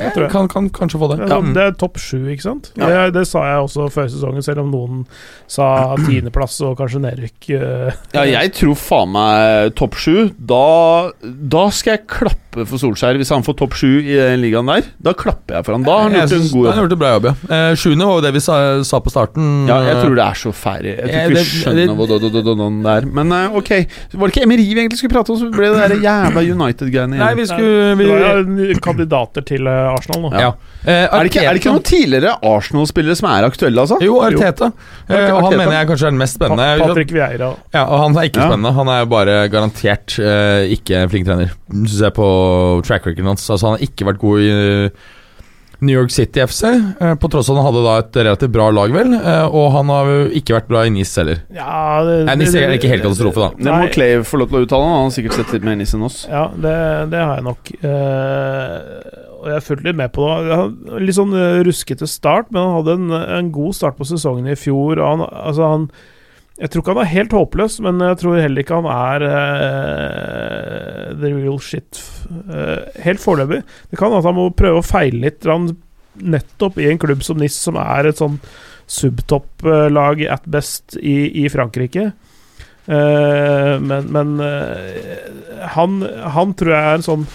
Det 0.03 0.13
tror 0.17 0.25
jeg. 0.27 0.33
Kan, 0.35 0.49
kan 0.53 0.69
kanskje 0.71 1.01
få 1.03 1.09
det. 1.13 1.19
Ja. 1.31 1.41
Det 1.57 1.63
er 1.67 1.77
topp 1.81 1.99
sju, 2.03 2.19
ikke 2.33 2.43
sant? 2.47 2.73
Ja. 2.79 2.89
Det, 2.89 3.15
det 3.19 3.27
sa 3.31 3.45
jeg 3.49 3.65
også 3.67 3.89
før 3.95 4.11
sesongen, 4.13 4.43
selv 4.45 4.65
om 4.65 4.71
noen 4.75 5.03
sa 5.51 5.95
tiendeplass 6.07 6.61
og 6.67 6.77
kanskje 6.81 7.03
nedrykk. 7.05 7.51
eh, 7.59 7.99
Ja, 8.17 8.25
jeg 8.29 8.53
tror 8.59 8.77
faen 8.79 9.13
meg 9.15 9.75
topp 9.79 9.99
sju. 10.01 10.31
Da, 10.39 11.11
da 11.23 11.67
skal 11.75 11.97
jeg 11.99 12.07
klappe 12.11 12.67
for 12.69 12.77
Solskjær 12.77 13.17
hvis 13.17 13.31
han 13.33 13.45
får 13.47 13.57
topp 13.63 13.73
sju 13.79 13.89
i 14.03 14.13
den 14.19 14.43
ligaen 14.43 14.69
der. 14.69 14.85
Da 15.01 15.15
klapper 15.17 15.57
jeg 15.59 15.65
for 15.69 15.77
han. 15.79 15.85
Da 15.87 15.95
har 15.97 16.03
han 16.09 16.17
Jeg 16.19 16.29
gjort 16.29 16.33
en 16.37 16.43
god 16.43 16.51
god 16.53 16.67
Han 16.69 16.77
jobb. 16.77 16.83
gjort 16.85 16.93
en 16.97 17.03
bra 17.03 17.13
jobb, 17.15 17.29
ja. 17.31 17.35
Eh, 17.57 17.75
Sjuende 17.81 18.09
var 18.09 18.19
jo 18.19 18.25
det 18.27 18.33
vi 18.37 18.43
sa, 18.45 18.57
sa 18.85 19.01
på 19.01 19.13
starten. 19.13 19.47
Ja, 19.71 19.79
jeg 19.89 19.97
tror 20.03 20.17
det 20.19 20.25
er 20.27 20.39
så 20.43 20.53
ferdig. 20.53 20.93
Jeg 20.99 21.07
tror 21.07 21.13
Eh, 21.13 21.29
ikke 21.29 21.37
vi 21.39 21.63
skjønner 21.63 21.95
hva 21.97 22.07
det 22.13 22.93
er. 22.93 23.07
Men 23.19 23.33
eh, 23.37 23.57
ok, 23.59 23.71
var 24.21 24.29
det 24.29 24.35
ikke 24.37 24.45
Emery 24.47 24.67
vi 24.73 24.81
egentlig 24.83 24.99
skulle 25.01 25.15
prate 25.17 25.33
om, 25.35 25.39
så 25.41 25.49
ble 25.53 25.71
det 25.73 25.89
der 25.93 26.05
jævla 26.05 26.45
United-greiene 26.57 27.21
Nei, 27.23 27.33
vi 27.39 27.47
skulle 27.49 27.95
vi, 27.99 28.05
Det 28.09 28.21
var 28.21 28.43
jo 28.69 28.79
kandidater 28.85 29.47
til 29.49 29.67
eh, 29.71 29.92
Arsenal 29.97 30.21
nå. 30.25 30.31
ja. 30.41 30.51
Eh, 30.83 31.05
Er 31.07 31.23
det, 31.23 31.31
ikke, 31.31 31.45
er 31.47 31.53
det 31.55 31.61
ikke 31.63 31.73
noen 31.73 31.85
tidligere 31.87 32.33
Arsenal-spillere 32.43 33.15
som 33.21 33.29
er 33.31 33.45
aktuelle, 33.47 33.85
altså? 33.85 33.99
Jo, 34.03 34.17
Arteta. 34.25 34.73
Eh, 35.09 35.29
han 35.31 35.57
mener 35.57 35.77
jeg 35.79 35.89
kanskje 35.93 36.09
er 36.09 36.15
den 36.17 36.19
mest 36.23 36.39
Pa 36.41 36.49
spennende. 36.49 36.87
Patrick 36.87 37.13
Vieira. 37.15 37.51
Ja, 37.75 37.85
og 37.87 37.99
Han 38.03 38.17
er 38.19 38.29
ikke 38.31 38.41
Ja. 38.43 38.49
spennende. 38.51 38.73
Han 38.81 38.89
er 38.89 39.01
jo 39.05 39.11
bare 39.13 39.37
garantert 39.53 40.19
eh, 40.19 40.73
ikke 40.75 41.03
en 41.05 41.09
flink 41.13 41.27
trener. 41.29 41.53
Syns 41.71 42.01
jeg 42.03 42.15
på 42.19 42.29
track 42.87 43.07
recorden 43.07 43.31
hans. 43.33 43.49
Altså, 43.51 43.67
han 43.71 43.79
har 43.79 43.87
ikke 43.87 44.07
vært 44.11 44.19
god 44.23 44.41
i 44.41 44.51
eh, 44.51 44.89
New 45.83 45.97
York 45.97 46.13
City 46.15 46.41
FC, 46.47 46.63
eh, 47.03 47.15
på 47.19 47.29
tross 47.33 47.49
av 47.51 47.57
at 47.57 47.63
han 47.65 47.67
hadde 47.69 47.83
da 47.85 47.95
et 48.03 48.19
relativt 48.23 48.53
bra 48.55 48.69
lag, 48.71 48.93
vel. 48.95 49.15
eh, 49.19 49.47
og 49.51 49.73
han 49.75 49.91
har 49.91 50.11
jo 50.13 50.21
ikke 50.39 50.55
vært 50.57 50.69
bra 50.71 50.85
i 50.87 50.93
NIS 50.95 51.17
heller. 51.19 51.41
Ja, 51.53 52.03
det, 52.07 52.17
Nei, 52.29 52.37
NIS 52.41 52.55
er 52.61 52.75
ikke 52.77 52.91
helt 52.93 53.03
katastrofe, 53.03 53.43
da. 53.43 53.51
Det 53.59 53.75
må 53.75 53.91
Clay 53.97 54.23
få 54.29 54.39
lov 54.43 54.53
til 54.53 54.61
å 54.61 54.63
uttale. 54.69 54.93
Han 54.93 55.05
har 55.09 55.15
sikkert 55.17 55.41
sett 55.41 55.53
litt 55.57 55.67
mer 55.67 55.77
NIS 55.81 55.95
enn 55.99 56.07
oss. 56.07 56.21
Ja, 56.31 56.45
det, 56.55 56.77
det 57.13 57.21
har 57.25 57.35
jeg 57.41 57.47
nok. 57.51 57.73
Eh, 57.83 58.79
og 59.43 59.49
jeg 59.51 59.57
har 59.59 59.67
fulgt 59.67 59.85
litt 59.89 59.99
med 59.99 60.13
på 60.15 60.29
det. 60.47 60.59
Litt 61.03 61.19
sånn 61.19 61.35
ruskete 61.67 62.07
start, 62.07 62.53
men 62.55 62.63
han 62.63 62.77
hadde 62.79 62.95
en, 63.01 63.09
en 63.43 63.53
god 63.55 63.75
start 63.75 63.99
på 63.99 64.07
sesongen 64.07 64.47
i 64.53 64.59
fjor. 64.59 65.01
Og 65.03 65.07
han, 65.09 65.25
altså 65.27 65.71
han 65.75 65.89
Jeg 66.63 66.71
tror 66.71 66.83
ikke 66.85 66.93
han 66.95 67.03
er 67.03 67.11
helt 67.11 67.33
håpløs, 67.35 67.77
men 67.83 67.99
jeg 68.07 68.19
tror 68.21 68.37
heller 68.39 68.63
ikke 68.63 68.77
han 68.79 68.87
er 68.95 69.25
uh, 69.27 71.07
the 71.19 71.33
real 71.35 71.59
shit 71.63 71.99
uh, 72.31 72.85
helt 73.03 73.23
foreløpig. 73.23 73.63
Det 73.91 73.99
kan 73.99 74.15
at 74.15 74.27
han 74.29 74.37
må 74.39 74.45
prøve 74.55 74.79
å 74.79 74.87
feile 74.87 75.25
litt, 75.25 75.49
nettopp 76.23 76.79
i 76.79 76.87
en 76.93 77.01
klubb 77.03 77.25
som 77.27 77.41
NIS, 77.41 77.57
som 77.67 77.79
er 77.83 78.11
et 78.13 78.21
sånn 78.21 78.39
subtopp-lag 78.93 80.23
at 80.31 80.47
best 80.55 80.97
i, 81.01 81.17
i 81.43 81.49
Frankrike. 81.51 82.13
Uh, 82.87 83.79
men 83.83 84.07
men 84.15 84.33
han, 85.75 85.99
han 86.35 86.55
tror 86.59 86.73
jeg 86.75 86.87
er 86.93 86.97
en 87.01 87.07
sånn 87.11 87.27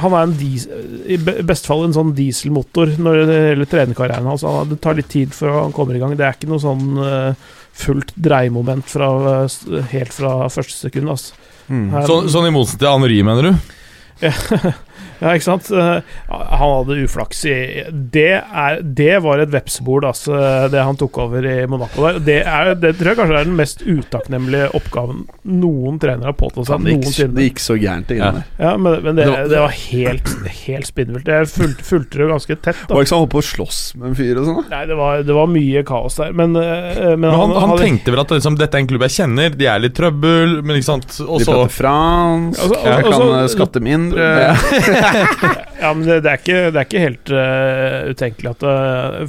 han 0.00 0.14
er 0.16 0.22
en 0.24 0.32
dis, 0.38 0.64
i 1.12 1.18
be- 1.20 1.42
beste 1.46 1.68
fall 1.68 1.82
en 1.84 1.92
sånn 1.92 2.14
dieselmotor 2.16 2.94
når 3.04 3.18
det 3.28 3.34
gjelder 3.36 3.68
trenerkarrieren 3.68 4.28
hans. 4.30 4.40
Altså, 4.40 4.64
Det 4.70 4.78
tar 4.84 4.96
litt 4.96 5.10
tid 5.12 5.34
før 5.36 5.58
han 5.58 5.74
kommer 5.76 5.96
i 5.96 6.00
gang. 6.00 6.14
Det 6.16 6.24
er 6.24 6.38
ikke 6.38 6.48
noe 6.48 6.62
sånn 6.62 6.86
eh, 7.04 7.50
fullt 7.78 8.10
dreiemoment 8.18 8.88
fra, 8.90 9.08
eh, 9.44 9.82
helt 9.94 10.12
fra 10.16 10.32
første 10.50 10.76
sekund. 10.88 11.08
Altså. 11.14 11.32
Her- 11.68 12.06
Sånn, 12.08 12.28
sånn 12.32 12.48
i 12.48 12.52
motsetning 12.54 12.80
til 12.82 12.92
Henri, 12.94 13.22
mener 13.22 13.42
du? 13.50 13.74
Ja, 15.20 15.32
ikke 15.34 15.46
sant? 15.48 15.68
Eh, 15.74 16.00
Han 16.28 16.72
hadde 16.72 16.96
uflaks 17.04 17.40
i 17.50 17.54
Det, 17.90 18.26
er, 18.38 18.80
det 18.82 19.16
var 19.24 19.40
et 19.42 19.50
vepsebol, 19.52 20.04
altså, 20.08 20.36
det 20.72 20.82
han 20.84 20.96
tok 21.00 21.18
over 21.24 21.44
i 21.48 21.56
Monaco 21.70 22.04
der. 22.06 22.18
Det, 22.28 22.36
er, 22.46 22.72
det 22.78 22.92
tror 22.98 23.12
jeg 23.12 23.18
kanskje 23.20 23.40
er 23.40 23.48
den 23.48 23.56
mest 23.58 23.82
utakknemlige 23.82 24.68
oppgaven 24.78 25.24
noen 25.48 25.98
trenere 26.02 26.30
har 26.32 26.36
påtatt 26.38 26.68
seg 26.68 26.84
noensinne. 26.84 27.34
det 27.38 27.48
gikk 27.48 27.62
så 27.64 27.76
gærent, 27.80 28.06
det 28.10 28.18
greiene 28.20 28.42
der. 28.42 28.64
Ja, 28.68 28.74
men, 28.78 28.98
men 29.04 29.18
det, 29.18 29.26
Det 29.50 29.62
var- 29.64 29.76
helt, 29.78 30.30
helt 30.66 30.86
spinnvilt. 30.90 31.28
Jeg 31.28 31.48
fulgte, 31.52 31.84
fulgte 31.88 32.18
det 32.22 32.28
ganske 32.32 32.56
tett. 32.62 32.76
Var 32.84 32.88
Da. 32.88 32.94
Var 32.94 33.02
ikke 33.04 33.10
sånn 33.12 33.18
han 33.18 33.24
holdt 33.26 33.34
på 33.34 33.42
å 33.42 33.48
slåss 33.48 33.80
med 33.98 34.08
en 34.10 34.16
fyr 34.18 34.38
og 34.40 34.46
sånn? 34.48 34.64
Nei, 34.70 34.82
det 34.90 34.96
var, 34.98 35.22
det 35.26 35.34
var 35.36 35.50
mye 35.50 35.82
kaos 35.88 36.18
der, 36.20 36.32
men, 36.36 36.54
eh, 36.56 37.00
men, 37.16 37.20
Men 37.26 37.30
han, 37.34 37.52
han 37.56 37.72
hadde- 37.72 37.82
tenkte 37.86 38.14
vel 38.14 38.20
at 38.22 38.34
liksom, 38.36 38.58
dette 38.60 38.78
er 38.78 38.84
en 38.84 38.90
klubb 38.90 39.04
jeg 39.08 39.14
kjenner, 39.18 39.56
de 39.58 39.66
er 39.70 39.82
litt 39.82 39.94
trøbbel, 39.98 40.58
men 40.62 40.76
ikke 40.78 40.88
sant 40.90 41.06
Også... 41.08 41.38
De 41.44 41.50
prater 41.52 41.74
fransk, 41.78 42.60
Altså, 42.62 42.80
jeg 42.84 43.04
kan 43.08 43.48
skatte 43.54 43.82
mindre 43.84 44.28
Ja, 44.28 44.54
men 45.94 46.02
det, 46.06 46.20
det, 46.24 46.30
er, 46.32 46.40
ikke, 46.40 46.58
det 46.74 46.80
er 46.80 46.86
ikke 46.88 47.02
helt 47.04 47.32
uh, 47.32 48.10
utenkelig 48.12 48.50
at 48.54 48.64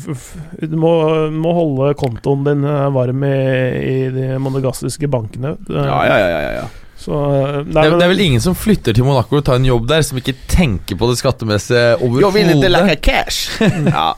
f- 0.01 0.36
Du 0.65 0.75
må, 0.82 0.91
må 1.34 1.53
holde 1.57 1.91
kontoen 1.99 2.45
din 2.47 2.63
eh, 2.67 2.86
varm 2.95 3.25
i, 3.27 3.34
i 3.80 3.97
de 4.15 4.30
monegassiske 4.41 5.09
bankene. 5.11 5.55
Uh, 5.69 5.80
Ja, 5.82 5.99
ja, 6.09 6.17
ja, 6.21 6.30
ja, 6.39 6.53
ja. 6.61 6.67
Så, 6.99 7.15
nei, 7.15 7.63
det, 7.63 7.77
er, 7.86 7.91
men- 7.93 7.99
det 8.01 8.07
er 8.09 8.11
vel 8.11 8.25
ingen 8.25 8.41
som 8.43 8.57
flytter 8.59 8.97
til 8.97 9.05
Monaco 9.07 9.38
og 9.39 9.45
tar 9.47 9.59
en 9.61 9.67
jobb 9.69 9.86
der, 9.88 10.01
som 10.03 10.19
ikke 10.19 10.36
tenker 10.51 10.97
på 10.99 11.07
det 11.11 11.19
skattemessige 11.21 11.93
overhodet. 12.01 12.97
cash. 13.05 13.53
ja. 13.93 14.09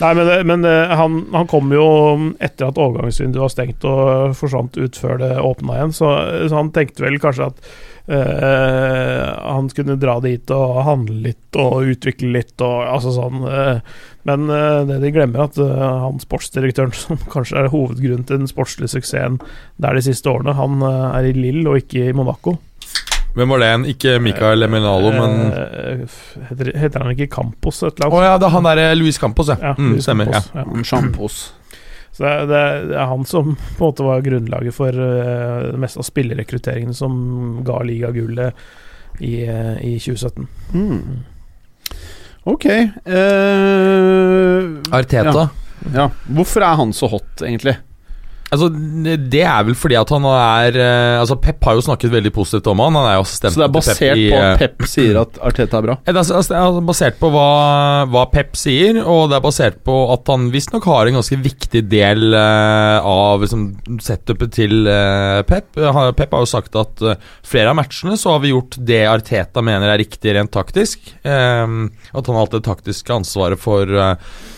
Nei, 0.00 0.14
men, 0.16 0.30
men 0.48 0.64
han, 0.96 1.18
han 1.34 1.48
kom 1.50 1.68
jo 1.76 1.84
etter 2.40 2.70
at 2.70 2.78
overgangsvinduet 2.80 3.42
var 3.42 3.50
stengt 3.52 3.84
og 3.84 4.30
forsvant 4.38 4.78
ut 4.80 4.96
før 4.96 5.18
det 5.20 5.34
åpna 5.44 5.76
igjen, 5.76 5.92
så, 5.92 6.08
så 6.48 6.56
han 6.56 6.70
tenkte 6.72 7.04
vel 7.04 7.18
kanskje 7.20 7.50
at 7.50 7.60
eh, 8.10 9.26
han 9.52 9.68
kunne 9.74 9.98
dra 10.00 10.16
dit 10.24 10.52
og 10.54 10.80
handle 10.86 11.20
litt 11.28 11.58
og 11.60 11.90
utvikle 11.92 12.32
litt 12.34 12.64
og 12.64 12.86
altså 12.86 13.14
sånn. 13.14 13.44
eh, 13.46 14.00
men 14.28 14.48
eh, 14.52 14.80
det 14.88 14.98
de 15.04 15.12
glemmer, 15.14 15.46
at 15.46 15.60
han 15.60 16.18
sportsdirektøren, 16.22 16.94
som 17.04 17.20
kanskje 17.30 17.60
er 17.62 17.70
hovedgrunnen 17.74 18.26
til 18.28 18.42
den 18.42 18.50
sportslige 18.50 18.96
suksessen 18.96 19.38
der 19.80 19.96
de 19.96 20.04
siste 20.10 20.32
årene, 20.32 20.56
han 20.58 20.82
er 20.84 21.30
i 21.30 21.36
Lille 21.36 21.68
og 21.70 21.84
ikke 21.84 22.10
i 22.10 22.16
Monaco. 22.16 22.58
Hvem 23.30 23.52
var 23.54 23.62
det 23.62 23.66
en? 23.70 23.86
Ikke 23.86 24.16
Mikael 24.18 24.66
Eminalo, 24.66 25.12
men 25.14 25.36
heter, 26.48 26.72
heter 26.82 27.04
han 27.04 27.12
ikke 27.14 27.28
Campos 27.30 27.78
et 27.86 27.94
eller 27.94 28.10
Å 28.10 28.18
oh, 28.18 28.24
ja, 28.26 28.32
det 28.42 28.48
er 28.48 28.54
han 28.56 28.66
derre 28.66 28.88
Luis 28.98 29.20
Campos, 29.22 29.52
ja. 29.52 29.70
Ja, 29.70 29.76
mm, 29.78 29.92
Luis 29.94 30.08
stemmer. 30.08 30.32
Campos, 30.34 30.50
ja. 30.58 30.64
En 30.66 30.88
sjampos. 30.88 31.38
Så 32.20 32.26
det 32.26 32.30
er, 32.36 32.46
det, 32.50 32.96
er, 32.98 33.06
han 33.08 33.22
som 33.24 33.54
på 33.56 33.80
en 33.80 33.86
måte 33.86 34.04
var 34.04 34.20
grunnlaget 34.20 34.74
for 34.76 34.92
eh, 34.92 35.70
det 35.70 35.78
meste 35.80 36.02
av 36.02 36.04
spillerekrutteringen 36.04 36.92
som 36.92 37.14
ga 37.64 37.78
ligagullet 37.80 38.52
i, 39.24 39.48
uh, 39.48 39.80
i 39.80 39.94
2017. 39.96 40.44
Mm. 40.76 41.24
Ok 42.52 42.66
uh, 42.68 42.84
Arteta. 44.96 45.48
ja. 45.96 46.06
Hvorfor 46.28 46.60
er 46.64 46.76
han 46.82 46.92
så 46.92 47.08
hot, 47.08 47.40
egentlig? 47.40 47.78
Altså, 48.50 48.66
Det 49.30 49.44
er 49.46 49.62
vel 49.68 49.76
fordi 49.78 49.94
at 49.94 50.10
han 50.10 50.24
er 50.26 50.74
eh, 50.74 51.20
Altså, 51.20 51.36
Pep 51.38 51.62
har 51.68 51.76
jo 51.78 51.84
snakket 51.86 52.10
veldig 52.10 52.32
positivt 52.34 52.66
om 52.72 52.80
han. 52.82 52.96
Han 52.98 53.06
er 53.06 53.14
jo 53.20 53.24
assistent 53.26 53.54
Så 53.54 53.60
det 53.62 53.66
er 53.68 53.74
basert 53.76 54.00
basert 54.00 54.18
i, 54.18 54.24
på 54.32 54.38
eh, 54.40 54.46
at 54.50 54.58
Pep 54.64 54.86
sier 54.90 55.18
at 55.20 55.38
Arteta 55.50 55.78
er 55.78 55.86
bra? 55.86 55.96
Det 56.02 56.10
er, 56.14 56.18
altså, 56.18 56.40
det 56.50 56.58
er 56.58 56.80
basert 56.88 57.20
på 57.20 57.30
hva, 57.34 57.44
hva 58.10 58.24
Pep 58.32 58.58
sier, 58.58 58.98
og 59.04 59.28
det 59.30 59.38
er 59.38 59.44
basert 59.44 59.78
på 59.86 59.96
at 60.16 60.32
han 60.34 60.48
visstnok 60.54 60.88
har 60.90 61.06
en 61.12 61.20
ganske 61.20 61.38
viktig 61.44 61.84
del 61.92 62.26
eh, 62.34 62.98
av 63.12 63.44
liksom, 63.46 63.68
setupet 64.02 64.54
til 64.58 64.82
eh, 64.90 65.40
Pep. 65.48 65.78
Han- 65.78 66.10
Pep 66.18 66.34
har 66.34 66.42
jo 66.44 66.50
sagt 66.50 66.74
at 66.80 67.06
eh, 67.06 67.22
flere 67.46 67.70
av 67.70 67.78
matchene 67.78 68.18
så 68.18 68.34
har 68.34 68.42
vi 68.42 68.50
gjort 68.54 68.80
det 68.82 69.04
Arteta 69.10 69.62
mener 69.62 69.94
er 69.94 70.02
riktig 70.02 70.34
rent 70.34 70.50
taktisk. 70.58 71.06
Eh, 71.22 71.78
at 72.10 72.26
han 72.26 72.34
har 72.34 72.46
hatt 72.48 72.58
det 72.58 72.64
taktiske 72.66 73.14
ansvaret 73.14 73.62
for, 73.62 73.86
eh, 73.86 74.14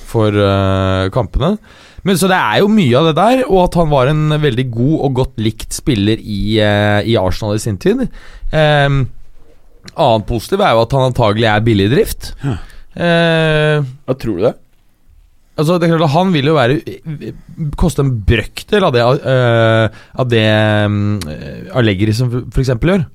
for 0.08 0.32
eh, 0.48 1.08
kampene. 1.12 1.58
Men 2.02 2.18
Så 2.18 2.28
det 2.30 2.38
er 2.38 2.62
jo 2.62 2.70
mye 2.72 2.98
av 2.98 3.10
det 3.10 3.16
der, 3.18 3.42
og 3.46 3.64
at 3.68 3.78
han 3.78 3.90
var 3.92 4.10
en 4.10 4.24
veldig 4.42 4.66
god 4.74 4.96
og 5.06 5.18
godt 5.20 5.42
likt 5.42 5.76
spiller 5.76 6.18
i, 6.18 6.58
eh, 6.58 7.00
i 7.06 7.14
Arsenal 7.20 7.54
i 7.54 7.62
sin 7.62 7.78
tid. 7.78 8.08
Um, 8.50 9.04
Annet 9.98 10.26
positiv 10.28 10.60
er 10.62 10.74
jo 10.76 10.82
at 10.84 10.92
han 10.94 11.08
antagelig 11.10 11.48
er 11.50 11.64
billig 11.66 11.88
i 11.88 11.92
drift. 11.94 12.32
Ja. 12.42 12.58
Uh, 12.92 13.88
Hva 14.06 14.18
tror 14.20 14.36
du 14.36 14.44
det? 14.48 14.56
altså 15.56 15.78
det 15.80 15.86
er 15.86 15.92
klart 15.94 16.04
at 16.10 16.12
Han 16.12 16.32
vil 16.34 16.48
jo 16.50 16.54
være 16.56 16.74
koste 17.80 18.04
en 18.04 18.12
brøkdel 18.28 18.84
av 18.84 18.92
det, 18.92 19.02
uh, 19.24 20.02
av 20.20 20.28
det 20.28 20.44
um, 20.86 21.20
Allegri 21.78 22.14
som 22.16 22.30
f.eks. 22.52 22.72
gjør. 22.72 23.06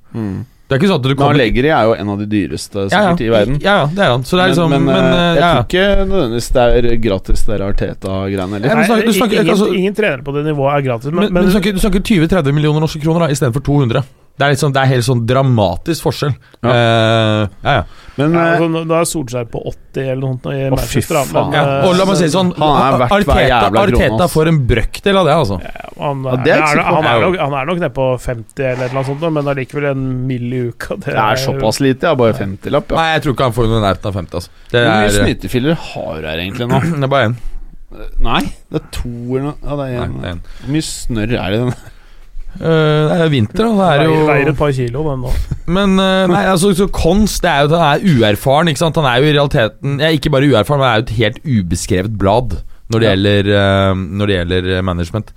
Det 0.68 0.76
er 0.76 0.82
ikke 0.82 0.88
sånn 0.92 0.98
at 1.00 1.06
du 1.08 1.14
Men 1.16 1.30
Allegri 1.30 1.70
er 1.72 1.84
jo 1.88 1.94
en 1.96 2.10
av 2.12 2.18
de 2.20 2.26
dyreste 2.28 2.82
ja, 2.92 3.00
ja. 3.06 3.12
i 3.16 3.30
verden. 3.32 3.56
Ja, 3.64 3.76
ja, 3.80 3.86
det 3.88 4.02
er 4.04 4.10
han. 4.12 4.26
Så 4.28 4.36
det 4.36 4.44
er 4.44 4.50
liksom 4.52 4.74
men, 4.74 4.84
Men, 4.84 4.98
men, 4.98 5.06
eh, 5.06 5.20
eh, 5.20 5.28
jeg 5.38 5.40
ja, 5.40 5.52
tror 5.54 5.68
ikke 5.70 6.08
nødvendigvis 6.10 6.50
det 6.58 6.66
er 6.68 6.88
gratis, 7.06 7.44
det 7.48 7.60
Arteta-greiene 7.68 8.60
heller. 8.60 8.76
Nei, 8.76 8.88
snakker- 8.90 9.16
snakker- 9.16 9.40
ingen, 9.46 9.54
altså- 9.56 9.74
ingen 9.74 9.96
trenere 9.96 10.24
på 10.28 10.36
det 10.36 10.44
nivået 10.50 10.74
er 10.76 10.82
gratis, 10.90 11.12
Men, 11.12 11.24
men, 11.24 11.34
men 11.34 11.46
du 11.48 11.52
snakker, 11.56 11.80
snakker 11.80 12.04
20-30 12.04 12.52
millioner 12.52 12.84
norske 12.84 13.00
kroner 13.00 13.32
istedenfor 13.32 13.64
200. 13.64 14.04
Det 14.38 14.46
er, 14.46 14.54
sånn, 14.62 14.74
det 14.76 14.82
er 14.84 14.90
helt 14.92 15.06
sånn 15.08 15.22
dramatisk 15.26 16.04
forskjell. 16.06 16.34
Ja. 16.62 16.70
Uh, 16.70 17.56
ja, 17.64 17.72
ja. 17.80 17.84
Men 18.18 18.34
ja, 18.34 18.42
eh, 18.42 18.52
altså, 18.54 18.68
nå- 18.74 18.84
Da 18.90 19.00
er 19.00 19.08
Solskjær 19.10 19.48
på 19.50 19.62
80 19.70 20.04
eller 20.12 20.22
noe 20.22 20.36
sånt 20.36 20.46
i 20.54 20.62
Å, 20.74 20.78
fy 20.90 21.02
faen. 21.06 21.32
men, 21.34 21.56
Ja, 21.58 21.64
eh, 21.64 21.88
og 21.88 21.96
la 21.98 22.06
meg 22.10 22.18
si 22.18 22.30
sånn 22.34 22.52
Han 22.58 22.78
er 22.82 22.98
verdt 23.02 23.12
hver 23.14 23.26
Arteta, 23.28 23.48
jævla 23.50 23.84
krone, 23.88 24.08
Arteta 24.08 24.28
får 24.34 24.52
en 24.52 24.60
brøkdel 24.72 25.20
av 25.22 25.26
det, 25.30 25.36
altså. 25.42 25.58
han, 26.02 26.24
det 26.46 26.54
er 26.54 26.64
er, 26.66 26.82
han, 26.86 27.10
er 27.10 27.26
nok, 27.26 27.38
han 27.42 27.58
er 27.60 27.70
nok 27.70 27.82
nede 27.82 27.92
på 27.98 28.08
50 28.28 28.70
eller 28.72 28.94
noe 28.98 29.06
sånt, 29.10 29.28
men 29.38 29.52
allikevel 29.54 29.90
en 29.92 30.06
mill 30.30 30.54
i 30.54 30.64
uka. 30.70 30.98
Det, 30.98 31.14
det 31.14 31.26
er 31.26 31.44
såpass 31.46 31.82
lite, 31.82 32.10
ja. 32.10 32.16
Bare 32.18 32.38
50-lapp. 32.38 32.94
Ja. 32.94 33.02
Nei, 33.02 33.10
jeg 33.16 33.26
tror 33.26 33.38
ikke 33.38 33.50
han 33.50 33.58
får 33.58 33.70
noe 33.74 33.84
nærheten 33.86 34.10
av 34.12 34.18
50. 34.22 34.40
Altså. 34.42 34.50
Det 34.72 34.82
Hvor 34.86 34.94
mye 34.94 35.12
er, 35.12 35.20
snytefiller 35.22 35.78
har 35.92 36.14
du 36.22 36.28
her 36.30 36.46
egentlig 36.46 36.70
nå? 36.74 36.82
det 37.02 37.10
er 37.10 37.14
bare 37.18 37.30
én. 37.32 37.38
Nei, 38.22 38.42
det 38.74 38.82
er 38.82 38.90
to 38.98 39.14
eller 39.14 39.46
noe. 39.52 39.60
Ja, 39.66 39.78
det 39.82 39.92
er 39.94 40.34
en. 40.34 40.42
Hvor 40.62 40.74
mye 40.78 40.88
snørr 40.94 41.38
er 41.38 41.54
det 41.54 41.62
i 41.62 41.64
den? 41.66 41.78
Eh, 42.58 43.10
det 43.12 43.18
er 43.22 43.30
vinter, 43.32 43.68
og 43.68 43.78
det 43.78 43.88
er 43.88 44.08
jo 44.08 44.22
Veier, 44.28 44.50
et 44.52 44.58
par 44.58 44.72
kilo, 44.74 45.04
den 45.06 45.26
da. 45.28 45.34
Men 45.78 45.98
uh, 46.00 46.24
nei, 46.32 46.44
altså, 46.50 46.72
så 46.78 46.88
Kons 46.94 47.36
det 47.44 47.52
er 47.52 47.66
jo, 47.66 47.70
at 47.70 47.76
han 47.78 48.00
er 48.00 48.16
uerfaren. 48.16 48.72
ikke 48.72 48.82
sant? 48.82 48.98
Han 48.98 49.06
er 49.10 49.20
jo 49.22 49.28
i 49.28 49.36
realiteten 49.36 50.00
ja, 50.02 50.10
Ikke 50.16 50.32
bare 50.34 50.48
uerfaren, 50.50 50.82
men 50.82 50.90
er 50.90 51.02
jo 51.02 51.06
et 51.06 51.14
helt 51.20 51.40
ubeskrevet 51.46 52.18
blad 52.18 52.58
når 52.88 53.00
det, 53.04 53.06
Ja. 53.06 53.14
gjelder, 53.14 53.52
uh, 53.54 53.94
når 54.18 54.32
det 54.32 54.36
gjelder 54.40 54.82
management. 54.88 55.32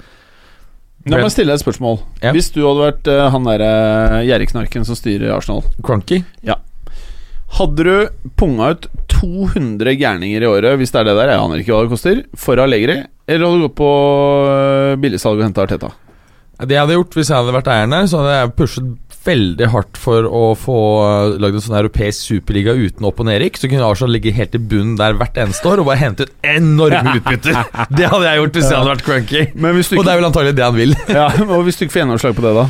La 1.09 1.17
meg 1.17 1.31
stille 1.33 1.49
deg 1.49 1.57
et 1.59 1.65
spørsmål. 1.65 2.01
Ja. 2.23 2.33
Hvis 2.37 2.51
du 2.55 2.61
hadde 2.67 2.85
vært 2.87 3.09
uh, 3.09 3.29
han 3.33 3.47
derre 3.49 4.25
gjerrigknarken 4.29 4.85
som 4.89 4.99
styrer 4.99 5.33
Arsenal, 5.35 5.65
Cronky. 5.83 6.23
hadde 7.57 7.85
du 7.85 8.29
punga 8.39 8.69
ut 8.77 8.87
200 9.11 9.97
gærninger 9.99 10.45
i 10.45 10.47
året, 10.47 10.77
hvis 10.79 10.93
det 10.95 11.01
er 11.01 11.09
det 11.09 11.17
der, 11.19 11.33
jeg 11.35 11.41
aner 11.43 11.63
ikke 11.63 11.75
hva 11.75 11.83
det 11.85 11.93
koster, 11.93 12.21
for 12.39 12.61
Allegri, 12.63 13.01
eller 13.27 13.47
hadde 13.47 13.59
du 13.59 13.67
gått 13.67 13.81
på 13.81 13.91
billigsalg 15.03 15.41
og 15.41 15.49
henta 15.49 15.65
Arteta? 15.67 15.91
Det 16.61 16.77
jeg 16.77 16.83
hadde 16.83 16.99
gjort 16.99 17.17
hvis 17.17 17.31
jeg 17.31 17.39
hadde 17.41 17.55
vært 17.57 17.71
eieren 17.73 17.95
der, 17.95 18.11
så 18.11 18.21
hadde 18.21 18.35
jeg 18.37 18.53
pushet 18.59 18.91
veldig 19.21 19.69
hardt 19.75 19.99
for 20.01 20.25
å 20.25 20.43
få 20.57 20.77
uh, 21.05 21.39
lagd 21.41 21.59
en 21.59 21.65
sånn 21.65 21.79
europeisk 21.81 22.31
superliga 22.31 22.73
uten 22.77 23.05
opp- 23.09 23.21
og 23.21 23.29
nedrykk. 23.29 23.59
Så 23.61 23.69
kunne 23.69 23.89
Arsenal 23.89 24.15
ligge 24.17 24.33
helt 24.37 24.57
i 24.57 24.61
bunnen 24.61 24.97
der 25.01 25.17
hvert 25.21 25.37
eneste 25.41 25.69
år 25.69 25.83
og 25.83 25.91
bare 25.91 26.01
hente 26.01 26.27
ut 26.27 26.47
enorme 26.47 27.19
utbytter. 27.21 27.59
det 27.99 28.09
hadde 28.13 28.31
jeg 28.31 28.41
gjort 28.41 28.57
hvis 28.57 28.71
jeg 28.71 28.79
hadde 28.79 28.95
vært 28.95 29.05
cranky. 29.07 29.43
Ikke... 29.51 29.99
Og 29.99 30.07
det 30.07 30.15
er 30.15 30.23
vel 30.23 30.31
antagelig 30.31 30.55
det 30.57 30.65
han 30.67 30.79
vil. 30.79 30.97
ja, 31.19 31.27
og 31.49 31.67
hvis 31.67 31.81
du 31.81 31.85
ikke 31.85 31.99
får 31.99 32.03
gjennomslag 32.05 32.39
på 32.39 32.47
det, 32.47 32.55
da? 32.63 32.67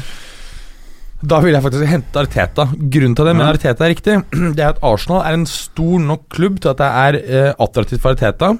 Da 1.20 1.36
vil 1.45 1.53
jeg 1.53 1.64
faktisk 1.66 1.91
hente 1.91 2.22
Arteta. 2.22 2.64
Grunnen 2.72 3.14
til 3.14 3.26
det 3.26 3.32
jeg 3.34 3.38
mener 3.43 3.53
Arteta 3.59 3.84
er 3.84 3.93
riktig, 3.93 4.16
det 4.57 4.64
er 4.64 4.72
at 4.72 4.82
Arsenal 4.86 5.22
er 5.22 5.36
en 5.36 5.47
stor 5.49 6.03
nok 6.03 6.26
klubb 6.32 6.59
til 6.62 6.72
at 6.72 6.80
det 6.80 6.91
er 7.05 7.20
eh, 7.20 7.53
attraktivt 7.61 8.03
for 8.03 8.16
Arteta. 8.16 8.55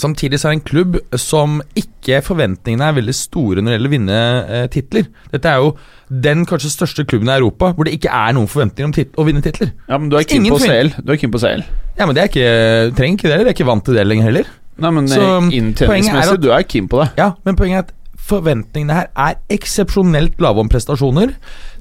Samtidig 0.00 0.40
så 0.40 0.48
er 0.48 0.54
det 0.54 0.60
en 0.60 0.68
klubb 0.70 0.98
som 1.20 1.58
ikke 1.78 2.22
forventningene 2.24 2.86
er 2.88 2.96
veldig 2.96 3.14
store 3.16 3.60
når 3.62 3.70
det 3.70 3.76
gjelder 3.76 3.90
å 3.90 3.94
vinne 3.94 4.20
eh, 4.40 4.64
titler. 4.72 5.10
Dette 5.34 5.52
er 5.52 5.60
jo 5.64 5.74
den 6.10 6.46
kanskje 6.48 6.72
største 6.72 7.04
klubben 7.06 7.30
i 7.30 7.36
Europa 7.36 7.70
hvor 7.76 7.86
det 7.86 7.94
ikke 7.98 8.10
er 8.10 8.34
noen 8.36 8.50
forventninger 8.50 8.88
om 8.88 8.96
tit 8.96 9.20
å 9.20 9.26
vinne 9.28 9.44
titler. 9.44 9.74
Ja, 9.90 10.00
men 10.00 10.10
du 10.10 10.16
er 10.18 10.26
keen 10.28 10.48
på. 10.48 10.58
CL. 10.64 10.94
Du 11.04 11.12
er 11.14 11.20
keen 11.20 11.34
på 11.34 11.42
CL. 11.42 11.62
Ja, 12.00 12.08
men 12.08 12.16
det 12.16 12.24
er 12.24 12.32
ikke, 12.32 12.50
trenger 12.98 13.20
ikke 13.20 13.30
det? 13.30 13.38
Jeg 13.38 13.48
er 13.52 13.56
ikke 13.58 13.70
vant 13.70 13.86
til 13.86 14.00
det 14.00 14.06
lenger 14.08 14.30
heller. 14.30 14.50
Nei, 14.80 14.90
men 14.96 15.08
Så, 15.12 15.20
eh, 15.20 15.30
er 15.36 15.56
inntjeningsmessig, 15.60 16.40
du 16.40 16.50
er 16.56 16.64
keen 16.64 16.88
på 16.88 17.02
det. 17.02 17.10
Ja, 17.20 17.32
men 17.44 17.58
poenget 17.58 17.82
er 17.82 17.88
at 17.88 17.96
forventningene 18.30 18.94
her 18.94 19.08
er 19.18 19.38
eksepsjonelt 19.52 20.40
lave 20.42 20.62
om 20.62 20.70
prestasjoner. 20.70 21.34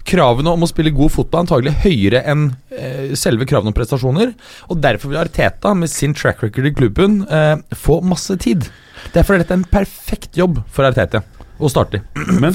Kravene 0.07 0.51
om 0.53 0.63
å 0.65 0.69
spille 0.69 0.93
god 0.95 1.11
fotball 1.13 1.41
er 1.41 1.45
antagelig 1.45 1.73
høyere 1.83 2.21
enn 2.29 2.45
eh, 2.75 3.15
selve 3.19 3.47
kravene 3.49 3.73
om 3.73 3.77
prestasjoner. 3.77 4.31
Og 4.69 4.79
derfor 4.83 5.11
vil 5.11 5.21
Arteta, 5.21 5.73
med 5.77 5.91
sin 5.91 6.15
track 6.17 6.43
record 6.45 6.69
i 6.69 6.73
klubben, 6.75 7.21
eh, 7.25 7.57
få 7.75 7.99
masse 8.05 8.37
tid. 8.41 8.69
Derfor 9.15 9.35
er 9.35 9.43
dette 9.43 9.57
en 9.57 9.67
perfekt 9.69 10.39
jobb 10.39 10.61
for 10.71 10.87
Arteta 10.87 11.23
å 11.59 11.69
starte 11.71 11.99
i. 11.99 12.03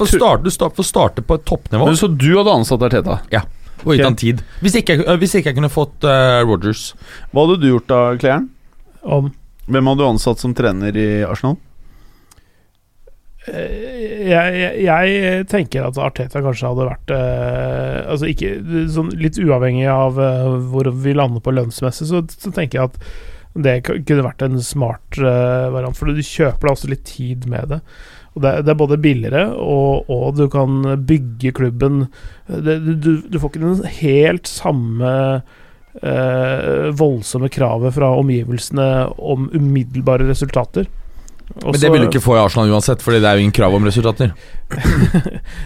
For 0.00 0.08
starte, 0.08 0.46
du 0.46 0.52
start, 0.52 0.76
for 0.78 0.86
starte 0.86 1.24
på 1.24 1.36
et 1.38 1.44
toppnivå 1.48 1.90
men 1.90 1.98
Så 1.98 2.08
du 2.08 2.30
hadde 2.38 2.54
ansatt 2.54 2.82
Arteta? 2.86 3.20
Ja. 3.32 3.44
og 3.84 3.92
gitt 3.92 4.00
okay. 4.00 4.08
han 4.08 4.18
tid. 4.20 4.42
Hvis 4.64 4.78
ikke, 4.80 4.98
øh, 5.04 5.18
hvis 5.20 5.36
ikke 5.36 5.52
jeg 5.52 5.58
kunne 5.58 5.72
fått 5.72 6.06
uh, 6.08 6.40
Rogers 6.46 6.92
Hva 7.30 7.44
hadde 7.44 7.60
du 7.60 7.68
gjort 7.68 7.90
da, 7.90 8.00
Kleren? 8.20 8.48
Om 9.04 9.32
Hvem 9.68 9.90
hadde 9.90 10.00
du 10.00 10.08
ansatt 10.08 10.40
som 10.40 10.56
trener 10.56 10.96
i 10.96 11.08
Arsenal? 11.24 11.58
Eh, 13.44 14.30
jeg, 14.30 14.54
jeg, 14.86 15.08
jeg 15.12 15.46
tenker 15.52 15.84
at 15.84 15.98
Arteta 16.00 16.40
kanskje 16.40 16.70
hadde 16.70 16.86
vært 16.88 17.10
eh, 17.12 17.98
Altså 18.08 18.30
ikke 18.30 18.54
sånn 18.94 19.10
Litt 19.20 19.36
uavhengig 19.36 19.84
av 19.92 20.16
eh, 20.16 20.54
hvor 20.72 20.88
vi 21.04 21.12
lander 21.12 21.44
på 21.44 21.52
lønnsmessig, 21.52 22.08
så, 22.08 22.22
så 22.24 22.52
tenker 22.54 22.80
jeg 22.80 22.92
at 22.92 23.00
det 23.54 23.74
kunne 23.86 24.24
vært 24.24 24.42
en 24.42 24.56
smart 24.64 25.18
eh, 25.20 25.68
variant. 25.70 25.94
For 25.94 26.10
du 26.10 26.18
kjøper 26.18 26.66
deg 26.66 26.72
også 26.72 26.88
litt 26.90 27.04
tid 27.06 27.44
med 27.46 27.70
det. 27.70 27.76
Og 28.34 28.42
det, 28.42 28.54
det 28.66 28.72
er 28.72 28.80
både 28.80 28.98
billigere, 28.98 29.44
og, 29.62 30.08
og 30.10 30.40
du 30.40 30.48
kan 30.50 30.80
bygge 31.06 31.52
klubben 31.54 32.08
det, 32.48 32.80
du, 32.82 33.12
du 33.30 33.38
får 33.38 33.52
ikke 33.52 33.62
den 33.62 33.84
helt 34.00 34.50
samme 34.50 35.12
eh, 36.02 36.90
voldsomme 36.98 37.52
kravet 37.54 37.94
fra 37.94 38.10
omgivelsene 38.18 38.88
om 39.22 39.46
umiddelbare 39.54 40.26
resultater. 40.26 40.90
Men 41.62 41.76
det 41.78 41.90
vil 41.92 42.00
du 42.02 42.06
ikke 42.08 42.22
få 42.24 42.34
i 42.38 42.40
Arsenal 42.40 42.70
uansett, 42.72 43.02
Fordi 43.04 43.20
det 43.20 43.28
er 43.28 43.36
jo 43.38 43.44
ingen 43.44 43.52
krav 43.54 43.74
om 43.76 43.84
resultater. 43.86 44.32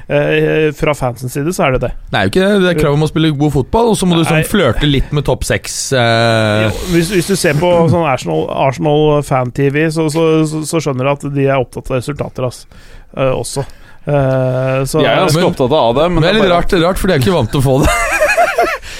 Eh, 0.08 0.72
fra 0.76 0.92
fansens 0.96 1.32
side 1.32 1.52
så 1.54 1.66
er 1.66 1.74
det 1.76 1.80
det. 1.86 1.90
Det 2.10 2.18
er 2.18 2.26
jo 2.26 2.30
ikke 2.32 2.42
det. 2.44 2.60
Det 2.64 2.70
er 2.72 2.78
krav 2.80 2.94
om 2.96 3.04
å 3.04 3.08
spille 3.10 3.30
god 3.36 3.52
fotball, 3.54 3.90
og 3.92 3.96
så 4.00 4.08
må 4.08 4.18
du 4.18 4.24
sånn 4.26 4.44
flørte 4.48 4.88
litt 4.88 5.10
med 5.16 5.24
topp 5.28 5.44
seks. 5.48 5.76
Eh, 5.96 6.68
hvis, 6.92 7.10
hvis 7.14 7.28
du 7.30 7.34
ser 7.38 7.58
på 7.60 7.70
sånn 7.92 8.06
Arsenal, 8.08 8.46
Arsenal 8.68 9.20
fan-TV, 9.26 9.82
så, 9.94 10.08
så, 10.12 10.24
så, 10.48 10.62
så 10.68 10.80
skjønner 10.84 11.08
du 11.08 11.12
at 11.14 11.26
de 11.36 11.46
er 11.48 11.60
opptatt 11.60 11.90
av 11.92 11.98
resultater 12.00 12.48
altså, 12.48 12.68
eh, 13.16 13.32
også. 13.32 13.64
Eh, 14.08 14.84
så, 14.88 15.02
Jeg 15.04 15.12
er 15.12 15.24
ganske 15.26 15.46
opptatt 15.50 15.76
av 15.80 15.92
det, 16.00 16.08
men 16.08 16.18
Men 16.18 16.24
det 16.26 16.30
er 16.32 16.38
litt 16.40 16.46
bare- 16.48 16.60
rart, 16.62 16.78
rart 16.84 17.00
for 17.02 17.08
de 17.12 17.18
er 17.18 17.24
ikke 17.24 17.36
vant 17.36 17.52
til 17.52 17.60
å 17.62 17.66
få 17.68 17.78
det. 17.84 17.96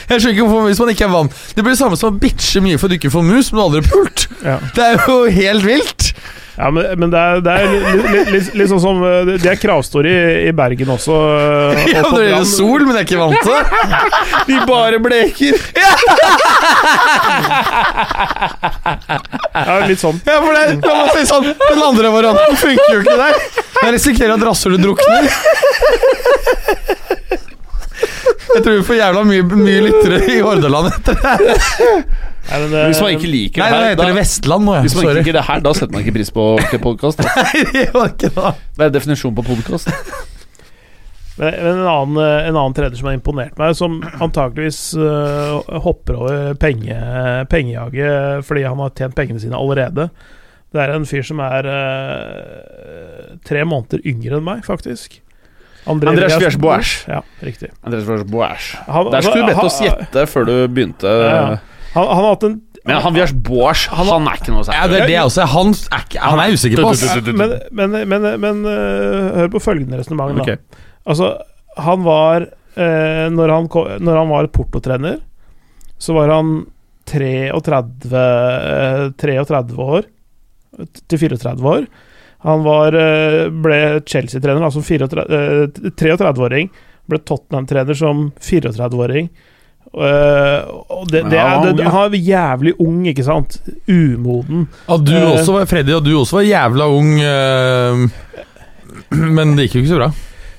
Jeg 0.08 0.20
skjønner 0.20 0.34
ikke 0.36 0.46
hvorfor 0.48 0.66
Hvis 0.70 0.80
man 0.84 0.90
ikke 0.94 1.04
er 1.08 1.12
vant 1.12 1.32
Det 1.56 1.62
blir 1.64 1.74
det 1.74 1.80
samme 1.82 1.96
som 2.00 2.14
å 2.14 2.18
bitche 2.22 2.60
mye 2.64 2.78
for 2.78 2.86
at 2.88 2.94
du 2.94 2.98
ikke 3.00 3.10
får 3.14 3.24
mus, 3.28 3.52
men 3.52 3.58
du 3.58 3.64
aldri 3.66 3.80
har 3.82 3.88
pult. 3.92 4.20
ja. 4.46 4.58
Det 4.76 4.84
er 4.92 4.94
jo 5.08 5.16
helt 5.38 5.64
vilt. 5.66 6.12
ja, 6.58 6.70
men, 6.74 6.82
men 6.98 7.10
det 7.12 7.18
er, 7.22 7.40
det 7.46 7.52
er 7.54 7.66
litt, 7.70 8.08
litt, 8.10 8.30
litt, 8.34 8.48
litt 8.58 8.70
sånn 8.72 8.80
som 8.82 9.02
Det 9.28 9.46
er 9.52 9.58
kravstore 9.62 10.10
i, 10.10 10.46
i 10.48 10.52
Bergen 10.58 10.90
også. 10.94 11.14
Og 11.14 11.82
Ja, 11.92 12.02
Når 12.02 12.18
det 12.18 12.28
gjelder 12.32 12.48
sol, 12.50 12.80
men 12.86 12.96
jeg 12.96 13.02
er 13.02 13.06
ikke 13.06 13.22
vant 13.22 13.38
til 13.42 13.52
det. 13.54 13.62
De 14.48 14.56
bare 14.68 14.98
bleker! 15.04 15.54
Ja, 19.58 19.78
litt 19.88 20.00
sånn. 20.02 20.18
Ja, 20.26 20.38
for 20.42 20.52
det, 20.54 20.64
det 20.82 20.96
si 21.14 21.22
sånn 21.28 21.46
Den 21.52 21.82
andre 21.84 22.10
varianten 22.14 22.58
funker 22.60 22.94
jo 22.96 23.00
ikke 23.04 23.18
der. 23.20 23.34
Jeg 23.78 23.94
risikerer 23.94 24.34
at 24.36 24.44
rasshølet 24.48 24.82
drukner. 24.82 25.28
Jeg 28.54 28.64
tror 28.64 28.78
vi 28.78 28.86
får 28.86 28.98
jævla 28.98 29.22
mye, 29.28 29.44
mye 29.50 29.84
lyttere 29.84 30.18
i 30.32 30.38
Hordaland 30.40 30.90
etter 30.92 31.18
det. 31.20 31.36
Nei, 32.48 32.58
men, 32.62 32.72
eh, 32.72 32.86
Hvis 32.88 33.02
man 33.04 33.12
ikke 33.12 33.28
liker 33.28 33.60
Nei, 33.60 33.68
det 33.68 33.76
her, 33.76 33.84
Nei, 33.84 33.90
det 33.92 34.06
da, 34.08 34.16
Vestland 34.16 34.64
nå, 34.64 34.76
hvis 34.84 34.94
man 34.96 35.04
man 35.04 35.10
ikke 35.10 35.20
liker 35.20 35.36
det 35.36 35.44
her, 35.50 35.60
da 35.66 35.74
setter 35.76 35.96
man 35.96 36.04
ikke 36.04 36.16
pris 36.16 36.32
på 36.32 36.46
podkast. 36.86 37.20
Det 37.74 37.84
det. 38.24 38.32
Det 38.78 38.86
er 38.86 38.94
definisjon 38.94 39.36
på 39.36 39.44
podkast. 39.50 39.92
Men 41.38 41.54
men 41.54 41.68
en 41.68 41.86
annen, 41.86 42.16
en 42.18 42.56
annen 42.56 42.74
trener 42.74 42.98
som 42.98 43.06
har 43.06 43.14
imponert 43.14 43.60
meg, 43.60 43.76
som 43.78 44.00
antakeligvis 44.18 44.80
uh, 44.98 45.60
hopper 45.84 46.16
over 46.18 46.56
penge, 46.58 46.96
pengejaget 47.52 48.42
fordi 48.48 48.64
han 48.66 48.82
har 48.82 48.96
tjent 48.98 49.14
pengene 49.14 49.44
sine 49.44 49.54
allerede. 49.54 50.08
Det 50.74 50.82
er 50.82 50.96
en 50.96 51.06
fyr 51.06 51.22
som 51.22 51.38
er 51.44 51.68
uh, 51.70 53.38
tre 53.46 53.62
måneder 53.62 54.02
yngre 54.08 54.40
enn 54.40 54.48
meg, 54.48 54.66
faktisk. 54.66 55.20
André 55.88 56.12
Andreas 56.12 56.36
Villas- 56.36 56.56
Villas-Boas. 56.58 56.92
Ja, 57.08 57.20
riktig. 57.42 57.70
Andreas. 57.82 58.06
Han, 58.86 59.10
Der 59.12 59.24
skulle 59.24 59.42
du 59.46 59.50
bedt 59.52 59.64
oss 59.64 59.80
gjette 59.82 60.24
før 60.30 60.48
du 60.48 60.54
begynte. 60.68 61.08
Ja, 61.08 61.28
ja. 61.34 61.58
Han, 61.94 62.06
han 62.06 62.24
har 62.24 62.32
hatt 62.34 62.42
en 62.48 62.56
Men 62.88 63.00
han 63.04 63.14
Vias 63.16 63.32
Boas, 63.32 63.86
han, 63.92 64.26
er 64.28 64.38
ikke 64.38 64.52
noe 64.54 64.64
Ja, 64.72 64.86
det 64.88 65.00
er 65.02 65.10
det 65.10 65.16
også. 65.20 65.44
Han 65.52 65.72
er, 65.74 66.04
ikke, 66.06 66.20
han 66.24 66.40
er 66.40 66.54
usikker 66.56 66.82
på 66.84 66.92
oss. 66.92 67.02
Men, 67.26 67.56
men, 67.72 67.96
men, 68.08 68.28
men 68.40 68.62
øh, 68.64 69.36
hør 69.42 69.50
på 69.52 69.60
følgende 69.60 69.98
resonnement, 70.00 70.38
da. 70.38 70.44
Ok. 70.44 70.82
Altså, 71.08 71.32
han 71.76 72.04
var 72.06 72.46
eh, 72.46 73.26
når, 73.34 73.52
han, 73.54 73.68
når 74.04 74.20
han 74.22 74.32
var 74.32 74.48
portotrener, 74.54 75.18
så 75.98 76.14
var 76.16 76.32
han 76.32 76.52
33, 77.08 78.22
eh, 78.22 79.04
33 79.20 79.84
år 79.84 80.08
til 81.08 81.18
34 81.26 81.72
år. 81.74 81.86
Han 82.46 82.62
var, 82.62 82.94
eh, 82.94 83.48
ble 83.50 84.00
Chelsea-trener 84.06 84.70
som 84.70 84.82
34 84.82 85.24
eh, 85.26 85.66
33-åring. 85.98 86.68
Ble 87.08 87.18
Tottenham-trener 87.18 87.96
som 87.98 88.30
34-åring. 88.38 89.28
Uh, 89.88 90.84
og 90.92 91.06
det, 91.08 91.22
det 91.30 91.38
Ja, 91.38 91.62
er, 91.64 91.72
det, 91.72 91.84
han- 91.88 92.12
er 92.12 92.18
jævlig 92.20 92.74
ung, 92.84 93.06
ikke 93.08 93.24
sant? 93.24 93.54
Umoden. 93.88 94.66
Og 94.86 95.04
du 95.06 95.14
Eh. 95.16 95.30
også 95.32 95.54
var, 95.54 95.64
Freddy, 95.66 95.94
og 95.96 96.04
du 96.04 96.10
også 96.18 96.36
var 96.36 96.44
jævla 96.44 96.88
ung, 96.92 97.14
Uh, 97.18 98.08
men 99.16 99.56
det 99.56 99.68
gikk 99.68 99.78
jo 99.78 99.80
ikke 99.86 99.92
så 99.94 100.00
bra. 100.02 100.10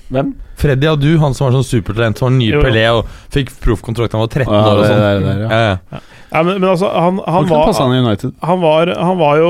Hvem? 0.10 0.32
Freddy 0.60 0.88
og 0.90 1.00
du, 1.00 1.12
han 1.22 1.36
som 1.38 1.46
var 1.48 1.54
sånn 1.60 1.68
supertalent, 1.70 2.18
som 2.20 2.26
var 2.32 2.36
nye 2.40 2.56
jo. 2.58 2.62
Pelé 2.66 2.88
og 2.92 3.06
fikk 3.32 3.54
proffkontrakt 3.62 4.12
da 4.12 4.18
han 4.18 4.26
var 4.26 4.34
13 4.34 4.50
Ja, 4.50 4.64
år 4.66 4.72
og 4.74 4.82
det 4.82 4.90
sånn. 4.90 5.04
ja. 5.06 5.50
Ja, 5.50 5.62
ja. 5.70 6.00
Ja, 6.30 6.44
men, 6.44 6.60
men 6.62 6.70
altså, 6.70 6.92
han, 6.94 7.18
han 7.26 7.48
var 7.50 7.74
han 7.74 8.28
han 8.40 8.62
var, 8.62 8.92
han, 8.98 9.18
var 9.18 9.40
jo, 9.42 9.50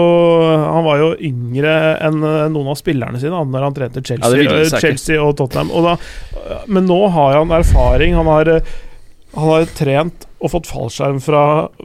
han 0.64 0.86
var 0.86 1.02
jo 1.02 1.10
yngre 1.28 1.74
enn 2.08 2.24
eh, 2.24 2.46
noen 2.54 2.72
av 2.72 2.80
spillerne 2.80 3.20
sine 3.20 3.42
når 3.52 3.66
han 3.68 3.76
trente 3.76 4.04
Chelsea, 4.06 4.32
ville 4.40 4.62
eh. 4.64 4.80
Chelsea 4.80 5.20
og 5.20 5.36
Tottenham. 5.42 5.74
Og 5.76 5.90
da, 5.90 5.98
men 6.72 6.88
nå 6.88 7.02
har 7.12 7.42
han 7.42 7.52
erfaring. 7.60 8.16
Han 8.16 8.32
har, 8.32 8.54
eh, 8.56 8.74
han 9.36 9.52
har 9.52 9.68
trent 9.76 10.29
og 10.40 10.52
fått 10.54 10.68
fallskjerm 10.72 11.18
fra, 11.20 11.40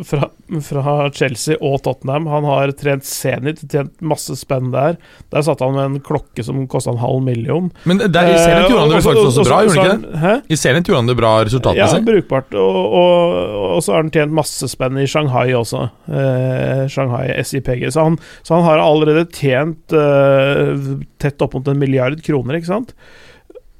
fra, 0.06 0.28
fra 0.62 0.92
Chelsea 1.10 1.56
og 1.58 1.80
Tottenham. 1.82 2.28
Han 2.30 2.44
har 2.46 2.70
trent 2.78 3.02
Zenit, 3.04 3.64
tjent 3.72 3.96
masse 4.06 4.36
spenn 4.38 4.68
der. 4.70 4.94
Der 5.34 5.42
satt 5.42 5.58
han 5.64 5.74
med 5.74 5.84
en 5.88 5.96
klokke 6.06 6.44
som 6.46 6.60
kosta 6.70 6.92
en 6.94 7.00
halv 7.02 7.18
million. 7.26 7.72
Men 7.82 7.98
der, 7.98 8.28
i 8.30 8.36
Zenit 8.38 8.70
gjorde 8.70 8.84
han 8.84 8.92
det 8.92 9.00
Eh, 9.00 9.06
faktisk 9.08 9.24
og- 9.24 9.30
også 9.32 9.46
bra, 9.48 9.58
gjorde 9.66 9.86
han 9.88 10.04
ikke 10.04 10.20
det? 10.22 10.52
I 10.54 10.56
Zenit 10.60 10.86
gjorde 10.86 11.00
han 11.02 11.10
det 11.10 11.16
bra 11.18 11.32
Ja, 11.40 11.44
resultatmessig. 11.48 12.04
brukbart. 12.06 12.54
Og, 12.54 12.78
og, 13.00 13.58
og 13.74 13.82
så 13.82 13.92
har 13.96 14.02
han 14.04 14.10
tjent 14.14 14.32
masse 14.38 14.70
spenn 14.70 15.02
i 15.02 15.06
Shanghai 15.10 15.48
også. 15.58 15.82
Eh, 16.08 16.86
Shanghai 16.94 17.26
SIPG. 17.42 17.88
Så 17.90 18.04
han, 18.06 18.18
så 18.46 18.54
han 18.60 18.64
har 18.70 18.78
allerede 18.86 19.26
tjent 19.34 19.92
eh, 19.98 20.78
tett 21.18 21.42
opp 21.42 21.54
mot 21.58 21.68
en 21.74 21.78
milliard 21.82 22.22
kroner, 22.22 22.54
ikke 22.60 22.70
sant? 22.70 22.94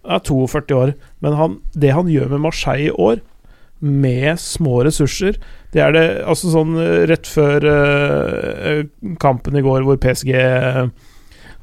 er 0.05 0.19
42 0.21 0.75
år, 0.77 0.91
men 1.25 1.33
han, 1.39 1.55
det 1.73 1.95
han 1.97 2.11
gjør 2.13 2.29
med 2.35 2.43
Marseille 2.45 2.91
i 2.91 2.97
år, 3.01 3.23
med 3.85 4.41
små 4.41 4.81
ressurser 4.87 5.37
Det 5.75 5.83
er 5.85 5.93
det 5.95 6.05
altså 6.25 6.53
sånn 6.55 6.79
eh, 6.81 7.03
rett 7.11 7.29
før 7.29 7.67
uh, 7.69 8.85
kampen 9.21 9.59
i 9.59 9.65
går 9.65 9.85
hvor 9.85 9.99
PSG 10.01 10.33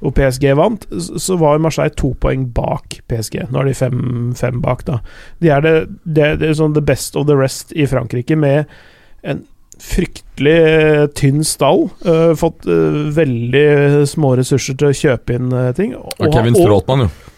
Og 0.01 0.13
PSG 0.17 0.47
vant, 0.57 0.85
så 1.21 1.37
var 1.41 1.61
Marseille 1.61 1.93
to 1.93 2.15
poeng 2.17 2.47
bak 2.55 2.99
PSG. 3.11 3.43
Nå 3.53 3.61
er 3.61 3.69
de 3.69 3.75
fem, 3.77 3.99
fem 4.33 4.57
bak, 4.63 4.81
da. 4.87 4.97
De 5.45 5.51
er 5.53 5.61
det, 5.61 5.73
det, 6.03 6.29
det 6.41 6.47
er 6.49 6.57
sånn 6.57 6.73
the 6.73 6.81
best 6.81 7.13
of 7.19 7.27
the 7.29 7.37
rest 7.37 7.69
i 7.77 7.85
Frankrike, 7.85 8.33
med 8.33 8.65
en 9.21 9.43
fryktelig 9.81 10.57
eh, 10.57 11.05
tynn 11.17 11.43
stall. 11.45 11.89
Uh, 12.05 12.33
fått 12.37 12.65
uh, 12.69 13.07
veldig 13.15 14.07
små 14.09 14.35
ressurser 14.39 14.77
til 14.77 14.91
å 14.91 14.97
kjøpe 14.97 15.37
inn 15.37 15.53
uh, 15.53 15.69
ting. 15.77 15.95
Og 15.97 16.33
Kevin 16.33 16.57
Stråtmann, 16.57 17.07
jo. 17.07 17.30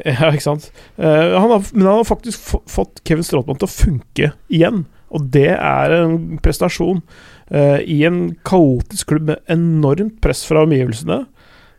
Ja, 0.06 0.30
ikke 0.32 0.46
sant. 0.46 0.70
Uh, 0.96 1.36
han 1.36 1.50
har, 1.52 1.64
men 1.74 1.86
han 1.86 1.98
har 2.00 2.08
faktisk 2.08 2.40
få- 2.52 2.62
fått 2.70 3.02
Kevin 3.06 3.26
Stråtmann 3.26 3.58
til 3.60 3.68
å 3.68 3.74
funke 3.74 4.30
igjen. 4.48 4.84
Og 5.10 5.26
det 5.34 5.50
er 5.56 5.92
en 5.98 6.38
prestasjon. 6.42 7.02
uh, 7.52 7.78
I 7.82 7.98
en 8.08 8.22
kaotisk 8.46 9.10
klubb 9.12 9.28
med 9.32 9.42
enormt 9.50 10.20
press 10.24 10.44
fra 10.48 10.62
omgivelsene. 10.64 11.24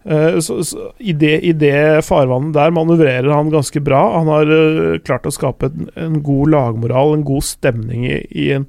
Uh, 0.06 0.40
så, 0.42 0.60
så 0.66 0.88
i, 0.98 1.14
det, 1.14 1.36
I 1.46 1.52
det 1.62 2.02
farvannet 2.08 2.56
der 2.58 2.74
manøvrerer 2.74 3.30
han 3.34 3.52
ganske 3.54 3.82
bra. 3.86 4.02
Han 4.20 4.30
har 4.34 4.54
klart 5.08 5.26
å 5.30 5.34
skape 5.34 5.70
en, 5.72 5.90
en 5.96 6.20
god 6.26 6.54
lagmoral, 6.56 7.16
en 7.18 7.26
god 7.28 7.46
stemning 7.46 8.06
i, 8.10 8.18
i, 8.34 8.48
en, 8.58 8.66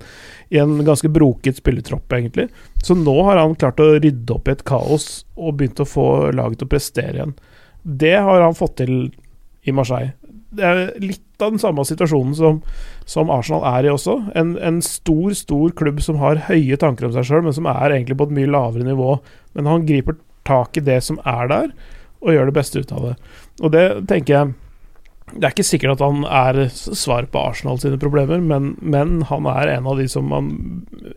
i 0.52 0.60
en 0.60 0.76
ganske 0.86 1.08
broket 1.12 1.60
spillertropp, 1.60 2.08
egentlig. 2.16 2.48
Så 2.84 2.96
nå 2.96 3.16
har 3.28 3.40
han 3.40 3.56
klart 3.60 3.80
å 3.84 3.94
rydde 3.98 4.36
opp 4.36 4.48
i 4.48 4.56
et 4.56 4.64
kaos 4.68 5.24
og 5.36 5.56
begynt 5.60 5.80
å 5.84 5.88
få 5.88 6.06
laget 6.36 6.60
til 6.62 6.68
å 6.70 6.72
prestere 6.76 7.16
igjen. 7.18 7.34
Det 7.82 8.14
har 8.22 8.44
han 8.44 8.54
fått 8.54 8.76
til 8.78 8.92
i 9.62 9.74
Marseille. 9.74 10.12
Det 10.52 10.64
er 10.66 10.80
litt 11.00 11.42
av 11.42 11.54
den 11.54 11.62
samme 11.62 11.84
situasjonen 11.86 12.34
som, 12.36 12.58
som 13.08 13.30
Arsenal 13.32 13.64
er 13.72 13.86
i 13.86 13.92
også. 13.92 14.18
En, 14.38 14.54
en 14.60 14.80
stor, 14.84 15.32
stor 15.38 15.72
klubb 15.78 16.02
som 16.04 16.18
har 16.20 16.44
høye 16.48 16.76
tanker 16.80 17.08
om 17.08 17.14
seg 17.14 17.28
sjøl, 17.28 17.44
men 17.46 17.56
som 17.56 17.68
er 17.70 17.94
egentlig 17.94 18.18
på 18.20 18.28
et 18.28 18.34
mye 18.36 18.50
lavere 18.50 18.86
nivå. 18.86 19.16
Men 19.56 19.70
han 19.70 19.86
griper 19.88 20.18
tak 20.48 20.76
i 20.76 20.84
det 20.84 20.98
som 21.06 21.20
er 21.28 21.48
der, 21.50 21.70
og 22.22 22.34
gjør 22.34 22.50
det 22.50 22.58
beste 22.58 22.82
ut 22.82 22.92
av 22.94 23.08
det. 23.08 23.14
Og 23.62 23.72
det 23.74 23.86
tenker 24.10 24.34
jeg 24.34 24.58
Det 25.32 25.46
er 25.46 25.52
ikke 25.54 25.64
sikkert 25.64 25.94
at 25.94 26.02
han 26.04 26.24
er 26.28 26.56
svaret 26.74 27.30
på 27.32 27.40
Arsenal 27.40 27.78
sine 27.80 27.96
problemer, 27.96 28.42
men, 28.42 28.74
men 28.82 29.22
han 29.30 29.46
er 29.48 29.70
en 29.78 29.86
av 29.88 29.96
de 29.96 30.04
som 30.10 30.26
man 30.28 30.50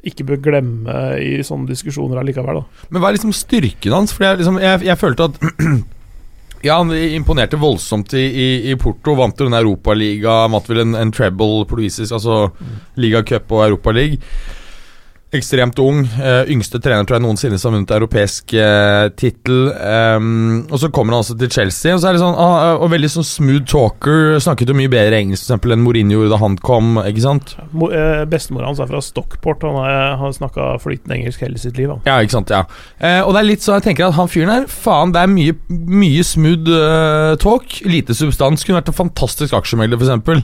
ikke 0.08 0.24
bør 0.30 0.40
glemme 0.46 0.94
i 1.20 1.42
sånne 1.44 1.68
diskusjoner 1.68 2.22
allikevel. 2.22 2.62
Da. 2.62 2.86
Men 2.94 3.04
hva 3.04 3.10
er 3.10 3.18
liksom 3.18 3.36
styrken 3.36 3.98
hans? 3.98 4.14
For 4.16 4.24
jeg, 4.24 4.40
liksom, 4.40 4.62
jeg, 4.64 4.86
jeg 4.88 5.02
følte 5.02 5.28
at 5.28 5.42
Ja, 6.64 6.78
han 6.78 6.94
imponerte 6.96 7.58
voldsomt 7.62 8.14
i, 8.14 8.24
i, 8.26 8.48
i 8.72 8.76
Porto. 8.80 9.16
Vant 9.16 9.40
jo 9.40 9.50
den 9.50 9.58
Europaliga, 9.58 10.46
vant 10.52 10.70
vel 10.70 10.84
en, 10.86 10.96
en 10.98 11.12
treble 11.14 11.66
portugisisk, 11.70 12.16
altså 12.16 12.50
ligacup 13.02 13.52
og 13.54 13.66
Europaliga. 13.68 14.22
Ekstremt 15.34 15.80
ung. 15.82 16.04
eh, 16.22 16.46
yngste 16.54 16.80
trener 16.80 17.04
tror 17.04 17.18
jeg 17.18 17.24
noensinne 17.26 17.58
som 17.60 17.74
har 17.74 17.80
vunnet 17.80 17.92
europeisk 17.92 18.54
uh, 18.56 19.10
tittel. 19.20 19.66
Um, 19.74 20.68
og 20.70 20.78
så 20.80 20.88
kommer 20.94 21.12
han 21.16 21.24
altså 21.26 21.36
til 21.36 21.50
Chelsea, 21.52 21.96
og 21.96 22.00
så 22.00 22.08
er 22.08 22.16
det 22.16 22.22
sånn 22.22 22.38
ah, 22.40 22.78
Og 22.80 22.92
veldig 22.94 23.10
sånn 23.12 23.26
smooth 23.28 23.66
talker. 23.68 24.38
Snakket 24.40 24.70
jo 24.72 24.76
mye 24.78 24.92
bedre 24.94 25.18
engelsk 25.20 25.44
for 25.44 25.50
eksempel 25.50 25.74
enn 25.76 25.84
Mourinho 25.84 26.22
da 26.32 26.38
han 26.40 26.56
kom. 26.64 27.02
Ikke 27.04 27.24
sant? 27.26 27.56
Mo- 27.74 27.90
eh, 27.92 28.22
Bestemora 28.32 28.70
hans 28.70 28.80
er 28.80 28.88
fra 28.88 29.02
Stockport. 29.04 29.66
Han 29.68 29.76
har, 29.82 30.16
har 30.22 30.36
snakka 30.38 30.70
flytende 30.86 31.18
engelsk 31.18 31.44
hele 31.44 31.60
sitt 31.60 31.76
liv. 31.82 31.90
Han. 31.92 32.06
Ja, 32.08 32.20
ikke 32.24 32.38
sant, 32.38 32.54
ja 32.54 32.62
eh, 33.02 33.20
Og 33.26 33.34
det 33.36 33.42
er 33.42 33.50
litt 33.50 33.66
sånn 33.66 33.80
jeg 33.82 33.88
tenker 33.90 34.08
at 34.08 34.16
han 34.16 34.30
fyren 34.32 34.52
her 34.54 34.70
Faen, 34.72 35.12
det 35.16 35.20
er 35.26 35.32
mye, 35.32 35.58
mye 35.74 36.24
smooth 36.26 36.70
eh, 36.72 37.34
talk 37.42 37.82
Lite 37.90 38.16
substans 38.16 38.64
Kunne 38.64 38.80
vært 38.80 38.94
en 38.94 38.98
fantastisk 39.02 39.58
aksjemegler 39.58 40.00
for 40.00 40.08
eksempel 40.08 40.44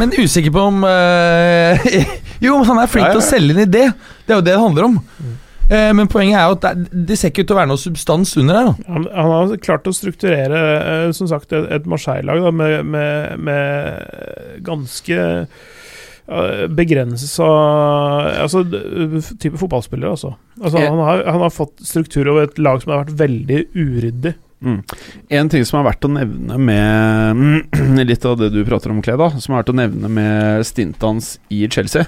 Men 0.00 0.12
usikker 0.18 0.52
på 0.54 0.64
om 0.72 0.82
eh, 0.88 1.86
Jo, 2.44 2.58
han 2.68 2.82
er 2.82 2.90
flink 2.90 3.06
Ja, 3.06 3.14
ja. 3.14 3.16
til 3.16 3.22
å 3.22 3.26
selge 3.30 3.56
en 3.56 3.64
idé 3.64 3.84
Det 4.26 4.34
er 4.34 4.40
jo 4.40 4.44
det 4.46 4.52
det 4.56 4.60
handler 4.62 4.84
om 4.88 4.96
eh, 5.70 5.92
Men 5.94 6.08
poenget 6.10 6.38
er 6.40 6.48
jo 6.50 6.56
at 6.56 6.64
det, 6.64 6.70
er- 6.74 7.06
det 7.10 7.18
ser 7.20 7.30
ikke 7.32 7.44
ut 7.44 7.50
til 7.50 7.56
å 7.56 7.60
være 7.60 7.70
noe 7.72 7.82
substans 7.82 8.34
under 8.40 8.58
her 8.58 8.68
da 8.70 8.74
Han, 8.92 9.06
han 9.14 9.32
har 9.36 9.56
klart 9.62 9.86
å 9.90 9.94
strukturere 9.94 10.62
eh, 10.76 11.08
som 11.16 11.30
sagt, 11.30 11.52
et, 11.54 11.66
et 11.78 11.86
Marseille-lag 11.90 12.46
med, 12.54 12.80
med, 12.90 13.38
med 13.46 14.62
ganske 14.66 15.18
uh, 15.46 16.64
begrensa 16.74 17.46
Altså 18.42 18.64
type 19.38 19.58
fotballspillere, 19.60 20.10
altså. 20.16 20.32
altså 20.62 20.82
han, 20.82 20.98
har, 21.06 21.22
han 21.30 21.44
har 21.46 21.54
fått 21.54 21.78
struktur 21.86 22.28
over 22.32 22.48
et 22.48 22.58
lag 22.62 22.82
som 22.82 22.92
har 22.94 23.04
vært 23.04 23.16
veldig 23.20 23.60
uryddig. 23.78 24.34
En 25.36 25.50
ting 25.52 25.62
som 25.68 25.78
er 25.78 25.84
verdt 25.90 26.06
å 26.08 26.10
nevne 26.10 26.56
med 26.58 28.00
litt 28.10 28.24
av 28.26 28.38
det 28.40 28.48
du 28.54 28.62
prater 28.66 28.90
om, 28.90 29.02
Kleda, 29.04 29.28
som 29.38 29.52
er 29.54 29.60
verdt 29.60 29.70
å 29.74 29.76
nevne 29.78 30.10
med 30.10 30.64
stintet 30.66 31.04
hans 31.06 31.34
i 31.52 31.60
Chelsea, 31.70 32.06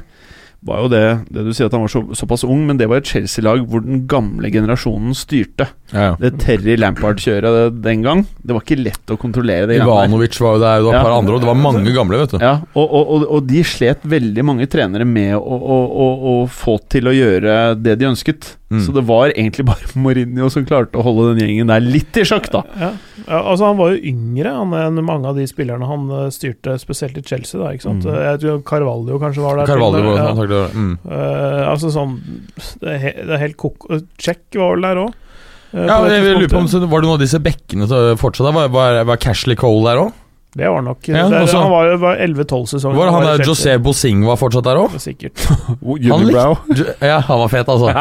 var 0.67 0.81
jo 0.83 0.89
det, 0.91 1.03
det 1.31 1.45
du 1.47 1.53
sier 1.55 1.69
at 1.69 1.75
han 1.77 1.85
var 1.85 1.91
så, 1.93 2.01
såpass 2.19 2.43
ung, 2.45 2.65
men 2.67 2.77
det 2.81 2.89
var 2.91 2.99
et 2.99 3.07
Chelsea-lag 3.07 3.61
hvor 3.71 3.85
den 3.85 4.07
gamle 4.11 4.51
generasjonen 4.51 5.15
styrte. 5.15 5.69
ja, 5.95 6.17
Det 6.19 6.33
Terry 6.43 6.75
Lampard-kjøret 6.77 7.79
den 7.83 8.03
gang, 8.03 8.25
det 8.43 8.57
var 8.57 8.65
ikke 8.65 8.81
lett 8.83 9.13
å 9.15 9.17
kontrollere 9.21 9.69
det. 9.71 9.79
Ivanovic 9.83 10.39
var 10.43 10.57
jo 10.57 10.63
der 10.65 10.79
Det 10.83 10.85
var 10.89 10.95
et 10.95 10.99
Ja. 10.99 11.03
par 11.07 11.19
andre 11.19 11.35
Og 11.35 11.41
det 11.41 11.47
var 11.47 11.55
mange 11.63 11.93
gamle, 11.95 12.19
vet 12.19 12.31
du 12.35 12.39
Ja, 12.43 12.55
og, 12.75 12.87
og, 12.91 13.07
og, 13.15 13.27
og 13.39 13.47
de 13.47 13.63
slet 13.65 14.03
veldig 14.03 14.45
mange 14.45 14.67
trenere 14.67 15.07
med 15.07 15.37
å, 15.37 15.41
å, 15.41 15.79
å, 15.87 16.09
å 16.33 16.47
få 16.51 16.79
til 16.91 17.07
å 17.07 17.15
gjøre 17.15 17.59
det 17.81 17.99
de 18.01 18.07
ønsket. 18.11 18.57
Mm. 18.69 18.83
Så 18.85 18.93
det 18.93 19.03
var 19.09 19.33
egentlig 19.33 19.65
bare 19.65 19.89
Mourinho 20.03 20.51
som 20.53 20.67
klarte 20.69 21.01
å 21.01 21.05
holde 21.07 21.31
den 21.33 21.47
gjengen 21.47 21.71
der 21.73 21.85
litt 21.85 22.19
i 22.21 22.25
sjakk, 22.29 22.51
da. 22.53 22.65
Ja. 22.77 22.91
Ja, 23.25 23.39
altså 23.41 23.69
Han 23.71 23.79
var 23.81 23.95
jo 23.95 24.11
yngre 24.11 24.53
han, 24.53 24.75
enn 24.77 25.01
mange 25.05 25.31
av 25.31 25.39
de 25.41 25.47
spillerne 25.49 25.89
han 25.89 26.05
eh, 26.13 26.27
styrte, 26.35 26.77
spesielt 26.81 27.17
i 27.21 27.25
Chelsea. 27.25 27.61
da, 27.61 27.73
ikke 27.73 27.87
sant? 27.89 28.05
Mm. 28.05 28.19
Jeg 28.27 28.43
tror 28.45 28.61
Carvalho 28.69 29.21
kanskje 29.23 29.45
var 29.45 29.61
der. 29.61 29.71
Carvalho 29.71 30.05
var 30.05 30.21
ja. 30.21 30.27
antagelig 30.35 30.61
mm. 30.75 30.93
uh, 31.09 31.65
altså 31.69 31.93
sånn 31.93 32.15
Det 32.81 32.93
er, 32.93 33.09
det 33.25 33.35
er 33.37 33.43
helt 33.47 33.59
kok... 33.61 33.89
Check 34.21 34.45
var 34.59 34.77
vel 34.77 34.87
der 34.89 35.03
òg? 35.07 35.17
Ja, 35.73 35.99
jeg 36.09 36.25
lurer 36.25 36.49
på 36.49 36.63
om 36.63 36.69
så 36.71 36.81
Var 36.81 37.03
det 37.03 37.05
noen 37.05 37.19
av 37.19 37.21
disse 37.21 37.41
bekkene 37.45 37.85
som 37.91 38.17
fortsatt 38.21 38.47
der? 38.49 38.57
Var, 38.57 38.71
var, 38.73 39.03
var 39.11 39.21
Cashley 39.21 39.59
Cole 39.59 39.85
der 39.91 40.07
òg? 40.07 40.17
Det 40.59 40.69
var 40.75 40.83
nok 40.83 41.07
Ja, 41.09 41.29
der, 41.31 41.45
også- 41.47 41.61
Han 41.63 41.71
var 41.71 41.85
jo 41.87 41.99
11-12 42.27 42.67
sesonger. 42.73 42.99
Var 42.99 43.11
han 43.15 43.27
der. 43.29 43.45
José 43.47 43.77
Bosing 43.83 44.25
var 44.27 44.37
fortsatt 44.41 44.65
der 44.67 44.81
òg? 44.81 44.97
Sikkert. 44.99 45.39
Unibrow. 45.83 46.57
Ja, 47.01 47.21
han 47.21 47.39
var 47.45 47.49
fet, 47.53 47.69
altså. 47.69 47.93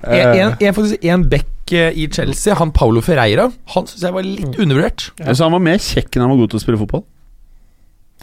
En, 0.00 0.28
en, 0.32 0.52
en, 0.60 0.74
faktisk 0.74 1.04
en 1.04 1.24
back 1.28 1.72
eh, 1.76 1.90
i 1.98 2.06
Chelsea, 2.12 2.54
han 2.56 2.70
Paulo 2.72 3.00
Ferreira, 3.04 3.50
han 3.74 3.86
syns 3.88 4.04
jeg 4.06 4.14
var 4.14 4.24
litt 4.24 4.56
undervurdert. 4.60 5.10
Ja. 5.20 5.34
Så 5.34 5.44
han 5.44 5.52
var 5.56 5.60
mer 5.64 5.80
kjekk 5.82 6.14
enn 6.16 6.24
han 6.24 6.30
var 6.32 6.38
god 6.44 6.52
til 6.54 6.60
å 6.60 6.62
spille 6.62 6.78
fotball? 6.80 7.02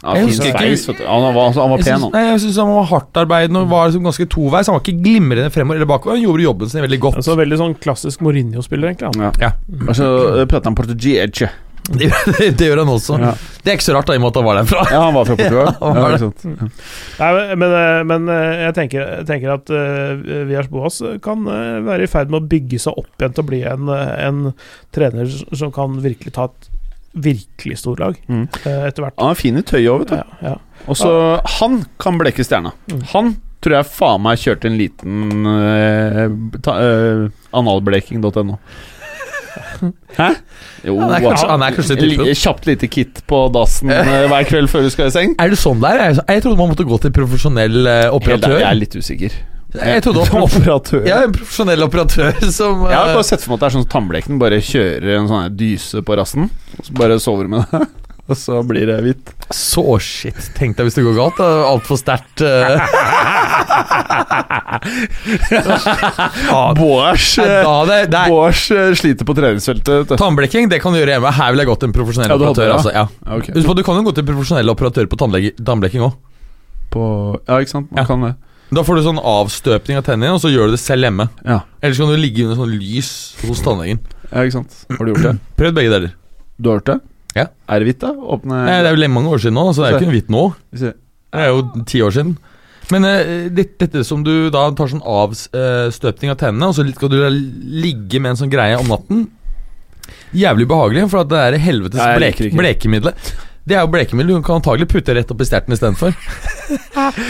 Ja, 0.02 0.12
Jeg 0.14 0.28
husker 0.28 0.52
ikke-. 0.54 1.06
Han 1.10 1.24
var, 1.34 1.38
altså, 1.48 1.60
han 1.64 1.70
var 1.72 1.80
pen, 1.82 1.86
syns, 1.88 2.02
han. 2.06 2.12
nei, 2.14 2.24
jeg 2.32 2.40
synes 2.44 2.58
han 2.62 2.68
var 2.70 2.84
hardtarbeidende 2.92 3.62
og 3.64 3.70
var 3.72 3.88
liksom 3.88 4.04
ganske 4.06 4.26
toveis. 4.30 4.68
Han 4.70 4.76
var 4.78 4.82
ikke 4.84 5.00
glimrende 5.02 5.50
fremover 5.54 5.80
eller 5.80 5.90
bakover. 5.90 6.14
Han 6.16 6.22
gjorde 6.22 6.44
jobben 6.46 6.70
sin 6.70 6.84
veldig 6.84 7.00
godt. 7.02 7.18
Altså 7.22 7.34
Veldig 7.40 7.58
sånn 7.58 7.74
klassisk 7.82 8.22
Mourinho-spiller, 8.26 8.92
egentlig. 8.92 9.10
Han. 9.10 9.24
Ja. 9.28 9.32
Ja. 9.48 9.50
Og 9.88 9.96
så 9.98 10.10
eh, 10.38 10.44
prater 10.50 10.70
han 10.70 10.78
portugese. 10.78 11.50
Det, 11.88 12.08
det 12.58 12.66
gjør 12.68 12.82
han 12.82 12.90
også. 12.92 13.16
Ja. 13.22 13.32
Det 13.64 13.72
er 13.72 13.78
ikke 13.78 13.86
så 13.86 13.94
rart, 13.96 14.08
da, 14.10 14.14
i 14.16 14.20
og 14.20 14.24
med 14.24 14.30
at 14.30 14.38
han 14.40 14.46
var 14.48 14.58
derfra. 14.60 14.82
ja, 14.92 15.00
han 15.06 15.14
var 15.16 15.28
fra 15.28 15.36
Portugal. 15.40 15.70
Ja, 15.80 15.92
var 15.94 15.98
ja, 15.98 16.16
ikke 16.16 16.24
sant. 16.26 16.72
Nei, 17.18 17.30
men, 17.62 17.74
eh, 17.80 18.00
men 18.12 18.28
eh, 18.34 18.62
jeg 18.66 18.76
tenker, 18.78 19.12
tenker 19.28 19.54
at 19.54 19.72
uh, 19.72 20.44
Vias 20.48 20.68
Boas 20.72 21.00
kan 21.24 21.46
eh, 21.48 21.78
være 21.86 22.04
i 22.04 22.10
ferd 22.12 22.32
med 22.32 22.42
å 22.42 22.48
bygge 22.50 22.80
seg 22.84 22.98
opp 23.00 23.12
igjen 23.22 23.36
til 23.36 23.44
å 23.44 23.48
bli 23.50 23.62
en, 23.72 23.88
eh, 23.94 24.14
en 24.28 24.42
trener 24.94 25.32
som 25.56 25.72
kan 25.74 25.96
virkelig 26.04 26.34
ta 26.36 26.48
et 26.52 26.70
virkelig 27.18 27.78
storlag 27.80 28.18
Mm. 28.28 28.44
uh, 28.52 28.84
etter 28.86 29.02
hvert. 29.02 29.16
Han 29.18 29.32
er 29.32 29.38
fin 29.40 29.56
i 29.58 29.64
tøyet 29.66 29.88
òg, 29.90 30.04
vet 30.04 30.12
du. 30.12 30.18
Ja, 30.20 30.52
ja. 30.52 30.56
Og 30.86 30.96
så 31.00 31.10
Han 31.58 31.80
kan 31.98 32.18
blekke 32.20 32.44
stjerna. 32.46 32.74
Mm. 32.92 33.00
Han 33.14 33.32
tror 33.64 33.74
jeg 33.80 33.88
faen 33.90 34.22
meg 34.22 34.38
kjørte 34.38 34.68
en 34.70 34.76
liten 34.78 35.48
uh, 35.48 36.28
uh, 36.68 37.24
analbleking.no. 37.58 38.58
Hæ? 40.16 40.30
Jo, 40.88 40.96
Han 41.00 41.12
er 41.14 41.24
kanskje, 41.26 41.50
han 41.50 41.66
er 41.66 41.76
kanskje 41.76 41.96
en 41.96 42.02
typen. 42.04 42.32
Kjapt 42.42 42.66
lite 42.70 42.90
kit 42.92 43.22
på 43.30 43.42
dassen 43.54 43.92
eh, 43.94 44.24
hver 44.30 44.48
kveld 44.48 44.72
før 44.72 44.86
du 44.86 44.90
skal 44.94 45.12
i 45.12 45.14
seng. 45.14 45.36
Er 45.40 45.52
det 45.54 45.60
sånn 45.60 45.80
der? 45.84 46.02
Jeg, 46.06 46.18
jeg 46.24 46.44
trodde 46.46 46.60
man 46.60 46.72
måtte 46.74 46.88
gå 46.88 46.98
til 47.04 47.14
profesjonell 47.14 47.78
operatør. 48.14 48.58
Helt. 48.58 48.64
Jeg 48.64 48.70
er 48.72 48.82
litt 48.82 48.98
usikker. 48.98 49.38
Jeg 49.76 50.02
trodde 50.04 50.20
også, 50.24 50.40
operatør. 50.46 51.04
Ja, 51.08 51.22
en 51.26 51.32
profesjonell 51.36 51.84
operatør 51.84 52.38
som 52.58 52.86
Jeg 52.88 52.96
har 52.96 53.10
eh, 53.10 53.16
bare 53.18 53.26
sett 53.28 53.44
for 53.44 53.52
meg 53.52 53.58
at 53.58 53.64
det 53.64 53.68
er 53.68 53.76
sånn 53.76 53.88
tannbleken 53.92 54.40
bare 54.40 54.60
kjører 54.64 55.16
en 55.18 55.28
sånn 55.30 55.56
dyse 55.58 56.02
på 56.06 56.16
rassen, 56.18 56.48
og 56.78 56.86
så 56.88 56.96
bare 56.96 57.18
sover 57.22 57.48
du 57.48 57.56
med 57.56 57.74
det. 57.74 57.84
Og 58.28 58.36
så 58.36 58.58
blir 58.68 58.84
det 58.90 58.98
hvitt. 59.06 59.30
Så 59.56 59.82
shit. 60.04 60.36
Tenk 60.58 60.76
deg 60.76 60.84
hvis 60.88 60.98
det 60.98 61.04
går 61.06 61.14
galt. 61.16 61.38
Altfor 61.40 61.96
sterkt. 61.96 62.42
eh. 62.44 62.76
Boers 66.78 67.26
Nei, 67.38 67.46
eh, 67.46 67.86
det, 67.88 67.98
det 68.12 68.20
er, 68.20 68.58
eh, 68.76 68.92
sliter 68.98 69.24
på 69.28 69.34
treningsfeltet. 69.38 70.12
Tannblekking 70.20 70.68
det 70.72 70.78
kan 70.82 70.94
du 70.94 70.98
gjøre 71.00 71.14
hjemme. 71.16 71.32
Her 71.38 71.54
vil 71.54 71.62
jeg 71.64 71.70
gått 71.70 71.82
til 71.84 71.90
en 71.90 71.96
profesjonell 71.96 72.32
Ja, 72.32 72.36
du 72.40 72.44
operatør. 72.50 72.74
Altså, 72.76 72.90
ja. 72.94 73.04
okay. 73.38 73.52
Husk 73.56 73.66
på, 73.70 73.76
Du 73.78 73.82
kan 73.86 73.94
jo 74.00 74.04
gå 74.08 74.12
til 74.16 74.24
en 74.26 74.30
profesjonell 74.32 74.68
operatør 74.74 75.04
på 75.10 75.16
tannblekking 75.24 76.02
òg. 76.08 76.14
På, 76.92 77.02
ja, 77.48 77.54
ikke 77.64 77.74
sant? 77.74 77.88
Man 77.92 77.98
Ja. 78.02 78.06
kan 78.08 78.20
det. 78.28 78.34
Da 78.76 78.80
får 78.84 78.94
du 78.98 79.02
sånn 79.06 79.20
avstøpning 79.24 79.96
av 79.96 80.04
tennene, 80.04 80.34
og 80.36 80.42
så 80.44 80.50
gjør 80.52 80.68
du 80.68 80.72
det 80.76 80.82
selv 80.84 81.06
hjemme. 81.08 81.24
Ja. 81.48 81.62
Ellers 81.80 82.00
kan 82.02 82.10
du 82.12 82.18
ligge 82.20 82.44
under 82.44 82.58
sånn 82.60 82.74
lys 82.76 83.08
hos 83.46 83.62
tannlegen. 83.64 83.98
ja, 84.28 84.42
ikke 84.44 84.58
sant. 84.58 84.72
Har 84.92 85.00
du 85.08 85.14
gjort 85.14 85.24
det? 85.24 85.32
Prøvd 85.60 85.78
begge 85.80 85.92
deler. 85.94 86.10
Du 86.60 86.68
har 86.68 86.76
gjort 86.82 86.90
det? 86.92 86.98
Ja. 87.38 87.48
Er 87.70 87.80
det 87.80 87.90
hvitt, 87.90 88.02
da? 88.04 88.12
Åpne 88.36 88.60
Nei, 88.66 88.76
det 88.84 88.92
er 88.92 88.98
jo 88.98 89.10
mange 89.14 89.32
år 89.34 89.42
siden 89.44 89.58
nå, 89.58 89.66
så 89.72 89.84
det 89.84 89.88
er 89.88 89.96
jo 89.96 90.02
ikke 90.02 90.16
hvitt 90.18 90.30
nå. 90.34 90.44
Det 90.74 90.92
er 91.38 91.50
jo 91.52 91.64
ti 91.88 92.04
år 92.04 92.14
siden. 92.18 92.36
Men 92.92 93.04
uh, 93.04 93.48
dette, 93.52 93.76
dette 93.84 94.04
som 94.08 94.22
du 94.24 94.48
da 94.52 94.68
tar 94.76 94.92
sånn 94.92 95.04
avstøpning 95.04 96.32
av 96.32 96.38
tennene, 96.40 96.70
og 96.70 96.78
så 96.78 96.86
skal 96.88 97.12
du 97.12 97.18
ligge 97.84 98.22
med 98.22 98.34
en 98.34 98.40
sånn 98.44 98.52
greie 98.52 98.78
om 98.80 98.88
natten 98.92 99.26
Jævlig 100.36 100.64
ubehagelig, 100.68 101.02
for 101.12 101.22
at 101.22 101.28
det 101.28 101.40
er 101.40 101.54
helvetes 101.60 102.00
blek, 102.16 102.40
blekemiddelet. 102.56 103.30
Det 103.68 103.76
er 103.76 103.84
jo 103.84 103.90
blekemiddel. 103.92 104.38
Du 104.40 104.44
kan 104.44 104.62
antagelig 104.62 104.88
putte 104.88 105.12
rett 105.16 105.28
opp 105.32 105.42
i 105.44 105.46
sterten 105.48 105.74
istedenfor. 105.76 106.14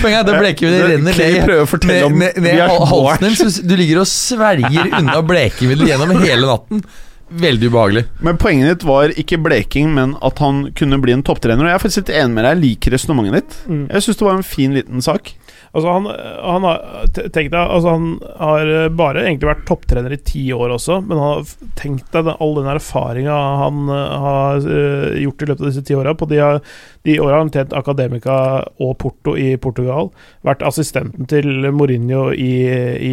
Poenget 0.02 0.12
er 0.12 0.20
at 0.20 0.28
det 0.28 0.36
blekemiddelet 0.38 0.92
renner 0.92 1.18
ned 1.18 1.48
ned, 1.88 2.18
ned, 2.20 2.40
ned 2.44 2.62
halsen 2.92 3.26
din, 3.26 3.56
du 3.66 3.74
ligger 3.78 4.02
og 4.04 4.10
sverger 4.10 4.92
unna 5.00 5.18
blekemiddel 5.26 5.90
gjennom 5.90 6.14
hele 6.22 6.46
natten. 6.46 6.84
Veldig 7.28 7.68
ubehagelig. 7.68 8.04
Men 8.24 8.38
poenget 8.40 8.70
ditt 8.72 8.86
var 8.88 9.12
ikke 9.12 9.36
bleking, 9.44 9.90
men 9.94 10.14
at 10.24 10.38
han 10.40 10.70
kunne 10.78 10.96
bli 11.02 11.12
en 11.12 11.22
topptrener. 11.26 11.60
Og 11.60 11.68
jeg 11.68 11.76
er 11.76 11.82
faktisk 11.82 12.00
litt 12.06 12.14
enig 12.16 12.34
med 12.38 12.44
deg. 12.46 12.54
Jeg 12.56 12.62
liker 12.64 12.94
resonnementet 12.96 13.36
ditt. 13.42 13.58
Mm. 13.68 13.82
Jeg 13.92 14.04
syns 14.06 14.16
det 14.22 14.26
var 14.30 14.38
en 14.38 14.46
fin 14.48 14.76
liten 14.78 15.04
sak. 15.04 15.34
Altså 15.76 15.92
han, 15.92 16.06
han 16.08 16.64
har 16.64 16.78
te- 17.12 17.26
Tenk 17.28 17.50
deg, 17.52 17.60
altså 17.60 17.90
han 17.92 18.06
har 18.40 18.70
bare 18.96 19.26
egentlig 19.26 19.50
vært 19.50 19.66
topptrener 19.68 20.14
i 20.16 20.20
ti 20.24 20.46
år 20.56 20.72
også, 20.78 20.96
men 21.04 21.20
han 21.20 21.34
har 21.34 21.50
tenkt 21.76 22.08
deg 22.16 22.30
all 22.40 22.54
den 22.56 22.70
erfaringa 22.72 23.36
han 23.60 23.82
eh, 23.92 24.14
har 24.24 24.64
eh, 24.64 25.18
gjort 25.26 25.44
i 25.44 25.48
løpet 25.50 25.60
av 25.66 25.68
disse 25.68 25.84
ti 25.84 25.98
åra. 25.98 26.14
På 26.16 26.24
de, 26.30 26.40
har- 26.40 26.62
de 27.04 27.18
åra 27.20 27.34
har 27.36 27.44
han 27.44 27.52
tjent 27.52 27.76
Academica 27.76 28.38
og 28.80 28.96
Porto 29.04 29.36
i 29.36 29.50
Portugal. 29.60 30.08
Vært 30.48 30.64
assistenten 30.64 31.28
til 31.28 31.68
Mourinho 31.76 32.30
i, 32.32 32.54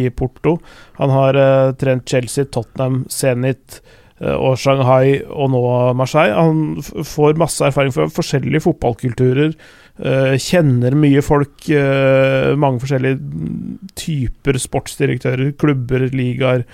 Porto. 0.16 0.56
Han 0.96 1.12
har 1.12 1.36
uh, 1.36 1.74
trent 1.76 2.08
Chelsea, 2.08 2.48
Tottenham, 2.48 3.02
Zenit 3.12 3.82
eh, 3.82 3.92
og 4.20 4.54
Shanghai 4.56 5.18
og 5.28 5.50
nå 5.52 5.62
Marseille. 5.98 6.36
Han 6.36 7.04
får 7.04 7.36
masse 7.40 7.64
erfaring 7.66 7.92
fra 7.92 8.06
forskjellige 8.08 8.62
fotballkulturer. 8.64 9.56
Eh, 9.96 10.36
kjenner 10.40 10.96
mye 10.96 11.22
folk, 11.24 11.68
eh, 11.68 12.52
mange 12.56 12.80
forskjellige 12.80 13.18
typer 13.96 14.60
sportsdirektører, 14.60 15.52
klubber, 15.60 16.08
ligaer. 16.12 16.64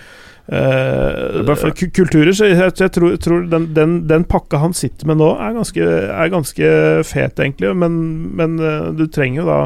eh, 0.51 1.91
kulturer. 1.95 2.33
Så 2.35 2.51
jeg, 2.51 2.93
tror, 2.95 3.17
tror 3.23 3.47
den, 3.51 3.69
den, 3.75 3.97
den 4.11 4.25
pakka 4.25 4.59
han 4.63 4.75
sitter 4.75 5.07
med 5.07 5.21
nå, 5.23 5.33
er 5.39 5.55
ganske, 5.59 5.89
er 6.11 6.33
ganske 6.35 6.71
fet, 7.07 7.39
egentlig. 7.39 7.75
Men, 7.79 7.99
men 8.39 8.59
eh, 8.59 8.91
du 8.99 9.07
trenger 9.07 9.43
jo 9.43 9.49
da 9.51 9.61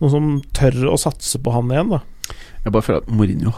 noen 0.00 0.12
som 0.12 0.30
tør 0.56 0.92
å 0.92 1.00
satse 1.00 1.40
på 1.40 1.52
han 1.54 1.72
igjen, 1.72 1.96
da. 1.96 2.02
Jeg 2.64 2.74
bare 2.74 2.82
føler 2.82 3.04
at 3.04 3.12
Mourinho 3.12 3.52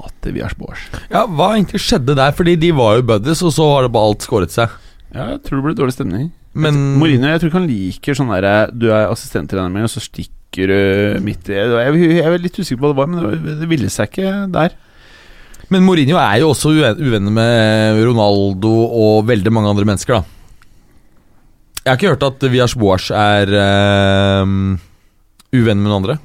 hater 0.00 0.32
Vias 0.34 0.56
Boas. 0.58 0.82
Ja, 1.12 1.26
Hva 1.28 1.52
egentlig 1.54 1.80
skjedde 1.84 2.16
der? 2.18 2.32
Fordi 2.36 2.56
de 2.60 2.72
var 2.76 2.96
jo 2.98 3.06
buddies, 3.12 3.42
og 3.46 3.52
så 3.56 3.66
har 3.74 3.86
det 3.86 3.92
bare 3.94 4.10
alt 4.10 4.26
skåret 4.26 4.54
seg. 4.54 4.72
Ja, 5.14 5.28
jeg 5.34 5.42
tror 5.46 5.60
det 5.60 5.64
ble 5.68 5.74
dårlig 5.78 5.94
stemning. 5.96 6.28
Men 6.54 6.74
Mourinho, 6.98 7.28
jeg 7.30 7.40
tror 7.42 7.50
ikke 7.52 7.60
han 7.60 7.68
liker 7.70 8.16
sånn 8.18 8.30
derre 8.32 8.52
Du 8.74 8.88
er 8.90 9.04
assistenttreneren 9.12 9.70
min, 9.70 9.84
og 9.86 9.92
så 9.92 10.00
stikker 10.02 10.66
du 10.66 11.20
midt 11.22 11.46
i 11.46 11.54
Jeg, 11.54 11.92
jeg 12.16 12.24
er 12.26 12.40
litt 12.42 12.58
usikker 12.58 12.80
på 12.80 12.88
hva 12.88 12.90
det 12.90 12.98
var, 12.98 13.10
men 13.12 13.60
det, 13.60 13.68
ville 13.70 13.90
seg 13.92 14.10
ikke 14.10 14.32
der. 14.50 14.74
Men 15.70 15.84
Mourinho 15.86 16.18
er 16.18 16.40
jo 16.42 16.48
også 16.50 16.72
uven- 16.74 16.98
uvenner 16.98 17.30
med 17.36 18.00
Ronaldo 18.08 18.72
og 18.90 19.28
veldig 19.30 19.52
mange 19.54 19.70
andre 19.70 19.86
mennesker, 19.92 20.18
da. 20.18 20.24
Jeg 21.84 21.92
har 21.92 22.00
ikke 22.00 22.10
hørt 22.16 22.26
at 22.26 22.48
Vias 22.52 22.74
Boas 22.76 23.06
er 23.14 23.54
uh, 23.54 24.42
uvenn 25.54 25.78
med 25.80 25.86
noen 25.86 26.00
andre. 26.02 26.18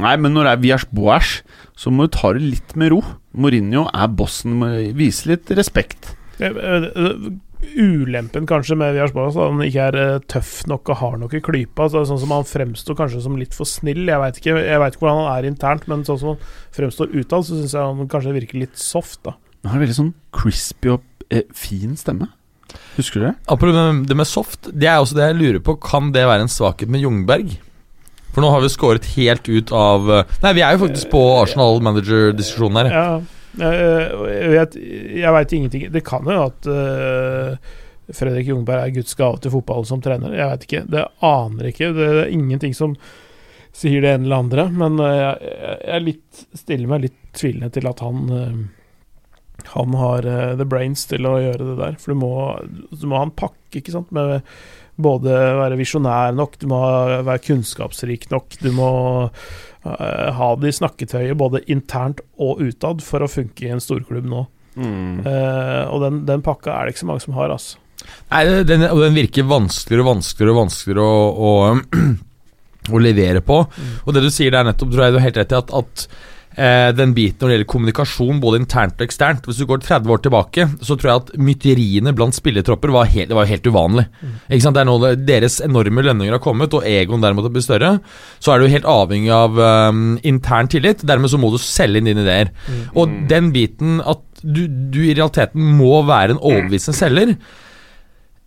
Nei, 0.00 0.16
men 0.16 0.32
når 0.32 0.44
det 0.48 0.52
er 0.56 0.62
Vias 0.62 0.84
Boas, 0.90 1.42
så 1.76 1.90
må 1.92 2.06
du 2.08 2.14
ta 2.16 2.32
det 2.32 2.40
litt 2.42 2.76
med 2.80 2.92
ro. 2.94 3.02
Mourinho 3.36 3.86
er 3.92 4.08
bossen, 4.08 4.54
må 4.60 4.70
vise 4.96 5.28
litt 5.28 5.50
respekt. 5.58 6.14
Eh, 6.40 6.48
eh, 6.48 7.30
Ulempen 7.78 8.46
kanskje 8.48 8.74
med 8.76 8.94
Vias 8.96 9.12
Boas, 9.14 9.36
at 9.36 9.50
han 9.52 9.60
ikke 9.62 9.84
er 9.90 9.98
eh, 10.00 10.22
tøff 10.32 10.64
nok 10.70 10.88
og 10.94 10.98
har 11.02 11.18
nok 11.20 11.34
i 11.38 11.42
klypa. 11.44 11.86
Så 11.92 12.02
sånn 12.08 12.18
som 12.22 12.32
Han 12.34 12.48
fremstår 12.48 12.96
kanskje 12.98 13.20
som 13.22 13.36
litt 13.38 13.54
for 13.54 13.68
snill. 13.68 14.02
Jeg 14.08 14.18
veit 14.22 14.40
ikke, 14.40 14.56
jeg 14.64 14.80
vet 14.82 14.96
ikke 14.96 15.04
hvordan 15.06 15.20
han 15.22 15.32
er 15.36 15.48
internt, 15.50 15.86
men 15.92 16.04
sånn 16.08 16.18
som 16.20 16.32
han 16.34 16.52
fremstår 16.74 17.12
utad, 17.14 17.46
så 17.46 17.58
syns 17.60 17.74
jeg 17.76 17.82
han 18.00 18.08
kanskje 18.12 18.34
virker 18.40 18.62
litt 18.64 18.80
soft. 18.80 19.20
da 19.28 19.36
Han 19.62 19.74
har 19.76 19.84
veldig 19.84 19.98
sånn 20.00 20.14
crispy 20.34 20.94
og 20.96 21.04
eh, 21.30 21.44
fin 21.54 21.94
stemme. 22.00 22.30
Husker 22.96 23.20
du 23.20 23.26
det? 23.28 23.34
Apropos 23.52 23.76
det- 23.76 24.08
det 24.08 24.16
med 24.16 24.26
soft, 24.26 24.70
det 24.72 24.88
er 24.88 24.96
også 25.04 25.14
det 25.14 25.28
jeg 25.28 25.36
lurer 25.36 25.60
på. 25.60 25.76
Kan 25.80 26.12
det 26.12 26.24
være 26.26 26.40
en 26.48 26.48
svakhet 26.48 26.88
med 26.88 27.02
Jungberg? 27.04 27.58
For 28.32 28.44
nå 28.44 28.50
har 28.52 28.64
vi 28.64 28.72
skåret 28.72 29.12
helt 29.16 29.48
ut 29.48 29.72
av 29.76 30.10
eh, 30.10 30.34
Nei, 30.44 30.56
vi 30.56 30.64
er 30.64 30.74
jo 30.74 30.82
faktisk 30.86 31.12
på 31.12 31.22
Arsenal 31.42 31.82
manager-diskusjonen 31.84 32.80
her. 32.80 32.92
Ja, 32.92 33.06
jeg, 33.52 34.84
jeg 35.20 35.32
vet, 35.34 35.50
ingenting 35.52 35.82
Det 35.92 36.00
kan 36.06 36.24
jo 36.24 36.38
at 36.46 36.68
uh, 36.72 37.74
Fredrik 38.12 38.48
Jungberg 38.48 38.86
er 38.86 38.94
Guds 38.94 39.12
gave 39.18 39.40
til 39.42 39.52
fotball 39.52 39.84
som 39.88 40.00
trener. 40.04 40.32
Jeg 40.36 40.48
vet 40.48 40.64
ikke. 40.66 40.80
Det 40.90 41.04
aner 41.24 41.68
ikke. 41.68 41.92
Det 41.96 42.08
er 42.08 42.32
ingenting 42.32 42.74
som 42.76 42.96
sier 43.72 44.04
det 44.04 44.14
ene 44.16 44.26
eller 44.26 44.44
andre. 44.44 44.66
Men 44.72 45.00
eh, 45.00 45.18
jeg, 45.18 45.76
jeg 45.86 46.06
litt, 46.08 46.44
stiller 46.62 46.90
meg 46.90 47.04
litt 47.06 47.18
tvilende 47.36 47.70
til 47.72 47.88
at 47.88 48.02
han 48.04 48.24
uh, 48.32 48.62
han 49.72 49.94
har 49.94 50.26
uh, 50.26 50.54
the 50.58 50.66
brains 50.66 51.04
til 51.08 51.28
å 51.28 51.36
gjøre 51.40 51.70
det 51.70 51.78
der. 51.78 51.98
For 52.02 52.12
du 52.12 52.20
må, 52.20 52.32
du 52.90 53.06
må 53.08 53.20
ha 53.20 53.28
en 53.28 53.36
pakke, 53.36 53.78
ikke 53.80 53.94
sant. 53.94 54.10
Med 54.12 54.40
både 54.96 55.36
være 55.58 55.78
visjonær 55.80 56.34
nok, 56.36 56.58
du 56.60 56.66
må 56.70 56.80
være 57.24 57.42
kunnskapsrik 57.46 58.28
nok, 58.32 58.58
du 58.60 58.70
må 58.76 58.88
eh, 59.24 60.28
ha 60.36 60.50
det 60.60 60.72
i 60.72 60.76
snakketøyet 60.76 61.38
både 61.38 61.62
internt 61.72 62.20
og 62.42 62.60
utad 62.62 63.04
for 63.04 63.24
å 63.24 63.30
funke 63.30 63.66
i 63.66 63.72
en 63.72 63.82
storklubb 63.82 64.28
nå. 64.28 64.44
Eh, 64.76 65.84
og 65.92 66.02
den, 66.04 66.22
den 66.28 66.44
pakka 66.44 66.74
er 66.74 66.86
det 66.86 66.94
ikke 66.94 67.04
så 67.04 67.10
mange 67.12 67.24
som 67.24 67.38
har, 67.38 67.52
altså. 67.52 67.78
Nei, 68.32 68.42
den, 68.66 68.84
og 68.88 69.00
den 69.04 69.16
virker 69.16 69.46
vanskeligere 69.46 70.04
og 70.04 70.10
vanskeligere 70.16 70.54
og 70.54 70.60
vanskeligere 70.64 71.06
å, 71.06 71.48
å, 71.48 72.12
å 72.96 73.02
levere 73.02 73.42
på. 73.46 73.62
Og 74.04 74.16
det 74.16 74.24
du 74.24 74.30
sier 74.32 74.54
der 74.54 74.66
nettopp, 74.66 74.92
tror 74.92 75.06
jeg 75.06 75.14
du 75.14 75.20
har 75.20 75.28
helt 75.28 75.40
rett 75.42 75.54
i, 75.54 75.60
at, 75.60 75.74
at 75.82 76.06
eh, 76.56 76.90
den 76.96 77.14
biten 77.16 77.42
når 77.42 77.50
det 77.50 77.56
gjelder 77.56 77.70
kommunikasjon, 77.72 78.40
både 78.42 78.60
internt 78.62 79.00
og 79.00 79.06
eksternt 79.06 79.46
Hvis 79.48 79.60
du 79.60 79.66
går 79.68 79.82
30 79.84 80.14
år 80.14 80.22
tilbake, 80.24 80.66
så 80.80 80.96
tror 80.96 81.10
jeg 81.10 81.22
at 81.22 81.32
mytteriene 81.48 82.14
blant 82.16 82.36
spillertropper 82.36 82.92
var 82.94 83.10
helt, 83.12 83.30
det 83.30 83.38
var 83.38 83.50
helt 83.50 83.66
uvanlig. 83.68 84.06
Ikke 84.48 84.62
sant? 84.64 84.76
Det 84.76 84.84
er 84.84 84.90
nå 84.90 85.14
deres 85.28 85.60
enorme 85.64 86.04
lønninger 86.06 86.36
har 86.36 86.42
kommet, 86.44 86.74
og 86.74 86.86
egoen 86.88 87.24
dermed 87.24 87.50
blitt 87.52 87.66
større. 87.66 87.96
Så 88.42 88.54
er 88.54 88.62
du 88.62 88.72
helt 88.72 88.88
avhengig 88.88 89.32
av 89.34 89.58
um, 89.58 90.04
intern 90.26 90.70
tillit. 90.72 91.02
Dermed 91.06 91.32
så 91.32 91.40
må 91.40 91.52
du 91.52 91.58
selge 91.62 92.00
inn 92.00 92.10
dine 92.10 92.24
ideer. 92.24 92.52
Og 92.98 93.10
den 93.30 93.50
biten 93.54 94.00
at 94.00 94.22
du, 94.42 94.64
du 94.66 95.02
i 95.04 95.14
realiteten 95.14 95.74
må 95.78 96.00
være 96.08 96.36
en 96.36 96.42
overbevisende 96.42 96.98
selger 96.98 97.36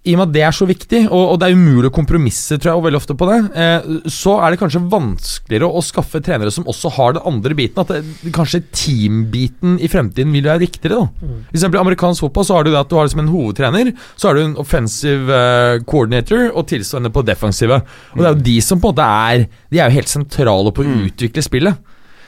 i 0.06 0.14
og 0.14 0.20
med 0.20 0.28
at 0.28 0.34
det 0.36 0.44
er 0.46 0.54
så 0.54 0.68
viktig, 0.70 1.00
og, 1.08 1.24
og 1.34 1.38
det 1.42 1.48
er 1.48 1.58
umulig 1.58 1.90
å 1.90 1.94
kompromisse 1.96 2.60
tror 2.60 2.72
jeg, 2.72 2.80
og 2.80 2.86
veldig 2.86 3.00
ofte 3.00 3.16
på 3.18 3.28
det, 3.30 3.38
eh, 3.58 3.88
så 4.14 4.36
er 4.38 4.54
det 4.54 4.60
kanskje 4.62 4.84
vanskeligere 4.92 5.66
å, 5.66 5.80
å 5.80 5.86
skaffe 5.86 6.22
trenere 6.26 6.54
som 6.54 6.68
også 6.70 6.92
har 6.98 7.16
den 7.16 7.26
andre 7.26 7.58
biten. 7.58 7.82
At 7.82 7.94
det, 7.94 8.32
kanskje 8.36 8.62
teambiten 8.70 9.80
i 9.82 9.90
fremtiden 9.90 10.34
vil 10.36 10.46
være 10.46 10.62
riktigere. 10.62 11.00
da. 11.02 11.32
For 11.48 11.58
eksempel 11.58 11.80
I 11.80 11.84
amerikansk 11.86 12.28
fotball 12.28 12.46
så 12.46 12.58
har 12.60 12.68
du 12.68 12.72
det 12.72 12.82
at 12.84 12.92
du 12.92 12.98
har 13.00 13.10
liksom 13.10 13.24
en 13.24 13.32
hovedtrener, 13.34 13.92
så 14.14 14.30
har 14.30 14.38
du 14.38 14.44
en 14.44 14.60
offensive 14.62 15.40
eh, 15.40 15.80
coordinator 15.90 16.52
og 16.52 16.68
tilsvarende 16.70 17.14
på 17.16 17.26
defensive. 17.26 17.82
Og 18.14 18.22
det 18.22 18.30
er 18.30 18.38
jo 18.38 18.46
de 18.52 18.56
som 18.68 18.82
på 18.82 18.92
en 18.92 18.96
måte 18.96 19.10
er 19.26 19.48
De 19.72 19.80
er 19.80 19.90
jo 19.90 19.98
helt 19.98 20.12
sentrale 20.12 20.74
på 20.76 20.86
å 20.86 21.00
utvikle 21.08 21.44
spillet. 21.46 21.82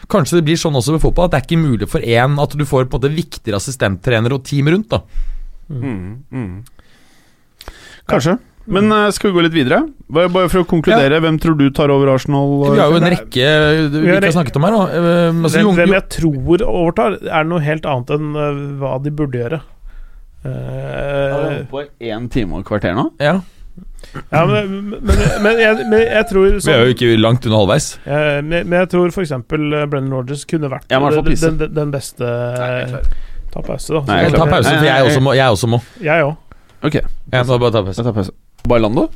Kanskje 0.09 0.39
det 0.39 0.47
blir 0.47 0.57
sånn 0.59 0.75
også 0.79 0.95
ved 0.95 1.03
fotball 1.03 1.27
at 1.27 1.35
det 1.35 1.39
er 1.41 1.45
ikke 1.45 1.61
mulig 1.61 1.91
for 1.91 2.01
én 2.01 2.39
at 2.41 2.55
du 2.55 2.65
får 2.65 2.87
på 2.87 2.97
en 2.97 3.01
måte 3.03 3.13
viktigere 3.13 3.59
assistenttrenere 3.59 4.39
og 4.39 4.45
team 4.47 4.71
rundt. 4.71 4.89
da 4.95 5.03
Kanskje. 8.07 8.37
Men 8.67 8.91
eh, 8.91 9.07
skal 9.15 9.31
vi 9.31 9.37
gå 9.37 9.43
litt 9.45 9.55
videre? 9.55 9.79
Bare, 10.11 10.47
for 10.51 10.63
å 10.63 10.67
konkludere, 10.67 11.21
hvem 11.23 11.37
tror 11.39 11.55
du 11.59 11.69
tar 11.75 11.91
over 11.93 12.11
Arsenal? 12.11 12.49
Vi 12.65 12.81
har 12.81 12.91
jo 12.91 12.99
en 12.99 13.09
rekke 13.13 13.47
vi 13.93 14.03
har 14.09 14.19
ikke 14.19 14.27
har 14.27 14.35
snakket 14.35 14.59
om 14.59 14.67
her. 14.67 14.75
da 14.75 14.83
Eh, 14.97 15.29
altså, 15.31 15.61
hvem, 15.61 15.73
hvem 15.79 15.95
jeg 15.95 16.07
tror 16.17 16.63
overtar, 16.67 17.19
er 17.23 17.47
noe 17.47 17.63
helt 17.63 17.87
annet 17.87 18.15
enn 18.17 18.31
eh, 18.35 18.63
hva 18.81 18.97
de 19.03 19.13
burde 19.15 19.43
gjøre. 19.43 19.61
Har 20.43 20.47
vi 20.47 20.47
Eh, 20.47 21.37
holdt 21.37 21.69
på 21.71 21.81
én 22.07 22.27
time 22.31 22.55
og 22.55 22.61
et 22.61 22.67
kvarter 22.69 22.93
nå? 22.95 23.09
ja, 23.19 23.39
ja, 24.31 24.41
men, 24.47 24.69
men, 24.89 25.19
men, 25.43 25.59
jeg, 25.59 25.85
men 25.89 25.99
jeg 26.01 26.25
tror 26.29 26.45
Vi 26.55 26.71
er 26.71 26.85
jo 26.85 26.93
ikke 26.95 27.09
langt 27.19 27.45
unna 27.45 27.59
halvveis. 27.61 27.87
Uh, 28.05 28.39
men, 28.45 28.63
men 28.69 28.79
jeg 28.79 28.89
tror 28.93 29.11
f.eks. 29.11 29.33
Brennan 29.49 30.13
Rogers 30.13 30.45
kunne 30.49 30.69
vært 30.71 30.87
den, 30.89 31.57
den, 31.59 31.73
den 31.75 31.93
beste 31.93 32.29
Ta 33.53 33.63
pause, 33.63 33.93
da. 33.93 34.01
Nei, 34.07 34.21
jeg 34.25 34.35
Ta 34.37 34.47
pause, 34.49 34.73
for 34.73 34.87
jeg 34.87 35.07
også 35.09 35.23
må. 35.23 35.33
Jeg 35.37 35.55
også 35.57 35.69
må. 35.71 35.81
Jeg 36.03 36.25
òg. 36.25 36.35
Ok, 36.83 36.93
Jeg 37.31 37.45
må 37.47 37.57
bare 37.57 37.71
ta 37.73 37.81
pause. 37.83 37.97
jeg 38.01 38.05
tar 38.05 38.13
pause. 38.13 38.31
Bailando? 38.67 39.07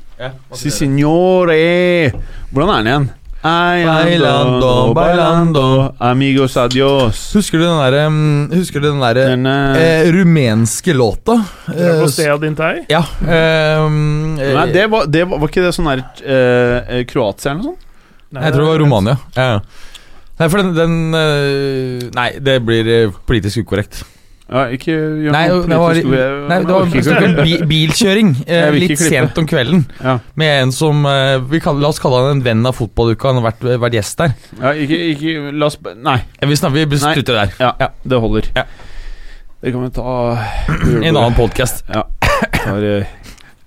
Si 0.55 0.69
signore! 0.71 2.11
Hvordan 2.53 2.71
er 2.71 2.83
den 2.83 2.87
igjen? 2.91 3.09
Bailando, 3.43 4.93
bailando. 4.93 5.63
amigos 5.99 6.55
adios. 6.57 7.33
Husker 7.33 7.57
du 7.57 7.65
den 7.65 7.79
derre 7.81 8.03
Husker 8.53 8.79
du 8.83 8.87
den 8.91 8.99
derre 9.01 9.23
Den, 9.31 9.45
eh, 9.49 9.81
eh, 9.81 10.11
rumenske 10.13 10.93
låta? 10.93 11.39
Eh, 11.67 11.73
Dragostea 11.79 12.37
Dintei. 12.37 12.85
ja. 12.89 13.01
eh, 13.25 13.81
eh, 13.81 14.53
Nei, 14.55 14.67
det 14.73 14.85
var, 14.91 15.05
det 15.09 15.23
var, 15.25 15.41
var 15.41 15.49
ikke 15.49 15.63
det 15.65 15.73
sånn 15.73 15.89
der 15.89 16.03
eh, 16.21 17.01
Kroatia 17.09 17.51
eller 17.55 17.63
noe 17.63 17.71
sånt? 17.73 17.87
Nei, 18.31 18.43
Jeg 18.45 18.53
tror 18.53 18.63
det 18.63 18.69
var 18.71 18.79
Romania. 18.79 19.17
Ja. 19.35 19.47
ja. 19.55 19.59
Nei, 20.39 20.47
for 20.49 20.61
den, 20.61 20.71
den 20.77 20.93
eh, 21.17 22.05
Nei, 22.15 22.29
det 22.39 22.59
blir 22.65 22.87
eh, 22.93 23.17
politisk 23.27 23.65
ukorrekt. 23.65 24.03
Ja, 24.51 24.65
ikke 24.75 24.91
gjør 24.91 25.31
Nei, 25.31 25.41
noe 25.47 25.67
det 25.69 25.77
var, 25.79 25.97
nei, 26.49 26.57
det 26.65 26.73
var 26.75 26.87
ikke. 26.99 27.67
bilkjøring 27.69 28.31
eh, 28.47 28.65
litt 28.75 28.99
sent 28.99 29.37
om 29.39 29.45
kvelden. 29.47 29.85
Ja. 30.03 30.17
Med 30.35 30.55
en 30.65 30.73
som 30.75 31.05
eh, 31.07 31.37
vi 31.51 31.61
kaller, 31.63 31.79
La 31.85 31.91
oss 31.93 32.01
kalle 32.03 32.19
han 32.25 32.33
en 32.39 32.43
venn 32.43 32.65
av 32.67 32.75
fotballuka. 32.75 33.31
Han 33.31 33.39
har 33.39 33.45
vært, 33.53 33.63
vært 33.85 33.95
gjest 33.95 34.19
der. 34.19 34.33
Ja, 34.59 34.73
ikke, 34.75 34.99
ikke 35.13 35.53
La 35.55 35.69
oss 35.71 35.77
Nei. 36.03 36.17
Vi, 36.43 36.57
snakker, 36.59 36.89
vi 36.91 36.99
slutter 36.99 37.39
der. 37.43 37.53
Ja, 37.61 37.71
Ja. 37.79 37.89
det 38.03 38.19
holder. 38.25 38.49
Ja. 38.59 38.65
Det 39.61 39.71
kan 39.71 39.83
vi 39.85 39.91
ta 39.95 40.17
I 41.05 41.07
en 41.13 41.15
annen 41.15 41.37
podkast. 41.37 41.85
Ja. 41.93 42.03
For, 42.65 42.83
eh, 42.83 43.05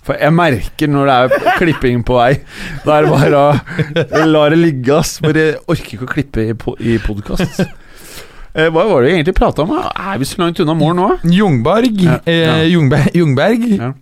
for 0.04 0.20
jeg 0.20 0.34
merker 0.36 0.90
når 0.92 1.08
det 1.08 1.14
er 1.16 1.56
klipping 1.62 2.02
på 2.04 2.18
vei. 2.18 2.34
Da 2.84 2.98
er 2.98 3.06
det 3.06 3.14
bare 3.14 3.44
å 4.20 4.26
la 4.28 4.42
det 4.52 4.58
ligge, 4.60 4.98
ass. 5.00 5.14
Bare 5.24 5.46
jeg 5.48 5.56
orker 5.64 5.96
ikke 5.96 6.04
å 6.10 6.12
klippe 6.12 6.44
i, 6.44 6.52
i 6.92 6.98
podkast. 7.00 7.62
Eh, 8.54 8.70
hva 8.70 8.84
var 8.86 9.02
det 9.02 9.10
vi 9.10 9.16
egentlig 9.18 9.34
prata 9.34 9.64
om? 9.64 9.74
Er 9.74 10.18
vi 10.20 10.28
så 10.30 10.38
langt 10.38 10.60
unna 10.62 10.76
mål 10.78 10.94
nå? 10.94 11.10
Jungberg. 11.26 12.00
Ja. 12.06 12.20
Eh, 12.22 12.68
Jungberg, 12.70 13.10
Jungberg. 13.18 13.64
Ja. 13.80 13.92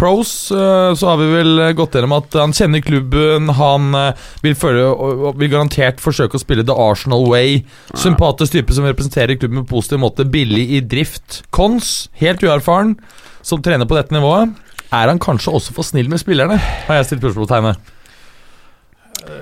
Pros, 0.00 0.50
eh, 0.50 0.94
så 0.96 1.08
har 1.10 1.18
vi 1.20 1.26
vel 1.28 1.60
gått 1.76 1.92
gjennom 1.96 2.14
at 2.16 2.32
han 2.40 2.54
kjenner 2.56 2.80
klubben. 2.80 3.52
Han 3.58 3.92
eh, 3.98 4.16
vil, 4.40 4.56
følge, 4.56 4.88
vil 5.36 5.52
garantert 5.52 6.00
forsøke 6.00 6.38
å 6.38 6.40
spille 6.40 6.64
the 6.64 6.72
Arsenal 6.72 7.28
way. 7.28 7.60
Sympatisk 7.92 8.56
type 8.56 8.76
som 8.76 8.88
representerer 8.88 9.36
klubben 9.36 9.66
på 9.66 9.76
positiv 9.76 10.00
måte. 10.06 10.24
Billig 10.24 10.64
i 10.78 10.80
drift. 10.80 11.42
Cons, 11.52 12.08
helt 12.22 12.40
uerfaren, 12.40 12.96
som 13.44 13.60
trener 13.60 13.88
på 13.88 13.98
dette 13.98 14.16
nivået. 14.16 14.56
Er 14.88 15.12
han 15.12 15.20
kanskje 15.20 15.52
også 15.52 15.76
for 15.76 15.86
snill 15.86 16.08
med 16.08 16.22
spillerne? 16.22 16.56
Har 16.88 17.02
jeg 17.02 17.10
stilt 17.10 17.26
spørsmålstegnet. 17.26 17.96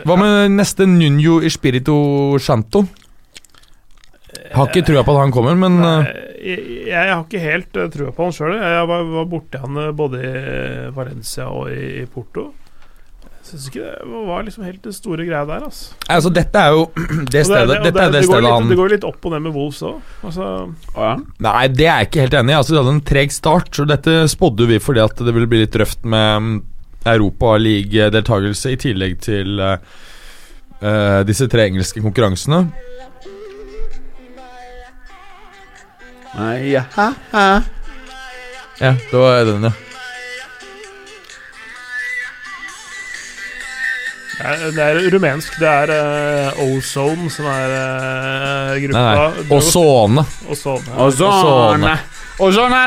Hva 0.03 0.17
med 0.19 0.57
neste 0.59 0.91
Nuno 0.91 1.39
Espirito 1.47 1.95
Santo? 2.43 2.83
Har 4.53 4.69
ikke 4.69 4.85
trua 4.87 5.03
på 5.05 5.15
at 5.15 5.23
han 5.23 5.33
kommer, 5.33 5.57
men 5.59 5.81
Nei, 5.81 5.99
eh, 6.05 6.29
jeg, 6.53 6.63
jeg 6.93 7.11
har 7.11 7.25
ikke 7.25 7.43
helt 7.43 7.77
uh, 7.79 7.89
trua 7.93 8.15
på 8.15 8.29
han 8.29 8.35
sjøl. 8.37 8.55
Jeg 8.61 8.87
var, 8.91 9.05
var 9.17 9.29
borti 9.29 9.61
han 9.61 9.83
eh, 9.83 9.93
både 9.97 10.23
i 10.23 10.33
Valencia 10.95 11.49
og 11.53 11.71
i, 11.73 12.03
i 12.03 12.07
Porto. 12.13 12.49
Jeg 13.49 13.55
syns 13.55 13.69
ikke 13.71 13.91
det 14.05 14.23
var 14.29 14.43
liksom 14.45 14.65
helt 14.67 14.83
det 14.85 14.93
store 14.93 15.25
greia 15.25 15.45
der. 15.49 15.63
Altså. 15.65 15.95
altså, 16.05 16.33
dette 16.37 16.61
er 16.61 16.75
jo 16.77 16.83
det 17.33 17.45
stedet, 17.49 17.69
det, 17.71 17.79
dette 17.89 18.05
er 18.05 18.13
det 18.13 18.21
går 18.21 18.29
stedet 18.29 18.45
litt, 18.45 18.53
han 18.53 18.73
Det 18.73 18.79
går 18.81 18.93
litt 18.93 19.07
opp 19.09 19.29
og 19.29 19.35
ned 19.35 19.45
med 19.47 19.57
Wolves 19.57 19.85
òg. 19.89 20.11
Altså, 20.29 20.49
Ja. 20.97 21.13
Nei, 21.49 21.63
det 21.73 21.87
er 21.87 22.03
jeg 22.03 22.11
ikke 22.11 22.27
helt 22.27 22.37
enig 22.43 22.55
i. 22.55 22.59
Altså, 22.59 22.75
De 22.75 22.83
hadde 22.83 22.97
en 22.99 23.07
treg 23.13 23.33
start. 23.35 23.73
Så 23.75 23.89
Dette 23.89 24.19
spådde 24.29 24.69
vi 24.69 24.83
fordi 24.83 25.05
at 25.05 25.25
det 25.25 25.35
ville 25.37 25.49
bli 25.51 25.65
litt 25.65 25.81
røft 25.81 26.05
med 26.05 26.45
mm, 26.45 26.59
Europa 27.09 27.57
League-deltakelse, 27.63 28.75
i 28.75 28.81
tillegg 28.85 29.17
til 29.25 29.63
eh, 29.65 29.81
eh, 30.83 31.21
disse 31.29 31.49
tre 31.49 31.71
engelske 31.71 32.05
konkurransene. 32.05 32.67
Nei, 36.37 36.71
ja. 36.73 36.83
ha, 36.95 37.13
ha. 37.33 37.63
Ja, 38.79 38.95
det 39.11 39.19
var 39.19 39.45
den, 39.45 39.65
ja. 39.65 39.73
det, 44.39 44.47
er, 44.47 44.71
det 44.71 44.85
er 44.85 45.11
rumensk. 45.17 45.59
Det 45.59 45.69
er 45.69 45.93
uh, 46.55 46.63
Ozone 46.69 47.31
som 47.31 47.49
er 47.51 47.75
uh, 47.75 48.71
Nei, 48.71 48.81
gruppa. 48.87 49.03
nei. 49.03 49.45
Og 49.49 49.57
Ozone. 49.59 50.27
Ozone. 50.49 50.99
Ozone. 51.09 51.97
Ozone 52.39 52.83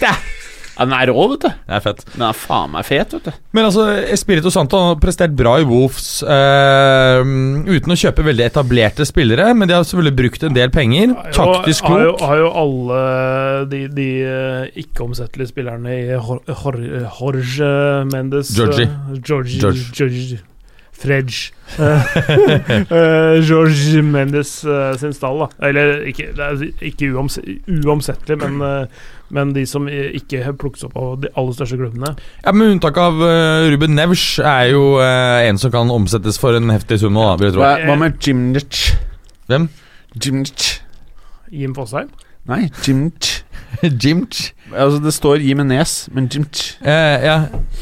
sånn. 0.00 0.38
Ja, 0.80 0.86
den 0.88 0.94
er 0.96 1.10
rå, 1.12 1.26
vet 1.34 1.42
du. 1.44 1.48
Det 1.68 1.74
er 1.76 1.82
fett. 1.84 1.98
Den 2.14 2.22
er 2.24 2.32
faen 2.40 2.70
meg 2.72 2.86
fet, 2.88 3.12
vet 3.12 3.26
du. 3.28 3.34
Men 3.52 3.66
altså, 3.68 3.82
Espirito 4.14 4.48
Santo 4.54 4.78
har 4.80 4.96
prestert 5.02 5.34
bra 5.36 5.58
i 5.60 5.66
Wolves 5.68 6.22
eh, 6.24 7.20
uten 7.68 7.92
å 7.92 7.98
kjøpe 8.00 8.24
veldig 8.24 8.46
etablerte 8.46 9.04
spillere, 9.04 9.50
men 9.52 9.68
de 9.68 9.76
har 9.76 9.84
selvfølgelig 9.84 10.16
brukt 10.22 10.46
en 10.48 10.56
del 10.56 10.72
penger. 10.72 11.12
Ja, 11.12 11.26
jo- 11.28 11.36
Taktisk 11.36 11.84
Har 11.90 12.00
jo, 12.06 12.14
klok. 12.16 12.26
har 12.30 12.40
jo 12.40 12.50
alle 12.64 13.00
de, 13.74 13.82
de 14.00 14.08
eh, 14.24 14.70
ikke-omsettelige 14.86 15.52
spillerne 15.52 15.92
i 15.98 16.02
Jor- 16.16 16.40
Jor- 16.48 16.84
Jorge 17.20 17.72
Mendes 18.14 18.54
Georgie. 18.56 18.88
eh, 18.88 19.20
Georgie, 19.20 19.60
George. 19.60 19.90
George. 20.00 20.40
Fredge. 21.00 21.52
George 23.48 24.02
Mendes 24.04 24.50
sin 25.00 25.12
stall, 25.16 25.38
da. 25.44 25.48
Eller 25.68 26.02
ikke, 26.10 26.30
det 26.36 26.44
er 26.44 26.64
ikke 26.90 27.08
uoms 27.14 27.38
uomsettelig, 27.84 28.36
men, 28.42 28.60
men 29.30 29.52
de 29.56 29.64
som 29.66 29.88
i- 29.88 30.10
ikke 30.18 30.52
plukkes 30.60 30.84
opp 30.88 30.96
av 31.00 31.20
de 31.22 31.30
aller 31.36 31.52
største 31.56 31.78
klubbene. 31.80 32.14
Ja, 32.44 32.52
Med 32.52 32.74
unntak 32.76 32.96
av 32.98 33.20
eh, 33.22 33.68
Ruben 33.72 33.94
Nevsch 33.98 34.38
er 34.42 34.70
jo 34.72 34.98
eh, 35.02 35.48
en 35.48 35.58
som 35.58 35.70
kan 35.74 35.90
omsettes 35.90 36.38
for 36.40 36.56
en 36.58 36.70
heftig 36.74 36.98
sum 37.02 37.14
nå, 37.14 37.22
da, 37.30 37.36
vil 37.40 37.50
jeg 37.50 37.58
tro. 37.58 37.62
Hva, 37.66 37.98
med 38.00 38.18
Jimnich? 38.20 38.90
Hvem? 39.50 39.68
Jimnich? 40.20 40.80
Jim 41.50 41.74
Fosheim. 41.74 42.10
Nei, 42.48 42.68
Jimnich. 42.82 43.42
Jimch. 44.02 44.50
Altså, 44.74 44.98
det 45.02 45.12
står 45.14 45.38
Jimenez, 45.42 46.08
men 46.14 46.26
Jimch 46.30 46.76
Eh, 46.82 47.22
ja, 47.24 47.36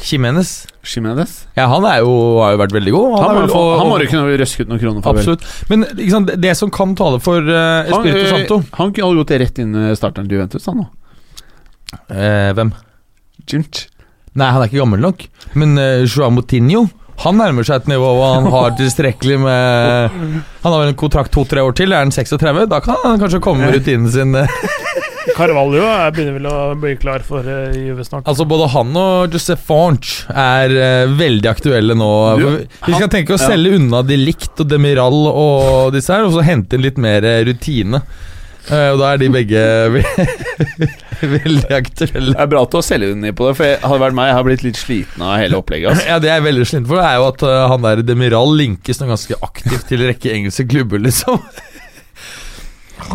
Jimenez. 0.05 0.67
Jimenez? 0.85 1.47
Ja, 1.57 1.65
han 1.69 1.85
er 1.85 1.99
jo, 2.03 2.11
har 2.41 2.53
jo 2.55 2.59
vært 2.61 2.73
veldig 2.77 2.93
god. 2.93 3.07
Han, 3.17 3.23
han, 3.25 3.39
må, 3.41 3.49
få, 3.51 3.63
han 3.79 3.89
må 3.89 3.97
jo 4.01 4.09
kunne 4.11 4.37
røske 4.41 4.63
ut 4.65 4.69
noen 4.71 4.81
kroner 4.81 5.03
for. 5.05 5.17
Absolutt. 5.17 5.45
Men 5.69 5.85
ikke 5.91 6.13
sant, 6.13 6.31
det 6.41 6.53
som 6.57 6.71
kan 6.73 6.93
tale 6.97 7.19
for 7.21 7.41
uh, 7.45 7.89
Han, 7.89 8.05
Espirito 8.05 8.21
han, 8.21 8.45
Santo 8.45 8.59
han 8.79 8.93
kunne 8.95 9.19
gått 9.21 9.33
rett 9.43 9.61
inn 9.65 9.75
i 9.75 9.89
starteren 9.97 10.29
til 10.29 10.39
Juventus, 10.39 10.65
han 10.69 10.79
nå. 10.81 10.87
Eh, 12.09 12.51
Hvem? 12.57 12.73
Jimch. 13.49 13.87
Nei, 14.37 14.49
han 14.53 14.61
er 14.61 14.69
ikke 14.69 14.81
gammel 14.83 15.01
nok. 15.03 15.25
Men 15.57 15.77
uh, 15.79 16.05
Joao 16.05 16.31
Moutinho 16.33 16.87
han 17.19 17.35
nærmer 17.35 17.65
seg 17.67 17.81
et 17.81 17.89
nivå 17.91 18.13
hvor 18.15 18.37
han 18.37 18.45
har 18.53 18.75
tilstrekkelig 18.79 19.39
med 19.43 20.13
Han 20.63 20.71
har 20.71 20.77
vel 20.77 20.91
en 20.93 20.99
kontrakt 20.99 21.33
to-tre 21.35 21.63
år 21.65 21.75
til. 21.75 21.91
Er 21.91 22.05
han 22.05 22.13
36? 22.15 22.63
Da 22.71 22.79
kan 22.83 23.01
han 23.03 23.19
kanskje 23.19 23.41
komme 23.43 23.65
med 23.65 23.75
rutinen 23.75 24.07
sin. 24.13 24.35
eh. 24.39 24.47
Carvalho 25.35 25.81
Jeg 25.83 26.13
begynner 26.15 26.35
vel 26.37 26.47
å 26.49 26.55
bli 26.79 26.93
klar 26.99 27.23
for 27.25 27.45
uh, 27.45 27.75
Juve 27.75 28.05
snart. 28.07 28.27
Altså 28.29 28.47
Både 28.49 28.69
han 28.73 28.95
og 28.97 29.35
Josef 29.35 29.61
Fonch 29.67 30.13
er 30.31 30.73
uh, 30.73 31.13
veldig 31.19 31.51
aktuelle 31.51 31.95
nå. 31.97 32.09
Du, 32.39 32.47
vi 32.87 32.95
skal 32.95 33.11
tenke 33.11 33.35
å 33.35 33.39
ja. 33.39 33.51
selge 33.51 33.75
unna 33.77 34.01
de 34.05 34.17
Licht 34.19 34.63
og 34.63 34.69
Demiral 34.71 35.19
og 35.29 35.93
disse 35.95 36.15
her, 36.15 36.25
og 36.27 36.35
så 36.35 36.45
hente 36.47 36.77
inn 36.77 36.85
litt 36.85 36.99
mer 37.01 37.25
eh, 37.27 37.43
rutine. 37.47 38.01
Eh, 38.69 38.89
og 38.93 38.99
da 39.01 39.13
er 39.13 39.21
de 39.21 39.29
begge 39.33 39.61
veldig 41.45 41.71
aktuelle. 41.73 42.33
Det 42.35 42.43
er 42.43 42.49
bra 42.51 42.61
å 42.61 42.81
selge 42.85 43.11
den 43.13 43.23
ned 43.25 43.37
på 43.37 43.47
det, 43.47 43.55
for 43.57 43.65
jeg, 43.65 43.79
hadde 43.81 44.01
vært 44.03 44.17
meg, 44.19 44.29
jeg 44.29 44.37
har 44.37 44.45
blitt 44.45 44.65
litt 44.67 44.79
sliten 44.79 45.25
av 45.25 45.39
hele 45.41 45.57
opplegget. 45.57 45.89
Altså. 45.93 46.05
Ja, 46.11 46.19
Det 46.21 46.29
jeg 46.29 46.41
er 46.41 46.45
veldig 46.45 46.67
sliten 46.69 46.89
for, 46.89 47.01
det 47.01 47.07
er 47.09 47.17
jo 47.17 47.27
at 47.31 47.45
eh, 47.49 47.63
han 47.73 47.87
der 47.87 48.03
Demiral 48.05 48.53
linkes 48.59 49.01
nå 49.01 49.09
ganske 49.09 49.39
aktivt 49.49 49.87
til 49.89 50.03
en 50.03 50.11
rekke 50.13 50.35
engelske 50.35 50.67
klubber, 50.69 51.01
liksom. 51.01 51.41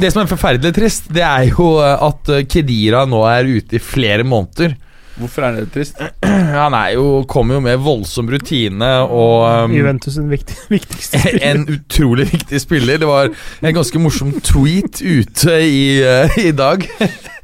Det 0.01 0.11
som 0.11 0.23
er 0.25 0.31
forferdelig 0.31 0.75
trist, 0.75 1.07
det 1.15 1.23
er 1.27 1.51
jo 1.53 1.77
eh, 1.85 2.09
at 2.09 2.35
Kedira 2.51 3.05
nå 3.07 3.23
er 3.31 3.55
ute 3.55 3.79
i 3.79 3.85
flere 3.85 4.27
måneder. 4.27 4.75
Hvorfor 5.15 5.47
er 5.47 5.59
det 5.61 5.69
trist? 5.75 6.01
Han 6.59 6.75
er 6.75 6.95
jo, 6.97 7.23
kommer 7.31 7.59
jo 7.59 7.65
med 7.65 7.83
voldsom 7.83 8.31
rutine 8.33 8.91
og 9.05 9.67
um, 9.69 9.75
Juventus 9.75 10.17
sin 10.17 10.31
viktig, 10.31 10.57
viktigste 10.75 11.21
spiller. 11.23 11.45
en 11.51 11.67
utrolig 11.77 12.29
viktig 12.33 12.61
spiller. 12.63 13.03
Det 13.03 13.11
var 13.11 13.31
en 13.31 13.77
ganske 13.77 14.03
morsom 14.03 14.33
tweet 14.43 15.03
ute 15.03 15.59
i, 15.63 15.85
uh, 16.03 16.39
i 16.43 16.51
dag. 16.57 16.87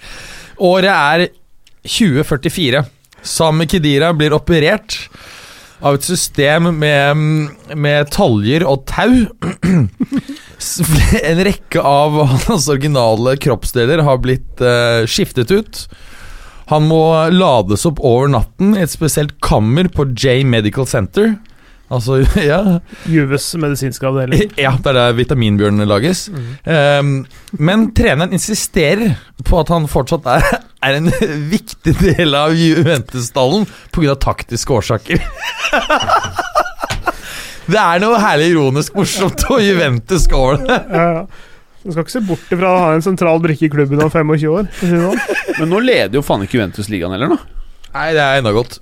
Året 0.70 0.90
er 0.90 1.28
2044. 1.86 2.82
Sami 3.22 3.68
Kedira 3.70 4.10
blir 4.16 4.34
operert 4.34 4.96
av 5.80 5.96
et 5.96 6.04
system 6.04 6.68
med, 6.76 7.22
med 7.76 8.10
taljer 8.12 8.66
og 8.68 8.84
tau. 8.90 9.14
En 10.60 11.38
rekke 11.40 11.80
av 11.80 12.18
hans 12.50 12.66
originale 12.68 13.32
kroppsdeler 13.40 14.02
har 14.04 14.18
blitt 14.20 14.60
uh, 14.60 15.06
skiftet 15.08 15.48
ut. 15.54 15.86
Han 16.70 16.86
må 16.86 17.02
lades 17.34 17.86
opp 17.88 17.98
over 18.06 18.30
natten 18.30 18.76
i 18.76 18.84
et 18.84 18.92
spesielt 18.92 19.36
kammer 19.42 19.88
på 19.90 20.06
J 20.14 20.40
Medical 20.46 20.86
Center. 20.86 21.34
Altså, 21.90 22.20
ja 22.50 22.78
Juves 23.10 23.48
medisinske 23.58 24.06
avdeling. 24.06 24.52
Ja, 24.64 24.76
det 24.78 24.92
er 24.92 24.98
der 25.00 25.16
vitaminbjørnene 25.18 25.88
lages. 25.90 26.28
Ehm, 26.62 27.24
men 27.58 27.88
treneren 27.96 28.34
insisterer 28.36 29.16
på 29.46 29.58
at 29.62 29.72
han 29.74 29.90
fortsatt 29.90 30.28
er, 30.30 30.46
er 30.86 31.00
en 31.00 31.10
viktig 31.50 31.96
del 31.98 32.38
av 32.38 32.54
Juventus-stallen 32.54 33.66
pga. 33.94 34.14
taktiske 34.22 34.78
årsaker. 34.78 35.26
det 37.70 37.82
er 37.82 38.02
noe 38.02 38.22
herlig 38.22 38.52
ironisk 38.54 38.94
morsomt, 38.98 39.42
og 39.50 39.62
Juventus 39.62 40.30
over 40.30 40.62
det. 40.62 40.82
Ja, 40.94 41.06
ja. 41.18 41.46
Du 41.80 41.90
skal 41.94 42.04
ikke 42.04 42.12
se 42.12 42.20
bort 42.28 42.50
ifra 42.52 42.70
å 42.74 42.78
ha 42.82 42.88
en 42.94 43.02
sentral 43.04 43.40
brikke 43.40 43.64
i 43.68 43.72
klubben 43.72 44.02
om 44.04 44.10
25 44.12 44.50
år. 44.52 44.66
sånn. 44.80 45.20
Men 45.58 45.70
nå 45.72 45.78
leder 45.80 46.18
jo 46.18 46.22
faen 46.26 46.42
ikke 46.44 46.58
Juventus 46.58 46.90
ligaen 46.92 47.14
heller, 47.16 47.32
nå. 47.32 47.38
Nei, 47.94 48.10
det 48.16 48.20
er 48.22 48.38
enda 48.42 48.52
godt. 48.52 48.78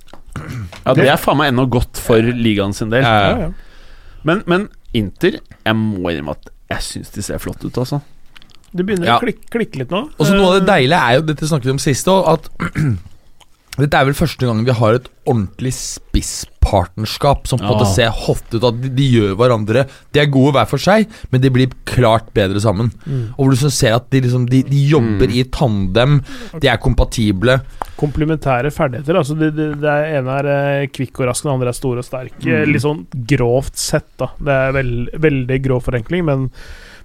Ja, 0.85 0.93
Det 0.93 1.07
er 1.07 1.17
faen 1.17 1.37
meg 1.39 1.53
ennå 1.53 1.65
godt 1.71 1.97
for 2.03 2.19
ligaen 2.21 2.73
sin 2.75 2.91
del. 2.91 3.03
Ja, 3.07 3.31
Ja, 3.31 3.37
ja. 3.47 3.51
Men, 4.27 4.43
men 4.51 4.67
Inter, 4.93 5.37
jeg 5.65 5.75
må 5.79 6.11
innrømme 6.11 6.33
at 6.35 6.49
jeg 6.73 6.83
syns 6.85 7.11
de 7.15 7.21
ser 7.23 7.39
flotte 7.39 7.65
ut, 7.69 7.77
altså. 7.79 8.01
Det 8.75 8.83
begynner 8.85 9.07
Ja. 9.07 9.15
å 9.17 9.23
klikke, 9.23 9.47
klikke 9.49 9.79
litt 9.81 9.89
nå. 9.95 10.03
Og 10.19 10.25
så 10.27 10.35
Noe 10.35 10.51
av 10.51 10.59
det 10.59 10.67
Eh, 10.67 10.73
deilige 10.75 10.99
er 11.07 11.15
jo, 11.15 11.21
dette 11.31 11.47
snakket 11.49 11.65
vi 11.71 11.71
om 11.71 11.79
sist 11.81 12.05
òg, 12.11 12.27
at 12.27 12.49
Dette 13.79 13.97
er 13.99 14.05
vel 14.09 14.17
første 14.17 14.45
gang 14.45 14.63
vi 14.67 14.73
har 14.75 14.97
et 14.97 15.07
ordentlig 15.29 15.71
spisspartnerskap 15.75 17.47
som 17.47 17.59
på 17.59 17.65
en 17.65 17.69
Ja. 17.69 17.75
måte 17.77 17.87
ser 17.93 18.09
hot 18.09 18.43
ut. 18.53 18.63
At 18.63 18.81
de, 18.81 18.89
de 18.89 19.05
gjør 19.13 19.35
hverandre 19.37 19.85
De 20.13 20.19
er 20.19 20.25
gode 20.31 20.53
hver 20.55 20.67
for 20.67 20.77
seg, 20.81 21.07
men 21.31 21.41
de 21.41 21.49
blir 21.53 21.69
klart 21.85 22.33
bedre 22.33 22.59
sammen. 22.59 22.91
Mm. 23.05 23.33
Og 23.37 23.45
hvor 23.45 23.51
du 23.55 23.69
ser 23.69 23.95
at 23.95 24.09
de, 24.09 24.21
liksom, 24.21 24.47
de, 24.49 24.63
de 24.63 24.81
jobber 24.89 25.27
Mm. 25.29 25.35
i 25.35 25.43
tandem, 25.43 26.19
de 26.59 26.67
er 26.67 26.77
kompatible. 26.77 27.59
Komplementære 27.99 28.71
ferdigheter. 28.71 29.15
Altså 29.19 29.37
det, 29.37 29.53
det, 29.55 29.69
det 29.81 29.95
ene 30.17 30.35
er 30.39 30.45
eh, 30.83 30.87
kvikk 30.87 31.19
og 31.21 31.27
rask, 31.29 31.43
den 31.43 31.53
andre 31.53 31.69
er 31.69 31.77
stor 31.77 31.97
og 31.97 32.05
sterk. 32.07 32.33
Eh, 32.45 32.65
Mm. 32.65 32.73
Litt 32.73 32.81
sånn 32.83 33.05
grovt 33.27 33.77
sett, 33.77 34.07
da. 34.17 34.27
Det 34.39 34.49
er 34.53 34.71
veld, 34.73 35.09
veldig 35.19 35.61
grov 35.63 35.83
forenkling, 35.85 36.25
men, 36.25 36.49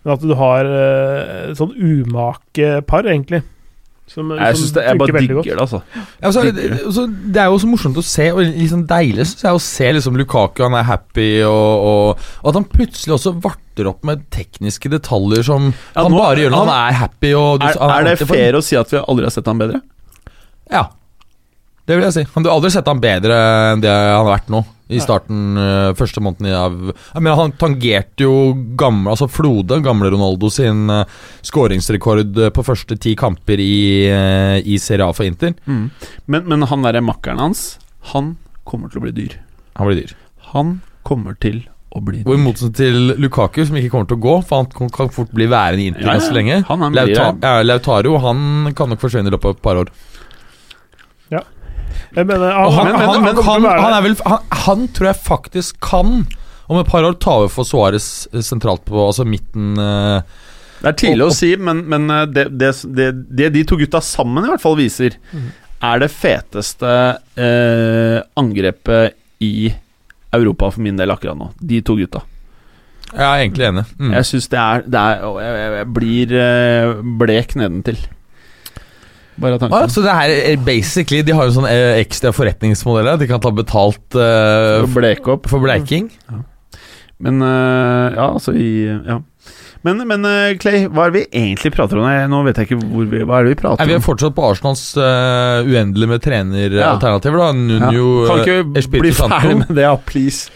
men 0.04 0.12
at 0.14 0.20
du 0.20 0.34
har 0.34 0.64
eh, 0.64 1.54
sånn 1.54 1.74
umake 1.76 2.80
par, 2.86 3.02
egentlig. 3.04 3.42
Som, 4.06 4.30
Jeg 4.36 4.52
som 4.52 4.60
synes 4.60 4.72
det, 4.76 4.82
jeg 4.84 4.98
bare 5.00 5.20
digger 5.24 5.42
det, 5.42 5.60
altså. 5.64 5.78
Ja, 5.96 6.02
altså, 6.28 6.40
er 6.44 6.52
det, 6.52 7.36
er 7.40 7.46
jo 7.48 7.58
så 7.62 7.68
morsomt 7.70 7.96
å 7.96 8.02
se, 8.04 8.26
og 8.34 8.42
liksom 8.44 8.82
deilig 8.86 9.24
synes 9.30 9.44
jeg, 9.46 9.56
å 9.56 9.62
se 9.64 9.88
liksom 9.96 10.18
Lukaku, 10.20 10.60
han 10.66 10.76
er 10.76 10.84
happy, 10.90 11.28
og, 11.48 11.86
og, 11.88 12.26
og 12.42 12.50
at 12.52 12.58
han 12.60 12.66
plutselig 12.68 13.14
også 13.16 13.32
varter 13.40 13.88
opp 13.90 14.04
med 14.04 14.26
tekniske 14.34 14.92
detaljer 14.92 15.42
som 15.48 15.70
Ja, 15.72 16.02
han 16.04 16.12
nå- 16.12 16.20
bare 16.20 16.44
gjør 16.44 16.52
når 16.52 16.62
han, 16.66 16.68
han- 16.74 16.92
er 16.92 16.98
happy. 17.00 17.32
Og, 17.32 17.58
du- 17.60 17.66
Er, 17.66 17.80
han 17.80 17.94
er 18.06 18.10
det 18.20 18.28
fair 18.28 18.60
å 18.60 18.62
si 18.62 18.76
at 18.76 18.92
vi 18.92 19.00
aldri 19.00 19.24
har 19.24 19.34
sett 19.34 19.48
ham 19.50 19.58
bedre? 19.64 19.80
Ja. 20.70 20.84
Det 21.88 21.96
vil 21.98 22.04
jeg 22.04 22.12
si. 22.18 22.26
Han, 22.34 22.44
du 22.44 22.48
har 22.52 22.56
aldri 22.60 22.70
sett 22.76 22.86
han 22.92 23.00
bedre 23.00 23.40
enn 23.72 23.80
det 23.82 23.90
han 23.92 24.20
har 24.20 24.28
vært 24.38 24.52
nå. 24.52 24.62
I 24.92 24.98
starten, 25.00 25.56
øh, 25.56 25.94
første 25.96 26.20
måneden 26.20 26.52
av 26.52 26.74
mener, 27.16 27.36
Han 27.38 27.52
tangerte 27.56 28.26
jo 28.26 28.52
gamle 28.76 29.14
Altså 29.14 29.30
Flode, 29.32 29.78
gamle 29.82 30.10
Ronaldo 30.12 30.50
sin 30.52 30.90
uh, 30.92 31.04
skåringsrekord 31.42 32.36
øh, 32.36 32.50
på 32.52 32.64
første 32.66 32.98
ti 33.00 33.14
kamper 33.16 33.60
i, 33.64 34.10
i 34.60 34.76
Serie 34.78 35.06
A 35.08 35.12
for 35.16 35.24
Inter. 35.24 35.54
Men, 35.66 36.44
men 36.44 36.62
han 36.68 36.84
derre 36.84 37.00
makkeren 37.04 37.40
hans, 37.40 37.78
han 38.12 38.34
kommer 38.68 38.92
til 38.92 39.00
å 39.00 39.06
bli 39.06 39.14
dyr. 39.16 39.38
Han 39.78 39.88
blir 39.88 40.02
dyr. 40.02 40.12
Han 40.52 40.76
kommer 41.06 41.36
til 41.40 41.62
å 41.94 42.02
bli 42.04 42.20
dyr. 42.20 42.28
Og 42.28 42.36
i 42.36 42.42
motsetning 42.44 42.76
til 42.76 43.14
Lukaku, 43.24 43.62
som 43.66 43.76
ikke 43.80 43.92
kommer 43.94 44.08
til 44.10 44.18
å 44.20 44.24
gå, 44.24 44.34
for 44.48 44.62
han 44.64 44.90
kan- 44.92 45.12
fort 45.14 45.32
bli 45.32 45.46
værende 45.50 45.82
i 45.84 45.86
Inter 45.92 46.08
Ja, 46.08 46.18
ja. 46.18 46.32
lenge. 46.36 46.60
Han, 46.68 46.80
han 46.80 46.92
Lauta, 46.96 47.26
ja, 47.42 47.62
Lautaro 47.62 48.18
han 48.20 48.74
kan 48.76 48.88
nok 48.92 49.00
forsvinne 49.00 49.30
i 49.30 49.34
løpet 49.34 49.44
av 49.44 49.56
et 49.56 49.62
par 49.62 49.80
år. 49.84 49.92
Vel, 54.06 54.16
han, 54.28 54.48
han 54.64 54.88
tror 54.94 55.10
jeg 55.10 55.22
faktisk 55.24 55.78
kan 55.84 56.24
om 56.70 56.80
et 56.80 56.88
par 56.88 57.04
år 57.04 57.18
ta 57.20 57.38
over 57.42 57.52
for 57.52 57.68
Suárez 57.68 58.26
sentralt 58.44 58.84
på 58.88 58.96
altså 58.96 59.26
midten 59.28 59.74
eh, 59.80 60.36
Det 60.80 60.90
er 60.90 60.98
tidlig 61.00 61.26
å 61.26 61.34
si, 61.34 61.52
men, 61.60 61.82
men 61.90 62.08
eh, 62.12 62.24
det, 62.30 62.46
det, 62.56 62.72
det, 62.96 63.10
det 63.36 63.50
de 63.56 63.64
to 63.68 63.78
gutta 63.80 64.00
sammen 64.04 64.46
i 64.46 64.52
hvert 64.52 64.64
fall 64.64 64.78
viser, 64.78 65.18
mm. 65.32 65.50
er 65.90 66.04
det 66.04 66.10
feteste 66.12 66.94
eh, 67.36 68.18
angrepet 68.40 69.18
i 69.44 69.68
Europa 70.34 70.72
for 70.72 70.82
min 70.82 70.96
del 70.98 71.12
akkurat 71.14 71.38
nå. 71.38 71.52
De 71.60 71.82
to 71.84 71.98
gutta. 71.98 72.24
Jeg 73.12 73.22
er 73.22 73.42
egentlig 73.44 73.66
enig. 73.68 73.84
Mm. 74.00 74.14
Jeg 74.16 74.26
syns 74.30 74.50
det 74.50 74.58
er, 74.58 74.86
det 74.90 75.00
er 75.00 75.20
jeg, 75.20 75.50
jeg, 75.54 75.72
jeg 75.78 75.90
blir 76.00 76.36
eh, 76.40 76.94
blek 77.20 77.56
nedentil. 77.60 78.00
Bare 79.36 79.58
tanken. 79.58 79.74
Ah, 79.74 79.80
tanken. 79.84 79.94
så 79.96 80.02
det 80.04 80.14
her 80.14 80.32
er 80.54 80.56
basically 80.62 81.22
De 81.26 81.34
har 81.34 81.48
jo 81.48 81.54
sånn 81.56 81.66
eh, 81.66 81.98
ekstra 82.02 82.30
forretningsmodeller. 82.34 83.18
De 83.18 83.26
kan 83.30 83.42
ta 83.42 83.50
betalt 83.50 84.14
uh, 84.18 84.84
For 84.86 85.00
blek 85.00 85.26
opp. 85.34 85.48
for 85.50 85.64
bleiking. 85.64 86.10
Men 87.24 87.42
uh, 87.42 88.14
Ja, 88.14 88.28
altså 88.34 88.54
i 88.54 88.68
Ja. 88.86 89.20
Men, 89.84 89.98
men 90.08 90.24
uh, 90.24 90.54
Clay, 90.56 90.86
hva 90.88 91.04
er 91.06 91.12
det 91.12 91.18
vi 91.18 91.40
egentlig 91.42 91.74
prater 91.74 91.98
om? 92.00 92.06
Nå 92.32 92.38
vet 92.46 92.56
jeg 92.62 92.70
ikke 92.70 92.78
hvor 92.88 93.04
vi 93.10 93.20
Hva 93.28 93.40
er 93.42 93.44
det 93.50 93.52
vi 93.52 93.66
Nei, 93.66 93.72
om? 93.74 93.90
vi 93.90 93.96
er 93.98 94.04
fortsatt 94.06 94.36
på 94.36 94.46
Arsenals 94.48 94.84
uh, 94.96 95.60
uendelige 95.66 96.08
med 96.14 96.22
treneralternativer. 96.24 97.42
da 97.42 97.90
Ja. 97.92 98.04
Kan 98.30 98.44
ikke 98.46 98.78
Espirito 98.80 99.04
bli 99.04 99.12
Santo. 99.18 99.40
ferdig 99.42 99.58
med 99.60 99.74
det, 99.76 99.84
ja, 99.84 99.96
please. 100.08 100.48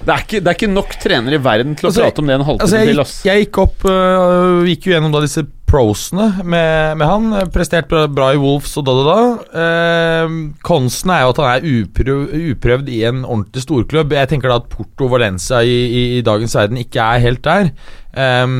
Det 0.00 0.08
er, 0.14 0.22
ikke, 0.24 0.38
det 0.40 0.48
er 0.48 0.56
ikke 0.56 0.70
nok 0.72 0.94
trenere 1.02 1.36
i 1.36 1.42
verden 1.44 1.74
til 1.76 1.84
å 1.84 1.90
Altså, 1.90 2.06
prate 2.06 2.22
om 2.22 2.28
det 2.30 2.36
en 2.38 2.44
halvtime 2.46 2.64
Altså, 2.64 2.78
jeg, 2.80 2.94
til. 2.94 3.26
jeg 3.28 3.42
gikk 3.44 3.58
opp 3.60 3.82
uh, 3.84 4.62
Gikk 4.64 4.86
jo 4.88 4.94
gjennom 4.94 5.12
da 5.12 5.20
disse 5.26 5.42
prosene 5.70 6.26
med, 6.42 6.98
med 6.98 7.06
han. 7.06 7.30
Prestert 7.54 7.88
bra, 7.90 8.04
bra 8.10 8.32
i 8.34 8.40
Wolves 8.40 8.74
og 8.80 8.86
da, 8.88 8.96
da, 8.98 9.16
da. 9.16 9.62
Eh, 9.62 10.36
Konsten 10.66 11.14
er 11.14 11.24
jo 11.24 11.32
at 11.32 11.42
han 11.42 11.50
er 11.54 11.80
uprøv, 11.80 12.28
uprøvd 12.52 12.92
i 12.92 13.02
en 13.08 13.24
ordentlig 13.24 13.64
storklubb. 13.64 14.14
Jeg 14.18 14.32
tenker 14.32 14.50
da 14.50 14.60
at 14.60 14.70
Porto 14.72 15.10
Valencia 15.12 15.62
i, 15.62 15.76
i, 15.86 16.06
i 16.18 16.22
dagens 16.26 16.56
verden 16.58 16.80
ikke 16.82 17.06
er 17.06 17.26
helt 17.26 17.44
der. 17.46 17.72
Eh, 18.18 18.56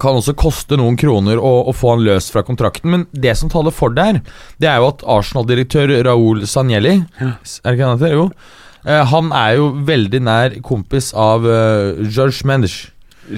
kan 0.00 0.16
også 0.16 0.36
koste 0.38 0.78
noen 0.78 0.96
kroner 1.00 1.40
å, 1.40 1.52
å 1.68 1.74
få 1.76 1.94
han 1.96 2.04
løs 2.06 2.30
fra 2.32 2.44
kontrakten, 2.46 2.92
men 2.92 3.06
det 3.10 3.34
som 3.38 3.50
taler 3.52 3.74
for 3.74 3.92
det 3.94 4.06
her, 4.06 4.20
det 4.62 4.70
er 4.70 4.80
jo 4.80 4.90
at 4.92 5.04
Arsenal-direktør 5.18 5.92
Raúl 6.06 6.46
Sanjelli 6.48 7.00
Ja. 7.20 7.34
Er 7.34 7.72
det 7.72 7.76
ikke 7.76 7.88
han 7.88 7.98
heter? 7.98 8.14
Jo. 8.16 8.28
Eh, 8.86 9.02
han 9.12 9.32
er 9.36 9.58
jo 9.58 9.68
veldig 9.88 10.22
nær 10.24 10.56
kompis 10.64 11.10
av 11.12 11.44
uh, 11.44 12.00
George 12.06 12.46
Mendes. 12.48 12.78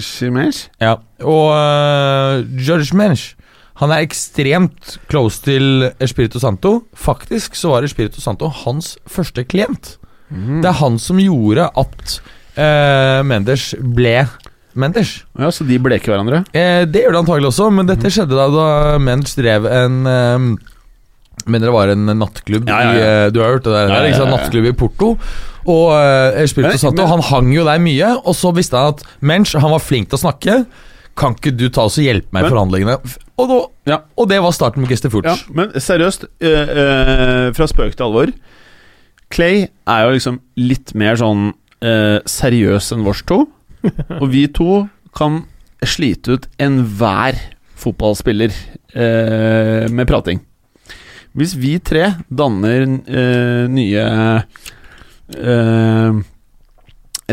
Shimesh? 0.00 0.68
Ja. 0.80 0.96
Og 1.20 1.48
uh, 1.52 2.42
George 2.58 2.96
Mensch 2.96 3.34
han 3.80 3.90
er 3.90 4.04
ekstremt 4.04 4.98
close 5.10 5.40
til 5.42 5.88
Espirito 6.02 6.38
Santo. 6.38 6.84
Faktisk 6.94 7.56
så 7.58 7.72
var 7.72 7.86
Espirito 7.86 8.20
Santo 8.22 8.50
hans 8.62 8.94
første 9.10 9.42
klient. 9.48 9.96
Mm. 10.30 10.60
Det 10.62 10.68
er 10.70 10.78
han 10.78 10.98
som 11.02 11.18
gjorde 11.18 11.66
at 11.66 12.18
uh, 12.54 13.20
Mendes 13.26 13.72
ble 13.80 14.20
Mendes. 14.72 15.18
Ja, 15.36 15.50
Så 15.52 15.66
de 15.68 15.76
bleker 15.82 16.14
hverandre? 16.14 16.44
Eh, 16.56 16.84
det 16.88 17.02
gjør 17.02 17.16
det 17.16 17.22
antagelig 17.24 17.50
også, 17.50 17.66
men 17.76 17.88
dette 17.90 18.08
skjedde 18.12 18.38
da, 18.38 18.46
da 18.48 18.68
Mendes 19.02 19.34
drev 19.36 19.66
en 19.68 19.98
um, 20.08 20.46
Mener 21.44 21.68
det 21.68 21.74
var 21.74 21.90
en 21.92 22.06
nattklubb 22.20 22.70
Ja, 22.70 22.78
ja, 22.80 22.92
ja. 22.92 22.94
i 22.94 23.02
eh, 23.26 23.30
Du 23.34 23.40
har 23.42 23.56
hørt 23.56 23.66
det 23.66 23.74
der? 23.74 24.24
Nattklubb 24.30 24.68
i 24.70 24.74
Porto. 24.78 25.10
Og 25.66 25.92
uh, 25.94 26.40
spilte 26.50 26.72
Men- 26.72 26.78
Santo 26.78 27.02
men- 27.02 27.10
Han 27.12 27.22
hang 27.28 27.52
jo 27.54 27.64
der 27.68 27.78
mye, 27.78 28.08
og 28.26 28.34
så 28.34 28.50
visste 28.54 28.76
han 28.76 28.94
at 28.96 29.04
Mensch 29.20 29.54
han 29.58 29.70
var 29.70 29.78
flink 29.84 30.08
til 30.10 30.18
å 30.18 30.22
snakke. 30.24 30.56
Kan 31.16 31.34
ikke 31.36 31.52
du 31.54 31.66
ta 31.68 31.82
oss 31.84 31.98
og 32.00 32.06
hjelpe 32.06 32.32
meg 32.32 32.46
i 32.46 32.48
forhandlingene? 32.48 32.94
Og, 33.38 33.48
da, 33.50 33.58
Ja. 33.92 33.98
og 34.16 34.28
det 34.30 34.38
var 34.40 34.50
starten 34.56 34.80
med 34.80 34.88
Furch. 34.88 35.24
Ja, 35.28 35.34
men 35.52 35.68
seriøst, 35.76 36.24
øh, 36.40 36.68
øh, 36.68 37.52
fra 37.54 37.66
spøk 37.66 37.94
til 37.96 38.04
alvor 38.06 38.32
Clay 39.30 39.66
er 39.86 40.04
jo 40.06 40.10
liksom 40.12 40.40
litt 40.56 40.94
mer 40.94 41.16
sånn 41.16 41.52
øh, 41.82 42.20
seriøs 42.24 42.92
enn 42.92 43.04
vårs 43.04 43.22
to. 43.28 43.46
Og 44.22 44.30
vi 44.30 44.46
to 44.48 44.88
kan 45.16 45.44
slite 45.84 46.32
ut 46.38 46.46
enhver 46.58 47.36
fotballspiller 47.76 48.52
med 49.90 50.06
prating. 50.06 50.40
Hvis 51.34 51.54
vi 51.56 51.78
tre 51.78 52.14
danner 52.30 52.86
nye 53.68 54.04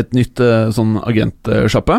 Et 0.00 0.14
nytt 0.16 0.40
øh, 0.40 0.70
sånn 0.74 0.96
agentsjappe, 1.02 1.98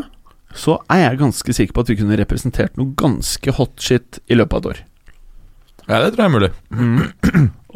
så 0.58 0.78
er 0.92 1.06
jeg 1.06 1.20
ganske 1.22 1.56
sikker 1.56 1.76
på 1.76 1.84
at 1.84 1.92
vi 1.92 1.98
kunne 2.00 2.18
representert 2.20 2.80
noe 2.80 2.96
ganske 3.00 3.54
hot 3.56 3.76
shit 3.84 4.20
i 4.32 4.38
løpet 4.40 4.58
av 4.58 4.62
et 4.62 4.72
år. 4.72 4.82
Ja, 5.88 6.00
det 6.04 6.14
tror 6.14 6.24
jeg 6.24 6.30
er 6.30 6.36
mulig. 6.36 6.52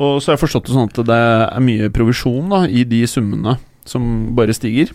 Og 0.02 0.20
så 0.20 0.32
har 0.32 0.36
jeg 0.36 0.44
forstått 0.44 0.68
det 0.68 0.76
sånn 0.76 0.92
at 0.92 1.00
det 1.08 1.20
er 1.20 1.64
mye 1.64 1.92
provisjon 1.94 2.52
da, 2.52 2.66
i 2.68 2.84
de 2.88 3.04
summene 3.10 3.58
som 3.88 4.36
bare 4.38 4.56
stiger. 4.56 4.92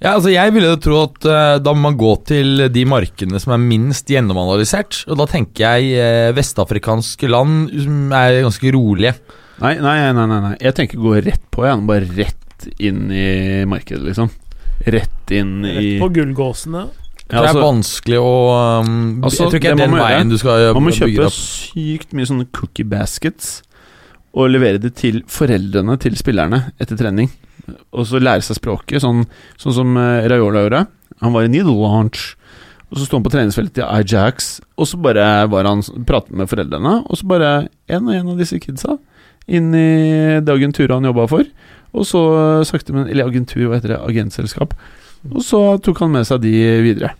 Ja, 0.00 0.14
altså 0.14 0.30
Jeg 0.32 0.54
ville 0.54 0.78
tro 0.80 1.02
at 1.04 1.26
uh, 1.28 1.58
da 1.60 1.74
må 1.76 1.90
man 1.90 1.98
gå 2.00 2.14
til 2.24 2.64
de 2.72 2.86
markedene 2.88 3.40
som 3.42 3.52
er 3.52 3.60
minst 3.60 4.08
gjennomanalysert. 4.08 5.02
Og 5.12 5.18
da 5.20 5.26
tenker 5.28 5.66
jeg 5.66 6.00
uh, 6.00 6.36
vestafrikanske 6.36 7.28
land 7.28 7.68
som 7.84 8.14
er 8.16 8.40
ganske 8.46 8.72
rolige. 8.76 9.12
Nei, 9.60 9.74
nei, 9.76 9.96
nei, 10.16 10.26
nei, 10.26 10.40
nei. 10.40 10.54
jeg 10.60 10.76
tenker 10.78 11.00
gå 11.02 11.18
rett 11.20 11.42
på, 11.52 11.66
jeg. 11.68 11.82
Bare 11.88 12.08
rett 12.16 12.68
inn 12.80 13.10
i 13.12 13.26
markedet, 13.68 14.02
liksom. 14.08 14.30
Rett 14.88 15.34
inn 15.36 15.58
i 15.68 15.74
Rett 15.76 16.00
på 16.00 16.08
gullgåsene. 16.16 16.86
Ja, 17.30 17.42
altså, 17.42 17.42
det 17.42 17.42
altså, 17.42 17.58
er 17.58 17.66
vanskelig 17.66 18.16
å 18.18 18.30
um, 18.80 18.94
Altså, 19.22 19.44
Jeg 19.44 19.50
tror 19.52 19.58
ikke 19.60 19.68
det 19.68 19.84
er 19.84 19.84
den 19.84 20.00
veien 20.00 20.32
du 20.32 20.36
skal 20.40 20.64
uh, 20.64 20.70
Man 20.74 20.82
må 20.88 20.94
kjøpe 20.96 21.28
sykt 21.30 22.16
mye 22.16 22.26
sånne 22.26 22.46
cookie 22.56 22.88
baskets 22.90 23.60
og 24.30 24.50
levere 24.50 24.78
det 24.82 24.92
til 24.98 25.20
foreldrene 25.30 25.96
til 25.98 26.14
spillerne 26.18 26.60
etter 26.78 26.98
trening. 26.98 27.32
Og 27.90 28.04
så 28.06 28.20
lære 28.22 28.44
seg 28.46 28.60
språket, 28.60 29.02
sånn, 29.02 29.24
sånn 29.58 29.74
som 29.74 29.96
eh, 29.98 30.26
Raiola 30.30 30.62
gjorde. 30.62 30.82
Han 31.24 31.34
var 31.34 31.48
i 31.48 31.50
Nederlands, 31.50 32.28
og 32.90 33.00
så 33.00 33.08
sto 33.08 33.18
han 33.18 33.24
på 33.26 33.32
treningsfeltet 33.34 33.80
til 33.80 33.88
Ajax, 33.88 34.52
og 34.78 34.86
så 34.86 35.00
bare 35.02 35.26
var 35.50 35.66
han 35.66 35.82
pratet 36.06 36.30
med 36.38 36.46
foreldrene, 36.50 36.94
og 37.10 37.18
så 37.18 37.26
bare 37.26 37.50
en 37.90 38.06
og 38.06 38.14
en 38.14 38.30
av 38.30 38.38
disse 38.38 38.60
kidsa 38.62 39.00
inn 39.50 39.72
i 39.74 39.88
det 40.44 40.54
agenturet 40.54 40.94
han 40.96 41.08
jobba 41.10 41.26
for. 41.30 41.48
Og 41.90 42.06
så 42.06 42.20
sakte, 42.68 42.94
men 42.94 43.08
Eller 43.10 43.26
agentur, 43.26 43.66
hva 43.66 43.80
heter 43.80 43.96
det? 43.96 44.02
Agentselskap. 44.06 44.76
Og 45.34 45.42
så 45.44 45.58
tok 45.82 45.98
han 46.04 46.14
med 46.14 46.28
seg 46.28 46.40
de 46.44 46.54
videre. 46.84 47.10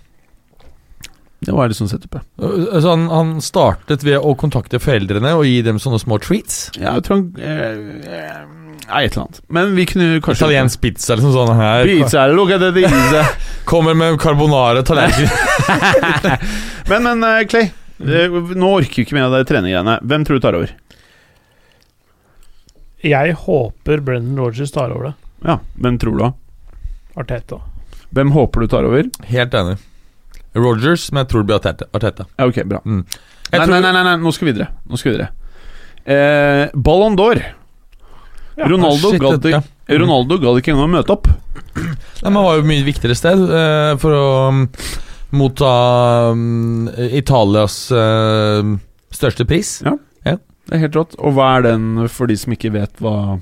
Det 1.40 1.52
var 1.57 1.69
liksom 1.73 1.89
setupet. 1.89 2.20
Så 2.36 2.85
han, 2.90 3.07
han 3.09 3.31
startet 3.40 4.02
ved 4.05 4.20
å 4.20 4.35
kontakte 4.39 4.78
foreldrene 4.81 5.32
og 5.39 5.47
gi 5.48 5.62
dem 5.65 5.78
sånne 5.81 5.98
små 6.02 6.19
treats. 6.20 6.66
Ja, 6.77 6.98
jeg 6.98 7.07
tror 7.07 7.16
han 7.16 7.31
eh, 7.40 8.19
eh, 8.19 8.43
Nei, 8.90 9.05
et 9.07 9.15
eller 9.15 9.24
annet. 9.24 9.40
Men 9.48 9.73
vi 9.77 9.86
kunne 9.89 10.20
kanskje 10.24 10.44
Italiensk 10.44 10.81
pizza 10.82 11.16
liksom 11.16 11.32
sånn 11.35 11.52
her. 11.57 11.86
Pizza, 11.89 12.27
look 12.32 12.52
at 12.52 12.61
the 12.61 12.70
pizza. 12.77 13.24
Kommer 13.70 13.97
med 13.97 14.19
carbonare 14.20 14.82
tallerken. 14.85 15.28
men, 16.90 17.09
men 17.09 17.24
eh, 17.28 17.43
Clay. 17.48 17.70
eh, 18.05 18.39
Nå 18.57 18.73
orker 18.81 19.01
vi 19.01 19.07
ikke 19.07 19.16
mer 19.16 19.28
av 19.31 19.39
de 19.39 19.44
treningene. 19.48 19.97
Hvem 20.05 20.27
tror 20.28 20.40
du 20.40 20.44
tar 20.44 20.59
over? 20.61 20.73
Jeg 23.07 23.35
håper 23.47 24.03
Brendan 24.05 24.39
Rogers 24.39 24.73
tar 24.75 24.93
over 24.93 25.11
det. 25.11 25.15
Ja, 25.47 25.59
Hvem 25.81 25.99
tror 25.99 26.17
du, 26.17 26.25
da? 26.25 26.33
Arteta. 27.21 27.61
Hvem 28.11 28.33
håper 28.35 28.61
du 28.61 28.69
tar 28.69 28.85
over? 28.89 29.07
Helt 29.31 29.55
enig. 29.57 29.79
Rogers, 30.59 31.07
men 31.13 31.23
jeg 31.25 31.31
tror 31.31 31.45
det 31.45 31.49
blir 31.51 31.61
Arteta. 31.61 31.89
Arteta. 31.97 32.27
Ja, 32.37 32.49
ok, 32.51 32.63
bra. 32.69 32.83
Mm. 32.85 33.05
Nei, 33.51 33.67
nei, 33.67 33.81
nei, 33.81 33.93
nei, 33.95 34.03
nei, 34.07 34.17
nå 34.21 34.33
skal 34.35 34.49
vi 34.49 34.53
videre. 34.53 34.69
Nå 34.87 34.99
skal 35.01 35.13
vi 35.13 35.17
videre. 35.17 35.31
Eh, 36.05 36.65
Ballon 36.75 37.17
d'Or. 37.19 37.41
Ja, 38.61 38.69
Ronaldo, 38.69 39.13
shit, 39.15 39.23
gadd 39.23 39.47
ja. 39.49 39.63
Ronaldo 40.01 40.37
gadd 40.43 40.59
ikke 40.61 40.75
engang 40.75 40.91
å 40.91 40.95
møte 40.99 41.15
opp. 41.15 41.31
Nei, 41.79 42.29
Man 42.35 42.45
var 42.45 42.59
jo 42.59 42.67
mye 42.69 42.85
viktigere 42.85 43.17
sted 43.17 43.41
eh, 43.47 43.93
for 44.03 44.17
å 44.17 44.27
um, 44.51 44.65
motta 45.41 45.71
um, 46.35 46.91
Italias 47.09 47.79
eh, 47.95 48.75
største 49.15 49.47
pris. 49.49 49.79
Det 50.69 50.77
er 50.77 50.82
helt 50.85 50.97
rått. 50.99 51.15
Og 51.19 51.35
hva 51.35 51.57
er 51.59 51.62
den 51.70 52.09
for 52.09 52.27
de 52.31 52.37
som 52.37 52.53
ikke 52.53 52.73
vet 52.73 52.97
hva 53.03 53.41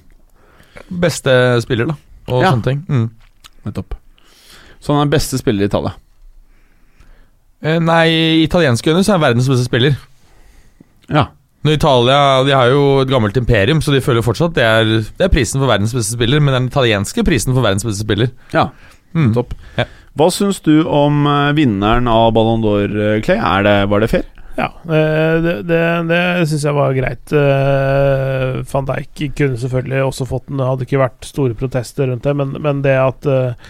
Beste 0.89 1.33
spiller, 1.65 1.87
da. 1.91 1.95
Og 2.29 2.43
Ja. 2.45 2.53
sånne 2.53 2.65
ting. 2.65 2.85
Mm. 2.89 3.11
Nettopp. 3.67 3.95
Så 4.81 4.95
han 4.95 5.03
er 5.07 5.11
beste 5.11 5.39
spiller 5.41 5.65
i 5.65 5.67
Italia. 5.67 5.95
Eh, 7.63 7.79
nei, 7.83 8.05
i 8.09 8.45
italienske 8.47 8.93
øyne 8.93 9.03
så 9.03 9.11
er 9.15 9.19
han 9.19 9.25
verdens 9.27 9.49
beste 9.51 9.67
spiller. 9.67 9.97
Ja. 11.11 11.27
Når 11.67 11.75
Italia 11.75 12.19
de 12.47 12.53
har 12.55 12.69
jo 12.71 13.01
et 13.03 13.09
gammelt 13.11 13.37
imperium, 13.37 13.81
så 13.83 13.91
de 13.93 14.01
føler 14.05 14.23
fortsatt 14.23 14.55
det 14.55 14.63
er, 14.63 14.85
det 15.19 15.25
er 15.27 15.33
prisen 15.33 15.59
for 15.59 15.67
verdens 15.67 15.93
beste 15.97 16.15
spiller, 16.15 16.39
men 16.41 16.55
den 16.55 16.69
italienske 16.71 17.25
prisen 17.27 17.53
for 17.57 17.63
verdens 17.67 17.85
beste 17.85 18.05
spiller. 18.07 18.31
Ja, 18.55 18.71
Mm. 19.17 19.31
Topp. 19.33 19.55
Ja. 19.79 19.87
Hva 20.21 20.27
syns 20.31 20.59
du 20.63 20.83
om 20.87 21.23
eh, 21.27 21.53
vinneren 21.57 22.07
av 22.13 22.35
Ballon 22.37 22.61
d'Or, 22.61 22.93
eh, 23.17 23.21
Clay? 23.25 23.39
Det, 23.65 23.89
var 23.89 24.01
det 24.05 24.11
fair? 24.13 24.23
Ja, 24.59 24.73
eh, 24.91 25.35
det, 25.45 25.57
det, 25.69 25.83
det 26.09 26.23
syns 26.51 26.65
jeg 26.67 26.75
var 26.75 26.95
greit. 26.97 27.35
Eh, 27.35 28.63
Van 28.73 28.89
Dijk 28.89 29.23
kunne 29.39 29.61
selvfølgelig 29.61 30.01
også 30.09 30.27
fått 30.29 30.49
den, 30.49 30.59
det 30.59 30.67
hadde 30.67 30.89
ikke 30.89 31.03
vært 31.05 31.29
store 31.29 31.59
protester 31.59 32.11
rundt 32.11 32.27
det, 32.27 32.35
men, 32.41 32.57
men 32.65 32.81
det 32.83 32.97
at 32.99 33.29
eh, 33.31 33.69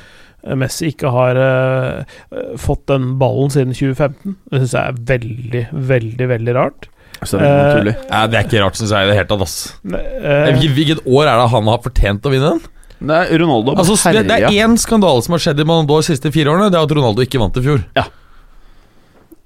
Messi 0.57 0.93
ikke 0.93 1.13
har 1.13 1.41
eh, 1.43 2.15
fått 2.61 2.87
den 2.89 3.19
ballen 3.21 3.53
siden 3.53 3.77
2015, 3.77 4.39
det 4.49 4.63
syns 4.63 4.77
jeg 4.79 4.95
er 4.95 5.03
veldig, 5.13 5.65
veldig, 5.93 6.31
veldig 6.33 6.57
rart. 6.57 6.89
Så 7.19 7.37
det 7.37 7.49
er 7.51 7.57
naturlig. 7.59 7.95
Ja, 8.07 8.25
det 8.31 8.39
er 8.39 8.47
ikke 8.47 8.63
rart, 8.63 8.79
syns 8.79 8.95
jeg 8.95 9.05
i 9.05 9.11
det 9.11 9.19
hele 9.19 9.29
tatt. 9.29 9.45
ass. 9.45 9.57
uh, 9.91 10.51
Hvilket, 10.63 11.01
år 11.03 11.25
er 11.27 11.41
det 11.41 11.49
han 11.53 11.71
har 11.73 11.81
fortjent 11.83 12.29
å 12.29 12.33
vinne 12.33 12.53
den? 12.55 12.61
Det 12.99 13.15
er 13.15 13.41
Ronaldo 13.43 13.75
Altså, 13.79 13.95
det, 14.15 14.25
det 14.27 14.37
er 14.39 14.55
én 14.65 14.75
skandale 14.81 15.23
som 15.23 15.37
har 15.37 15.43
skjedd 15.43 15.61
i 15.63 15.67
Ballon 15.67 15.87
de 15.87 15.99
siste 16.07 16.31
fire 16.35 16.55
årene. 16.55 16.71
Det 16.73 16.79
er 16.79 16.87
at 16.87 16.95
Ronaldo 16.95 17.27
ikke 17.27 17.41
vant 17.43 17.59
i 17.59 17.65
fjor. 17.65 17.83
Eh, 17.99 18.09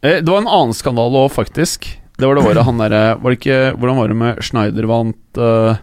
Det 0.03 0.27
var 0.27 0.43
en 0.43 0.51
annen 0.51 0.75
skandale 0.75 1.21
òg, 1.25 1.31
faktisk. 1.31 1.87
Det 2.19 2.27
var 2.29 2.37
det 2.37 2.43
året 2.45 2.67
han 2.67 2.79
derre 2.79 3.03
Var 3.23 3.37
Hvordan 3.79 3.97
var 3.99 4.11
det 4.11 4.17
med 4.19 4.41
Schneider 4.45 4.87
vant 4.91 5.39
uh, 5.41 5.79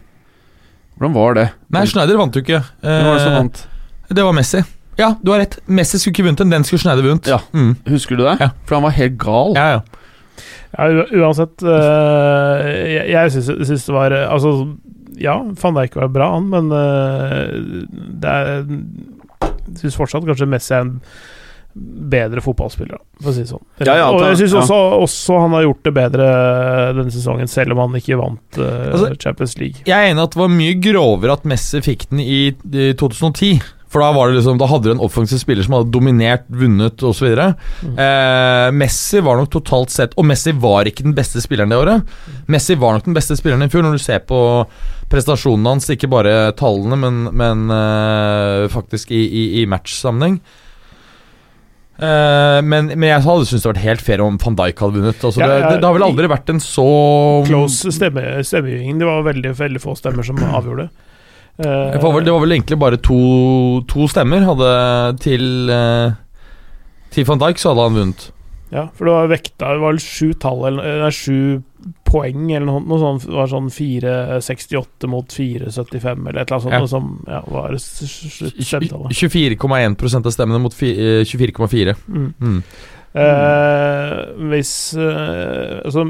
Hvordan 0.99 1.15
var 1.15 1.37
det? 1.37 1.45
Nei, 1.73 1.85
Schneider 1.89 2.19
vant 2.19 2.35
jo 2.35 2.43
ikke. 2.43 2.59
Hvem 2.83 3.07
var 3.07 3.15
det 3.17 3.23
som 3.23 3.31
Eh, 3.33 3.39
vant? 3.39 3.61
det 4.09 4.23
var 4.25 4.33
Messi. 4.35 4.61
Ja, 4.99 5.13
du 5.21 5.31
har 5.31 5.39
rett. 5.39 5.55
Messi 5.67 5.99
skulle 5.99 6.11
ikke 6.17 6.25
vunnet 6.27 6.41
den, 6.43 6.51
den 6.51 6.63
skulle 6.67 6.81
Schneider 6.83 7.05
vunnet. 7.05 7.27
Ja. 7.31 7.39
Mm. 7.55 7.75
Husker 7.87 8.19
du 8.19 8.23
det? 8.25 8.35
Ja. 8.41 8.49
For 8.67 8.75
han 8.75 8.83
var 8.87 8.95
helt 8.97 9.17
gal. 9.21 9.55
ja, 9.55 9.67
ja. 9.77 9.81
Ja, 10.69 10.85
uansett 11.17 11.63
uh, 11.65 12.59
Jeg, 12.69 13.07
jeg 13.09 13.31
syns, 13.33 13.47
syns 13.65 13.87
det 13.87 13.93
var 13.95 14.13
eh, 14.13 14.27
Altså, 14.29 14.51
ja, 15.17 15.33
van 15.63 15.79
Dijk 15.79 15.95
var 15.97 16.11
bra, 16.13 16.27
han, 16.35 16.45
men 16.51 16.69
uh, 16.69 17.87
det 18.21 18.29
er 18.29 18.51
Jeg 18.69 19.79
syns 19.81 19.97
fortsatt 19.97 20.27
kanskje 20.29 20.45
Messi 20.51 20.75
er 20.77 20.85
en 20.85 20.93
bedre 21.73 22.41
fotballspillere, 22.43 22.99
for 23.21 23.31
å 23.31 23.33
si 23.35 23.43
det 23.45 23.51
sånn. 23.51 23.63
Ja, 23.83 23.95
ja, 23.99 24.07
og 24.09 24.23
jeg 24.25 24.39
syns 24.41 24.55
ja. 24.57 24.63
også, 24.63 24.77
også 25.05 25.41
han 25.43 25.55
har 25.55 25.65
gjort 25.67 25.83
det 25.85 25.93
bedre 25.95 26.29
denne 26.97 27.13
sesongen, 27.13 27.51
selv 27.51 27.75
om 27.75 27.83
han 27.85 27.97
ikke 27.99 28.17
vant 28.19 28.61
uh, 28.61 28.69
Altså, 28.89 29.11
Champions 29.21 29.57
League. 29.61 29.83
Jeg 29.87 29.95
er 29.95 30.11
enig 30.11 30.25
at 30.25 30.35
det 30.35 30.41
var 30.41 30.53
mye 30.53 30.77
grovere 30.81 31.35
at 31.37 31.45
Messi 31.49 31.83
fikk 31.85 32.09
den 32.09 32.23
i, 32.23 32.39
i 32.49 32.93
2010. 32.99 33.61
For 33.89 34.03
da 34.03 34.11
var 34.13 34.29
det 34.29 34.37
liksom 34.37 34.59
Da 34.61 34.67
hadde 34.69 34.85
du 34.85 34.91
en 34.93 35.01
offensiv 35.01 35.39
spiller 35.41 35.65
som 35.65 35.73
hadde 35.73 35.89
dominert, 35.93 36.45
vunnet 36.53 37.01
osv. 37.05 37.31
Mm. 37.33 37.95
Eh, 37.97 38.67
Messi 38.77 39.21
var 39.25 39.39
nok 39.39 39.49
totalt 39.55 39.89
sett 39.89 40.13
Og 40.13 40.27
Messi 40.29 40.53
var 40.53 40.85
ikke 40.85 41.07
den 41.07 41.15
beste 41.17 41.41
spilleren 41.41 41.73
det 41.73 41.79
året. 41.79 42.15
Messi 42.53 42.77
var 42.77 42.95
nok 42.95 43.07
den 43.07 43.17
beste 43.17 43.37
spilleren 43.39 43.65
i 43.65 43.71
fjor, 43.71 43.85
når 43.85 43.97
du 43.97 44.03
ser 44.03 44.21
på 44.29 44.39
prestasjonene 45.09 45.73
hans, 45.73 45.89
ikke 45.89 46.09
bare 46.11 46.51
tallene, 46.53 46.97
men, 47.01 47.15
men 47.33 47.63
eh, 47.73 48.67
faktisk 48.69 49.09
i, 49.09 49.23
i, 49.25 49.45
i 49.63 49.65
matchsammenheng. 49.69 50.37
Eh, 51.99 52.59
men, 52.63 52.93
men 52.95 53.09
jeg 53.09 53.26
hadde 53.26 53.47
syntes 53.49 53.65
det 53.65 53.71
vært 53.73 53.84
helt 53.84 54.03
fair 54.05 54.21
om 54.23 54.38
van 54.39 54.55
Dijk 54.55 54.80
hadde 54.85 55.01
vunnet. 55.01 55.19
Altså, 55.19 55.41
Ja, 55.41 55.49
det, 55.51 55.59
ja, 55.59 55.67
det, 55.67 55.81
det 55.81 55.89
har 55.89 55.97
vel 55.97 56.07
aldri 56.07 56.31
vært 56.31 56.51
en 56.53 56.61
så 56.63 56.88
Close 57.49 57.91
stemme, 57.95 58.23
stemmegivning. 58.47 59.01
Det 59.01 59.09
var 59.09 59.26
veldig, 59.27 59.53
veldig 59.59 59.84
få 59.84 59.95
stemmer 59.99 60.27
som 60.27 60.39
avgjorde 60.47 60.88
det. 60.88 61.05
Det 61.59 61.99
var, 61.99 62.13
vel, 62.15 62.23
det 62.23 62.31
var 62.31 62.43
vel 62.45 62.55
egentlig 62.55 62.77
bare 62.80 62.97
to, 63.03 63.17
to 63.91 64.05
stemmer 64.07 64.45
hadde 64.47 64.67
til 65.19 65.67
uh, 65.67 66.13
Til 67.11 67.26
van 67.27 67.41
Dijk, 67.41 67.59
så 67.59 67.73
hadde 67.73 67.88
han 67.89 67.97
vunnet. 67.97 68.23
Ja, 68.71 68.85
for 68.95 69.09
det 69.09 69.15
var 69.17 69.31
vekta 69.34 69.73
Det 69.73 69.81
var 69.81 69.91
vel 69.91 69.99
sju 69.99 70.30
tall 70.39 70.63
eller 70.69 71.01
nei, 71.03 71.09
sju 71.11 71.59
poeng 72.09 72.51
eller 72.51 72.65
noe, 72.65 72.81
noe 72.81 72.99
sånt. 72.99 73.25
Det 73.27 73.35
var 73.37 73.47
sånn 73.51 73.69
4,68 73.69 75.07
mot 75.11 75.27
4,75 75.27 76.27
eller 76.29 76.41
et 76.41 76.51
eller 76.51 76.57
annet 76.57 76.63
sånt. 76.63 76.73
Ja. 76.73 76.87
Som 76.87 77.09
ja, 77.27 77.41
var 77.47 77.73
s- 77.77 78.01
s- 78.03 78.41
s- 78.49 78.53
stemmetallet. 78.67 79.11
24,1% 79.13 80.25
av 80.25 80.31
stemmene 80.35 80.59
mot 80.63 80.73
eh, 80.83 81.21
24,4. 81.25 81.95
Mm. 82.07 82.33
Mm. 82.39 82.63
Eh, 83.19 84.15
hvis 84.51 84.71
eh, 84.97 85.79
Altså, 85.85 86.03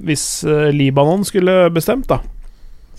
hvis 0.00 0.26
eh, 0.48 0.68
Libanon 0.72 1.24
skulle 1.28 1.66
bestemt, 1.74 2.06
da 2.10 2.20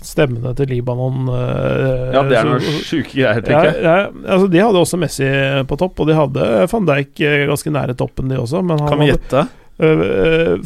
Stemmene 0.01 0.55
til 0.57 0.69
Libanon 0.71 1.27
eh, 1.29 2.11
Ja, 2.15 2.21
det 2.25 2.37
er 2.39 2.47
noe 2.47 2.59
så- 2.65 2.83
sjuke 2.89 3.11
greier, 3.13 3.41
tenker 3.45 3.67
jeg. 3.69 3.83
ja, 3.85 3.95
altså 4.33 4.47
De 4.49 4.61
hadde 4.61 4.81
også 4.81 4.97
Messi 5.01 5.27
på 5.69 5.77
topp, 5.77 5.99
og 6.01 6.07
de 6.09 6.15
hadde 6.17 6.47
van 6.71 6.85
Dijk 6.89 7.21
eh, 7.21 7.45
ganske 7.51 7.73
nære 7.73 7.97
toppen, 7.97 8.29
de 8.33 8.39
også. 8.41 8.63
Men 8.65 8.79
han 8.81 8.89
Kan 8.89 8.99
vi 9.03 9.11
gjette? 9.11 9.43
Øh, 9.45 9.45
øh, 9.45 9.60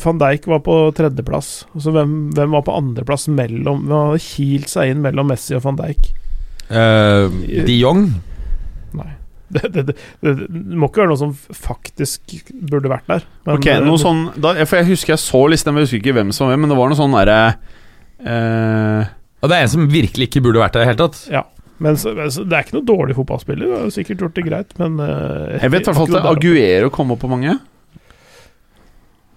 Van 0.03 0.19
Dijk 0.19 0.47
var 0.51 0.59
på 0.65 0.75
tredjeplass. 0.97 1.49
Altså, 1.73 1.93
hvem, 1.95 2.15
hvem 2.35 2.55
var 2.57 2.65
på 2.67 2.75
andreplass 2.75 3.29
mellom 3.31 3.85
Hvem 3.85 4.09
hadde 4.09 4.23
kilt 4.25 4.71
seg 4.71 4.91
inn 4.91 5.03
mellom 5.05 5.29
Messi 5.31 5.55
og 5.55 5.63
van 5.63 5.79
Dijk? 5.79 6.09
Uh, 6.65 7.29
de 7.65 7.77
Jong 7.77 8.07
Nei. 8.97 9.11
Det, 9.55 9.69
det, 9.69 9.83
det, 9.85 9.93
det, 10.25 10.31
det 10.49 10.75
må 10.75 10.87
ikke 10.89 11.03
være 11.03 11.11
noe 11.11 11.19
som 11.19 11.29
faktisk 11.53 12.33
burde 12.65 12.89
vært 12.89 13.05
der. 13.07 13.27
Men, 13.45 13.59
Ok, 13.59 13.67
noe 13.85 13.99
sånn 14.01 14.23
da, 14.41 14.55
For 14.65 14.81
jeg 14.81 14.89
husker 14.89 15.13
jeg 15.13 15.21
så 15.21 15.41
listen, 15.53 15.71
men 15.71 15.83
jeg 15.83 15.87
husker 15.91 16.01
ikke 16.01 16.15
hvem 16.17 16.31
som 16.33 16.47
var 16.47 16.55
hvem, 16.55 16.63
men 16.65 16.73
det 16.73 16.77
var 16.79 16.89
noe 16.89 16.97
sånn 16.97 17.13
derre 17.13 17.37
uh, 18.25 19.11
Og 19.45 19.51
det 19.51 19.59
er 19.59 19.67
en 19.67 19.71
som 19.75 19.85
virkelig 19.91 20.27
ikke 20.31 20.41
burde 20.47 20.63
vært 20.63 20.75
der 20.75 20.81
i 20.81 20.87
det 20.87 20.91
hele 20.95 21.01
tatt. 21.05 21.21
Ja. 21.31 21.43
Men 21.85 21.99
så, 21.99 22.15
det 22.15 22.49
er 22.49 22.65
ikke 22.65 22.77
noe 22.79 22.87
dårlig 22.87 23.17
fotballspiller. 23.19 23.69
Du 23.69 23.77
har 23.77 23.93
sikkert 23.93 24.25
gjort 24.25 24.37
det 24.39 24.45
greit, 24.47 24.75
men 24.81 24.97
uh, 24.97 25.55
Jeg 25.59 25.71
vet 25.75 25.85
i 25.85 25.91
hvert 25.91 26.01
fall 26.01 26.19
at. 26.23 26.29
Aguero 26.33 26.91
kom 26.97 27.13
opp 27.13 27.21
på 27.21 27.29
mange. 27.31 27.57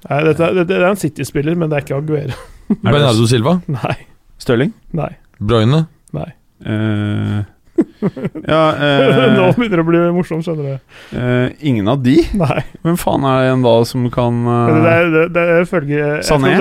Nei, 0.06 0.18
dette, 0.28 0.48
det, 0.54 0.64
det 0.70 0.76
er 0.78 0.86
en 0.88 0.98
City-spiller, 1.00 1.56
men 1.58 1.70
det 1.70 1.80
er 1.80 1.86
ikke 1.86 1.98
Aguero. 1.98 2.36
Bernardo 2.84 3.26
Silva. 3.30 3.58
Nei. 3.72 3.94
Stirling. 4.38 4.72
Nei. 4.94 5.12
Bruyne. 5.42 5.86
nei. 6.14 6.28
Uh, 6.58 7.40
ja 8.42 8.62
Nå 9.36 9.44
eh, 9.46 9.52
begynner 9.54 9.78
det 9.78 9.82
å 9.84 9.86
bli 9.86 10.00
morsomt, 10.16 10.42
skjønner 10.46 10.66
du. 10.66 10.96
Uh, 11.14 11.52
Ingen 11.70 11.86
av 11.90 12.00
de? 12.02 12.16
Nei. 12.38 12.64
Hvem 12.82 12.98
faen 12.98 13.26
er 13.30 13.44
det 13.44 13.52
en 13.54 13.62
da 13.66 13.74
som 13.86 14.08
kan 14.14 14.40
uh, 14.46 14.72
det, 14.74 14.94
er- 14.96 15.12
det, 15.14 15.26
det 15.36 15.46
følger 15.70 16.18
Sané? 16.26 16.54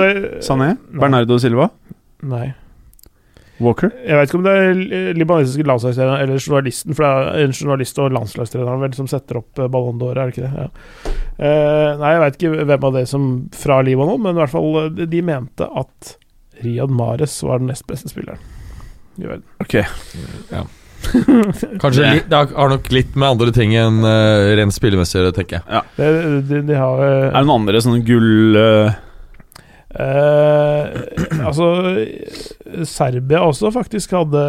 Sané? 0.46 0.72
Bernardo 0.94 1.38
Silva? 1.42 1.70
Nei. 2.26 2.52
Walker? 3.60 3.90
Jeg 4.06 4.14
vet 4.18 4.30
ikke 4.30 4.38
om 4.38 4.44
det 4.46 4.52
er 4.54 5.16
libanesiske 5.18 5.64
landslagstreneren 5.66 6.22
eller 6.24 6.38
journalisten, 6.42 6.94
for 6.94 7.04
det 7.06 7.40
er 7.42 7.48
en 7.48 7.56
journalist 7.56 7.98
og 8.02 8.12
landslagstreneren 8.14 8.82
vel 8.84 8.94
som 8.94 9.08
setter 9.10 9.40
opp 9.40 9.58
eh, 9.58 9.70
Ballon 9.72 9.98
d'Or, 9.98 10.14
er 10.14 10.30
det 10.30 10.36
ikke 10.36 10.46
det? 10.46 10.66
Ja. 10.66 11.14
Eh, 11.38 11.90
nei, 12.00 12.12
jeg 12.14 12.22
vet 12.24 12.38
ikke 12.38 12.66
hvem 12.70 12.86
av 12.90 12.96
det 12.98 13.04
som 13.10 13.26
fra 13.58 13.80
Libanon, 13.86 14.22
men 14.22 14.36
i 14.36 14.42
hvert 14.44 14.54
fall 14.54 14.70
eh, 14.84 15.04
de 15.10 15.22
mente 15.26 15.66
at 15.82 16.14
Riyad 16.62 16.90
Mahrez 16.90 17.36
var 17.46 17.60
den 17.62 17.70
nest 17.70 17.86
beste 17.90 18.10
spilleren 18.10 18.42
i 19.18 19.26
verden. 19.26 19.46
Ok. 19.62 19.74
Kanskje 21.82 22.02
Det- 22.02 22.14
litt, 22.14 22.28
Det 22.30 22.36
har 22.56 22.68
nok 22.72 22.88
litt 22.92 23.14
med 23.16 23.28
andre 23.28 23.52
ting 23.54 23.74
enn 23.78 24.00
uh, 24.04 24.54
rent 24.58 24.74
spillemessig 24.74 25.18
å 25.18 25.22
gjøre, 25.22 25.34
tenker 25.36 25.60
jeg. 25.62 25.82
Det, 25.96 26.08
de, 26.50 26.60
de 26.68 26.74
har 26.78 26.98
uh, 26.98 27.28
Er 27.30 27.36
det 27.38 27.44
noen 27.46 27.60
andre 27.62 27.82
sånne 27.84 28.02
gull 28.06 28.58
eh, 28.58 28.96
Eh, 29.88 30.84
altså 31.48 31.66
Serbia 32.84 33.40
også 33.40 33.70
faktisk 33.72 34.12
hadde 34.12 34.42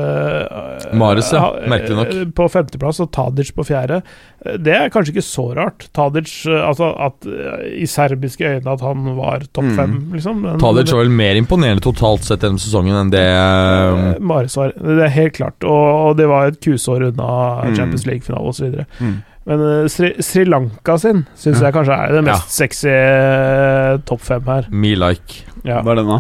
Mares 1.00 1.30
Mahrez, 1.30 1.30
ja. 1.32 1.44
Merkelig 1.72 1.96
nok. 1.96 2.10
eh, 2.12 2.26
På 2.36 2.48
femteplass 2.52 3.00
og 3.00 3.12
Tadic 3.16 3.54
på 3.56 3.64
fjerde. 3.68 4.02
Eh, 4.46 4.58
Det 4.60 4.74
er 4.76 4.90
kanskje 4.92 5.14
ikke 5.16 5.24
så 5.24 5.46
rart. 5.56 5.88
Tadic 5.96 6.34
eh, 6.46 6.60
Altså 6.68 6.90
at 7.06 7.26
eh, 7.26 7.82
i 7.84 7.88
serbiske 7.88 8.44
øyne 8.52 8.68
at 8.74 8.82
han 8.84 9.16
var 9.16 9.40
topp 9.54 9.64
Mm. 9.70 9.76
fem, 9.76 9.96
liksom. 10.14 10.42
Men- 10.44 10.60
Tadic 10.60 10.92
var 10.92 11.04
vel 11.06 11.10
mer 11.22 11.36
imponerende 11.40 11.82
totalt 11.88 12.24
sett 12.28 12.42
gjennom 12.44 12.60
sesongen 12.60 12.96
enn 13.06 13.10
det 13.12 13.24
Eh, 13.24 14.12
eh, 14.12 14.20
var 14.20 14.44
Det 14.76 15.04
er 15.06 15.10
helt 15.10 15.34
klart. 15.34 15.64
Og, 15.64 16.10
og 16.10 16.18
det 16.18 16.28
var 16.28 16.48
et 16.48 16.60
kusår 16.60 17.08
unna 17.14 17.64
Mm. 17.64 17.76
Champions 17.76 18.06
League-finale 18.06 18.48
osv. 18.48 18.86
mm. 19.00 19.24
Men 19.50 19.62
eh, 19.66 19.86
Sri, 19.90 20.12
Sri 20.22 20.44
Lanka 20.46 20.96
sin 21.02 21.24
syns 21.34 21.58
Ja. 21.60 21.68
jeg 21.70 21.74
kanskje 21.80 21.96
er 21.98 22.12
det 22.20 22.24
mest 22.28 22.52
sexy 22.54 22.90
eh, 22.94 23.96
topp 24.06 24.22
fem 24.28 24.44
her. 24.52 24.68
Me 24.70 24.92
like. 25.00 25.42
Ja. 25.66 25.80
Hva 25.82 25.96
er 25.96 26.04
den, 26.04 26.12
da? 26.14 26.20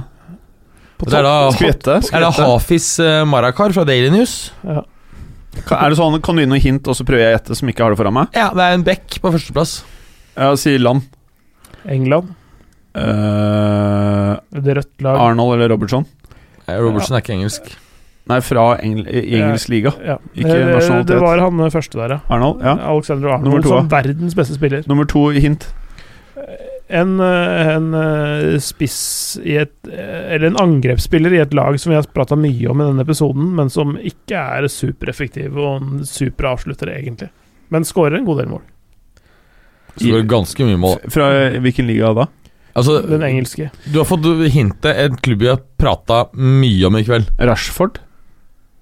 Det 0.99 1.13
er 1.15 1.23
da, 1.23 1.33
Skvette? 1.55 1.93
er 2.11 2.23
det. 2.25 2.31
Hafiz 2.41 2.87
eh, 2.99 3.21
Marakar 3.29 3.71
fra 3.75 3.85
Daily 3.87 4.09
News. 4.11 4.33
Kan- 4.65 5.77
Er 5.79 5.89
det 5.93 5.97
sånn, 5.99 6.17
Kan 6.25 6.35
du 6.35 6.41
gi 6.43 6.49
noen 6.49 6.61
hint, 6.61 6.87
og 6.91 6.95
så 6.97 7.05
prøver 7.07 7.23
jeg 7.23 7.31
å 7.31 7.37
gjette, 7.37 7.55
som 7.57 7.69
ikke 7.71 7.85
har 7.85 7.93
det 7.93 7.99
foran 8.01 8.13
meg? 8.17 8.27
Ja, 8.35 8.49
det 8.55 8.65
er 8.65 8.75
en 8.75 8.83
bekk 8.87 9.19
på 9.23 9.31
førsteplass. 9.33 9.77
Ja, 10.35 10.49
sier 10.59 10.79
land. 10.81 11.05
England. 11.85 12.33
Uh, 12.97 14.35
Det 14.51 14.75
rødt 14.77 15.01
lag. 15.05 15.19
Arnold 15.29 15.55
eller 15.57 15.69
Robertson? 15.73 16.05
Eh, 16.67 16.77
Robertson 16.81 17.15
er 17.17 17.23
ikke 17.23 17.35
engelsk. 17.37 17.71
Nei, 18.29 18.39
fra 18.45 18.63
Engl 18.85 19.07
i 19.09 19.39
engelsk 19.39 19.71
liga. 19.73 19.91
Ja. 20.05 20.19
Ikke 20.37 20.53
nasjonalitet. 20.69 21.15
Det 21.15 21.21
var 21.23 21.41
han 21.41 21.61
eh, 21.65 21.71
første 21.73 21.97
der, 21.97 22.11
ja. 22.13 22.19
Arnold, 22.29 22.61
ja. 22.61 22.75
Alexander 22.91 23.31
Nummer 23.39 23.57
Arnold 23.57 23.65
to, 23.65 23.71
som 23.73 23.87
verdens 23.89 24.35
beste 24.37 24.57
spiller. 24.57 24.83
Nummer 24.89 25.07
to 25.09 25.23
hint. 25.33 25.65
En, 26.89 27.15
eh, 27.25 27.69
en 27.73 27.87
eh, 27.97 28.59
spiss 28.65 28.99
i 29.45 29.59
et 29.61 29.89
Eller 29.89 30.47
en 30.47 30.57
angrepsspiller 30.57 31.35
i 31.37 31.41
et 31.43 31.53
lag 31.57 31.77
som 31.81 31.91
vi 31.91 31.97
har 31.97 32.07
prata 32.13 32.37
mye 32.37 32.69
om 32.69 32.81
i 32.81 32.87
denne 32.87 33.05
episoden, 33.05 33.51
men 33.57 33.69
som 33.73 33.95
ikke 33.97 34.41
er 34.59 34.69
supereffektiv 34.69 35.57
og 35.57 35.81
en 35.81 36.03
superavslutter, 36.05 36.93
egentlig. 36.97 37.31
Men 37.73 37.85
skårer 37.85 38.19
en 38.19 38.27
god 38.29 38.43
del 38.43 38.51
mål. 38.53 38.65
Skårer 39.95 40.27
ganske 40.29 40.69
mye 40.69 40.81
mål. 40.81 41.01
Fra 41.13 41.31
hvilken 41.61 41.89
liga 41.89 42.13
da? 42.17 42.27
Altså, 42.77 43.01
Den 43.01 43.25
engelske. 43.25 43.71
du 43.89 43.97
har 43.97 44.05
fått 44.05 44.29
hintet 44.53 44.93
en 45.01 45.17
klubb 45.17 45.41
vi 45.41 45.49
har 45.49 45.59
prata 45.81 46.27
mye 46.37 46.85
om 46.87 46.95
i 46.95 47.03
kveld. 47.03 47.33
Rashford? 47.41 47.97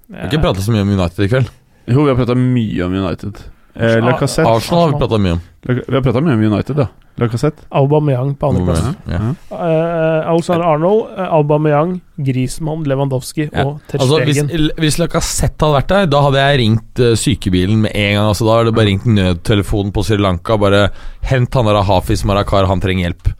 Vi 0.07 0.15
har 0.17 0.29
ikke 0.31 0.41
prata 0.43 0.61
så 0.63 0.71
mye 0.71 0.81
om 0.85 0.89
United 0.99 1.25
i 1.25 1.29
kveld. 1.31 1.49
Jo, 1.87 2.03
vi 2.03 2.09
har 2.11 2.15
prata 2.19 2.35
mye 2.35 2.85
om 2.85 2.93
United. 2.95 3.41
Eh, 3.77 3.99
Lacassette. 4.01 4.49
Arsenal 4.49 4.81
har 4.87 4.93
vi 4.93 5.01
prata 5.03 5.17
mye 5.21 5.35
om. 5.37 5.41
La- 5.67 5.81
Vi 5.87 5.93
har 5.95 6.01
prata 6.01 6.21
mye 6.23 6.33
om 6.33 6.43
United, 6.53 6.77
ja. 6.81 6.87
Lacassette. 7.17 7.63
Aubameyang 7.73 8.35
på 8.37 8.49
andreplass. 8.49 8.95
Ja. 9.09 9.19
Uh, 9.51 10.29
Alexander 10.31 10.65
Arnold, 10.69 11.07
eh, 11.17 11.31
Aubameyang, 11.33 11.95
Griezmann, 12.17 12.83
Lewandowski 12.85 13.47
Ja. 13.51 13.63
og 13.65 13.79
Ter 13.89 13.99
Altså, 13.99 14.19
hvis, 14.23 14.37
Stegen. 14.37 14.69
hvis 14.77 14.97
Lacassette 15.01 15.65
hadde 15.65 15.77
vært 15.81 15.87
der, 15.93 16.05
da 16.13 16.21
hadde 16.21 16.43
jeg 16.43 16.59
ringt 16.61 16.99
uh, 16.99 17.15
sykebilen 17.17 17.81
med 17.81 17.91
en 17.95 18.15
gang. 18.15 18.27
Altså, 18.29 18.45
da 18.45 18.57
hadde 18.59 18.71
jeg 18.71 18.75
bare 18.75 18.91
ringt 18.91 19.05
nødtelefonen 19.05 19.91
på 19.93 20.03
Sri 20.05 20.17
Lanka. 20.17 20.57
Bare 20.57 20.89
hent 21.23 21.53
han 21.53 21.65
der 21.65 21.81
Hafiz 21.83 22.23
Marakar, 22.23 22.67
han 22.67 22.79
trenger 22.81 23.09
hjelp. 23.09 23.33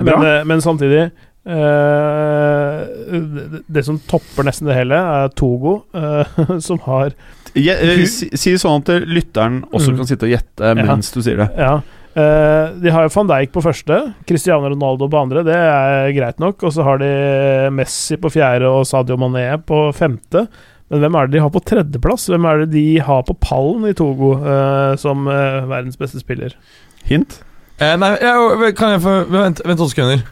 Men, 0.00 0.06
Bra. 0.06 0.38
eh, 0.38 0.44
men 0.44 0.62
samtidig 0.62 1.10
eh, 1.46 2.80
det, 3.68 3.84
som 3.86 3.98
topper 4.10 4.46
nesten 4.46 4.68
det 4.70 4.76
hele, 4.78 4.98
er 4.98 5.30
Togo, 5.38 5.80
uh, 5.96 6.58
som 6.66 6.80
har 6.86 7.14
Ja, 7.58 7.74
uh, 7.80 8.04
si, 8.06 8.28
si 8.38 8.54
sånn 8.60 8.82
at 8.84 8.92
lytteren 9.08 9.62
også 9.72 9.94
Mm. 9.94 9.98
kan 10.02 10.10
sitte 10.10 10.28
og 10.28 10.34
gjette 10.34 10.74
mens 10.78 11.10
du 11.14 11.20
sier 11.24 11.40
det. 11.40 11.48
Ja. 11.58 11.80
eh, 12.14 12.74
de 12.82 12.92
har 12.94 13.06
jo 13.06 13.12
van 13.14 13.30
Dijk 13.30 13.52
på 13.54 13.62
første, 13.64 14.00
Cristiano 14.28 14.70
Ronaldo 14.70 15.08
på 15.10 15.18
andre, 15.20 15.42
det 15.46 15.56
er 15.56 16.12
greit 16.16 16.38
nok. 16.42 16.62
Og 16.62 16.74
så 16.74 16.84
har 16.86 17.00
de 17.02 17.10
Messi 17.74 18.18
på 18.20 18.30
fjerde 18.30 18.70
og 18.70 18.86
Sadio 18.86 19.16
Mané 19.18 19.48
på 19.66 19.88
femte. 19.96 20.46
Men 20.90 21.04
hvem 21.04 21.14
er 21.20 21.28
det 21.28 21.36
de 21.38 21.42
har 21.44 21.52
på 21.54 21.62
tredjeplass? 21.62 22.24
Hvem 22.30 22.46
er 22.50 22.64
det 22.64 22.72
de 22.72 22.86
har 23.06 23.22
på 23.22 23.36
pallen 23.38 23.84
i 23.86 23.94
Togo 23.94 24.32
eh, 24.42 24.96
som 24.98 25.22
verdens 25.26 25.98
beste 25.98 26.18
spiller? 26.22 26.54
Hint? 27.06 27.40
Eh, 27.80 27.94
nei, 27.96 28.16
jeg, 28.20 28.74
kan 28.76 28.96
jeg 28.96 29.00
få 29.04 29.12
Vent, 29.30 29.62
vent 29.64 29.78
to 29.80 29.86
sekunder. 29.88 30.24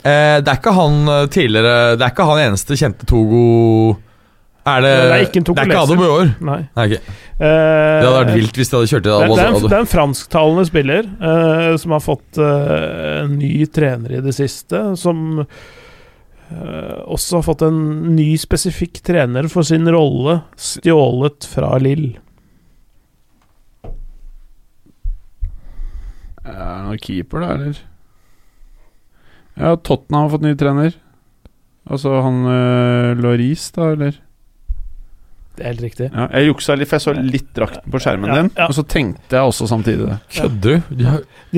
Eh, 0.00 0.36
det 0.40 0.48
er 0.48 0.56
ikke 0.56 0.72
han 0.72 0.94
eh, 1.12 1.26
tidligere 1.28 1.96
Det 2.00 2.04
er 2.06 2.12
ikke 2.14 2.24
han 2.30 2.38
eneste 2.46 2.76
kjente 2.80 3.04
Togo 3.10 3.40
Er 4.64 4.80
det 4.80 4.92
Det 4.96 5.10
er 5.18 5.24
ikke 5.26 5.40
en 5.42 5.44
Det 5.50 5.58
er 5.60 5.68
ikke 5.68 5.82
Adam 5.82 5.98
Ado 6.00 6.06
Bjør? 6.06 6.30
Nei. 6.48 6.60
Nei, 6.78 6.86
okay. 6.86 7.16
Eh, 7.36 7.44
Det 7.44 8.06
hadde 8.06 8.14
vært 8.14 8.32
vilt 8.38 8.60
hvis 8.62 8.72
de 8.72 8.78
hadde 8.78 8.90
kjørt 8.94 9.04
i 9.04 9.10
Det, 9.10 9.18
det. 9.20 9.28
det, 9.34 9.42
er, 9.44 9.50
en, 9.50 9.66
det 9.66 9.76
er 9.76 9.84
en 9.84 9.90
fransktalende 9.92 10.64
spiller 10.70 11.10
eh, 11.32 11.76
som 11.82 11.96
har 11.98 12.02
fått 12.06 12.40
eh, 12.40 13.20
en 13.26 13.36
ny 13.42 13.52
trener 13.76 14.16
i 14.16 14.22
det 14.24 14.34
siste. 14.38 14.80
Som 15.00 15.42
eh, 15.42 16.96
også 17.04 17.40
har 17.42 17.46
fått 17.50 17.66
en 17.68 17.78
ny 18.16 18.30
spesifikk 18.40 19.02
trener 19.06 19.48
for 19.52 19.68
sin 19.68 19.84
rolle, 19.92 20.40
stjålet 20.56 21.44
fra 21.52 21.74
Lill. 21.84 22.08
Er 26.40 26.56
det 26.56 26.68
noen 26.88 27.00
keeper, 27.04 27.44
da, 27.44 27.52
eller? 27.58 27.80
Ja, 29.60 29.76
Tottenham 29.76 30.22
har 30.24 30.32
fått 30.32 30.44
ny 30.46 30.54
trener. 30.56 30.94
Altså 31.90 32.14
han 32.24 32.44
uh, 32.46 33.18
Loris, 33.20 33.66
da, 33.76 33.90
eller? 33.92 34.16
Det 35.58 35.64
er 35.66 35.72
helt 35.74 35.82
riktig. 35.82 36.06
Ja, 36.14 36.26
jeg 36.32 36.46
juksa 36.54 36.74
litt, 36.78 36.88
for 36.88 36.96
jeg 36.96 37.04
så 37.04 37.12
litt 37.32 37.48
drakten 37.56 37.90
på 37.92 37.98
skjermen 38.00 38.30
Ja, 38.30 38.36
din. 38.42 38.50
Og 38.64 38.72
så 38.76 38.84
tenkte 38.88 39.36
jeg 39.36 39.50
også 39.50 39.66
samtidig 39.68 40.06
det. 40.08 40.18
Kødder 40.32 40.78
du? 40.90 40.94
De 40.96 41.04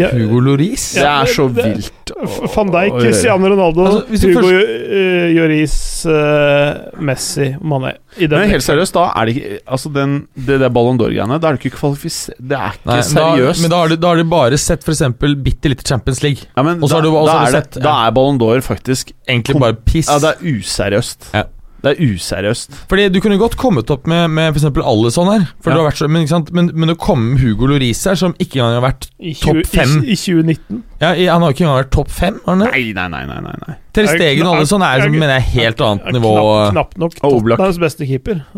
har 0.03 0.15
Hugo 0.17 0.41
Loris? 0.41 0.87
Det 0.97 1.05
er 1.07 1.29
så 1.31 1.47
vilt. 1.53 2.13
Van 2.57 2.73
Dijk. 2.73 2.97
Cristiano 2.99 3.47
Ronaldo, 3.53 3.85
Altså, 3.87 4.01
hvis 4.09 4.25
Hugo 4.27 4.41
først- 4.41 4.73
uh, 4.97 5.29
Lloris, 5.37 5.77
eh, 6.07 7.01
Messi, 7.05 7.47
Mané. 7.63 7.93
I 8.19 8.27
den 8.27 8.41
Men 8.43 8.51
helt 8.51 8.65
seriøst, 8.67 8.93
da 8.97 9.07
er 9.17 9.25
det 9.31 9.37
ikke 9.37 9.61
Altså, 9.67 9.89
den, 9.95 10.17
det 10.37 10.59
der 10.61 10.69
Ballon 10.69 10.99
d'Or-greiene, 11.01 11.39
da 11.41 11.49
er 11.49 11.57
det 11.57 11.63
ikke 11.65 11.77
kvalifisert 11.79 12.37
Det 12.43 12.59
er 12.59 12.75
ikke 12.77 12.91
Nei, 12.91 12.97
da, 12.99 13.07
seriøst. 13.09 13.63
men 13.63 13.71
da 13.71 13.77
har, 13.85 13.89
du, 13.89 13.97
da 13.97 14.09
har 14.09 14.17
du 14.17 14.25
bare 14.25 14.59
sett 14.61 14.85
f.eks. 14.85 15.03
bitte 15.43 15.69
lite 15.73 15.87
Champions 15.89 16.23
League. 16.23 16.45
ja, 16.57 16.63
men 16.63 16.81
da, 16.81 16.87
har 16.95 17.03
du- 17.03 17.11
da, 17.13 17.33
har 17.33 17.47
du 17.47 17.47
er 17.47 17.61
det, 17.61 17.63
sett- 17.73 17.83
da 17.83 17.95
er 18.09 18.11
Ballon 18.13 18.39
d'Or 18.39 18.61
faktisk 18.67 19.13
Egentlig 19.29 19.61
bare 19.61 19.75
piss. 19.75 20.09
Ja, 20.09 20.19
det 20.19 20.35
er 20.37 20.59
useriøst. 20.59 21.31
Ja. 21.35 21.45
Det 21.83 21.91
er 21.99 22.05
useriøst. 22.15 22.77
Fordi 22.89 23.09
Du 23.11 23.21
kunne 23.21 23.39
godt 23.41 23.57
kommet 23.59 23.91
opp 23.91 24.07
med, 24.07 24.29
med 24.31 24.53
f.eks. 24.55 24.65
Alison 24.87 25.27
her, 25.33 25.49
For 25.61 25.71
Ja. 25.71 25.75
du 25.77 25.81
har 25.83 25.91
vært 25.91 25.99
så, 25.99 26.09
men, 26.09 26.23
ikke 26.23 26.31
sant? 26.37 26.53
men, 26.55 26.71
men 26.75 26.93
å 26.95 26.97
komme 26.97 27.33
med 27.33 27.41
Hugo 27.43 27.67
Loris 27.67 28.05
her, 28.07 28.15
som 28.15 28.35
ikke 28.39 28.61
engang 28.61 28.77
har 28.79 28.85
vært 28.93 29.09
Topp 29.43 29.63
20, 29.65 29.67
fem. 29.67 29.97
i, 30.05 30.13
i 30.13 30.17
2019. 30.17 30.83
ja, 31.01 31.11
i- 31.15 31.27
Han 31.27 31.43
har 31.43 31.51
ikke 31.51 31.65
engang 31.67 31.81
vært 31.85 31.91
topp 31.91 32.11
fem. 32.11 32.39
Har 32.47 32.55
han 32.55 32.63
det? 32.63 32.71
Nei, 32.71 32.93
nei, 32.95 33.09
nei. 33.27 33.41
nei, 33.43 33.55
nei. 33.67 33.75
Ter 33.93 34.07
Stegen 34.09 34.47
og 34.47 34.57
Alison 34.57 34.81
er 34.83 35.03
som, 35.03 35.13
jeg- 35.13 35.21
mener 35.21 35.35
jeg, 35.41 35.43
helt 35.59 35.81
annet 35.81 36.05
jeg, 36.07 36.15
nivå. 36.15 36.33
Knapt, 36.71 36.95
knapt 36.95 36.99
nok 36.99 37.13
Og 37.25 37.33
Oblak. 37.43 37.59
Tottenhams 37.59 37.79
beste 37.83 38.07
keeper. 38.07 38.45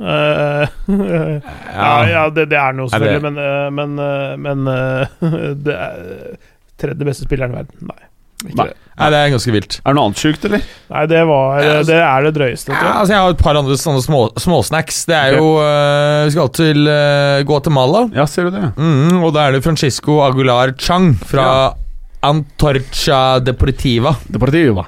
Uh, 0.95 1.41
ja, 1.75 2.07
ja 2.07 2.29
det, 2.31 2.49
det 2.51 2.59
er 2.61 2.73
noe, 2.77 2.87
Er 2.87 2.99
selvfølgelig, 2.99 3.23
men, 3.23 3.39
uh, 3.39 3.71
men, 3.71 3.99
uh, 3.99 4.37
men 4.37 4.69
eh, 4.69 5.55
Det 5.65 5.75
er 5.75 6.37
tredje 6.81 7.07
beste 7.09 7.25
spilleren 7.29 7.55
i 7.55 7.61
verden. 7.63 7.89
Nei. 7.89 8.03
Ikke 8.45 8.59
Nei. 8.61 8.67
det. 8.71 8.81
Nei, 8.95 9.09
det 9.11 9.19
er 9.19 9.31
ganske 9.33 9.53
vilt. 9.55 9.77
Er 9.81 9.91
det 9.91 9.99
noe 9.99 10.07
annet 10.07 10.21
sjukt, 10.23 10.45
eller? 10.47 10.67
Nei, 10.93 11.07
det 11.11 11.23
var 11.27 11.57
altså- 11.59 11.87
Det 11.89 11.97
er 11.99 12.23
det 12.23 12.35
drøyeste. 12.37 12.71
Ja, 12.71 12.79
tror 12.79 12.89
jeg. 12.89 12.97
altså 13.01 13.15
Jeg 13.15 13.23
har 13.23 13.31
et 13.31 13.43
par 13.43 13.57
andre 13.57 13.79
sånne 13.81 14.03
små, 14.05 14.21
småsnacks. 14.39 15.05
Det 15.07 15.17
er 15.17 15.35
okay. 15.35 15.41
jo 15.41 15.49
øh, 15.59 16.25
Vi 16.25 16.31
skal 16.31 16.49
til 16.61 16.89
uh, 16.89 17.43
Guatemala. 17.43 18.09
Ja, 18.15 18.27
ser 18.27 18.45
du 18.45 18.51
det? 18.55 18.73
Mm, 18.77 19.23
og 19.25 19.35
da 19.35 19.49
er 19.49 19.53
det 19.53 19.65
Francisco 19.65 20.21
Aguilar 20.23 20.77
Chang 20.79 21.15
fra 21.19 21.75
Antorcha 22.23 23.41
Deportiva. 23.41 24.15
Deportiva. 24.31 24.87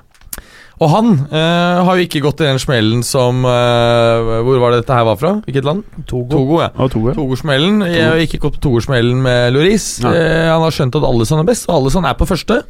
Og 0.76 0.90
han 0.92 1.06
uh, 1.32 1.84
har 1.88 1.96
jo 1.96 2.04
ikke 2.04 2.20
gått 2.20 2.42
i 2.44 2.48
den 2.50 2.58
smellen 2.60 3.00
som 3.06 3.46
uh, 3.48 4.42
Hvor 4.44 4.58
var 4.60 4.74
det 4.74 4.82
dette 4.82 4.96
her 4.98 5.06
var 5.08 5.16
fra? 5.16 5.30
Hvilket 5.46 5.64
land? 5.64 5.86
Togo. 6.04 6.28
Togo, 6.28 6.58
ja. 6.60 7.14
Togo 7.16 7.38
smellen 7.40 7.80
Jeg 7.88 8.04
har 8.04 8.20
ikke 8.20 8.42
gått 8.42 8.58
på 8.58 8.66
Togo-smellen 8.68 9.22
med 9.24 9.56
Loris. 9.56 9.96
Eh, 10.04 10.50
han 10.50 10.60
har 10.60 10.74
skjønt 10.74 10.98
at 10.98 11.06
Alison 11.08 11.40
er 11.40 11.48
best, 11.48 11.64
og 11.70 11.80
Alison 11.80 12.04
er 12.04 12.16
på 12.18 12.28
første. 12.28 12.60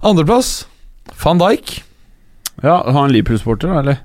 Andreplass 0.00 0.66
van 1.22 1.38
Dijk. 1.38 1.82
Ja, 2.62 2.82
har 2.84 2.92
han 3.00 3.12
Liverpool-sporter, 3.12 3.72
eller? 3.80 3.98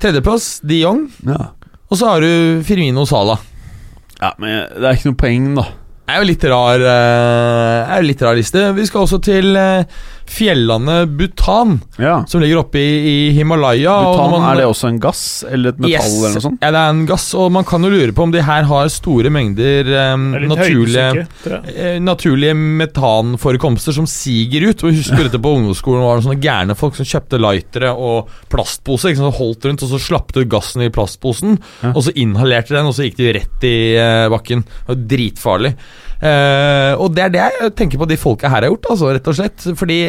Tredjeplass 0.00 0.60
de 0.62 0.80
Jong. 0.80 1.08
Ja. 1.26 1.52
Og 1.90 1.98
så 1.98 2.06
har 2.06 2.22
du 2.22 2.62
Firmino 2.66 3.04
Sala. 3.06 3.38
ja. 4.20 4.32
Men 4.38 4.68
det 4.76 4.86
er 4.86 4.98
ikke 4.98 5.10
noe 5.10 5.18
poeng, 5.18 5.48
da. 5.58 5.66
Det 6.10 6.14
er 6.14 6.22
jo 6.22 6.26
litt 6.26 6.44
rar 6.50 6.82
uh, 6.82 7.90
er 7.94 8.00
jo 8.02 8.06
litt 8.08 8.22
rar 8.26 8.38
liste. 8.38 8.62
Vi 8.74 8.86
skal 8.86 9.04
også 9.06 9.20
til 9.22 9.54
eh, 9.58 9.84
fjellandet 10.30 11.10
Bhutan, 11.18 11.80
Ja. 11.98 12.20
som 12.30 12.40
ligger 12.40 12.60
oppe 12.62 12.78
i, 12.78 12.90
i 13.10 13.32
Himalaya. 13.36 13.92
og 13.98 14.14
Butan, 14.16 14.30
man- 14.30 14.46
er 14.52 14.60
det 14.60 14.66
også 14.70 14.88
en 14.88 15.00
gass 15.02 15.44
eller 15.50 15.70
et 15.74 15.78
metall 15.82 15.90
Yes. 15.90 16.14
eller 16.18 16.34
noe 16.36 16.44
sånt? 16.46 16.58
Ja, 16.62 16.70
det 16.70 16.80
er 16.84 16.90
en 16.94 17.06
gass, 17.06 17.26
og 17.34 17.50
man 17.52 17.64
kan 17.64 17.82
jo 17.82 17.90
lure 17.90 18.12
på 18.14 18.22
om 18.22 18.30
de 18.32 18.42
her 18.46 18.62
har 18.70 18.88
store 18.88 19.30
mengder 19.30 19.84
litt 19.90 20.48
naturlige 20.48 21.26
eh, 21.76 21.98
Naturlige 22.00 22.54
metanforekomster 22.56 23.92
som 23.96 24.06
siger 24.06 24.68
ut. 24.70 24.82
Og 24.84 24.94
Husker 24.94 25.24
dette 25.26 25.40
på 25.42 25.52
ungdomsskolen 25.56 26.02
var 26.04 26.18
det 26.20 26.26
sånne 26.26 26.42
gærne 26.42 26.76
folk 26.78 26.94
som 26.98 27.08
kjøpte 27.08 27.40
lightere 27.40 27.90
og 27.96 28.28
plastposer. 28.52 29.10
Ikke 29.12 29.22
sant, 29.22 29.34
så 29.34 29.38
holdt 29.40 29.64
rundt 29.68 29.82
Og 29.86 29.88
så 29.94 30.00
slapp 30.02 30.32
du 30.36 30.44
gassen 30.44 30.82
i 30.84 30.90
plastposen, 30.92 31.58
Ja. 31.82 31.92
og 31.94 32.02
så 32.04 32.12
inhalerte 32.14 32.74
den, 32.76 32.86
og 32.86 32.94
så 32.94 33.04
gikk 33.08 33.16
de 33.16 33.32
rett 33.32 33.64
i 33.64 33.76
uh, 33.98 34.28
bakken. 34.30 34.62
Det 34.62 34.88
var 34.88 35.00
dritfarlig. 35.10 35.74
Eh, 36.20 36.92
og 37.00 37.14
det 37.16 37.22
er 37.24 37.32
det 37.32 37.44
jeg 37.46 37.74
tenker 37.78 38.00
på 38.02 38.08
de 38.10 38.18
folka 38.20 38.48
her 38.52 38.66
har 38.66 38.70
gjort, 38.74 38.90
altså, 38.92 39.12
rett 39.16 39.28
og 39.32 39.36
slett. 39.38 39.68
Fordi 39.78 40.00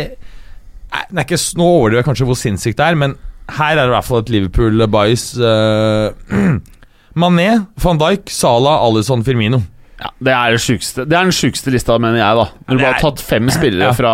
det 0.91 1.21
er 1.21 1.23
ikke, 1.23 1.39
Nå 1.57 1.67
overdriver 1.77 2.01
jeg 2.01 2.07
kanskje 2.09 2.27
hvor 2.27 2.39
sinnssykt 2.39 2.79
det 2.81 2.87
er, 2.91 2.97
men 2.99 3.15
her 3.57 3.73
er 3.77 3.85
det 3.85 3.91
i 3.91 3.95
hvert 3.95 4.07
fall 4.07 4.21
et 4.23 4.31
Liverpool-bajs. 4.31 5.23
Uh, 5.39 6.57
Mané, 7.21 7.49
van 7.83 7.99
Dijk, 7.99 8.29
Salah, 8.31 8.79
Alison, 8.85 9.23
Firmino. 9.27 9.61
Ja, 10.01 10.09
det 10.23 10.31
er 10.33 10.55
det 10.55 10.61
sykeste 10.63 11.03
Det 11.05 11.13
er 11.13 11.27
den 11.27 11.35
sjukeste 11.35 11.69
lista, 11.69 11.93
mener 12.01 12.17
jeg, 12.17 12.37
da. 12.39 12.45
Når 12.65 12.77
du 12.79 12.81
bare 12.81 12.93
har 12.95 13.03
tatt 13.03 13.19
fem 13.21 13.49
spillere 13.57 13.91
Ja. 13.91 13.97
fra 13.97 14.13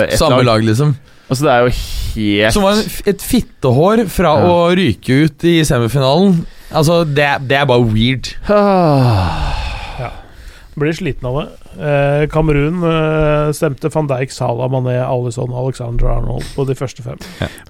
eh, 0.00 0.08
ett 0.08 0.18
Samme 0.18 0.40
lag. 0.40 0.48
lag, 0.56 0.64
liksom. 0.66 0.96
Altså, 1.28 1.44
det 1.46 1.52
er 1.52 1.60
jo 1.62 1.70
helt 2.16 2.54
Som 2.56 2.64
var 2.66 2.80
et 3.12 3.22
fittehår 3.22 4.04
fra 4.10 4.32
Ja. 4.40 4.50
å 4.50 4.58
ryke 4.78 5.20
ut 5.26 5.46
i 5.46 5.60
semifinalen. 5.68 6.40
Altså, 6.72 7.04
det, 7.06 7.28
det 7.46 7.60
er 7.60 7.68
bare 7.70 7.86
weird. 7.86 8.32
Blir 10.76 10.92
sliten 10.92 11.24
av 11.24 11.36
det. 11.38 11.46
Eh, 11.80 12.22
Kamerun 12.28 12.82
eh, 12.84 13.50
stemte 13.56 13.88
van 13.94 14.08
Dijk, 14.10 14.32
Salah, 14.32 14.68
Mané, 14.68 14.98
Alison, 15.00 15.54
Alexander 15.56 16.10
Arnold 16.12 16.44
på 16.52 16.66
de 16.68 16.74
første 16.76 17.00
fem. 17.04 17.16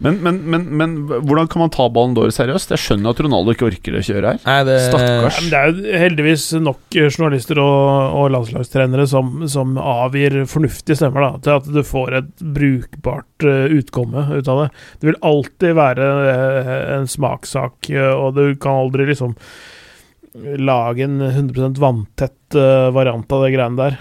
Men, 0.03 0.19
men, 0.25 0.41
men, 0.51 0.65
men 0.75 0.97
hvordan 1.07 1.47
kan 1.53 1.63
man 1.63 1.71
ta 1.75 1.87
Ballon 1.87 2.17
d'Or 2.17 2.33
seriøst? 2.35 2.75
Jeg 2.75 2.83
skjønner 2.83 3.15
at 3.15 3.23
Ronaldo 3.23 3.55
ikke 3.55 3.69
orker 3.69 3.99
å 3.99 4.03
kjøre 4.09 4.33
her. 4.33 4.41
Nei, 4.43 4.57
det, 4.67 4.79
Stakkars. 4.89 5.39
Ja, 5.39 5.53
det 5.53 5.61
er 5.61 5.71
jo 5.71 6.01
heldigvis 6.03 6.49
nok 6.59 6.99
eh, 6.99 7.07
journalister 7.07 7.63
og, 7.63 8.19
og 8.19 8.35
landslagstrenere 8.35 9.07
som, 9.11 9.47
som 9.55 9.79
avgir 9.79 10.41
fornuftige 10.51 10.99
stemmer 10.99 11.29
da, 11.29 11.31
til 11.47 11.57
at 11.61 11.71
du 11.79 11.81
får 11.87 12.19
et 12.25 12.45
brukbart 12.59 13.47
utkomme 13.47 14.27
ut 14.35 14.51
av 14.51 14.65
det. 14.65 14.69
Det 14.99 15.13
vil 15.13 15.23
alltid 15.31 15.79
være 15.79 16.11
en 16.99 17.07
smakssak, 17.11 17.93
og 18.17 18.35
du 18.35 18.45
kan 18.59 18.83
aldri 18.83 19.07
liksom 19.13 19.39
lage 20.59 21.05
en 21.07 21.21
100 21.23 21.79
vanntett 21.81 22.57
uh, 22.59 22.91
variant 22.95 23.33
av 23.33 23.43
det 23.47 23.53
greiene 23.55 23.77
der. 23.81 23.97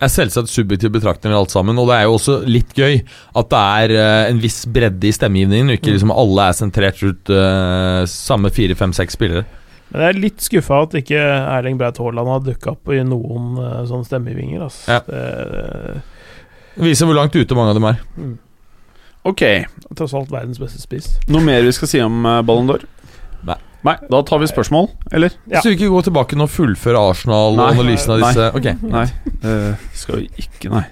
er 0.00 0.10
selvsagt 0.14 0.50
subjektiv 0.52 0.92
betraktning 0.94 1.32
av 1.34 1.40
alt 1.44 1.50
sammen, 1.54 1.78
og 1.78 1.88
det 1.90 1.96
er 1.98 2.04
jo 2.06 2.16
også 2.18 2.36
litt 2.46 2.70
gøy 2.78 3.00
at 3.34 3.48
det 3.50 3.62
er 3.82 3.94
uh, 3.98 4.30
en 4.30 4.38
viss 4.42 4.60
bredde 4.70 5.08
i 5.08 5.14
stemmegivningen, 5.14 5.70
og 5.72 5.78
ikke 5.80 5.94
liksom 5.96 6.12
alle 6.14 6.48
er 6.50 6.58
sentrert 6.58 7.02
rundt 7.02 7.32
uh, 7.34 8.02
samme 8.10 8.50
fire, 8.54 8.76
fem, 8.78 8.92
seks 8.94 9.18
spillere. 9.18 9.44
Men 9.88 10.02
jeg 10.04 10.12
er 10.14 10.20
litt 10.20 10.44
skuffa 10.44 10.82
at 10.84 10.94
ikke 11.00 11.16
Erling 11.18 11.78
Braut 11.80 11.96
Haaland 11.98 12.28
har 12.28 12.42
dukka 12.44 12.74
opp 12.74 12.90
i 12.92 13.00
noen 13.08 13.54
uh, 13.56 13.78
sånne 13.88 14.04
stemmegivinger. 14.04 14.66
Altså. 14.68 14.98
Ja. 14.98 15.00
Det, 15.08 16.02
Det 16.76 16.84
viser 16.86 17.08
hvor 17.08 17.16
langt 17.18 17.34
ute 17.34 17.56
mange 17.58 17.72
av 17.72 17.78
dem 17.80 17.88
er. 17.88 18.02
mm, 18.18 18.36
Ok, 19.28 19.42
tross 19.98 20.12
alt 20.14 20.30
verdens 20.30 20.60
beste 20.62 20.78
spiss. 20.80 21.08
noe 21.28 21.42
mer 21.44 21.64
vi 21.66 21.72
skal 21.74 21.88
si 21.90 21.98
om 22.04 22.20
uh, 22.24 22.38
Ballon 22.46 22.68
d'Or? 22.70 22.84
Nei. 23.48 23.56
Nei, 23.86 23.94
Da 24.10 24.22
tar 24.26 24.40
vi 24.42 24.48
spørsmål, 24.50 24.88
eller? 25.14 25.34
Ja. 25.46 25.60
Så 25.62 25.70
vi 25.70 25.76
ikke 25.76 25.90
gå 25.92 26.00
tilbake 26.08 26.38
nå 26.38 26.48
og 26.48 26.50
fullføre 26.50 26.98
Arsenal 27.12 27.54
Og 27.54 27.64
analysen 27.68 28.16
av 28.16 28.22
Nei. 28.24 28.30
disse 28.32 28.48
Ok. 28.58 28.70
Nei, 28.94 29.08
Uh, 29.38 29.78
skal 29.94 30.16
vi 30.18 30.24
ikke, 30.42 30.66
nei. 30.72 30.82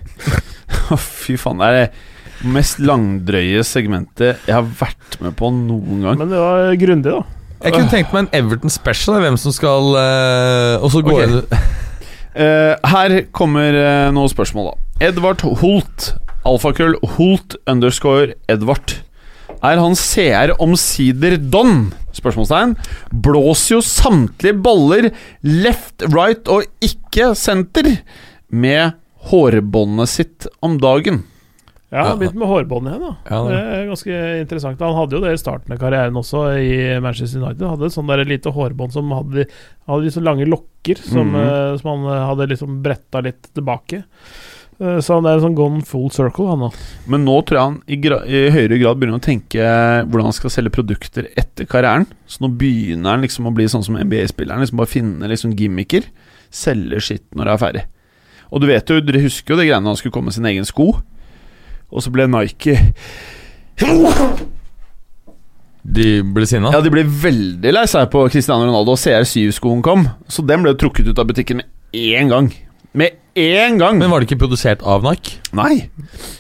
Fy 1.25 1.35
faen, 1.41 1.59
det 1.59 1.67
er 1.67 1.75
det 1.81 2.47
mest 2.47 2.79
langdrøye 2.79 3.65
segmentet 3.67 4.45
jeg 4.47 4.55
har 4.55 4.63
vært 4.63 5.17
med 5.25 5.35
på 5.35 5.51
noen 5.51 6.05
gang. 6.05 6.21
Men 6.21 6.31
det 6.31 6.39
var 6.39 6.77
grundig, 6.79 7.17
da. 7.17 7.25
Jeg 7.65 7.75
kunne 7.75 7.91
tenkt 7.91 8.15
meg 8.15 8.27
en 8.27 8.31
Everton 8.39 8.71
special, 8.71 9.19
hvem 9.25 9.39
som 9.41 9.55
skal 9.57 9.97
uh, 9.97 10.85
Og 10.85 10.93
så 10.93 11.03
går 11.03 11.17
okay. 11.17 11.27
inn 11.27 11.67
uh, 12.37 12.89
her 12.95 13.17
kommer 13.35 13.81
uh, 13.81 14.15
noen 14.15 14.31
spørsmål, 14.31 14.71
da. 14.71 15.09
Edvard 15.09 15.43
Holt. 15.65 16.13
Alfakrøll 16.47 16.95
Holt 17.17 17.59
underscore 17.67 18.37
Edvard. 18.53 19.01
Er 19.65 19.81
han 19.83 19.97
CR 19.99 20.55
omsider 20.63 21.35
don? 21.41 21.89
Spørsmålstegn. 22.17 22.75
Blåser 23.13 23.77
jo 23.77 23.83
samtlige 23.85 24.59
baller 24.65 25.11
left, 25.45 26.05
right 26.13 26.49
og 26.53 26.67
ikke 26.85 27.35
senter 27.39 27.97
med 28.49 28.97
hårbåndet 29.31 30.13
sitt 30.13 30.47
om 30.65 30.79
dagen. 30.83 31.25
Ja, 31.89 32.01
han 32.03 32.07
har 32.07 32.17
begynt 32.19 32.39
med 32.41 32.51
hårbånd 32.51 32.89
igjen, 32.91 33.03
da. 33.05 33.13
Ja, 33.31 33.37
det 33.47 33.59
er 33.63 33.85
ganske 33.87 34.17
interessant. 34.43 34.81
Han 34.83 34.97
hadde 34.99 35.15
jo 35.17 35.21
det 35.23 35.37
i 35.37 35.39
starten 35.39 35.73
av 35.73 35.79
karrieren 35.79 36.19
også, 36.19 36.43
i 36.59 36.75
Manchester 37.03 37.39
United. 37.39 37.63
Han 37.63 37.77
hadde 37.77 37.89
et 37.89 37.95
sånn 37.95 38.11
der 38.11 38.23
lite 38.27 38.53
hårbånd 38.53 38.95
som 38.97 39.15
hadde, 39.15 39.47
hadde 39.87 40.13
sånn 40.13 40.27
lange 40.27 40.49
lokker, 40.51 40.99
som, 40.99 41.31
mm 41.31 41.39
-hmm. 41.39 41.79
som 41.81 41.91
han 41.93 42.17
eh, 42.17 42.27
hadde 42.33 42.49
liksom 42.53 42.83
bretta 42.83 43.23
litt 43.23 43.55
tilbake. 43.55 44.03
Eh, 44.81 44.99
Så 45.01 45.15
han 45.17 45.25
er 45.27 45.39
en 45.39 45.45
sånn 45.47 45.57
gone 45.57 45.83
full 45.89 46.11
circle, 46.13 46.47
han 46.51 46.61
nå. 46.67 46.71
Men 47.09 47.25
nå 47.25 47.37
tror 47.49 47.57
jeg 47.59 47.65
han 47.71 47.79
i, 47.89 47.97
gra 48.03 48.19
i 48.29 48.43
høyere 48.53 48.79
grad 48.83 48.99
begynner 49.01 49.21
å 49.21 49.25
tenke 49.25 49.65
hvordan 50.05 50.29
han 50.29 50.37
skal 50.37 50.53
selge 50.53 50.75
produkter 50.77 51.31
etter 51.37 51.65
karrieren. 51.71 52.05
Så 52.29 52.45
nå 52.45 52.51
begynner 52.61 53.15
han 53.17 53.25
liksom 53.25 53.49
å 53.49 53.55
bli 53.57 53.69
sånn 53.73 53.85
som 53.87 53.97
NBA-spilleren. 53.97 54.61
Liksom 54.65 54.81
bare 54.83 54.93
finne 54.93 55.31
liksom 55.33 55.55
gimmicker. 55.57 56.09
Selge 56.53 57.01
skitt 57.03 57.25
når 57.35 57.45
det 57.49 57.55
er 57.57 57.63
ferdig. 57.65 57.85
Og 58.53 58.61
du 58.63 58.69
vet 58.69 58.89
jo, 58.93 59.01
dere 59.03 59.25
husker 59.25 59.55
jo 59.55 59.61
det 59.61 59.69
greiene 59.71 59.91
han 59.91 59.97
skulle 59.99 60.15
komme 60.15 60.31
med 60.31 60.37
sin 60.37 60.47
egen 60.47 60.69
sko. 60.69 60.93
Og 61.91 62.03
så 62.05 62.11
ble 62.15 62.27
Nike 62.31 62.77
De 65.87 66.07
ble 66.35 66.47
sinna? 66.51 66.73
Ja, 66.75 66.81
de 66.83 66.91
ble 66.91 67.05
veldig 67.07 67.73
lei 67.75 67.85
seg 67.91 68.09
på 68.11 68.25
Cristiano 68.33 68.67
Ronaldo, 68.67 68.97
og 68.97 69.01
CR7-skoen 69.01 69.83
kom. 69.87 70.07
Så 70.29 70.43
den 70.47 70.65
ble 70.65 70.73
jo 70.75 70.81
trukket 70.83 71.07
ut 71.13 71.21
av 71.23 71.29
butikken 71.31 71.61
med 71.63 71.69
én 71.97 72.31
gang. 72.33 72.49
Med 72.97 73.19
en 73.37 73.77
gang! 73.81 73.99
Men 74.01 74.09
var 74.11 74.23
det 74.23 74.31
ikke 74.31 74.41
produsert 74.47 74.81
av 74.89 75.05
Nike? 75.05 75.37
Nei. 75.57 75.91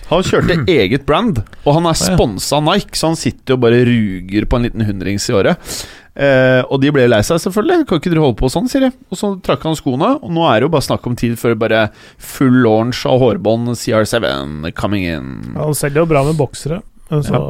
Han 0.09 0.25
kjørte 0.25 0.63
eget 0.73 1.05
brand, 1.09 1.43
og 1.67 1.75
han 1.77 1.89
er 1.91 1.99
sponsa 1.99 2.63
Nike, 2.65 2.97
så 2.97 3.11
han 3.13 3.19
sitter 3.21 3.53
jo 3.57 3.61
bare 3.61 3.83
ruger 3.85 4.47
på 4.49 4.57
en 4.57 4.65
liten 4.69 4.85
hundrings 4.89 5.27
i 5.29 5.35
året. 5.37 5.77
Eh, 6.17 6.63
og 6.73 6.81
de 6.81 6.89
ble 6.97 7.05
lei 7.11 7.19
seg, 7.27 7.43
selvfølgelig. 7.43 7.85
Kan 7.91 8.01
ikke 8.01 8.13
dere 8.15 8.23
holde 8.25 8.39
på 8.41 8.49
sånn, 8.49 8.71
sier 8.73 8.87
de. 8.87 8.91
Og 9.13 9.21
så 9.21 9.35
trakk 9.45 9.67
han 9.69 9.77
skoene, 9.77 10.15
og 10.17 10.33
nå 10.33 10.47
er 10.49 10.63
det 10.63 10.71
jo 10.71 10.73
bare 10.73 10.87
snakk 10.89 11.05
om 11.11 11.19
tid 11.21 11.37
før 11.41 11.59
bare 11.61 11.83
full 12.17 12.57
launch 12.65 13.03
av 13.11 13.21
hårbånd 13.21 13.75
CR7 13.77 14.73
coming 14.81 15.05
in. 15.11 15.29
Han 15.61 15.77
selger 15.77 16.07
jo 16.07 16.09
bra 16.15 16.25
med 16.25 16.39
boksere. 16.41 16.81
så 17.13 17.37
ja. 17.37 17.43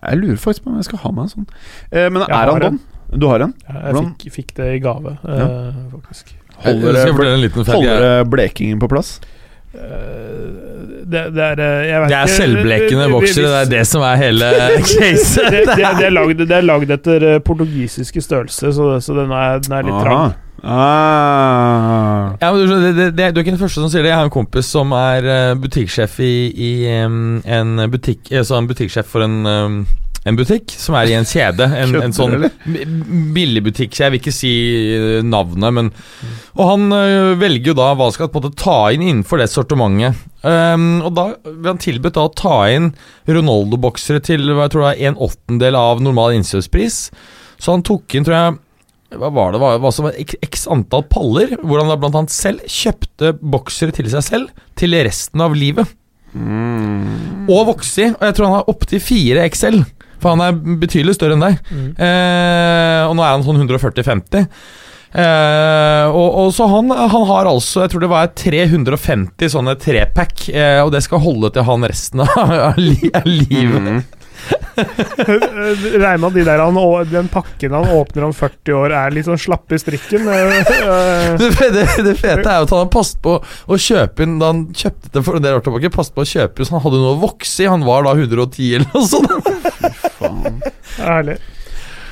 Jeg 0.00 0.16
lurer 0.22 0.38
faktisk 0.40 0.64
på 0.64 0.70
om 0.70 0.78
jeg 0.78 0.86
skal 0.86 1.02
ha 1.02 1.10
meg 1.16 1.26
en 1.26 1.32
sånn. 1.34 1.50
Eh, 1.90 2.06
men 2.06 2.22
Jeg 2.22 2.36
er 2.38 2.52
han 2.54 2.62
don? 2.68 2.78
Du 3.10 3.26
har 3.26 3.42
en? 3.42 3.56
ja, 3.66 3.80
jeg 3.90 4.04
fikk, 4.04 4.30
fikk 4.36 4.54
det 4.60 4.68
i 4.76 4.78
gave, 4.86 5.16
eh, 5.26 5.80
faktisk. 5.96 6.30
Holder 6.64 8.24
blekingen 8.30 8.80
på 8.82 8.88
plass? 8.90 9.20
Eh, 9.74 9.80
det, 11.10 11.20
det 11.34 11.42
er 11.44 11.60
eh, 11.62 11.86
jeg 11.88 12.00
vet 12.02 12.08
Det 12.10 12.16
er 12.16 12.26
ikke- 12.26 12.36
selvblekende 12.36 13.08
boksere, 13.12 13.48
det 13.50 13.60
er 13.60 13.70
det 13.78 13.86
som 13.86 14.02
er 14.02 14.16
hele 14.18 14.48
det, 14.60 14.80
caset. 14.82 15.50
det, 15.50 15.60
det, 15.78 16.48
det 16.48 16.56
er 16.58 16.64
lagd 16.66 16.90
etter 16.90 17.26
eh, 17.34 17.38
portugisiske 17.46 18.22
størrelser, 18.22 18.72
så, 18.74 18.88
så 19.00 19.14
den, 19.14 19.30
er, 19.30 19.58
den 19.62 19.76
er 19.78 19.86
litt 19.86 20.00
trang. 20.04 20.34
Ah. 20.60 22.34
Ja, 22.42 22.50
men 22.52 22.66
du, 22.68 22.74
det, 22.92 23.06
det, 23.16 23.30
du 23.34 23.38
er 23.40 23.44
ikke 23.44 23.54
den 23.54 23.62
første 23.62 23.80
som 23.80 23.88
sier 23.88 24.02
det. 24.04 24.10
Jeg 24.12 24.18
har 24.20 24.26
en 24.28 24.34
kompis 24.34 24.68
som 24.68 24.92
er 24.92 25.54
butikksjef 25.56 26.18
i, 26.20 26.32
i 26.52 26.72
en 26.90 27.80
butikk 27.90 28.28
Altså 28.36 28.58
en 28.58 28.68
butikksjef 28.68 29.08
for 29.08 29.24
en, 29.24 29.38
em, 29.48 29.78
en 30.28 30.36
butikk 30.36 30.74
som 30.76 30.96
er 30.98 31.08
i 31.08 31.14
en 31.16 31.28
kjede. 31.28 31.64
En, 31.64 31.94
en 31.96 32.14
sånn 32.14 32.44
billigbutikk. 33.36 33.96
Jeg 34.02 34.12
vil 34.12 34.20
ikke 34.20 34.34
si 34.34 34.52
eh, 34.92 35.20
navnet, 35.24 35.72
men 35.76 35.90
Og 36.58 36.64
han 36.68 36.96
eh, 36.96 37.32
velger 37.40 37.72
jo 37.72 37.78
da 37.78 37.92
hva 37.96 38.10
skal 38.12 38.28
på 38.28 38.40
en 38.40 38.48
måte 38.48 38.60
ta 38.60 38.78
inn 38.92 39.06
innenfor 39.06 39.40
det 39.40 39.48
sortimentet. 39.52 40.18
Um, 40.40 41.02
og 41.04 41.12
da 41.16 41.26
ble 41.44 41.68
han 41.68 41.80
tilbudt 41.80 42.16
da 42.16 42.24
å 42.24 42.32
ta 42.32 42.56
inn 42.72 42.94
Ronaldo-boksere 43.28 44.22
til 44.24 44.46
hva 44.54 44.64
jeg 44.64 44.72
tror 44.72 44.86
det 44.86 44.92
er 44.94 45.10
en 45.10 45.20
åttendel 45.28 45.76
av 45.76 46.00
normal 46.04 46.36
innkjøpspris. 46.38 47.00
Så 47.60 47.74
han 47.74 47.84
tok 47.84 48.16
inn, 48.16 48.24
tror 48.28 48.36
jeg 48.38 48.58
hva 49.20 49.30
var 49.34 49.50
det, 49.50 49.58
hva, 49.58 49.72
hva 49.82 49.90
som 49.90 50.06
var 50.06 50.18
x, 50.20 50.68
antall 50.70 51.02
paller, 51.10 51.56
hvor 51.64 51.80
han 51.80 51.90
da 51.90 51.96
blant 51.98 52.14
annet 52.14 52.34
selv 52.34 52.62
kjøpte 52.70 53.32
boksere 53.40 53.94
til 53.96 54.06
seg 54.12 54.22
selv 54.22 54.68
til 54.78 54.94
resten 55.02 55.42
av 55.42 55.56
livet. 55.56 55.96
Mm. 56.30 57.48
Og 57.50 57.72
vokste 57.72 58.04
i, 58.04 58.12
og 58.12 58.22
jeg 58.28 58.36
tror 58.36 58.46
han 58.46 58.58
har 58.60 58.70
opptil 58.70 59.02
4 59.02 59.48
XL. 59.50 59.80
For 60.20 60.36
han 60.36 60.44
er 60.44 60.78
betydelig 60.80 61.16
større 61.16 61.38
enn 61.38 61.48
deg. 61.48 61.58
Mm. 61.70 61.88
Eh, 61.96 63.02
og 63.08 63.16
nå 63.16 63.24
er 63.24 63.34
han 63.34 63.44
sånn 63.46 63.60
140-50. 63.64 64.46
Eh, 65.10 66.06
og, 66.06 66.28
og 66.38 66.52
så 66.54 66.68
han, 66.70 66.92
han 66.94 67.24
har 67.26 67.48
altså 67.50 67.80
Jeg 67.82 67.90
tror 67.90 68.02
det 68.04 68.10
var 68.12 68.28
350 68.38 69.50
sånne 69.50 69.74
trepack, 69.82 70.44
eh, 70.54 70.78
og 70.84 70.92
det 70.94 71.02
skal 71.02 71.24
holde 71.24 71.50
til 71.50 71.66
han 71.66 71.86
resten 71.90 72.22
av, 72.22 72.54
av, 72.70 72.78
livet. 72.78 73.80
Mm. 73.88 74.19
Regner 76.00 76.18
med 76.18 76.28
at 76.30 76.36
de 76.36 76.44
der 76.46 76.62
han, 76.62 76.78
den 77.10 77.28
pakken 77.32 77.74
han 77.76 77.90
åpner 77.94 78.28
om 78.28 78.34
40 78.36 78.76
år, 78.78 78.94
er 78.96 79.14
litt 79.14 79.28
sånn 79.28 79.40
slapp 79.40 79.72
i 79.74 79.80
strikken. 79.80 80.28
eh, 80.30 80.56
eh. 80.56 81.34
Det, 81.40 81.70
det, 81.74 81.84
det 82.06 82.14
fete 82.18 82.46
er 82.46 82.62
jo 82.62 82.68
at 82.68 82.72
han 82.74 82.82
har 82.84 82.90
passet 82.92 83.20
på 83.24 83.36
å 83.40 83.78
kjøpe 83.80 84.24
inn 84.24 84.38
Da 84.40 84.52
han 84.52 84.62
kjøpte 84.76 85.12
det 85.14 85.24
for 85.26 85.38
en 85.38 85.44
del 85.44 85.58
år 85.58 85.64
tilbake, 85.66 85.92
passet 85.94 86.16
på 86.16 86.24
å 86.24 86.30
kjøpe 86.32 86.66
så 86.66 86.76
han 86.76 86.84
hadde 86.86 87.02
noe 87.02 87.14
å 87.16 87.20
vokse 87.26 87.64
i. 87.64 87.68
Han 87.70 87.86
var 87.86 88.06
da 88.06 88.16
110 88.16 88.74
eller 88.78 88.88
noe 88.94 89.06
sånt. 89.10 89.30
Faen. 90.18 90.60
Herlig. 90.98 91.38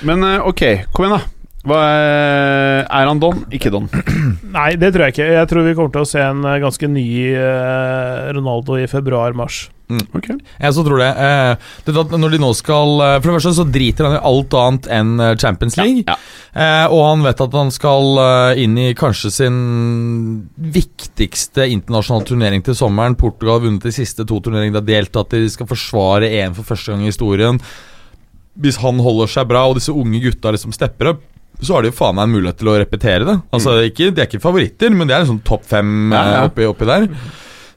Men 0.06 0.22
eh, 0.26 0.46
ok, 0.46 0.64
kom 0.94 1.08
igjen, 1.08 1.18
da. 1.18 1.37
Hva 1.68 1.78
er, 1.84 2.84
er 2.86 3.08
han 3.10 3.22
don? 3.22 3.42
Ikke 3.54 3.72
don. 3.74 3.88
Nei, 4.58 4.70
det 4.80 4.92
tror 4.94 5.06
jeg 5.08 5.16
ikke. 5.16 5.32
Jeg 5.38 5.50
tror 5.50 5.66
vi 5.66 5.74
kommer 5.78 5.94
til 5.96 6.06
å 6.06 6.08
se 6.08 6.22
en 6.24 6.44
eh, 6.48 6.60
ganske 6.64 6.88
ny 6.90 7.08
eh, 7.36 8.28
Ronaldo 8.36 8.78
i 8.80 8.86
februar-mars. 8.90 9.66
Ok 9.88 10.26
Jeg 10.28 10.74
så 10.76 10.82
tror 10.84 11.00
det. 11.00 11.08
Eh, 11.16 11.68
det 11.86 11.94
er 11.94 12.00
at 12.02 12.10
når 12.20 12.34
de 12.34 12.40
nå 12.42 12.50
skal 12.52 12.90
eh, 13.00 13.14
For 13.22 13.30
det 13.30 13.36
første 13.38 13.52
så 13.56 13.64
driter 13.72 14.04
han 14.04 14.18
i 14.18 14.24
alt 14.30 14.56
annet 14.60 14.88
enn 14.92 15.14
eh, 15.24 15.36
Champions 15.40 15.78
League. 15.80 16.04
Ja, 16.08 16.18
Eh, 16.58 16.90
og 16.90 17.02
han 17.04 17.20
vet 17.22 17.40
at 17.44 17.52
han 17.54 17.68
skal 17.70 18.18
eh, 18.18 18.60
inn 18.64 18.72
i 18.80 18.88
kanskje 18.96 19.30
sin 19.30 19.58
viktigste 20.58 21.68
internasjonale 21.70 22.26
turnering 22.26 22.64
til 22.66 22.74
sommeren. 22.74 23.14
Portugal 23.20 23.58
har 23.58 23.66
vunnet 23.66 23.84
de 23.86 23.92
siste 23.94 24.24
to 24.26 24.40
turneringene 24.42 24.74
de 24.74 24.80
har 24.80 24.88
deltatt 25.04 25.36
i. 25.36 25.44
De 25.44 25.52
skal 25.52 25.68
forsvare 25.70 26.30
EM 26.40 26.56
for 26.56 26.66
første 26.66 26.90
gang 26.90 27.04
i 27.04 27.12
historien. 27.12 27.60
Hvis 28.58 28.80
han 28.82 28.98
holder 29.04 29.30
seg 29.30 29.46
bra, 29.52 29.66
og 29.68 29.78
disse 29.78 29.94
unge 29.94 30.22
gutta 30.24 30.50
liksom 30.56 30.74
stepper 30.74 31.12
opp, 31.12 31.22
så 31.60 31.74
har 31.74 31.82
de 31.82 31.90
jo 31.90 31.96
faen 31.98 32.14
meg 32.14 32.28
en 32.28 32.34
mulighet 32.36 32.58
til 32.60 32.68
å 32.70 32.78
repetere 32.78 33.24
det. 33.26 33.36
Altså, 33.52 33.76
ikke, 33.88 34.12
De 34.14 34.22
er 34.22 34.26
ikke 34.30 34.40
favoritter, 34.44 34.90
men 34.94 35.08
de 35.08 35.14
er 35.16 35.24
liksom 35.24 35.40
topp 35.44 35.64
fem 35.66 35.86
Mm. 36.08 36.12
Ja, 36.14 36.22
eh, 36.22 36.32
ja. 36.36 36.42
oppi, 36.48 36.66
oppi 36.70 36.86
der. 36.86 37.08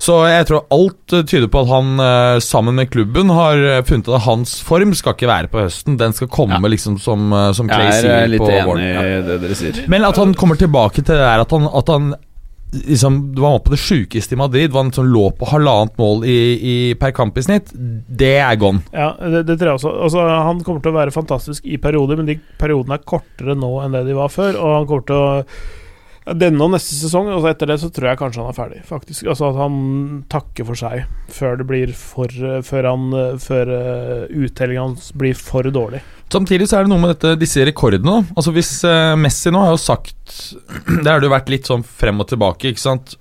Så 0.01 0.15
jeg 0.25 0.47
tror 0.49 0.63
alt 0.73 1.13
eh, 1.13 1.21
tyder 1.29 1.47
på 1.53 1.61
at 1.61 1.69
han 1.69 1.99
eh, 2.01 2.39
sammen 2.41 2.73
med 2.75 2.89
klubben 2.89 3.29
har 3.29 3.83
funnet 3.85 4.07
at 4.09 4.23
hans 4.25 4.55
form 4.65 4.93
skal 4.97 5.13
ikke 5.13 5.29
være 5.29 5.47
på 5.53 5.61
høsten. 5.61 5.97
Den 5.97 6.13
skal 6.17 6.27
komme 6.27 6.57
Ja. 6.57 6.71
liksom 6.73 6.97
som, 6.99 7.29
som 7.53 7.69
Clay 7.69 7.89
Jeg 7.91 8.05
er 8.09 8.27
litt 8.33 8.41
enig. 8.41 8.81
Ja. 8.81 9.01
i 9.01 9.21
det 9.29 9.39
dere 9.43 9.55
sier. 9.55 9.85
Men 9.87 10.05
at 10.05 10.17
han 10.17 10.33
kommer 10.33 10.57
tilbake 10.57 11.01
til 11.03 11.13
det 11.13 11.21
der 11.21 11.41
at 11.45 11.51
han, 11.51 11.67
at 11.69 11.87
han 11.93 12.13
liksom, 12.71 13.35
Du 13.35 13.41
var 13.41 13.57
oppe 13.57 13.69
på 13.69 13.75
det 13.75 13.81
sjukeste 13.81 14.35
i 14.35 14.39
Madrid, 14.39 14.71
var 14.71 14.89
som 14.95 15.07
lå 15.07 15.27
på 15.37 15.49
halvannet 15.51 15.97
mål 15.99 16.25
i, 16.25 16.37
i, 16.55 16.75
per 16.99 17.13
kamp 17.15 17.37
i 17.37 17.43
snitt. 17.45 17.73
Det 17.73 18.37
er 18.39 18.55
gone. 18.59 18.83
Ja, 18.93 19.13
det, 19.19 19.43
det 19.49 19.59
tror 19.59 19.73
jeg 19.73 19.81
også. 19.81 19.93
Altså, 20.07 20.25
han 20.47 20.63
kommer 20.65 20.83
til 20.83 20.93
å 20.93 20.99
være 20.99 21.15
fantastisk 21.15 21.67
i 21.67 21.79
perioder, 21.81 22.19
men 22.19 22.31
de 22.31 22.39
periodene 22.61 22.97
er 22.97 23.05
kortere 23.07 23.57
nå 23.57 23.75
enn 23.83 23.95
det 23.97 24.05
de 24.09 24.17
var 24.17 24.33
før. 24.33 24.57
Og 24.59 24.75
han 24.79 24.89
kommer 24.89 25.07
til 25.09 25.21
å 25.21 25.79
Denne 26.21 26.61
og 26.61 26.69
neste 26.75 26.93
sesong, 26.93 27.31
og 27.33 27.47
etter 27.49 27.71
det 27.71 27.79
så 27.81 27.89
tror 27.89 28.11
jeg 28.11 28.19
kanskje 28.19 28.43
han 28.43 28.51
er 28.51 28.57
ferdig, 28.57 28.81
faktisk. 28.85 29.25
Altså 29.31 29.47
At 29.49 29.57
han 29.57 29.77
takker 30.29 30.67
for 30.67 30.77
seg 30.77 31.07
før 31.33 31.57
det 31.57 31.65
blir 31.69 31.95
for 31.97 32.29
Før, 32.67 32.89
han, 32.91 33.07
før 33.41 33.71
uh, 33.71 34.27
uttellinga 34.29 34.83
hans 34.85 35.09
blir 35.17 35.37
for 35.37 35.65
dårlig. 35.65 36.03
Samtidig 36.31 36.69
så 36.69 36.77
er 36.77 36.85
det 36.85 36.93
noe 36.93 37.01
med 37.01 37.15
dette, 37.15 37.33
disse 37.41 37.65
rekordene. 37.67 38.21
Altså 38.35 38.53
Hvis 38.55 38.69
Messi 39.19 39.51
nå 39.51 39.65
har 39.65 39.73
jo 39.73 39.81
sagt 39.81 40.37
Det 41.03 41.09
har 41.09 41.19
det 41.19 41.27
jo 41.27 41.33
vært 41.33 41.51
litt 41.51 41.67
sånn 41.67 41.83
frem 41.83 42.21
og 42.21 42.29
tilbake, 42.29 42.71
ikke 42.71 42.85
sant. 42.85 43.17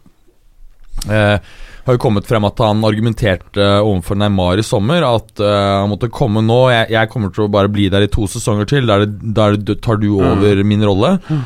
Eh, 1.08 1.36
har 1.84 1.96
jo 1.96 2.02
kommet 2.02 2.28
frem 2.28 2.44
at 2.44 2.60
han 2.60 2.84
argumenterte 2.84 3.64
overfor 3.80 4.18
Neymar 4.20 4.60
i 4.60 4.66
sommer 4.66 5.04
at 5.06 5.40
uh, 5.40 5.80
han 5.80 5.90
måtte 5.90 6.10
komme 6.12 6.42
nå. 6.44 6.58
Jeg, 6.70 6.90
jeg, 6.92 7.10
kommer 7.12 7.32
til 7.34 7.46
å 7.46 7.52
bare 7.52 7.72
bli 7.72 7.88
der 7.92 8.04
i 8.04 8.10
to 8.12 8.26
sesonger 8.30 8.68
til. 8.68 8.86
Der, 8.90 9.06
der 9.08 9.56
tar 9.80 10.00
du 10.00 10.12
over 10.18 10.60
mm. 10.60 10.68
min 10.68 10.84
rolle. 10.86 11.16
Mm. 11.30 11.42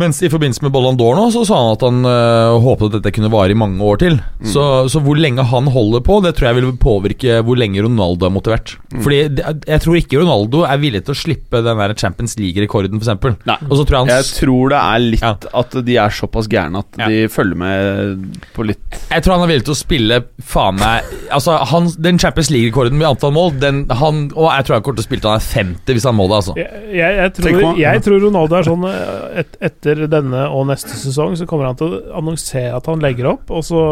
Mens 0.00 0.20
i 0.20 0.28
forbindelse 0.28 0.64
med 0.64 0.74
Ballon 0.74 0.98
d'Or 0.98 1.16
nå, 1.16 1.28
så 1.32 1.42
sa 1.48 1.56
han 1.56 1.76
at 1.76 1.84
han 1.86 2.08
øh, 2.08 2.56
håpet 2.64 2.90
at 2.90 2.98
dette 2.98 3.12
kunne 3.16 3.30
vare 3.32 3.54
i 3.54 3.58
mange 3.58 3.80
år 3.80 4.00
til. 4.02 4.18
Mm. 4.42 4.48
Så, 4.52 4.64
så, 4.92 5.00
hvor 5.00 5.16
lenge 5.16 5.44
han 5.48 5.70
holder 5.72 6.02
på, 6.04 6.18
det 6.24 6.34
tror 6.36 6.50
jeg 6.50 6.58
vil 6.58 6.74
påvirke 6.80 7.38
hvor 7.46 7.56
lenge 7.56 7.80
Ronaldo 7.84 8.28
er 8.28 8.34
motivert. 8.34 8.74
Mm. 8.92 9.00
Fordi 9.06 9.20
jeg 9.22 9.84
tror 9.84 10.00
ikke 10.00 10.20
Ronaldo 10.20 10.64
er 10.68 10.82
villig 10.82 11.00
til 11.06 11.16
å 11.16 11.20
slippe 11.22 11.62
den 11.64 11.80
der 11.80 11.94
Champions 11.96 12.36
League-rekorden, 12.40 13.00
f.eks. 13.00 13.14
Tror 13.86 13.96
han, 13.96 14.10
jeg 14.10 14.28
tror 14.36 14.72
det 14.72 14.82
er 14.82 15.02
litt 15.04 15.24
ja. 15.24 15.32
at 15.60 15.78
de 15.86 15.96
er 16.00 16.12
såpass 16.12 16.48
gærne 16.50 16.82
at 16.82 17.00
ja. 17.00 17.08
de 17.08 17.26
følger 17.32 17.58
med 17.60 18.24
på 18.56 18.64
litt 18.66 18.96
Jeg 19.10 19.24
tror 19.24 19.36
han 19.36 19.44
er 19.44 19.50
villig 19.52 19.66
til 19.68 19.74
å 19.74 19.78
spille 19.78 20.18
faen 20.42 20.78
meg 20.80 21.06
Altså, 21.34 21.56
han, 21.70 21.88
den 22.02 22.18
Champions 22.20 22.50
League-rekorden 22.52 22.98
med 22.98 23.08
antall 23.08 23.34
mål, 23.36 23.54
den, 23.62 23.84
han, 24.00 24.26
og 24.34 24.50
jeg 24.50 24.66
tror 24.66 24.78
han 24.78 24.86
kommer 24.86 25.00
til 25.00 25.06
å 25.06 25.08
spille 25.08 25.24
til 25.24 25.32
han 25.32 25.40
er 25.40 25.48
50 25.48 25.96
hvis 25.96 26.08
han 26.08 26.18
må 26.18 26.28
det, 26.30 26.40
altså. 26.40 26.56
Jeg, 26.58 26.82
jeg, 26.96 27.18
jeg, 27.20 27.34
tror, 27.38 27.80
jeg 27.80 28.04
tror, 28.06 28.22
Ronaldo 28.26 28.58
er 28.58 28.68
sånn 28.68 28.86
eh, 28.90 29.42
et, 29.42 29.58
et 29.68 29.85
etter 29.86 30.08
denne 30.10 30.46
og 30.50 30.66
neste 30.70 30.96
sesong 30.98 31.36
så 31.38 31.46
kommer 31.48 31.70
han 31.70 31.78
til 31.78 31.94
å 31.94 32.00
annonsere 32.18 32.74
at 32.76 32.88
han 32.90 33.02
legger 33.04 33.30
opp, 33.36 33.52
og 33.54 33.62
så 33.66 33.82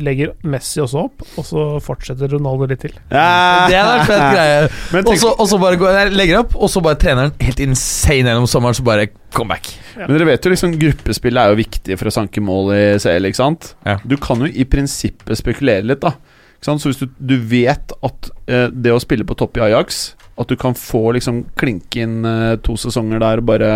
legger 0.00 0.32
Messi 0.48 0.80
også 0.80 1.02
opp, 1.04 1.24
og 1.36 1.44
så 1.44 1.64
fortsetter 1.84 2.30
Ronaldo 2.32 2.64
litt 2.70 2.80
til. 2.80 2.94
Ja, 3.12 3.68
det 3.68 3.76
er 3.76 3.90
en 3.90 4.06
fett 4.08 4.22
greie. 4.36 5.02
Og 5.36 5.44
så 5.50 5.58
bare 5.60 5.78
går, 5.80 5.98
jeg 5.98 6.14
legger 6.16 6.40
opp, 6.40 6.56
og 6.56 6.72
så 6.72 6.80
bare 6.84 6.98
trener 7.00 7.28
han 7.28 7.34
helt 7.44 7.60
insane 7.60 8.32
gjennom 8.32 8.48
sommeren, 8.48 8.78
så 8.78 8.86
bare 8.86 9.10
come 9.36 9.52
back. 9.52 9.68
Ja. 9.92 10.06
Men 10.06 10.16
dere 10.16 10.30
vet 10.32 10.48
jo 10.48 10.54
liksom 10.54 10.78
gruppespillet 10.80 11.42
er 11.42 11.52
jo 11.52 11.60
viktig 11.60 11.98
for 12.00 12.08
å 12.08 12.14
sanke 12.14 12.44
mål 12.44 12.72
i 12.76 12.82
CL, 13.04 13.28
ikke 13.28 13.42
sant? 13.42 13.74
Ja. 13.84 13.98
Du 14.08 14.16
kan 14.20 14.40
jo 14.40 14.48
i 14.48 14.64
prinsippet 14.68 15.42
spekulere 15.42 15.84
litt, 15.92 16.00
da. 16.04 16.16
Så 16.62 16.78
hvis 16.86 17.00
du, 17.02 17.08
du 17.18 17.36
vet 17.50 17.92
at 18.06 18.32
eh, 18.46 18.68
det 18.70 18.94
å 18.94 19.00
spille 19.02 19.26
på 19.26 19.34
topp 19.34 19.58
i 19.58 19.64
Ajax 19.64 20.12
At 20.38 20.46
du 20.46 20.54
kan 20.54 20.76
få 20.78 21.10
liksom 21.16 21.40
klinke 21.58 22.04
inn 22.04 22.20
eh, 22.22 22.52
to 22.62 22.76
sesonger 22.78 23.18
der 23.18 23.42
og 23.42 23.48
bare 23.48 23.70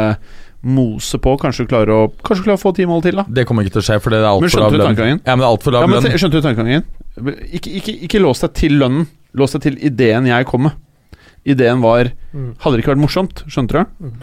mose 0.66 1.20
på. 1.22 1.34
Kanskje 1.40 1.66
klare 1.70 1.94
å 1.94 2.06
Kanskje 2.26 2.46
klare 2.46 2.58
å 2.58 2.62
få 2.62 2.72
ti 2.76 2.86
mål 2.88 3.04
til, 3.06 3.20
da. 3.20 3.26
Det 3.38 3.46
kommer 3.48 3.66
ikke 3.66 3.76
til 3.78 3.84
å 3.84 3.86
skje, 3.88 3.98
for 4.02 4.14
det 4.14 4.22
er 4.22 4.28
altfor 4.30 4.64
lav 4.64 4.76
lønn. 4.76 5.20
Ja, 5.22 5.34
men 5.34 5.42
det 5.42 5.46
er 5.46 5.50
alt 5.50 5.66
for 5.66 5.76
lav 5.76 5.88
lønn. 5.90 6.08
Skjønte 6.16 6.40
du 6.40 6.46
tankegangen? 6.46 6.86
Ikke, 7.54 7.70
ikke, 7.70 7.94
ikke, 8.08 8.22
lås 8.22 8.42
deg 8.44 8.56
til 8.58 8.78
lønnen. 8.80 9.06
Lås 9.36 9.56
deg 9.56 9.66
til 9.68 9.78
ideen 9.84 10.28
jeg 10.28 10.48
kom 10.48 10.66
med. 10.68 10.82
Ideen 11.46 11.82
var 11.84 12.10
mm. 12.34 12.56
Hadde 12.64 12.74
det 12.74 12.82
ikke 12.82 12.96
vært 12.96 13.04
morsomt? 13.04 13.44
Skjønte 13.46 13.76
du? 13.78 14.08
Mm. 14.08 14.16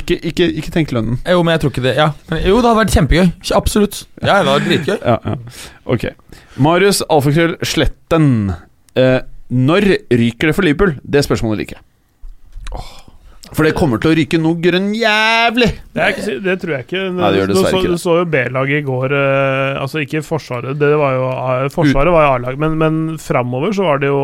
Ikke, 0.00 0.16
ikke, 0.24 0.46
ikke, 0.56 0.72
tenk 0.72 0.92
lønnen. 0.96 1.18
Jo, 1.28 1.42
men 1.44 1.52
jeg 1.52 1.62
tror 1.62 1.74
ikke 1.74 1.84
det. 1.84 1.94
Ja. 1.98 2.08
Jo, 2.40 2.56
det 2.62 2.70
hadde 2.70 2.78
vært 2.78 2.94
kjempegøy. 2.96 3.26
Absolutt. 3.58 4.02
Ja, 4.22 4.24
det 4.24 4.36
hadde 4.38 4.54
vært 4.54 4.70
dritgøy. 4.70 4.96
ja, 5.04 5.18
ja. 5.26 5.34
Ok. 5.92 6.06
Marius 6.64 7.02
Alfakrøll 7.12 7.58
Sletten. 7.68 8.30
Eh, 8.96 9.18
når 9.52 9.90
ryker 10.08 10.48
det 10.48 10.56
for 10.56 10.64
Liverpool? 10.64 10.96
Det 11.04 11.24
spørsmålet 11.26 11.60
liker 11.60 11.76
jeg. 11.76 11.84
For 13.52 13.68
det 13.68 13.74
kommer 13.76 14.00
til 14.00 14.12
å 14.12 14.16
ryke 14.16 14.40
noe 14.40 14.56
grønn 14.62 14.90
jævlig! 14.96 15.68
Det, 15.92 16.08
ikke, 16.14 16.36
det, 16.44 16.56
tror 16.62 16.74
jeg 16.74 16.86
ikke. 16.86 17.00
Nei, 17.12 17.30
det 17.30 17.40
gjør 17.40 17.50
det 17.50 17.56
så, 17.56 17.64
ikke. 17.68 17.92
Du 17.92 18.00
så 18.00 18.14
jo 18.20 18.28
B-laget 18.32 18.80
i 18.80 18.86
går. 18.86 19.14
Uh, 19.14 19.80
altså 19.82 20.02
ikke 20.02 20.22
Forsvaret, 20.24 20.78
det 20.80 20.92
var 21.00 21.16
jo 21.18 21.26
Forsvaret 21.74 22.14
var 22.14 22.26
jo 22.26 22.30
A-lag, 22.36 22.60
men, 22.62 22.78
men 22.80 23.00
framover 23.20 23.74
så 23.76 23.90
var 23.90 24.00
det 24.02 24.08
jo 24.12 24.22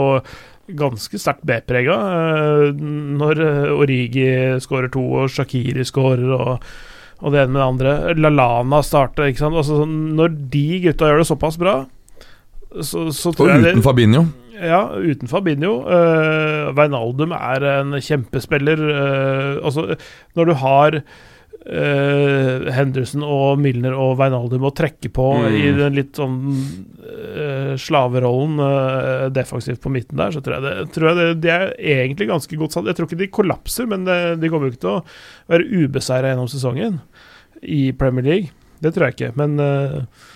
ganske 0.78 1.20
sterkt 1.20 1.44
B-prega. 1.48 1.98
Uh, 1.98 2.86
når 3.20 3.42
Origi 3.76 4.30
skårer 4.64 4.92
to, 4.96 5.04
og 5.20 5.32
Shakiri 5.34 5.84
skårer, 5.88 6.32
og, 6.32 6.72
og 7.20 7.36
det 7.36 7.44
ene 7.44 7.52
med 7.52 7.60
det 7.60 7.68
andre. 7.68 7.94
Lalana 8.16 8.80
starter, 8.86 9.28
ikke 9.28 9.44
sant. 9.44 9.60
Altså, 9.60 9.84
når 9.84 10.40
de 10.56 10.66
gutta 10.88 11.12
gjør 11.12 11.24
det 11.24 11.28
såpass 11.28 11.60
bra, 11.60 11.82
så, 12.80 13.08
så 13.12 13.32
tror 13.32 13.48
og 13.48 13.54
jeg 13.56 13.72
uten 13.76 13.84
Fabinho. 13.84 14.26
Ja, 14.58 14.82
uten 14.98 15.30
Fabinho. 15.30 15.80
Uh, 15.86 16.68
Veinaldum 16.76 17.34
er 17.36 17.66
en 17.76 17.98
kjempespiller. 18.02 18.80
Uh, 18.82 19.66
altså, 19.66 19.84
når 20.38 20.48
du 20.50 20.54
har 20.62 20.98
uh, 21.68 22.68
Henderson 22.74 23.24
og 23.26 23.60
Milner 23.62 23.96
og 23.98 24.16
Veinaldum 24.20 24.66
å 24.68 24.74
trekke 24.76 25.10
på 25.14 25.28
mm. 25.42 25.56
i 25.58 25.64
den 25.76 25.98
litt 25.98 26.18
sånn 26.18 26.38
uh, 26.52 27.74
slaverollen 27.80 28.62
uh, 28.62 29.26
defensivt 29.34 29.82
på 29.84 29.92
midten 29.94 30.20
der, 30.20 30.34
så 30.34 30.42
tror 30.44 30.58
jeg, 30.58 30.66
det, 30.66 30.88
tror 30.94 31.10
jeg 31.10 31.18
det, 31.20 31.28
de 31.44 31.52
er 31.54 31.74
egentlig 31.98 32.30
ganske 32.30 32.60
godt 32.60 32.76
satt. 32.76 32.88
Jeg 32.90 32.98
tror 32.98 33.10
ikke 33.10 33.22
de 33.22 33.32
kollapser, 33.40 33.90
men 33.90 34.06
det, 34.08 34.18
de 34.42 34.52
kommer 34.52 34.68
jo 34.68 34.76
ikke 34.76 34.84
til 34.86 34.96
å 34.96 35.04
være 35.52 35.84
ubeseira 35.84 36.32
gjennom 36.32 36.50
sesongen 36.50 37.02
i 37.62 37.88
Premier 37.98 38.26
League. 38.26 38.54
Det 38.78 38.94
tror 38.94 39.08
jeg 39.08 39.18
ikke, 39.18 39.32
men 39.38 39.58
uh, 39.58 40.26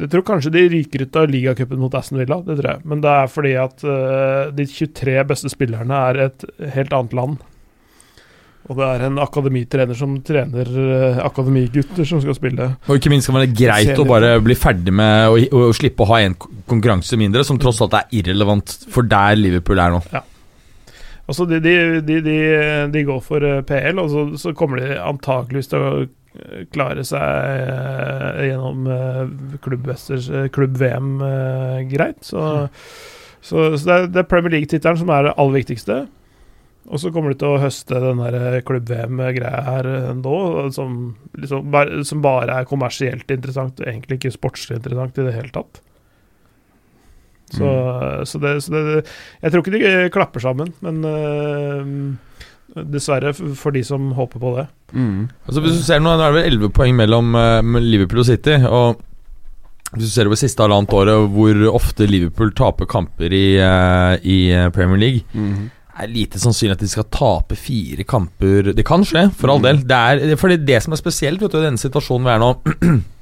jeg 0.00 0.10
tror 0.10 0.24
kanskje 0.26 0.52
de 0.54 0.66
ryker 0.72 1.04
ut 1.06 1.16
av 1.20 1.30
ligacupen 1.30 1.80
mot 1.80 1.94
Aston 1.94 2.18
Villa, 2.18 2.40
det 2.42 2.58
tror 2.58 2.70
jeg. 2.72 2.84
Men 2.90 3.02
det 3.04 3.10
er 3.14 3.30
fordi 3.30 3.52
at 3.60 3.84
uh, 3.86 4.52
de 4.54 4.66
23 4.66 5.18
beste 5.28 5.50
spillerne 5.52 6.00
er 6.10 6.22
et 6.28 6.46
helt 6.74 6.96
annet 6.96 7.14
land. 7.14 7.42
Og 8.64 8.78
det 8.78 8.86
er 8.88 9.02
en 9.06 9.20
akademitrener 9.20 9.98
som 9.98 10.16
trener 10.24 10.70
uh, 10.72 11.20
akademigutter 11.26 12.08
som 12.08 12.22
skal 12.24 12.36
spille. 12.38 12.68
Og 12.88 12.98
ikke 12.98 13.12
minst 13.12 13.28
kan 13.28 13.38
det 13.38 13.44
være 13.44 13.58
greit 13.60 14.00
å 14.00 14.08
bare 14.08 14.34
bli 14.42 14.56
ferdig 14.58 14.94
med 14.96 15.52
å, 15.54 15.66
slippe 15.76 16.02
å 16.02 16.10
ha 16.14 16.22
en 16.24 16.36
konkurranse 16.40 17.18
mindre, 17.20 17.44
som 17.46 17.60
tross 17.60 17.82
alt 17.84 17.98
er 18.00 18.18
irrelevant 18.22 18.74
for 18.90 19.06
der 19.06 19.38
Liverpool 19.38 19.82
er 19.84 19.94
nå. 19.94 20.02
Ja. 20.14 20.24
Altså 21.24 21.46
de, 21.48 21.56
de, 21.64 21.76
de, 22.04 22.18
de, 22.92 23.06
går 23.06 23.22
for 23.24 23.46
uh, 23.46 23.62
PL, 23.64 24.02
og 24.02 24.10
så, 24.12 24.26
så 24.40 24.56
kommer 24.56 24.82
de 24.82 24.98
antakeligvis 24.98 25.70
til 25.70 25.86
å 25.86 25.92
klare 26.74 27.04
seg 27.06 27.22
uh, 27.22 28.42
gjennom 28.42 28.88
uh, 28.90 29.54
klubb-VM 29.62 31.14
uh, 31.22 31.78
greit. 31.90 32.20
Så, 32.26 32.42
mm. 32.42 32.82
så, 33.38 33.70
så 33.76 33.86
det, 33.86 33.94
er, 33.94 34.10
det, 34.10 34.20
er, 34.24 34.28
Premier 34.30 34.56
League-tittelen 34.56 35.00
som 35.04 35.12
er 35.14 35.28
det 35.28 35.36
aller 35.38 35.58
viktigste. 35.60 36.00
Og 36.84 37.00
så 37.00 37.08
kommer 37.14 37.32
de 37.32 37.38
til 37.40 37.54
å 37.54 37.62
høste 37.62 38.02
den 38.02 38.20
der 38.20 38.58
klubb-VM-greia 38.66 39.62
her 39.70 39.88
nå, 40.18 40.36
som, 40.74 41.14
liksom, 41.38 41.72
som, 42.04 42.20
bare, 42.24 42.58
er 42.58 42.68
kommersielt 42.68 43.30
interessant, 43.32 43.80
egentlig 43.80 44.18
ikke 44.20 44.34
sportslig 44.34 44.82
interessant 44.82 45.16
i 45.16 45.24
det 45.24 45.32
hele 45.38 45.54
tatt. 45.54 45.80
Så, 47.54 47.64
mm. 47.64 48.26
så, 48.26 48.40
det, 48.42 48.52
så 48.64 48.72
det, 48.74 49.00
Jeg 49.44 49.52
tror 49.52 49.62
ikke 49.62 49.78
de 49.78 50.12
klapper 50.12 50.42
sammen, 50.42 50.74
men 50.84 51.00
Dessverre, 52.74 53.30
for 53.34 53.74
de 53.74 53.84
som 53.86 54.08
håper 54.16 54.40
på 54.42 54.52
det. 54.56 54.64
Mm. 54.94 55.28
Altså 55.46 55.62
Hvis 55.62 55.76
du 55.78 55.84
ser 55.86 56.00
nå, 56.02 56.14
nå 56.18 56.24
er 56.24 56.32
det 56.32 56.40
vel 56.40 56.56
11 56.58 56.72
poeng 56.74 56.96
mellom 56.98 57.36
uh, 57.38 57.82
Liverpool 57.82 58.24
og 58.24 58.28
City. 58.28 58.56
Og 58.66 58.98
hvis 59.94 60.10
du 60.10 60.14
ser 60.14 60.26
over 60.26 60.38
siste 60.38 60.64
halvannet 60.64 60.94
året 60.96 61.30
hvor 61.36 61.62
ofte 61.70 62.08
Liverpool 62.10 62.50
taper 62.56 62.88
kamper 62.90 63.30
i, 63.30 63.46
uh, 63.62 64.18
i 64.26 64.38
eh, 64.50 64.70
Premier 64.74 64.98
League 64.98 65.22
mm. 65.30 65.68
er 66.02 66.10
lite 66.10 66.40
sannsynlig 66.42 66.74
at 66.74 66.82
de 66.82 66.90
skal 66.90 67.06
tape 67.14 67.54
fire 67.54 68.02
kamper 68.02 68.72
Det 68.74 68.86
kan 68.86 69.06
skje, 69.06 69.28
for 69.38 69.52
all 69.52 69.62
mm. 69.62 69.68
del. 69.68 69.82
Det 69.86 70.00
er, 70.00 70.36
fordi 70.40 70.58
det 70.66 70.82
som 70.82 70.96
er 70.96 71.02
spesielt 71.02 71.42
vet 71.44 71.54
du, 71.54 71.60
i 71.60 71.68
denne 71.68 71.80
situasjonen 71.80 72.26
vi 72.26 72.34
er 72.34 72.42
nå, 72.42 72.50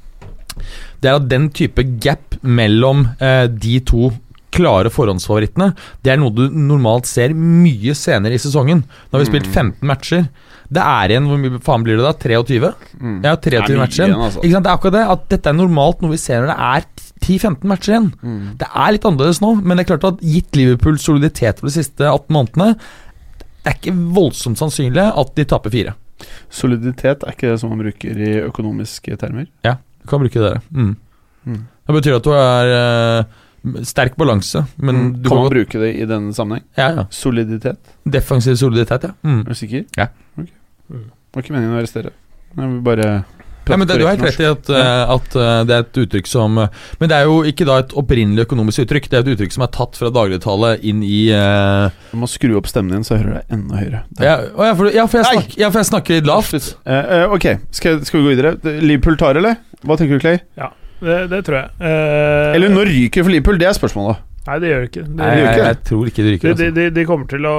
det 1.03 1.11
er 1.11 1.19
at 1.19 1.29
den 1.29 1.51
type 1.53 1.85
gap 2.01 2.39
mellom 2.41 3.07
eh, 3.21 3.47
de 3.53 3.79
to 3.85 4.15
klare 4.53 4.93
forhåndsfavorittene, 4.93 5.73
det 6.05 6.13
er 6.13 6.21
noe 6.21 6.35
du 6.35 6.45
normalt 6.53 7.09
ser 7.09 7.35
mye 7.37 7.95
senere 7.99 8.37
i 8.37 8.43
sesongen. 8.43 8.83
Nå 8.85 9.17
har 9.17 9.25
vi 9.25 9.31
spilt 9.31 9.49
15 9.49 9.79
mm. 9.81 9.87
matcher. 9.89 10.27
Det 10.73 10.81
er 10.81 11.13
igjen 11.13 11.27
Hvor 11.29 11.41
mye 11.41 11.61
faen 11.65 11.83
blir 11.85 11.99
det 12.01 12.05
da? 12.07 12.13
23? 12.17 12.73
Mm. 12.97 13.17
Ja, 13.27 13.35
23 13.37 13.79
matcher 13.81 14.05
igjen. 14.07 14.17
Altså. 14.17 14.43
Ikke 14.43 14.57
sant? 14.57 14.67
Det 14.67 14.71
er 14.71 14.77
akkurat 14.79 14.97
det. 14.97 15.07
At 15.17 15.25
dette 15.35 15.53
er 15.53 15.59
normalt 15.59 16.05
noe 16.05 16.15
vi 16.15 16.21
ser 16.21 16.45
når 16.45 16.53
det 16.53 16.59
er 16.69 16.87
10-15 17.23 17.71
matcher 17.71 17.95
igjen. 17.95 18.11
Mm. 18.23 18.45
Det 18.61 18.69
er 18.69 18.95
litt 18.97 19.09
annerledes 19.09 19.43
nå, 19.45 19.55
men 19.61 19.79
det 19.79 19.85
er 19.85 19.91
klart 19.93 20.09
at 20.13 20.23
gitt 20.27 20.59
Liverpools 20.59 21.09
soliditet 21.09 21.61
for 21.61 21.71
de 21.71 21.77
siste 21.77 22.09
18 22.09 22.33
månedene, 22.37 22.71
det 23.63 23.71
er 23.71 23.79
ikke 23.79 23.95
voldsomt 24.17 24.59
sannsynlig 24.59 25.05
at 25.07 25.37
de 25.39 25.47
taper 25.49 25.75
fire. 25.75 25.95
Soliditet 26.53 27.23
er 27.23 27.35
ikke 27.35 27.53
det 27.53 27.61
som 27.63 27.71
man 27.73 27.83
bruker 27.83 28.19
i 28.19 28.33
økonomiske 28.43 29.17
termer? 29.21 29.47
Ja, 29.67 29.77
du 30.03 30.11
kan 30.11 30.23
bruke 30.23 30.43
det. 30.43 30.57
Mm. 30.71 30.97
Mm. 31.47 31.63
Det 31.87 31.97
betyr 31.99 32.19
at 32.19 32.27
du 32.27 32.33
er 32.35 32.73
uh, 32.73 33.41
Sterk 33.87 34.17
balanse, 34.19 34.65
men 34.77 34.97
mm. 34.97 35.11
Kan 35.23 35.39
man 35.39 35.51
bruke 35.53 35.79
det 35.79 35.93
i 35.95 36.07
denne 36.09 36.35
sammenheng? 36.35 36.65
Ja, 36.75 36.89
ja. 36.97 37.05
Soliditet? 37.15 37.79
Defensiv 38.03 38.57
soliditet, 38.59 39.07
ja. 39.07 39.13
Mm. 39.23 39.45
Er 39.45 39.55
du 39.55 39.59
sikker? 39.59 39.85
Ja. 39.97 40.09
Okay. 40.35 40.51
Mm. 40.91 41.05
Det 41.07 41.39
var 41.39 41.47
ikke 41.47 41.55
meningen 41.55 41.77
å 41.77 41.79
arrestere. 41.79 42.11
Jeg 42.57 42.69
vil 42.69 42.83
bare 42.85 43.07
Ja, 43.71 43.77
men 43.79 43.87
det, 43.87 43.95
Du 44.01 44.05
har 44.05 44.17
helt 44.19 44.27
rett 44.27 44.41
i 44.43 44.49
at, 44.51 44.71
eh, 44.75 45.13
at 45.15 45.37
eh, 45.39 45.61
det 45.69 45.77
er 45.77 45.85
et 45.85 46.01
uttrykk 46.03 46.27
som 46.29 46.59
eh, 46.59 46.81
Men 46.99 47.13
det 47.13 47.21
er 47.21 47.31
jo 47.31 47.39
ikke 47.47 47.65
da 47.69 47.79
et 47.81 47.95
opprinnelig 47.97 48.49
økonomisk 48.49 48.83
uttrykk. 48.83 49.07
Det 49.09 49.21
er 49.21 49.23
et 49.23 49.33
uttrykk 49.37 49.55
som 49.55 49.65
er 49.65 49.73
tatt 49.79 49.97
fra 50.01 50.11
dagligtale 50.13 50.75
inn 50.83 51.07
i 51.07 51.23
uh... 51.31 51.87
Du 52.11 52.19
må 52.19 52.29
skru 52.29 52.59
opp 52.59 52.67
stemmen 52.69 52.99
din, 52.99 53.07
så 53.07 53.15
jeg 53.15 53.23
hører 53.23 53.39
deg 53.39 53.57
enda 53.57 53.79
høyere. 53.79 54.03
Ja, 54.19 54.37
ja, 54.51 54.75
for, 54.75 54.91
ja, 54.91 55.07
for 55.07 55.23
jeg 55.23 55.31
snakker, 55.31 55.59
ja, 55.63 55.71
for 55.71 55.85
jeg 55.85 55.93
snakker 55.93 56.19
litt 56.19 56.29
lavt. 56.29 56.59
Uh, 56.83 56.93
eh, 56.99 57.37
ok, 57.39 57.49
skal, 57.79 58.03
skal 58.09 58.19
vi 58.21 58.27
gå 58.27 58.35
videre? 58.35 58.81
Liverpool 58.83 59.21
tar, 59.23 59.39
eller? 59.39 59.63
Hva 59.87 60.01
tenker 60.01 60.19
du, 60.19 60.27
Clay? 60.27 60.43
Det, 61.03 61.17
det 61.33 61.41
tror 61.47 61.57
jeg. 61.59 61.71
Eh, 61.83 62.51
Eller 62.57 62.71
når 62.73 62.91
ryker 62.93 63.25
for 63.27 63.35
Liverpool? 63.35 63.59
Det 63.59 63.67
er 63.71 63.75
spørsmålet. 63.79 64.21
Nei, 64.43 64.57
det 64.59 64.71
gjør 64.73 64.81
det 64.83 64.89
ikke. 64.91 65.03
Det, 65.07 65.17
Nei, 65.21 65.27
gjør 65.39 65.49
ikke 65.53 65.67
jeg 65.69 65.77
tror 65.87 66.09
ikke 66.11 66.23
det 66.23 66.25
de, 66.27 66.33
ryker. 66.35 66.47
de, 66.49 66.53
Altså. 66.53 66.75
de, 66.79 66.87
de 66.97 67.05
kommer 67.07 67.29
til 67.31 67.45
å 67.47 67.55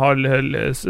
ha 0.00 0.08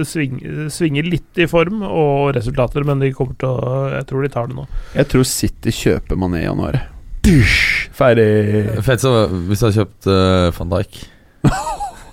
sving, 0.09 0.39
svinge 0.73 1.03
litt 1.05 1.41
i 1.45 1.49
form 1.51 1.83
og 1.85 2.31
resultater, 2.39 2.87
men 2.89 3.03
de 3.05 3.11
kommer 3.17 3.37
til 3.41 3.51
å 3.53 3.75
Jeg 3.99 4.07
tror 4.09 4.25
de 4.25 4.31
tar 4.33 4.49
det 4.49 4.57
nå. 4.57 4.65
Jeg 4.97 5.11
tror 5.13 5.27
City 5.29 5.75
kjøper 5.77 6.17
Mané 6.21 6.41
i 6.41 6.47
januar. 6.47 6.81
Dusj, 7.23 7.91
Ferdig. 7.95 8.31
Fett 8.83 9.05
så 9.05 9.13
hvis 9.31 9.61
du 9.61 9.67
hadde 9.69 9.77
kjøpt 9.83 10.09
uh, 10.09 10.49
van 10.57 10.73
Dijk. 10.73 11.03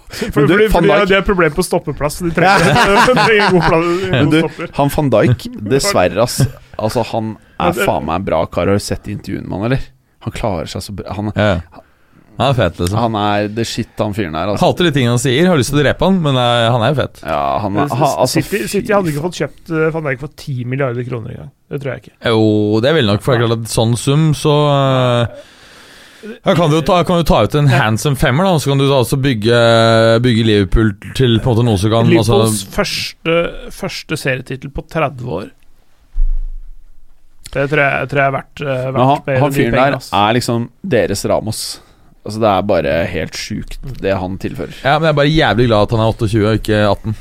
For, 0.10 0.42
du, 0.44 0.52
fordi, 0.58 0.68
fordi 0.74 0.90
Dijk- 0.90 1.08
de 1.12 1.16
har 1.20 1.26
problem 1.28 1.54
på 1.56 1.64
stoppeplass. 1.66 2.20
De 2.26 2.32
trenger, 2.36 2.66
de 3.08 3.16
trenger 3.24 3.56
god, 3.56 3.88
Men 4.12 4.26
god 4.26 4.34
du, 4.36 4.40
stopper. 4.44 4.72
han 4.82 4.92
van 4.98 5.12
Dijk, 5.16 5.48
dessverre, 5.76 6.26
ass. 6.28 6.42
Altså, 6.80 7.04
han 7.12 7.36
er 7.60 7.78
faen 7.78 8.08
meg 8.08 8.22
en 8.22 8.28
bra 8.32 8.42
kar. 8.48 8.72
Har 8.72 8.80
du 8.80 8.84
sett 8.84 9.08
intervjuene 9.12 9.48
med 9.48 9.58
han, 9.58 9.70
eller? 9.70 9.86
Han 10.26 10.36
klarer 10.36 10.72
seg 10.72 10.84
så 10.84 10.98
bra. 10.98 11.14
Han, 11.20 11.32
Ja. 11.36 11.86
Han 12.40 12.54
er 12.54 12.56
fet, 12.56 12.78
liksom. 12.80 12.96
han 12.96 13.16
er 13.20 13.50
the 13.52 13.66
shit, 13.68 13.90
han 14.00 14.14
fyren 14.16 14.32
der. 14.38 14.54
Altså. 14.54 14.64
Hater 14.64 14.88
de 14.88 14.94
tingene 14.96 15.12
han 15.12 15.20
sier, 15.20 15.44
har 15.52 15.60
lyst 15.60 15.74
til 15.74 15.82
å 15.82 15.84
drepe 15.84 16.08
han, 16.08 16.22
men 16.24 16.38
uh, 16.40 16.70
han 16.72 16.86
er 16.86 16.94
jo 16.94 16.98
fet. 17.02 17.20
Ja, 17.28 17.42
han 17.66 17.76
er, 17.76 17.90
ha, 17.92 18.12
altså, 18.24 18.40
City, 18.40 18.62
City 18.72 18.96
hadde 18.96 19.12
ikke 19.12 19.26
fått 19.26 19.40
kjøpt 19.42 19.74
uh, 19.76 19.90
van 19.92 20.08
Dijk 20.08 20.22
for 20.22 20.32
10 20.32 20.70
milliarder 20.72 21.04
kroner 21.04 21.34
engang. 21.34 21.50
Det 21.68 21.82
tror 21.84 21.92
jeg 21.92 22.06
ikke. 22.06 22.16
Jo, 22.32 22.46
det 22.86 22.94
vel 22.96 23.12
nok, 23.12 23.26
for 23.26 23.36
det 23.36 23.42
er 23.42 23.44
klart 23.44 23.66
at 23.68 23.74
sånn 23.74 23.98
sum, 24.00 24.24
så 24.40 24.56
uh, 24.72 25.44
ja, 26.38 26.56
kan, 26.56 26.72
du 26.72 26.78
jo 26.78 26.82
ta, 26.88 27.02
kan 27.08 27.20
du 27.20 27.28
ta 27.28 27.42
ut 27.44 27.60
en 27.60 27.68
handsome 27.74 28.16
femmer, 28.24 28.48
da, 28.48 28.56
og 28.56 28.64
så 28.64 28.72
kan 28.72 28.80
du 28.80 28.88
da 28.88 29.04
også 29.04 29.20
bygge, 29.20 29.62
bygge 30.24 30.48
Liverpool 30.48 30.96
til 31.20 31.42
på 31.44 31.44
en 31.44 31.58
måte 31.58 31.68
noe 31.68 31.84
som 31.84 31.92
kan 31.92 32.08
altså, 32.08 32.40
Liverpools 32.40 32.64
første, 32.72 33.40
første 33.84 34.24
serietittel 34.24 34.72
på 34.72 34.88
30 34.88 35.40
år. 35.42 35.52
Det 37.54 37.66
tror 37.72 37.82
jeg, 37.82 38.10
tror 38.12 38.22
jeg 38.22 38.30
er 38.30 38.34
verdt, 38.36 38.62
uh, 38.62 38.74
verdt 38.94 39.00
han, 39.00 39.38
han 39.44 39.56
fyren 39.56 39.78
der 39.78 39.96
er 39.98 40.36
liksom 40.38 40.68
deres 40.96 41.26
Ramos. 41.30 41.62
Altså, 42.26 42.42
det 42.44 42.50
er 42.52 42.68
bare 42.70 42.94
helt 43.10 43.40
sjukt, 43.40 43.80
det 44.04 44.14
han 44.22 44.36
tilfører. 44.42 44.76
Ja, 44.84 44.98
men 45.00 45.08
jeg 45.08 45.16
er 45.16 45.20
bare 45.22 45.34
jævlig 45.34 45.66
glad 45.70 45.88
at 45.88 45.96
han 45.96 46.04
er 46.04 46.12
28 46.14 46.44
og 46.46 46.60
ikke 46.60 46.82
18. 46.84 47.16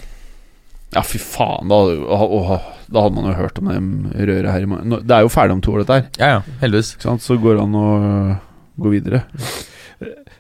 Ja, 0.97 1.03
fy 1.05 1.21
faen, 1.21 1.69
da, 1.69 1.79
åh, 2.17 2.53
da 2.89 3.05
hadde 3.05 3.17
man 3.17 3.29
jo 3.29 3.37
hørt 3.37 3.59
om 3.61 3.71
det 3.71 4.29
røret 4.29 4.53
her 4.53 4.65
i 4.65 4.69
morgen. 4.69 4.99
Det 5.05 5.17
er 5.17 5.25
jo 5.25 5.33
ferdig 5.33 5.57
om 5.57 5.65
to 5.65 5.75
år, 5.75 5.83
dette 5.85 5.99
her. 5.99 6.07
Ja, 6.21 6.31
ja, 6.39 6.59
heldigvis. 6.63 6.95
Så 7.01 7.37
går 7.41 7.59
det 7.59 7.65
an 7.67 7.77
å 7.77 7.89
gå 8.81 8.93
videre. 8.95 9.23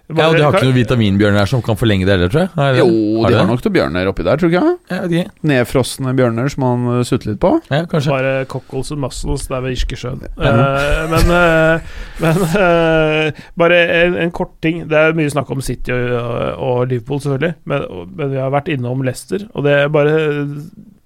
Ja, 0.09 0.25
og 0.31 0.39
De 0.39 0.41
har 0.41 0.55
ikke 0.57 0.65
noen 0.65 0.77
vitaminbjørner 0.79 1.43
her 1.43 1.49
som 1.51 1.61
kan 1.65 1.77
forlenge 1.77 2.07
det 2.09 2.15
heller, 2.15 2.31
tror 2.33 2.47
jeg. 2.47 2.51
Er 2.57 2.79
Jo, 2.79 2.85
har 3.21 3.29
de 3.29 3.37
har 3.37 3.43
det? 3.45 3.49
nok 3.51 3.65
noen 3.67 3.75
bjørner 3.75 4.09
oppi 4.09 4.25
der, 4.25 4.41
tror 4.41 4.49
ikke? 4.49 4.71
Ja, 4.89 5.01
de. 5.11 5.25
Nedfrosne 5.51 6.15
bjørner 6.17 6.53
som 6.55 6.65
han 6.65 6.87
øh, 6.95 7.01
sutter 7.05 7.35
litt 7.35 7.41
på. 7.43 7.51
ja, 7.69 7.83
kanskje. 7.91 8.15
Bare 8.15 8.47
cockles 8.49 8.93
and 8.95 9.03
muscles 9.05 9.45
der 9.51 9.61
ved 9.67 9.75
Irskesjøen. 9.77 10.23
Eh, 10.25 11.03
men 11.13 11.33
uh, 11.35 11.91
men 12.25 12.41
uh, 12.41 13.43
bare 13.61 13.81
en, 13.99 14.17
en 14.25 14.33
kort 14.33 14.55
ting. 14.65 14.87
Det 14.89 14.97
er 14.97 15.19
mye 15.19 15.33
snakk 15.35 15.51
om 15.53 15.61
City 15.61 15.93
og, 15.93 16.15
og 16.57 16.79
Liverpool, 16.89 17.21
selvfølgelig. 17.27 17.59
Men, 17.69 17.85
men 18.17 18.33
vi 18.33 18.41
har 18.41 18.55
vært 18.55 18.71
innom 18.73 19.05
Leicester, 19.05 19.45
og 19.53 19.67
det 19.69 19.75
er 19.77 19.93
bare 19.93 20.15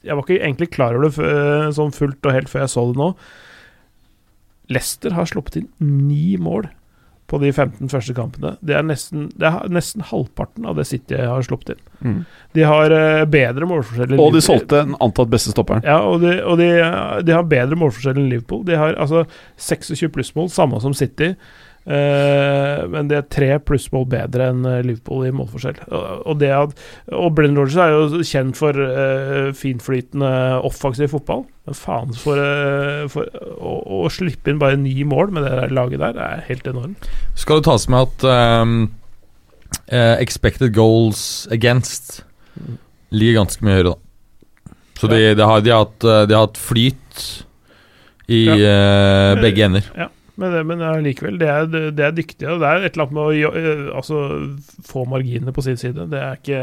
Jeg 0.06 0.14
var 0.14 0.22
ikke 0.22 0.38
egentlig 0.38 0.70
klar 0.74 0.94
over 0.94 1.10
det 1.10 1.74
sånn 1.74 1.90
fullt 1.94 2.22
og 2.30 2.38
helt 2.38 2.52
før 2.52 2.64
jeg 2.64 2.72
så 2.76 2.86
det 2.92 3.02
nå. 3.02 3.10
Leicester 4.70 5.18
har 5.18 5.26
sluppet 5.26 5.58
inn 5.58 5.68
ni 6.06 6.36
mål 6.38 6.70
på 7.32 7.38
de 7.40 7.48
15 7.52 7.88
første 7.88 8.12
kampene. 8.16 8.54
Det 8.60 8.74
er 8.76 8.84
nesten, 8.84 9.30
det 9.40 9.48
er 9.48 9.70
nesten 9.72 10.04
halvparten 10.04 10.66
av 10.68 10.76
det 10.76 10.84
City 10.90 11.16
har 11.16 11.44
sluppet 11.46 11.74
inn. 11.74 12.18
De 12.52 12.66
har 12.68 12.92
eh, 12.92 13.22
bedre 13.30 13.68
målforskjell 13.70 14.12
enn 14.12 14.20
Og 14.20 14.34
de 14.36 14.42
solgte 14.44 14.82
den 14.82 14.96
antatt 15.00 15.30
beste 15.32 15.54
stopperen. 15.54 15.86
Ja, 15.86 16.02
og, 16.04 16.20
de, 16.20 16.34
og 16.44 16.58
de, 16.60 16.68
de 17.24 17.36
har 17.36 17.48
bedre 17.48 17.78
målforskjell 17.80 18.20
enn 18.20 18.28
Liverpool. 18.28 18.66
De 18.68 18.76
har 18.76 18.98
altså 19.00 19.24
26 19.56 20.12
plussmål, 20.12 20.50
samme 20.52 20.82
som 20.84 20.92
City. 20.98 21.32
Eh, 21.82 22.82
men 22.92 23.08
de 23.10 23.16
er 23.18 23.24
tre 23.26 23.48
plussmål 23.58 24.04
bedre 24.12 24.46
enn 24.52 24.66
eh, 24.68 24.82
Liverpool 24.86 25.26
i 25.26 25.32
målforskjell. 25.34 25.80
Og, 25.90 26.30
og, 26.30 26.76
og 27.18 27.34
Brennan 27.34 27.58
Rodgers 27.58 27.80
er 27.82 27.94
jo 27.94 28.22
kjent 28.26 28.58
for 28.58 28.78
uh, 28.78 29.50
finflytende 29.58 30.30
offensiv 30.62 31.10
fotball. 31.16 31.44
Men 31.66 31.78
faen, 31.78 32.14
for, 32.22 32.38
uh, 32.38 33.04
for 33.10 33.26
å, 33.58 33.74
å 34.02 34.12
slippe 34.14 34.52
inn 34.52 34.62
bare 34.62 34.78
ni 34.78 34.94
mål 35.08 35.34
med 35.34 35.46
det 35.46 35.54
der 35.58 35.74
laget 35.74 36.04
der, 36.04 36.22
er 36.22 36.46
helt 36.46 36.70
enormt. 36.70 37.10
Skal 37.38 37.60
det 37.60 37.68
tas 37.70 37.88
med 37.90 38.06
at 38.06 38.28
um, 38.62 38.78
uh, 39.90 40.16
expected 40.22 40.74
goals 40.76 41.48
against 41.50 42.20
ligger 43.12 43.42
ganske 43.42 43.64
mye 43.66 43.80
høyere, 43.80 43.94
da. 43.94 43.98
Så 45.02 45.08
de, 45.10 45.18
de, 45.34 45.42
har, 45.42 45.62
de, 45.64 45.72
har 45.74 45.82
hatt, 45.82 46.04
de 46.30 46.36
har 46.36 46.44
hatt 46.44 46.58
flyt 46.62 47.22
i 48.30 48.42
eh, 48.46 49.40
begge 49.42 49.64
ender. 49.66 49.88
Men, 50.42 50.52
det- 50.56 50.66
men 50.66 50.82
allikevel, 50.90 51.38
det, 51.38 51.48
er- 51.48 51.72
det, 51.94 52.04
er 52.08 52.14
dyktige. 52.18 52.50
Og 52.50 52.60
det 52.62 52.68
er 52.68 52.84
et 52.88 52.92
eller 52.96 53.06
annet 53.08 53.16
med 53.16 53.24
å 53.24 53.56
eh, 53.62 53.88
altså, 54.02 54.22
få 54.90 55.06
marginene 55.10 55.54
på 55.54 55.62
sin 55.64 55.78
side. 55.78 56.08
Det 56.10 56.18
er 56.18 56.38
ikke, 56.40 56.62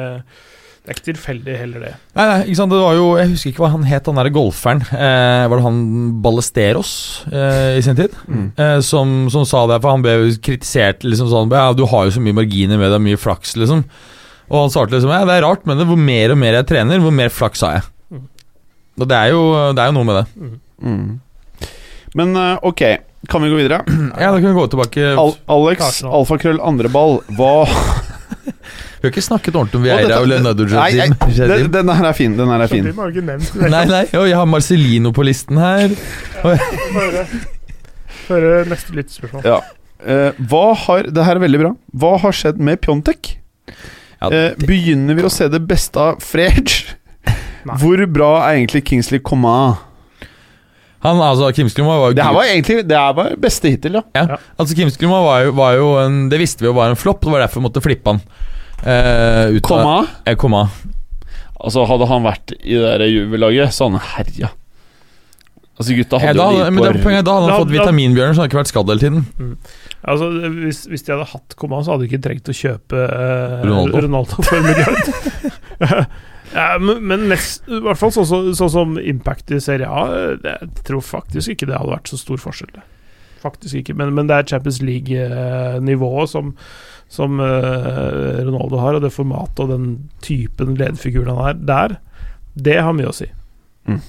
det 0.79 0.91
er 0.91 0.97
ikke 0.97 1.05
tilfeldig 1.09 1.55
heller, 1.59 1.85
det. 1.85 1.91
Nei, 2.17 2.25
nei, 2.29 2.37
ikke 2.49 2.59
sant, 2.59 2.71
det 2.73 2.79
var 2.81 2.95
jo 2.97 3.07
Jeg 3.19 3.31
husker 3.33 3.51
ikke 3.53 3.63
hva 3.65 3.71
han 3.77 3.83
het, 3.87 4.07
han 4.09 4.19
derre 4.19 4.33
golferen. 4.35 4.83
Eh, 4.89 5.45
var 5.51 5.55
det 5.59 5.65
han 5.69 5.79
Ballesteros 6.25 6.91
eh, 7.31 7.77
i 7.79 7.83
sin 7.85 7.97
tid? 7.99 8.15
Eh, 8.59 8.79
som, 8.85 9.15
som 9.31 9.45
sa 9.47 9.63
det, 9.71 9.79
for 9.83 9.93
han 9.95 10.03
ble 10.05 10.17
jo 10.17 10.31
kritisert 10.49 11.05
liksom 11.07 11.29
sånn 11.31 11.51
Ja, 11.55 11.69
du 11.77 11.85
har 11.91 12.07
jo 12.09 12.15
så 12.17 12.23
mye 12.25 12.35
marginer 12.41 12.79
med 12.81 12.91
deg, 12.95 13.03
mye 13.05 13.19
flaks, 13.21 13.55
liksom. 13.59 13.85
Og 14.49 14.63
han 14.63 14.71
svarte 14.73 14.95
liksom 14.97 15.11
Ja, 15.13 15.23
det 15.29 15.37
er 15.39 15.45
rart, 15.45 15.63
men 15.69 15.77
det, 15.77 15.85
hvor 15.87 15.99
mer 16.01 16.33
og 16.33 16.39
mer 16.41 16.57
jeg 16.59 16.69
trener, 16.71 16.99
hvor 17.03 17.13
mer 17.13 17.29
flaks 17.29 17.61
har 17.67 17.77
jeg. 17.79 17.87
Mm. 18.17 18.23
Og 18.99 19.07
det 19.11 19.19
er 19.23 19.33
jo, 19.35 19.43
det 19.77 19.83
er 19.83 19.91
jo 19.91 19.97
noe 19.99 20.07
med 20.09 20.17
det. 20.19 20.53
Mm. 20.83 21.09
Men 22.17 22.31
øh, 22.41 22.55
ok, 22.71 22.81
kan 23.27 23.41
vi 23.43 23.49
gå 23.51 23.57
videre? 23.59 23.81
Ja, 24.19 24.31
da 24.31 24.37
kan 24.39 24.47
vi 24.47 24.53
gå 24.55 24.67
tilbake 24.71 25.09
Al 25.19 25.33
Alex, 25.51 26.03
alfakrøll 26.07 26.61
andreball, 26.63 27.19
hva 27.35 27.51
Vi 28.99 29.07
har 29.07 29.11
ikke 29.13 29.23
snakket 29.23 29.55
ordentlig 29.55 29.79
om 29.79 29.83
Vieira 29.85 30.17
og 30.19 30.27
Leonardo 30.27 30.65
Jardim. 30.67 31.13
den, 31.39 31.69
den 31.71 31.89
her 31.95 32.07
er 32.09 32.15
fin. 32.17 32.33
Den 32.35 32.49
her 32.51 32.63
er 32.65 32.67
fin. 32.67 32.83
Nei, 33.63 33.83
nei, 33.87 34.01
og 34.19 34.25
jeg 34.27 34.35
har 34.35 34.47
Marcellino 34.51 35.13
på 35.15 35.23
listen 35.23 35.55
her. 35.61 35.93
Høre, 36.43 37.23
høre 38.27 38.57
neste 38.67 38.95
lyttespørsmål. 38.97 39.45
Ja. 39.47 39.61
Eh, 40.03 40.35
hva 40.51 40.65
har 40.83 41.07
Det 41.15 41.25
her 41.27 41.39
er 41.39 41.43
veldig 41.45 41.61
bra. 41.63 41.71
Hva 42.03 42.11
har 42.25 42.35
skjedd 42.35 42.59
med 42.59 42.81
Pjontek? 42.83 43.37
Ja, 44.19 44.27
Eh, 44.35 44.51
begynner 44.59 45.15
vi 45.15 45.23
å 45.23 45.31
se 45.31 45.47
det 45.47 45.61
beste 45.67 45.95
av 45.95 46.19
Frege? 46.19 46.95
Hvor 47.79 48.03
bra 48.11 48.33
er 48.49 48.57
egentlig 48.59 48.83
Kingsley 48.89 49.19
Coman? 49.23 49.77
Han, 51.05 51.21
altså, 51.23 51.47
Kim 51.55 51.69
var 51.87 52.09
jo 52.09 52.13
Det 52.17 52.23
her 52.25 52.33
var 52.35 52.43
egentlig 52.49 52.81
Det 52.89 52.97
her 52.99 53.13
var 53.15 53.29
beste 53.39 53.69
hittil, 53.71 53.93
ja. 53.99 54.01
Ja, 54.17 54.37
altså 54.59 54.75
Kim 54.75 54.89
Skluma 54.91 55.21
var 55.23 55.45
jo, 55.45 55.53
var 55.55 55.77
jo 55.79 55.89
en 56.01 56.17
Det 56.29 56.39
visste 56.41 56.59
vi 56.65 56.67
jo 56.67 56.73
var 56.75 56.89
en 56.91 56.99
flopp, 56.99 57.21
det 57.23 57.31
var 57.31 57.39
derfor 57.45 57.61
vi 57.61 57.67
måtte 57.69 57.83
flippe 57.85 58.13
han. 58.13 58.19
Eh, 58.83 59.55
ut 59.55 59.63
av- 59.63 59.69
Coman 59.69 60.07
Eh, 60.27 60.35
Komma. 60.35 60.65
Altså, 61.59 61.83
hadde 61.87 62.07
han 62.07 62.23
vært 62.23 62.53
i 62.63 62.75
det 62.79 62.91
der 62.99 63.07
juvelaget, 63.11 63.73
så 63.75 63.87
hadde 63.89 63.99
han 63.99 64.13
herja. 64.17 64.49
Altså, 65.79 65.95
gutta 65.95 66.19
Ja, 66.19 66.27
hadde 66.27 66.39
da, 66.39 66.51
jo 66.51 66.71
men 66.75 66.83
det 66.83 67.01
poenget, 67.03 67.23
da 67.27 67.33
hadde 67.35 67.47
han 67.47 67.51
Da- 67.53 67.59
fått 67.63 67.71
vitaminbjørner, 67.71 68.33
så 68.35 68.39
han 68.39 68.43
hadde 68.43 68.51
ikke 68.51 68.59
vært 68.59 68.71
skadd 68.71 68.91
hele 68.91 69.03
tiden. 69.03 69.57
Altså, 70.03 70.29
hvis, 70.63 70.79
hvis 70.91 71.03
de 71.07 71.11
hadde 71.15 71.27
hatt 71.31 71.55
Coman, 71.59 71.83
så 71.83 71.91
hadde 71.95 72.03
de 72.07 72.09
ikke 72.11 72.23
trengt 72.27 72.51
å 72.51 72.55
kjøpe 72.55 72.99
eh, 73.07 73.63
Ronaldo. 73.67 74.01
Ronaldo 74.07 74.43
for 74.43 74.55
en 74.55 74.67
milliard. 74.67 75.07
ja, 76.53 76.77
men 76.79 77.27
nest, 77.29 77.67
i 77.69 77.81
hvert 77.83 77.99
fall 77.99 78.13
sånn 78.13 78.53
så, 78.57 78.69
som 78.71 78.97
impact 78.97 79.51
i 79.53 79.59
Serie 79.61 79.89
A 79.89 80.05
eh, 80.15 80.37
Jeg 80.43 80.85
tror 80.87 81.03
faktisk 81.05 81.53
ikke 81.53 81.69
det 81.69 81.77
hadde 81.77 81.93
vært 81.93 82.11
så 82.11 82.19
stor 82.19 82.41
forskjell. 82.41 82.79
Faktisk 83.39 83.81
ikke, 83.81 83.95
men, 83.95 84.13
men 84.17 84.27
det 84.29 84.35
er 84.35 84.47
Champions 84.51 84.81
League-nivået 84.83 86.31
som, 86.31 86.51
som 87.07 87.39
uh, 87.39 88.41
Ronaldo 88.43 88.81
har, 88.81 88.97
og 88.97 89.05
det 89.05 89.13
formatet 89.15 89.61
og 89.63 89.71
den 89.71 89.85
typen 90.25 90.75
lederfigur 90.75 91.29
han 91.29 91.39
er 91.45 91.61
der, 91.69 91.95
det 92.59 92.79
har 92.83 92.97
mye 92.97 93.13
å 93.13 93.15
si. 93.15 93.29
Mm. 93.87 94.01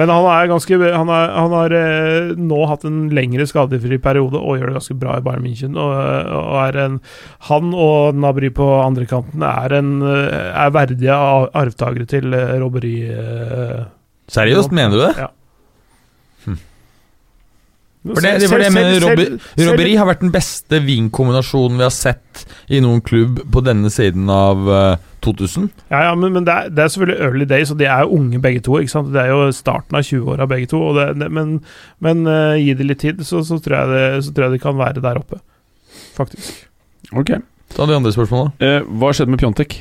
Men 0.00 0.10
han 0.10 0.26
er 0.32 0.48
ganske 0.50 0.78
Han, 0.80 1.10
er, 1.12 1.32
han 1.36 1.52
har 1.54 1.74
eh, 1.76 2.32
nå 2.40 2.60
hatt 2.70 2.86
en 2.88 3.04
lengre 3.14 3.46
skadefri 3.48 3.98
periode 4.02 4.40
og 4.40 4.58
gjør 4.58 4.72
det 4.72 4.78
ganske 4.78 4.96
bra 4.98 5.18
i 5.20 5.24
Bayern 5.26 5.44
München. 5.44 5.78
Og, 5.78 5.92
og 6.40 6.58
er 6.64 6.80
en, 6.86 6.98
han 7.50 7.70
og 7.76 8.18
Nabry 8.18 8.50
på 8.54 8.68
andre 8.80 9.06
kanten 9.10 9.44
er, 9.46 9.76
en, 9.78 9.94
eh, 10.08 10.50
er 10.64 10.74
verdige 10.74 11.14
arvtakere 11.14 12.08
til 12.10 12.34
eh, 12.34 12.56
Robbery. 12.62 12.96
eh, 13.12 13.80
Seriøst, 14.34 14.72
mener 14.72 14.96
du 14.96 15.02
det? 15.04 15.14
Ja. 15.20 15.30
Hm. 16.46 16.60
For 18.08 18.20
det, 18.24 18.34
det 18.42 18.48
for 18.50 18.60
det 18.60 18.72
med 18.74 19.04
Robberi 19.68 19.94
har 20.00 20.08
vært 20.08 20.24
den 20.24 20.32
beste 20.34 20.80
vinkombinasjonen 20.84 21.78
vi 21.80 21.86
har 21.86 21.94
sett 21.94 22.46
i 22.72 22.80
noen 22.84 23.04
klubb 23.04 23.44
på 23.52 23.62
denne 23.64 23.92
siden 23.92 24.28
av 24.32 24.68
eh, 24.68 25.10
2000. 25.24 25.70
Ja, 25.90 26.02
ja, 26.08 26.12
men, 26.18 26.34
men 26.36 26.46
det, 26.46 26.54
er, 26.54 26.74
det 26.74 26.84
er 26.84 26.92
selvfølgelig 26.92 27.26
early 27.26 27.48
days, 27.48 27.72
og 27.72 27.80
de 27.80 27.88
er 27.88 28.04
jo 28.04 28.18
unge 28.18 28.40
begge 28.44 28.62
to. 28.64 28.76
ikke 28.80 28.92
sant? 28.92 29.10
Det 29.14 29.22
er 29.22 29.32
jo 29.32 29.48
starten 29.56 29.98
av 29.98 30.04
20-åra 30.06 30.48
begge 30.50 30.68
to. 30.70 30.82
Og 30.90 30.98
det, 30.98 31.08
det, 31.22 31.30
men 31.32 31.56
men 32.04 32.26
uh, 32.28 32.54
gi 32.60 32.76
det 32.76 32.86
litt 32.86 33.02
tid, 33.02 33.24
så, 33.26 33.42
så, 33.46 33.58
tror 33.62 33.78
jeg 33.80 33.92
det, 33.94 34.04
så 34.26 34.34
tror 34.36 34.48
jeg 34.48 34.56
de 34.56 34.62
kan 34.62 34.78
være 34.78 35.02
der 35.04 35.20
oppe. 35.20 35.40
Faktisk. 36.16 36.66
Ok. 37.14 37.36
Ta 37.74 37.88
de 37.88 37.96
andre 37.96 38.12
spørsmålene. 38.14 38.54
Eh, 38.62 38.86
hva 39.00 39.10
skjedde 39.14 39.34
med 39.34 39.42
Pjontek? 39.42 39.76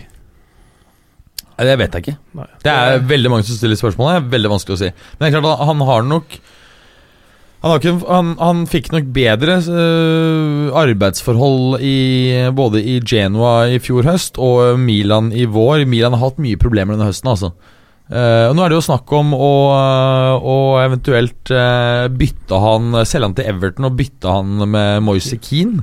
Det 1.64 1.76
vet 1.80 1.96
jeg 1.96 2.04
ikke. 2.04 2.16
Nei. 2.40 2.48
Det 2.64 2.74
er 2.74 3.04
veldig 3.08 3.32
mange 3.32 3.46
som 3.48 3.58
stiller 3.58 3.78
spørsmål. 3.78 4.10
Det 4.10 4.20
er 4.20 4.32
veldig 4.34 4.52
vanskelig 4.56 4.76
å 4.76 4.82
si. 4.82 4.90
Men 4.90 5.26
det 5.26 5.30
er 5.30 5.36
klart, 5.38 5.66
han 5.70 5.84
har 5.90 6.08
nok 6.08 6.38
Han, 7.64 7.72
har 7.72 7.80
ikke, 7.80 7.94
han, 8.12 8.32
han 8.44 8.64
fikk 8.68 8.90
nok 8.92 9.06
bedre 9.16 9.54
uh, 9.64 10.74
arbeidsforhold 10.84 11.78
i, 11.80 11.94
både 12.52 12.82
i 12.84 12.98
Genoa 13.08 13.70
i 13.72 13.78
fjor 13.80 14.04
høst 14.10 14.36
og 14.42 14.76
Milan 14.84 15.32
i 15.32 15.46
vår. 15.48 15.86
Milan 15.88 16.18
har 16.18 16.26
hatt 16.28 16.42
mye 16.44 16.60
problemer 16.60 16.98
denne 16.98 17.08
høsten, 17.08 17.32
altså. 17.32 17.54
Uh, 18.12 18.50
og 18.52 18.58
nå 18.58 18.66
er 18.66 18.74
det 18.74 18.76
jo 18.76 18.84
snakk 18.84 19.14
om 19.16 19.32
å, 19.32 19.52
å 20.44 20.56
eventuelt 20.84 21.54
uh, 21.56 22.10
bytte 22.12 22.60
han 22.60 22.98
Selge 23.08 23.30
han 23.30 23.36
til 23.40 23.48
Everton 23.54 23.88
og 23.88 23.96
bytte 23.98 24.34
han 24.36 24.60
med 24.70 25.00
Moise 25.08 25.40
Keane. 25.40 25.80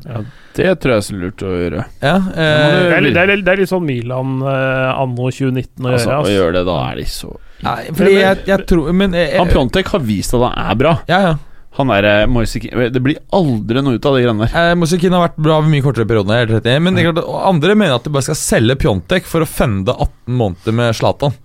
Det 0.53 0.69
tror 0.83 0.93
jeg 0.93 1.01
er 1.01 1.07
så 1.09 1.17
lurt 1.17 1.43
å 1.47 1.51
gjøre. 1.57 1.87
Ja, 2.05 2.15
eh, 2.21 2.77
Det 2.91 2.97
er, 2.99 3.09
det, 3.09 3.23
er, 3.25 3.33
det 3.47 3.53
er 3.55 3.61
litt 3.63 3.71
sånn 3.73 3.87
Milan 3.89 4.41
eh, 4.45 4.89
anno 5.01 5.31
2019 5.33 5.87
å 5.87 5.95
Altså, 5.95 6.11
gjøre. 6.11 6.13
å 6.13 6.21
Altså. 6.21 6.35
gjøre 6.37 6.55
det, 6.59 6.63
da 6.69 6.77
er 6.91 6.99
de 7.01 7.05
så 7.09 7.31
nei, 7.65 7.77
fordi 7.93 8.15
jeg, 8.17 8.39
jeg 8.49 8.65
tror 8.71 8.95
Men 8.97 9.15
eh, 9.21 9.35
Han 9.37 9.51
Pjontek 9.53 9.91
har 9.95 10.03
vist 10.05 10.35
at 10.37 10.45
han 10.45 10.57
er 10.75 10.79
bra. 10.81 10.95
Ja, 11.09 11.21
ja. 11.31 11.35
Han 11.79 11.91
er 11.95 12.07
eh, 12.09 12.25
Moise 12.27 12.59
Det 12.93 13.01
blir 13.03 13.21
aldri 13.37 13.83
noe 13.85 13.95
ut 13.95 14.07
av 14.09 14.17
de 14.17 14.25
greiene 14.25 14.47
der. 14.49 14.57
Eh, 14.73 14.75
Mosekin 14.79 15.15
har 15.15 15.29
vært 15.29 15.37
bra 15.39 15.61
mye 15.63 15.85
kortere 15.85 16.09
perioder. 16.11 16.35
er 16.35 16.47
helt 16.51 16.57
rett 16.67 16.83
Men 16.83 16.99
det 16.99 17.05
klart, 17.07 17.23
andre 17.47 17.77
mener 17.79 17.95
at 17.95 18.05
de 18.05 18.11
bare 18.11 18.27
skal 18.27 18.39
selge 18.41 18.77
Pjontek 18.83 19.29
for 19.31 19.45
å 19.45 19.49
fende 19.49 19.95
18 19.95 20.35
måneder 20.41 20.77
med 20.81 20.97
Zlatan. 20.99 21.37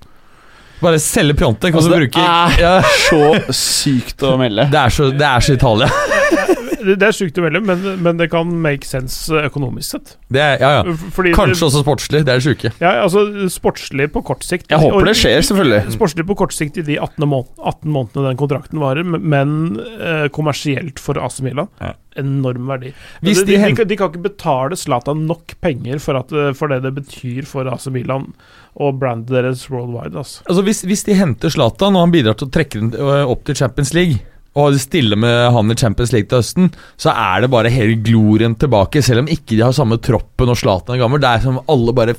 Bare 0.82 0.98
selge 1.00 1.38
Pjontek 1.40 1.78
og 1.78 1.86
så 1.86 1.94
bruke 1.94 2.20
det 2.20 2.26
er- 2.26 2.60
ja, 2.60 2.74
Så 3.06 3.54
sykt 3.54 4.26
å 4.28 4.34
melde. 4.38 4.66
det, 4.72 4.82
er 4.82 4.90
så, 4.90 5.12
det 5.14 5.30
er 5.30 5.40
så 5.46 5.54
Italia. 5.56 5.88
Det, 6.86 7.08
er 7.08 7.16
sjukt 7.16 7.38
å 7.42 7.44
melde, 7.46 7.62
men, 7.66 7.84
men 8.06 8.20
det 8.22 8.28
kan 8.32 8.50
make 8.62 8.86
sense 8.88 9.34
eh, 9.34 9.48
økonomisk 9.50 9.96
sett. 9.98 10.14
Det 10.32 10.42
er, 10.44 10.56
ja, 10.62 10.72
ja. 10.84 10.96
Fordi 11.16 11.34
Kanskje 11.36 11.68
også 11.70 11.82
sportslig. 11.84 12.24
Det 12.28 12.34
er 12.36 12.42
det 12.42 12.46
sjuke. 12.46 12.72
Ja, 12.84 12.94
altså 13.04 13.26
Sportslig 13.52 14.10
på 14.14 14.24
kort 14.28 14.46
sikt. 14.46 14.70
Jeg 14.72 14.82
håper 14.82 15.10
det 15.10 15.16
skjer, 15.20 15.42
selvfølgelig. 15.50 15.94
Sportslig 15.98 16.26
på 16.30 16.38
kort 16.40 16.56
sikt 16.56 16.80
i 16.82 16.86
de 16.88 16.98
18, 17.02 17.28
må 17.32 17.44
18 17.60 17.92
månedene 17.96 18.32
den 18.32 18.40
kontrakten 18.42 18.82
varer, 18.84 19.06
men 19.06 19.56
eh, 20.00 20.26
kommersielt 20.36 21.02
for 21.02 21.20
AC 21.22 21.42
Milan 21.46 21.68
Ja. 21.82 21.94
enorm 22.22 22.68
verdi. 22.72 22.94
Hvis 23.26 23.42
de, 23.42 23.46
de 23.50 23.58
de, 23.60 23.74
kan- 23.76 23.88
de 23.90 23.98
kan 24.00 24.12
ikke 24.14 24.24
betale 24.30 24.78
Zlatan 24.80 25.26
nok 25.30 25.58
penger 25.64 26.00
for, 26.04 26.20
at, 26.22 26.32
eh, 26.32 26.54
for 26.56 26.72
det 26.72 26.82
det 26.86 26.94
betyr 27.02 27.48
for 27.50 27.68
AC 27.72 27.88
Milan 27.92 28.30
og 28.76 28.98
brandet 29.00 29.32
deres 29.32 29.66
worldwide. 29.72 30.18
Altså. 30.20 30.42
Altså 30.50 30.64
hvis, 30.68 30.82
hvis 30.88 31.04
de 31.08 31.16
henter 31.16 31.52
Zlatan, 31.54 31.96
og 31.96 32.06
han 32.08 32.12
bidrar 32.16 32.36
til 32.40 32.50
å 32.50 32.52
trekke 32.56 32.82
den 32.82 32.90
øh, 33.00 33.24
opp 33.32 33.46
til 33.48 33.56
Champions 33.56 33.94
League, 33.96 34.20
og 34.56 34.78
stille 34.80 35.18
med 35.20 35.50
han 35.52 35.72
i 35.72 35.76
Champions 35.76 36.14
League 36.16 36.30
til 36.32 36.40
høsten, 36.40 36.70
så 37.02 37.12
er 37.12 37.44
det 37.44 37.52
bare 37.52 37.72
hele 37.74 37.98
glorien 38.00 38.56
tilbake, 38.56 39.04
selv 39.04 39.26
om 39.26 39.32
ikke 39.32 39.58
de 39.58 39.66
har 39.66 39.76
samme 39.76 39.98
troppen 40.00 40.52
og 40.52 40.60
Zlatan 40.60 40.96
er 40.96 41.02
gammel. 41.02 41.20
Det 41.20 41.32
er 41.32 41.44
som 41.44 41.60
alle 41.72 41.96
bare 41.96 42.16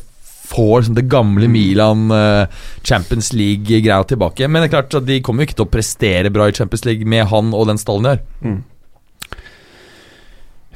får 0.46 0.86
sånn 0.86 0.98
det 0.98 1.06
gamle 1.10 1.48
Milan 1.50 2.06
uh, 2.12 2.44
Champions 2.86 3.32
League-greia 3.34 4.04
tilbake. 4.06 4.46
Men 4.46 4.62
det 4.62 4.68
er 4.68 4.74
klart 4.76 4.98
at 5.00 5.08
de 5.08 5.20
kommer 5.24 5.42
jo 5.42 5.50
ikke 5.50 5.58
til 5.62 5.66
å 5.66 5.72
prestere 5.72 6.32
bra 6.34 6.48
i 6.50 6.54
Champions 6.56 6.84
League 6.86 7.08
med 7.08 7.26
han 7.32 7.54
og 7.56 7.70
den 7.70 7.80
stallen 7.80 8.06
de 8.06 8.12
har. 8.14 8.60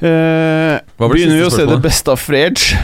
Eh, 0.01 0.79
Hva 0.81 1.05
var 1.05 1.13
det 1.13 1.13
begynner 1.13 1.37
vi 1.37 1.45
å 1.45 1.53
se 1.53 1.67
det 1.69 1.77
beste 1.83 2.09
av 2.09 2.17
Frege? 2.17 2.81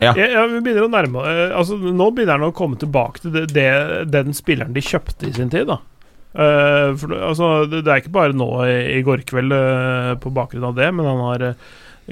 Ja. 0.00 0.14
Ja, 0.16 0.24
ja, 0.24 0.46
vi 0.48 0.62
begynner 0.64 0.86
å 0.86 0.92
nærme 0.92 1.22
eh, 1.24 1.52
altså, 1.56 1.76
Nå 1.80 2.10
begynner 2.12 2.36
han 2.36 2.50
å 2.50 2.56
komme 2.56 2.76
tilbake 2.76 3.22
til 3.22 3.32
det, 3.32 3.46
det, 3.56 3.68
den 4.12 4.34
spilleren 4.36 4.74
de 4.76 4.82
kjøpte 4.84 5.28
i 5.28 5.32
sin 5.36 5.52
tid. 5.52 5.68
da 5.68 5.78
Eh, 5.80 5.95
for, 6.36 7.08
det- 7.14 7.22
altså, 7.30 7.50
det, 7.70 7.84
er 7.86 8.02
ikke 8.02 8.12
bare 8.16 8.36
nå 8.36 8.50
i, 8.68 9.02
går 9.06 9.24
kveld 9.28 9.52
eh, 9.56 10.14
på 10.20 10.32
bakgrunn 10.36 10.68
av 10.70 10.76
det, 10.76 10.90
men 10.94 11.06
han 11.08 11.22
har 11.30 11.46
eh, 11.52 11.54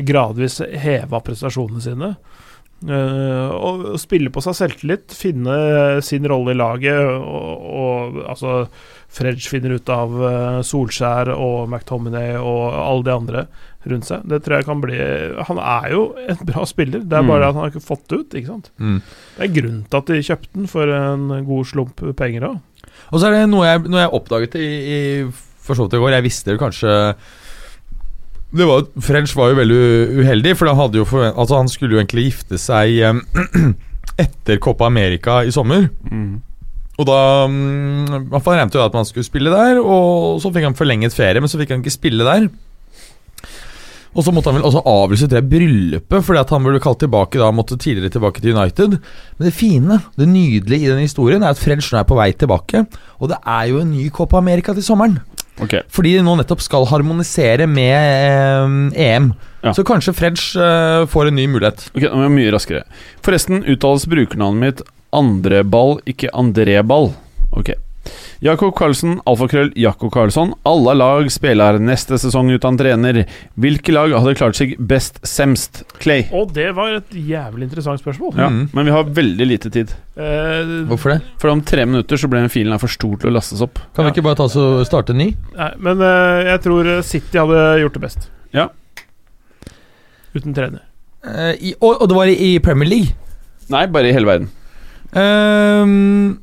gradvis 0.00 0.60
heva 0.82 1.20
prestasjonene 1.22 1.82
sine. 1.84 2.14
Eh, 2.84 3.50
og, 3.54 3.84
spille 4.02 4.28
på 4.34 4.42
seg 4.44 4.56
selvtillit, 4.58 5.14
finne 5.16 5.54
sin 6.04 6.26
rolle 6.28 6.52
i 6.52 6.58
laget, 6.58 6.98
og, 7.00 7.62
og 7.78 8.18
altså 8.28 8.64
Fredge 9.14 9.46
finner 9.46 9.76
ut 9.78 9.88
av 9.94 10.10
eh, 10.26 10.58
Solskjær 10.66 11.30
og 11.36 11.68
McTominay 11.70 12.34
og 12.40 12.64
alle 12.74 13.06
de 13.06 13.14
andre 13.14 13.44
rundt 13.86 14.08
seg. 14.08 14.24
Det 14.28 14.40
tror 14.42 14.56
jeg 14.58 14.66
kan 14.66 14.80
bli 14.82 14.96
Han 15.48 15.60
er 15.60 15.86
jo 15.92 16.02
en 16.28 16.40
bra 16.48 16.64
spiller, 16.66 17.04
det 17.06 17.18
er 17.20 17.28
bare 17.28 17.44
Mm. 17.44 17.48
at 17.48 17.54
han 17.54 17.62
har 17.62 17.70
ikke 17.72 17.84
fått 17.86 18.08
det 18.10 18.18
ut. 18.24 18.34
ikke 18.40 18.50
sant? 18.50 18.70
Mm. 18.80 18.98
Det 19.38 19.46
er 19.46 19.54
grunnen 19.60 19.82
til 19.88 20.00
at 20.02 20.10
de 20.10 20.20
kjøpte 20.28 20.52
den 20.58 20.66
for 20.72 20.92
en 20.98 21.26
god 21.46 21.68
slump 21.70 22.02
penger 22.18 22.48
òg. 22.50 22.58
Og 23.14 23.22
så 23.22 23.30
er 23.30 23.38
det 23.38 23.48
noe 23.52 23.66
jeg, 23.68 23.86
noe 23.86 24.02
jeg 24.02 24.14
oppdaget 24.18 24.58
i, 24.58 24.68
i 24.68 25.00
for 25.64 25.78
så 25.78 25.86
vidt 25.86 25.96
i 25.96 26.02
går. 26.02 26.16
Jeg 26.16 26.26
visste 26.26 26.52
det 26.52 26.60
kanskje 26.60 26.94
det 28.54 28.66
var, 28.68 28.84
French 29.02 29.32
var 29.34 29.50
jo 29.50 29.58
veldig 29.58 29.78
uheldig, 30.20 30.52
for 30.54 30.70
forvent, 31.10 31.34
altså 31.34 31.56
han 31.58 31.68
skulle 31.68 31.96
jo 31.96 31.98
egentlig 31.98 32.28
gifte 32.28 32.58
seg 32.60 33.00
um, 33.10 33.22
etter 34.24 34.60
Copa 34.62 34.86
America 34.86 35.40
i 35.42 35.50
sommer. 35.50 35.88
Mm. 36.06 36.36
Og 36.94 37.08
da 37.08 37.18
um, 37.50 38.06
Han 38.06 38.44
regnet 38.46 38.76
jo 38.76 38.84
at 38.84 38.94
man 38.94 39.08
skulle 39.08 39.26
spille 39.26 39.50
der, 39.50 39.80
og 39.82 40.38
så 40.42 40.52
fikk 40.54 40.68
han 40.68 40.78
forlenget 40.78 41.16
ferie, 41.16 41.42
men 41.42 41.50
så 41.50 41.58
fikk 41.58 41.74
han 41.74 41.82
ikke 41.82 41.96
spille 41.96 42.26
der. 42.26 42.46
Og 44.14 44.22
så 44.22 44.32
måtte 44.34 44.50
han 44.50 44.60
vel 44.60 44.66
også 44.68 44.84
avlyse 44.86 45.28
det 45.30 45.42
bryllupet, 45.50 46.22
fordi 46.22 46.40
at 46.40 46.52
han 46.54 46.64
ble 46.64 46.80
kalt 46.82 47.00
tilbake 47.02 47.40
da, 47.40 47.50
måtte 47.54 47.78
tidligere 47.80 48.14
tilbake 48.14 48.42
til 48.42 48.54
United. 48.54 48.98
Men 49.38 49.48
det 49.48 49.54
fine, 49.56 50.00
det 50.18 50.28
nydelige 50.30 50.86
i 50.86 50.92
den 50.92 51.02
historien, 51.02 51.42
er 51.42 51.54
at 51.54 51.60
French 51.60 51.90
nå 51.92 52.00
er 52.00 52.08
på 52.08 52.18
vei 52.18 52.30
tilbake. 52.38 52.84
Og 53.18 53.32
det 53.32 53.40
er 53.42 53.70
jo 53.72 53.82
en 53.82 53.90
ny 53.94 54.08
Copa 54.14 54.38
America 54.38 54.74
til 54.76 54.86
sommeren. 54.86 55.18
Ok. 55.62 55.76
Fordi 55.94 56.16
de 56.16 56.22
nå 56.26 56.34
nettopp 56.38 56.62
skal 56.64 56.86
harmonisere 56.90 57.68
med 57.70 57.94
eh, 57.94 59.04
EM. 59.06 59.30
Ja. 59.62 59.74
Så 59.76 59.84
kanskje 59.86 60.14
French 60.16 60.50
eh, 60.58 61.04
får 61.10 61.30
en 61.30 61.38
ny 61.38 61.46
mulighet. 61.50 61.88
Ok, 61.94 62.06
nå 62.08 62.16
må 62.18 62.26
jeg 62.26 62.36
mye 62.38 62.54
raskere. 62.54 62.84
Forresten 63.26 63.62
uttales 63.62 64.06
brukernavnet 64.10 64.62
mitt 64.62 64.84
Andreball, 65.14 66.00
ikke 66.10 66.32
Andreball. 66.34 67.12
Ok. 67.54 67.74
Jakob 68.44 68.74
Karlsen, 68.76 69.18
alfakrøll 69.28 69.70
Jakob 69.78 70.10
Karlsson. 70.12 70.52
Alle 70.68 70.94
lag 70.98 71.30
spiller 71.32 71.78
neste 71.80 72.18
sesong 72.20 72.50
uten 72.52 72.78
trener. 72.80 73.22
Hvilke 73.60 73.94
lag 73.94 74.12
hadde 74.12 74.36
klart 74.38 74.58
seg 74.58 74.74
best 74.78 75.20
semst? 75.26 75.82
Clay. 76.02 76.26
Og 76.34 76.52
det 76.56 76.68
var 76.76 76.98
et 76.98 77.14
jævlig 77.16 77.68
interessant 77.68 78.02
spørsmål. 78.02 78.34
Ja, 78.36 78.50
mm. 78.52 78.62
Men 78.76 78.90
vi 78.90 78.94
har 78.96 79.10
veldig 79.20 79.48
lite 79.48 79.72
tid. 79.74 79.94
Eh, 80.16 80.74
Hvorfor 80.90 81.14
det? 81.14 81.20
For 81.42 81.52
om 81.54 81.62
tre 81.64 81.86
minutter 81.88 82.20
så 82.20 82.28
ble 82.30 82.44
den 82.44 82.52
filen 82.52 82.74
her 82.76 82.82
for 82.82 82.92
stor 82.92 83.16
til 83.20 83.32
å 83.32 83.36
lastes 83.38 83.64
opp. 83.64 83.80
Kan 83.96 84.08
vi 84.08 84.14
ikke 84.14 84.26
bare 84.28 84.40
ta 84.42 84.48
og 84.50 84.84
starte 84.88 85.16
ny? 85.16 85.30
nei, 85.56 85.70
men 85.88 86.02
eh, 86.04 86.50
jeg 86.52 86.64
tror 86.66 86.90
City 87.06 87.40
hadde 87.40 87.62
gjort 87.84 87.96
det 87.96 88.04
best. 88.04 88.28
Ja. 88.54 88.68
Uten 90.34 90.54
trener. 90.56 90.84
Eh, 91.24 91.54
i, 91.70 91.74
og, 91.80 92.02
og 92.02 92.08
det 92.10 92.16
var 92.18 92.30
i, 92.30 92.52
Premier 92.62 92.90
League. 92.90 93.16
Nei, 93.72 93.86
bare 93.88 94.10
i 94.10 94.14
hele 94.14 94.28
verden. 94.28 94.50
Ehm, 95.16 96.40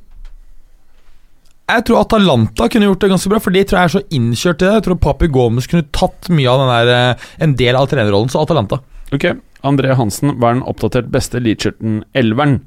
jeg 1.78 1.86
tror 1.88 2.02
Atalanta 2.04 2.68
kunne 2.72 2.90
gjort 2.90 3.04
det 3.04 3.12
ganske 3.14 3.32
bra, 3.32 3.42
for 3.44 3.56
de 3.56 3.64
tror 3.68 3.80
jeg 3.80 3.90
er 3.90 3.96
så 3.96 4.04
innkjørt 4.18 4.62
til 4.62 4.68
det. 4.70 4.76
Jeg 4.80 4.86
tror 4.88 5.02
Papi 5.08 5.30
Gomez 5.32 5.70
kunne 5.72 5.88
tatt 5.96 6.32
mye 6.34 6.52
av 6.52 6.64
den 6.64 6.72
der 6.76 6.94
eh, 6.96 7.28
En 7.48 7.58
del 7.60 7.80
av 7.80 7.90
trenerrollen, 7.92 8.32
så 8.32 8.44
Atalanta. 8.46 8.82
Ok, 9.12 9.28
André 9.68 9.96
Hansen 9.98 10.38
var 10.40 10.56
den 10.56 10.64
oppdatert 10.68 11.12
beste 11.12 11.42
Leacherton-elveren. 11.44 12.62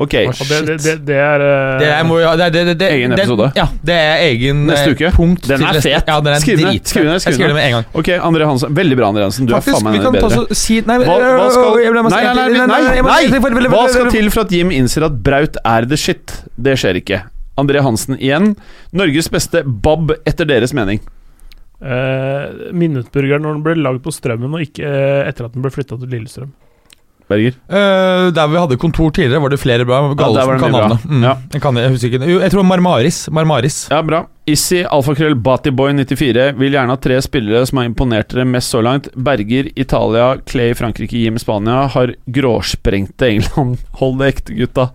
Ok, 0.00 0.14
Å, 0.24 0.32
det, 0.48 0.58
det, 0.64 0.74
det, 0.80 0.92
det 1.04 1.16
er 1.20 1.42
eh, 1.44 1.72
Det 1.82 1.88
er, 1.92 2.04
må, 2.08 2.16
ja, 2.22 2.32
Egen 2.32 3.12
episode. 3.12 3.50
Ja, 3.58 3.66
det 3.84 3.96
er 4.00 4.22
egen 4.30 4.62
Neste 4.70 4.88
eh, 4.88 4.94
uke. 4.96 5.10
punkt. 5.18 5.44
Den 5.50 5.66
er 5.68 5.78
fet. 5.84 6.08
Ja, 6.08 6.16
den 6.24 6.32
er 6.32 6.40
Skriv 6.40 6.62
ned, 6.62 6.78
skriv 6.88 7.04
ned, 7.10 7.20
skriv 7.20 7.42
ned. 7.42 7.52
med 7.58 7.66
en 7.66 7.74
gang. 7.76 7.90
Ok, 8.00 8.08
André 8.16 8.48
Hansen. 8.48 8.72
Veldig 8.78 8.96
bra, 8.98 9.10
André 9.12 9.26
Hansen. 9.28 9.50
Du 9.50 9.52
er 9.58 9.64
faen 9.66 9.84
meg 9.84 10.00
bedre. 10.00 10.22
ta 10.24 10.56
si 10.56 10.80
Nei, 10.88 10.96
Hva, 11.04 11.18
hva, 11.20 11.50
skal, 11.52 11.76
nei, 12.08 12.24
nei, 12.40 12.48
nei, 12.72 12.80
nei! 13.04 13.68
Hva 13.68 13.84
skal 13.92 14.08
til 14.14 14.32
for 14.32 14.46
at 14.46 14.56
Jim 14.56 14.72
innser 14.72 15.06
at 15.10 15.20
Braut 15.22 15.60
er 15.60 15.88
the 15.92 16.00
shit? 16.00 16.40
Det 16.56 16.78
skjer 16.80 17.02
ikke. 17.04 17.20
André 17.60 17.82
Hansen 17.84 18.16
igjen. 18.18 18.54
Norges 18.96 19.28
beste 19.32 19.62
Bob 19.66 20.12
etter 20.24 20.48
deres 20.48 20.72
mening. 20.76 21.00
eh, 21.82 22.72
Minuttburgeren 22.72 23.42
når 23.44 23.58
den 23.58 23.64
ble 23.66 23.78
lagd 23.82 24.02
på 24.04 24.12
Strømmen, 24.14 24.52
og 24.54 24.64
ikke 24.64 24.86
eh, 24.88 25.22
etter 25.28 25.48
at 25.48 25.56
den 25.56 25.64
ble 25.64 25.72
flytta 25.74 25.98
til 26.00 26.12
Lillestrøm. 26.12 26.52
Berger. 27.30 27.54
Eh, 27.70 28.26
der 28.34 28.48
vi 28.50 28.58
hadde 28.60 28.76
kontor 28.82 29.12
tidligere, 29.14 29.40
var 29.40 29.52
det 29.54 29.60
flere 29.62 29.84
bra. 29.88 30.00
der 30.02 30.08
var 30.10 30.16
Gallosen 30.20 30.50
det 30.52 30.60
kan 30.64 30.72
navnet. 30.74 31.04
Mm. 31.08 31.22
Ja. 31.24 31.34
Jeg, 31.54 31.62
kan, 31.62 31.78
jeg 31.80 31.92
husker 31.94 32.08
ikke. 32.10 32.28
Jo, 32.28 32.40
jeg 32.42 32.52
tror 32.52 32.66
Marmaris. 32.68 33.20
Marmaris. 33.32 33.76
Ja, 33.92 34.00
bra. 34.04 34.24
Issi, 34.52 34.82
alfakrøll, 34.84 35.36
Batiboy94 35.38 36.48
vil 36.58 36.74
gjerne 36.74 36.92
ha 36.92 36.98
tre 37.00 37.20
spillere 37.22 37.62
som 37.70 37.78
har 37.78 37.86
imponert 37.88 38.34
dere 38.34 38.44
mest 38.50 38.74
så 38.74 38.82
langt. 38.84 39.08
Berger, 39.14 39.70
Italia, 39.78 40.32
Clay, 40.50 40.74
Frankrike, 40.76 41.22
Jim, 41.24 41.38
Spania. 41.40 41.86
Har 41.94 42.12
gråsprengte 42.26 43.30
England. 43.30 43.78
Hold 44.02 44.18
det 44.20 44.32
ekte, 44.34 44.58
gutta. 44.58 44.88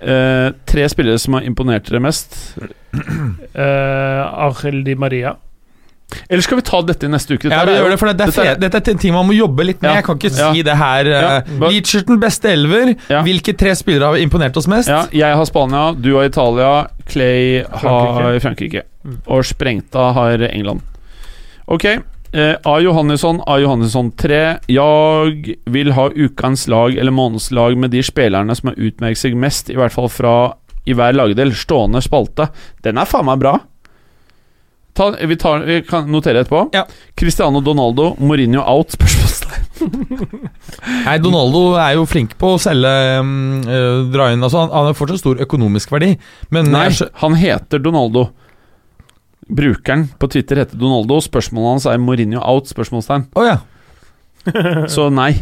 Eh, 0.00 0.50
tre 0.66 0.88
spillere 0.88 1.18
som 1.20 1.34
har 1.36 1.42
imponert 1.44 1.84
dere 1.90 2.00
mest. 2.00 2.36
Uh, 3.54 4.46
Angel 4.46 4.82
Di 4.84 4.94
Maria. 4.94 5.34
Eller 6.28 6.42
skal 6.42 6.58
vi 6.58 6.62
ta 6.66 6.80
dette 6.82 7.06
i 7.06 7.10
neste 7.12 7.36
uke? 7.36 7.46
Dette 7.46 7.54
Ja, 7.54 7.64
vi 7.68 7.70
er 7.76 7.84
gjør 7.84 7.90
det, 7.92 7.98
for 8.00 8.06
det, 8.10 8.16
det 8.18 8.24
er 8.26 8.56
dette 8.58 8.76
er- 8.80 8.94
er 8.94 8.98
ting 8.98 9.12
man 9.14 9.26
må 9.28 9.34
jobbe 9.36 9.62
litt 9.64 9.80
med. 9.82 9.90
Ja. 9.90 9.94
Jeg 10.00 10.04
kan 10.04 10.16
ikke 10.18 10.36
Ja. 10.38 10.52
si 10.52 10.62
det 10.62 10.76
her. 10.76 11.04
Ja. 11.06 11.40
Uh, 11.46 11.68
Leacherton, 11.70 12.18
beste 12.20 12.48
elver. 12.50 12.96
Ja. 13.08 13.22
Hvilke 13.22 13.56
tre 13.56 13.74
spillere 13.76 14.06
har 14.10 14.16
imponert 14.18 14.56
oss 14.56 14.66
mest? 14.66 14.88
Ja, 14.88 15.04
jeg 15.12 15.36
har 15.36 15.44
Spania, 15.46 15.92
du 15.94 16.16
har 16.16 16.24
Italia, 16.24 16.86
Clay 17.06 17.62
har 17.62 18.38
Frankrike. 18.40 18.82
Mm. 19.06 19.18
Og 19.28 19.44
Sprengta 19.44 20.12
har 20.12 20.42
England. 20.50 20.80
Ok. 21.68 21.84
Eh, 22.32 22.56
A. 22.62 22.80
Johannesson, 22.80 23.42
A. 23.46 23.58
Johannesson 23.58 24.12
3. 24.12 24.40
Jeg 24.70 25.56
vil 25.66 25.92
ha 25.96 26.08
ukens 26.14 26.68
lag 26.70 26.94
eller 26.94 27.14
månedens 27.14 27.50
lag 27.50 27.76
med 27.78 27.90
de 27.90 28.02
spillerne 28.06 28.54
som 28.54 28.70
har 28.70 28.78
utmerket 28.78 29.24
seg 29.24 29.34
mest, 29.38 29.70
i 29.70 29.78
hvert 29.78 29.94
fall 29.94 30.10
fra 30.12 30.36
i 30.86 30.94
hver 30.94 31.16
lagdel. 31.16 31.52
Stående 31.56 32.02
spalte. 32.04 32.50
Den 32.86 33.00
er 33.02 33.10
faen 33.10 33.26
meg 33.28 33.42
bra. 33.42 33.58
Ta, 34.94 35.10
vi, 35.26 35.36
tar, 35.38 35.62
vi 35.66 35.80
kan 35.86 36.08
notere 36.10 36.42
etterpå. 36.42 36.68
Ja. 36.74 36.84
Cristiano 37.18 37.60
Donaldo, 37.62 38.14
Mourinho 38.18 38.62
out? 38.62 38.94
Spørsmålstegn. 38.94 39.66
Nei, 41.06 41.16
Donaldo 41.22 41.62
er 41.80 41.94
jo 41.96 42.06
flink 42.10 42.34
på 42.38 42.50
å 42.52 42.58
selge 42.60 42.90
eh, 42.90 44.02
Dra 44.12 44.26
inn 44.34 44.42
altså, 44.44 44.66
han, 44.66 44.72
han 44.74 44.90
har 44.90 44.96
fortsatt 44.98 45.22
stor 45.22 45.40
økonomisk 45.40 45.94
verdi, 45.94 46.10
men 46.52 46.68
Nei, 46.74 46.90
jeg 46.90 47.08
han 47.22 47.38
heter 47.38 47.80
Donaldo. 47.82 48.26
Brukeren 49.50 50.06
på 50.18 50.28
Twitter 50.30 50.60
heter 50.62 50.78
Donaldo. 50.78 51.18
Spørsmålet 51.24 51.74
hans 51.74 51.86
er 51.90 51.98
Mourinho 52.02 52.40
out? 52.42 52.70
Spørsmålstegn. 52.70 53.26
Oh, 53.34 53.44
ja. 53.46 53.58
Så 54.94 55.08
nei. 55.12 55.32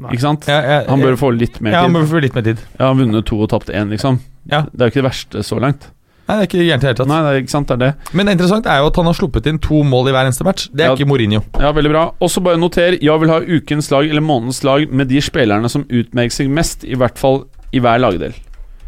Nei. 0.00 0.14
Ikke 0.16 0.24
sant? 0.24 0.46
Ja, 0.48 0.60
ja, 0.64 0.76
Han 0.88 1.02
bør 1.04 1.16
få 1.20 1.28
litt 1.36 1.58
mer 1.60 1.74
ja, 1.76 1.82
han 1.84 1.92
bør 1.92 2.06
få 2.08 2.22
litt 2.24 2.34
mer 2.34 2.44
tid. 2.46 2.60
Ja, 2.78 2.86
han 2.88 3.00
vunnet 3.02 3.26
to 3.28 3.36
og 3.44 3.50
tapt 3.52 3.68
én, 3.68 3.90
liksom. 3.92 4.16
Ja. 4.48 4.62
Det 4.72 4.80
er 4.80 4.88
jo 4.88 4.94
ikke 4.94 5.02
det 5.02 5.08
verste 5.10 5.42
så 5.44 5.58
langt. 5.60 5.90
Nei, 6.30 6.36
det 6.38 6.42
er 6.44 6.48
ikke 6.48 6.62
gærent 6.64 6.80
i 6.84 6.86
det 6.86 6.88
hele 6.88 6.98
tatt. 7.02 7.10
Nei, 7.10 7.18
det 7.26 7.30
er 7.34 7.40
ikke 7.42 7.52
sant, 7.52 7.68
det 7.68 7.74
er 7.76 7.80
det. 7.82 8.14
Men 8.16 8.28
det 8.28 8.34
interessant 8.38 8.68
er 8.70 8.80
jo 8.80 8.88
at 8.88 8.98
han 9.00 9.08
har 9.10 9.16
sluppet 9.18 9.48
inn 9.50 9.58
to 9.60 9.80
mål 9.84 10.08
i 10.08 10.14
hver 10.14 10.28
eneste 10.30 10.46
match. 10.46 10.68
Det 10.72 10.84
er 10.86 10.92
Ja. 10.92 10.96
ikke 10.96 11.08
Mourinho. 11.10 11.42
Ja, 11.58 11.72
veldig 11.76 11.90
bra. 11.92 12.04
Og 12.22 12.30
så 12.32 12.40
bare 12.40 12.56
noter. 12.56 12.96
Jeg 13.02 13.20
vil 13.20 13.28
ha 13.34 13.40
ukens 13.44 13.90
lag 13.92 14.08
eller 14.08 14.24
månedens 14.24 14.62
lag 14.64 14.86
med 14.88 15.08
de 15.10 15.20
spillerne 15.20 15.68
som 15.68 15.84
utmerker 15.90 16.32
seg 16.38 16.48
mest, 16.48 16.84
i 16.86 16.94
hvert 16.96 17.18
fall 17.18 17.42
i 17.74 17.82
hver 17.82 17.98
lagdel. 18.00 18.32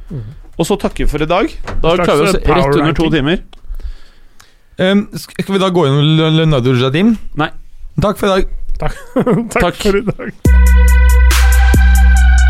Mm. 0.08 0.22
Og 0.56 0.68
så 0.68 0.78
takker 0.80 1.04
vi 1.04 1.10
for 1.10 1.24
i 1.24 1.28
dag. 1.28 1.50
Da 1.82 1.96
klarer 1.98 2.22
vi 2.22 2.30
oss 2.30 2.38
rett 2.40 2.78
under 2.78 2.92
to 2.96 3.10
timer. 3.10 3.42
Um, 4.82 5.08
skal 5.14 5.54
vi 5.54 5.58
da 5.62 5.68
gå 5.70 5.84
gjennom 5.86 6.34
Leonardo 6.36 6.72
Jadim? 6.74 7.18
Nei. 7.38 7.50
Takk 8.02 8.18
for 8.18 8.26
i 8.26 8.30
dag. 8.30 8.44
Takk, 8.82 8.94
Takk. 9.60 9.76
for 9.76 9.96
i 9.96 10.02
dag. 10.02 10.32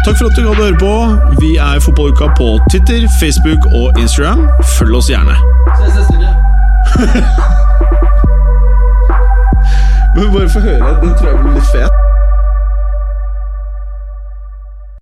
Takk 0.06 0.16
for 0.16 0.26
at 0.30 0.36
du 0.36 0.42
gadd 0.46 0.56
å 0.56 0.64
høre 0.64 0.78
på. 0.80 0.92
Vi 1.42 1.50
er 1.60 1.82
Fotballuka 1.84 2.26
på 2.38 2.46
Twitter, 2.72 3.04
Facebook 3.20 3.62
og 3.74 3.98
Instagram. 4.00 4.46
Følg 4.78 4.94
oss 5.02 5.10
gjerne. 5.12 5.36
Men 10.16 10.32
bare 10.32 10.48
få 10.48 10.60
høre. 10.60 10.96
Den 11.04 11.12
tror 11.18 11.28
jeg 11.28 11.38
blir 11.42 11.52
litt 11.58 11.70
fet. 11.74 12.11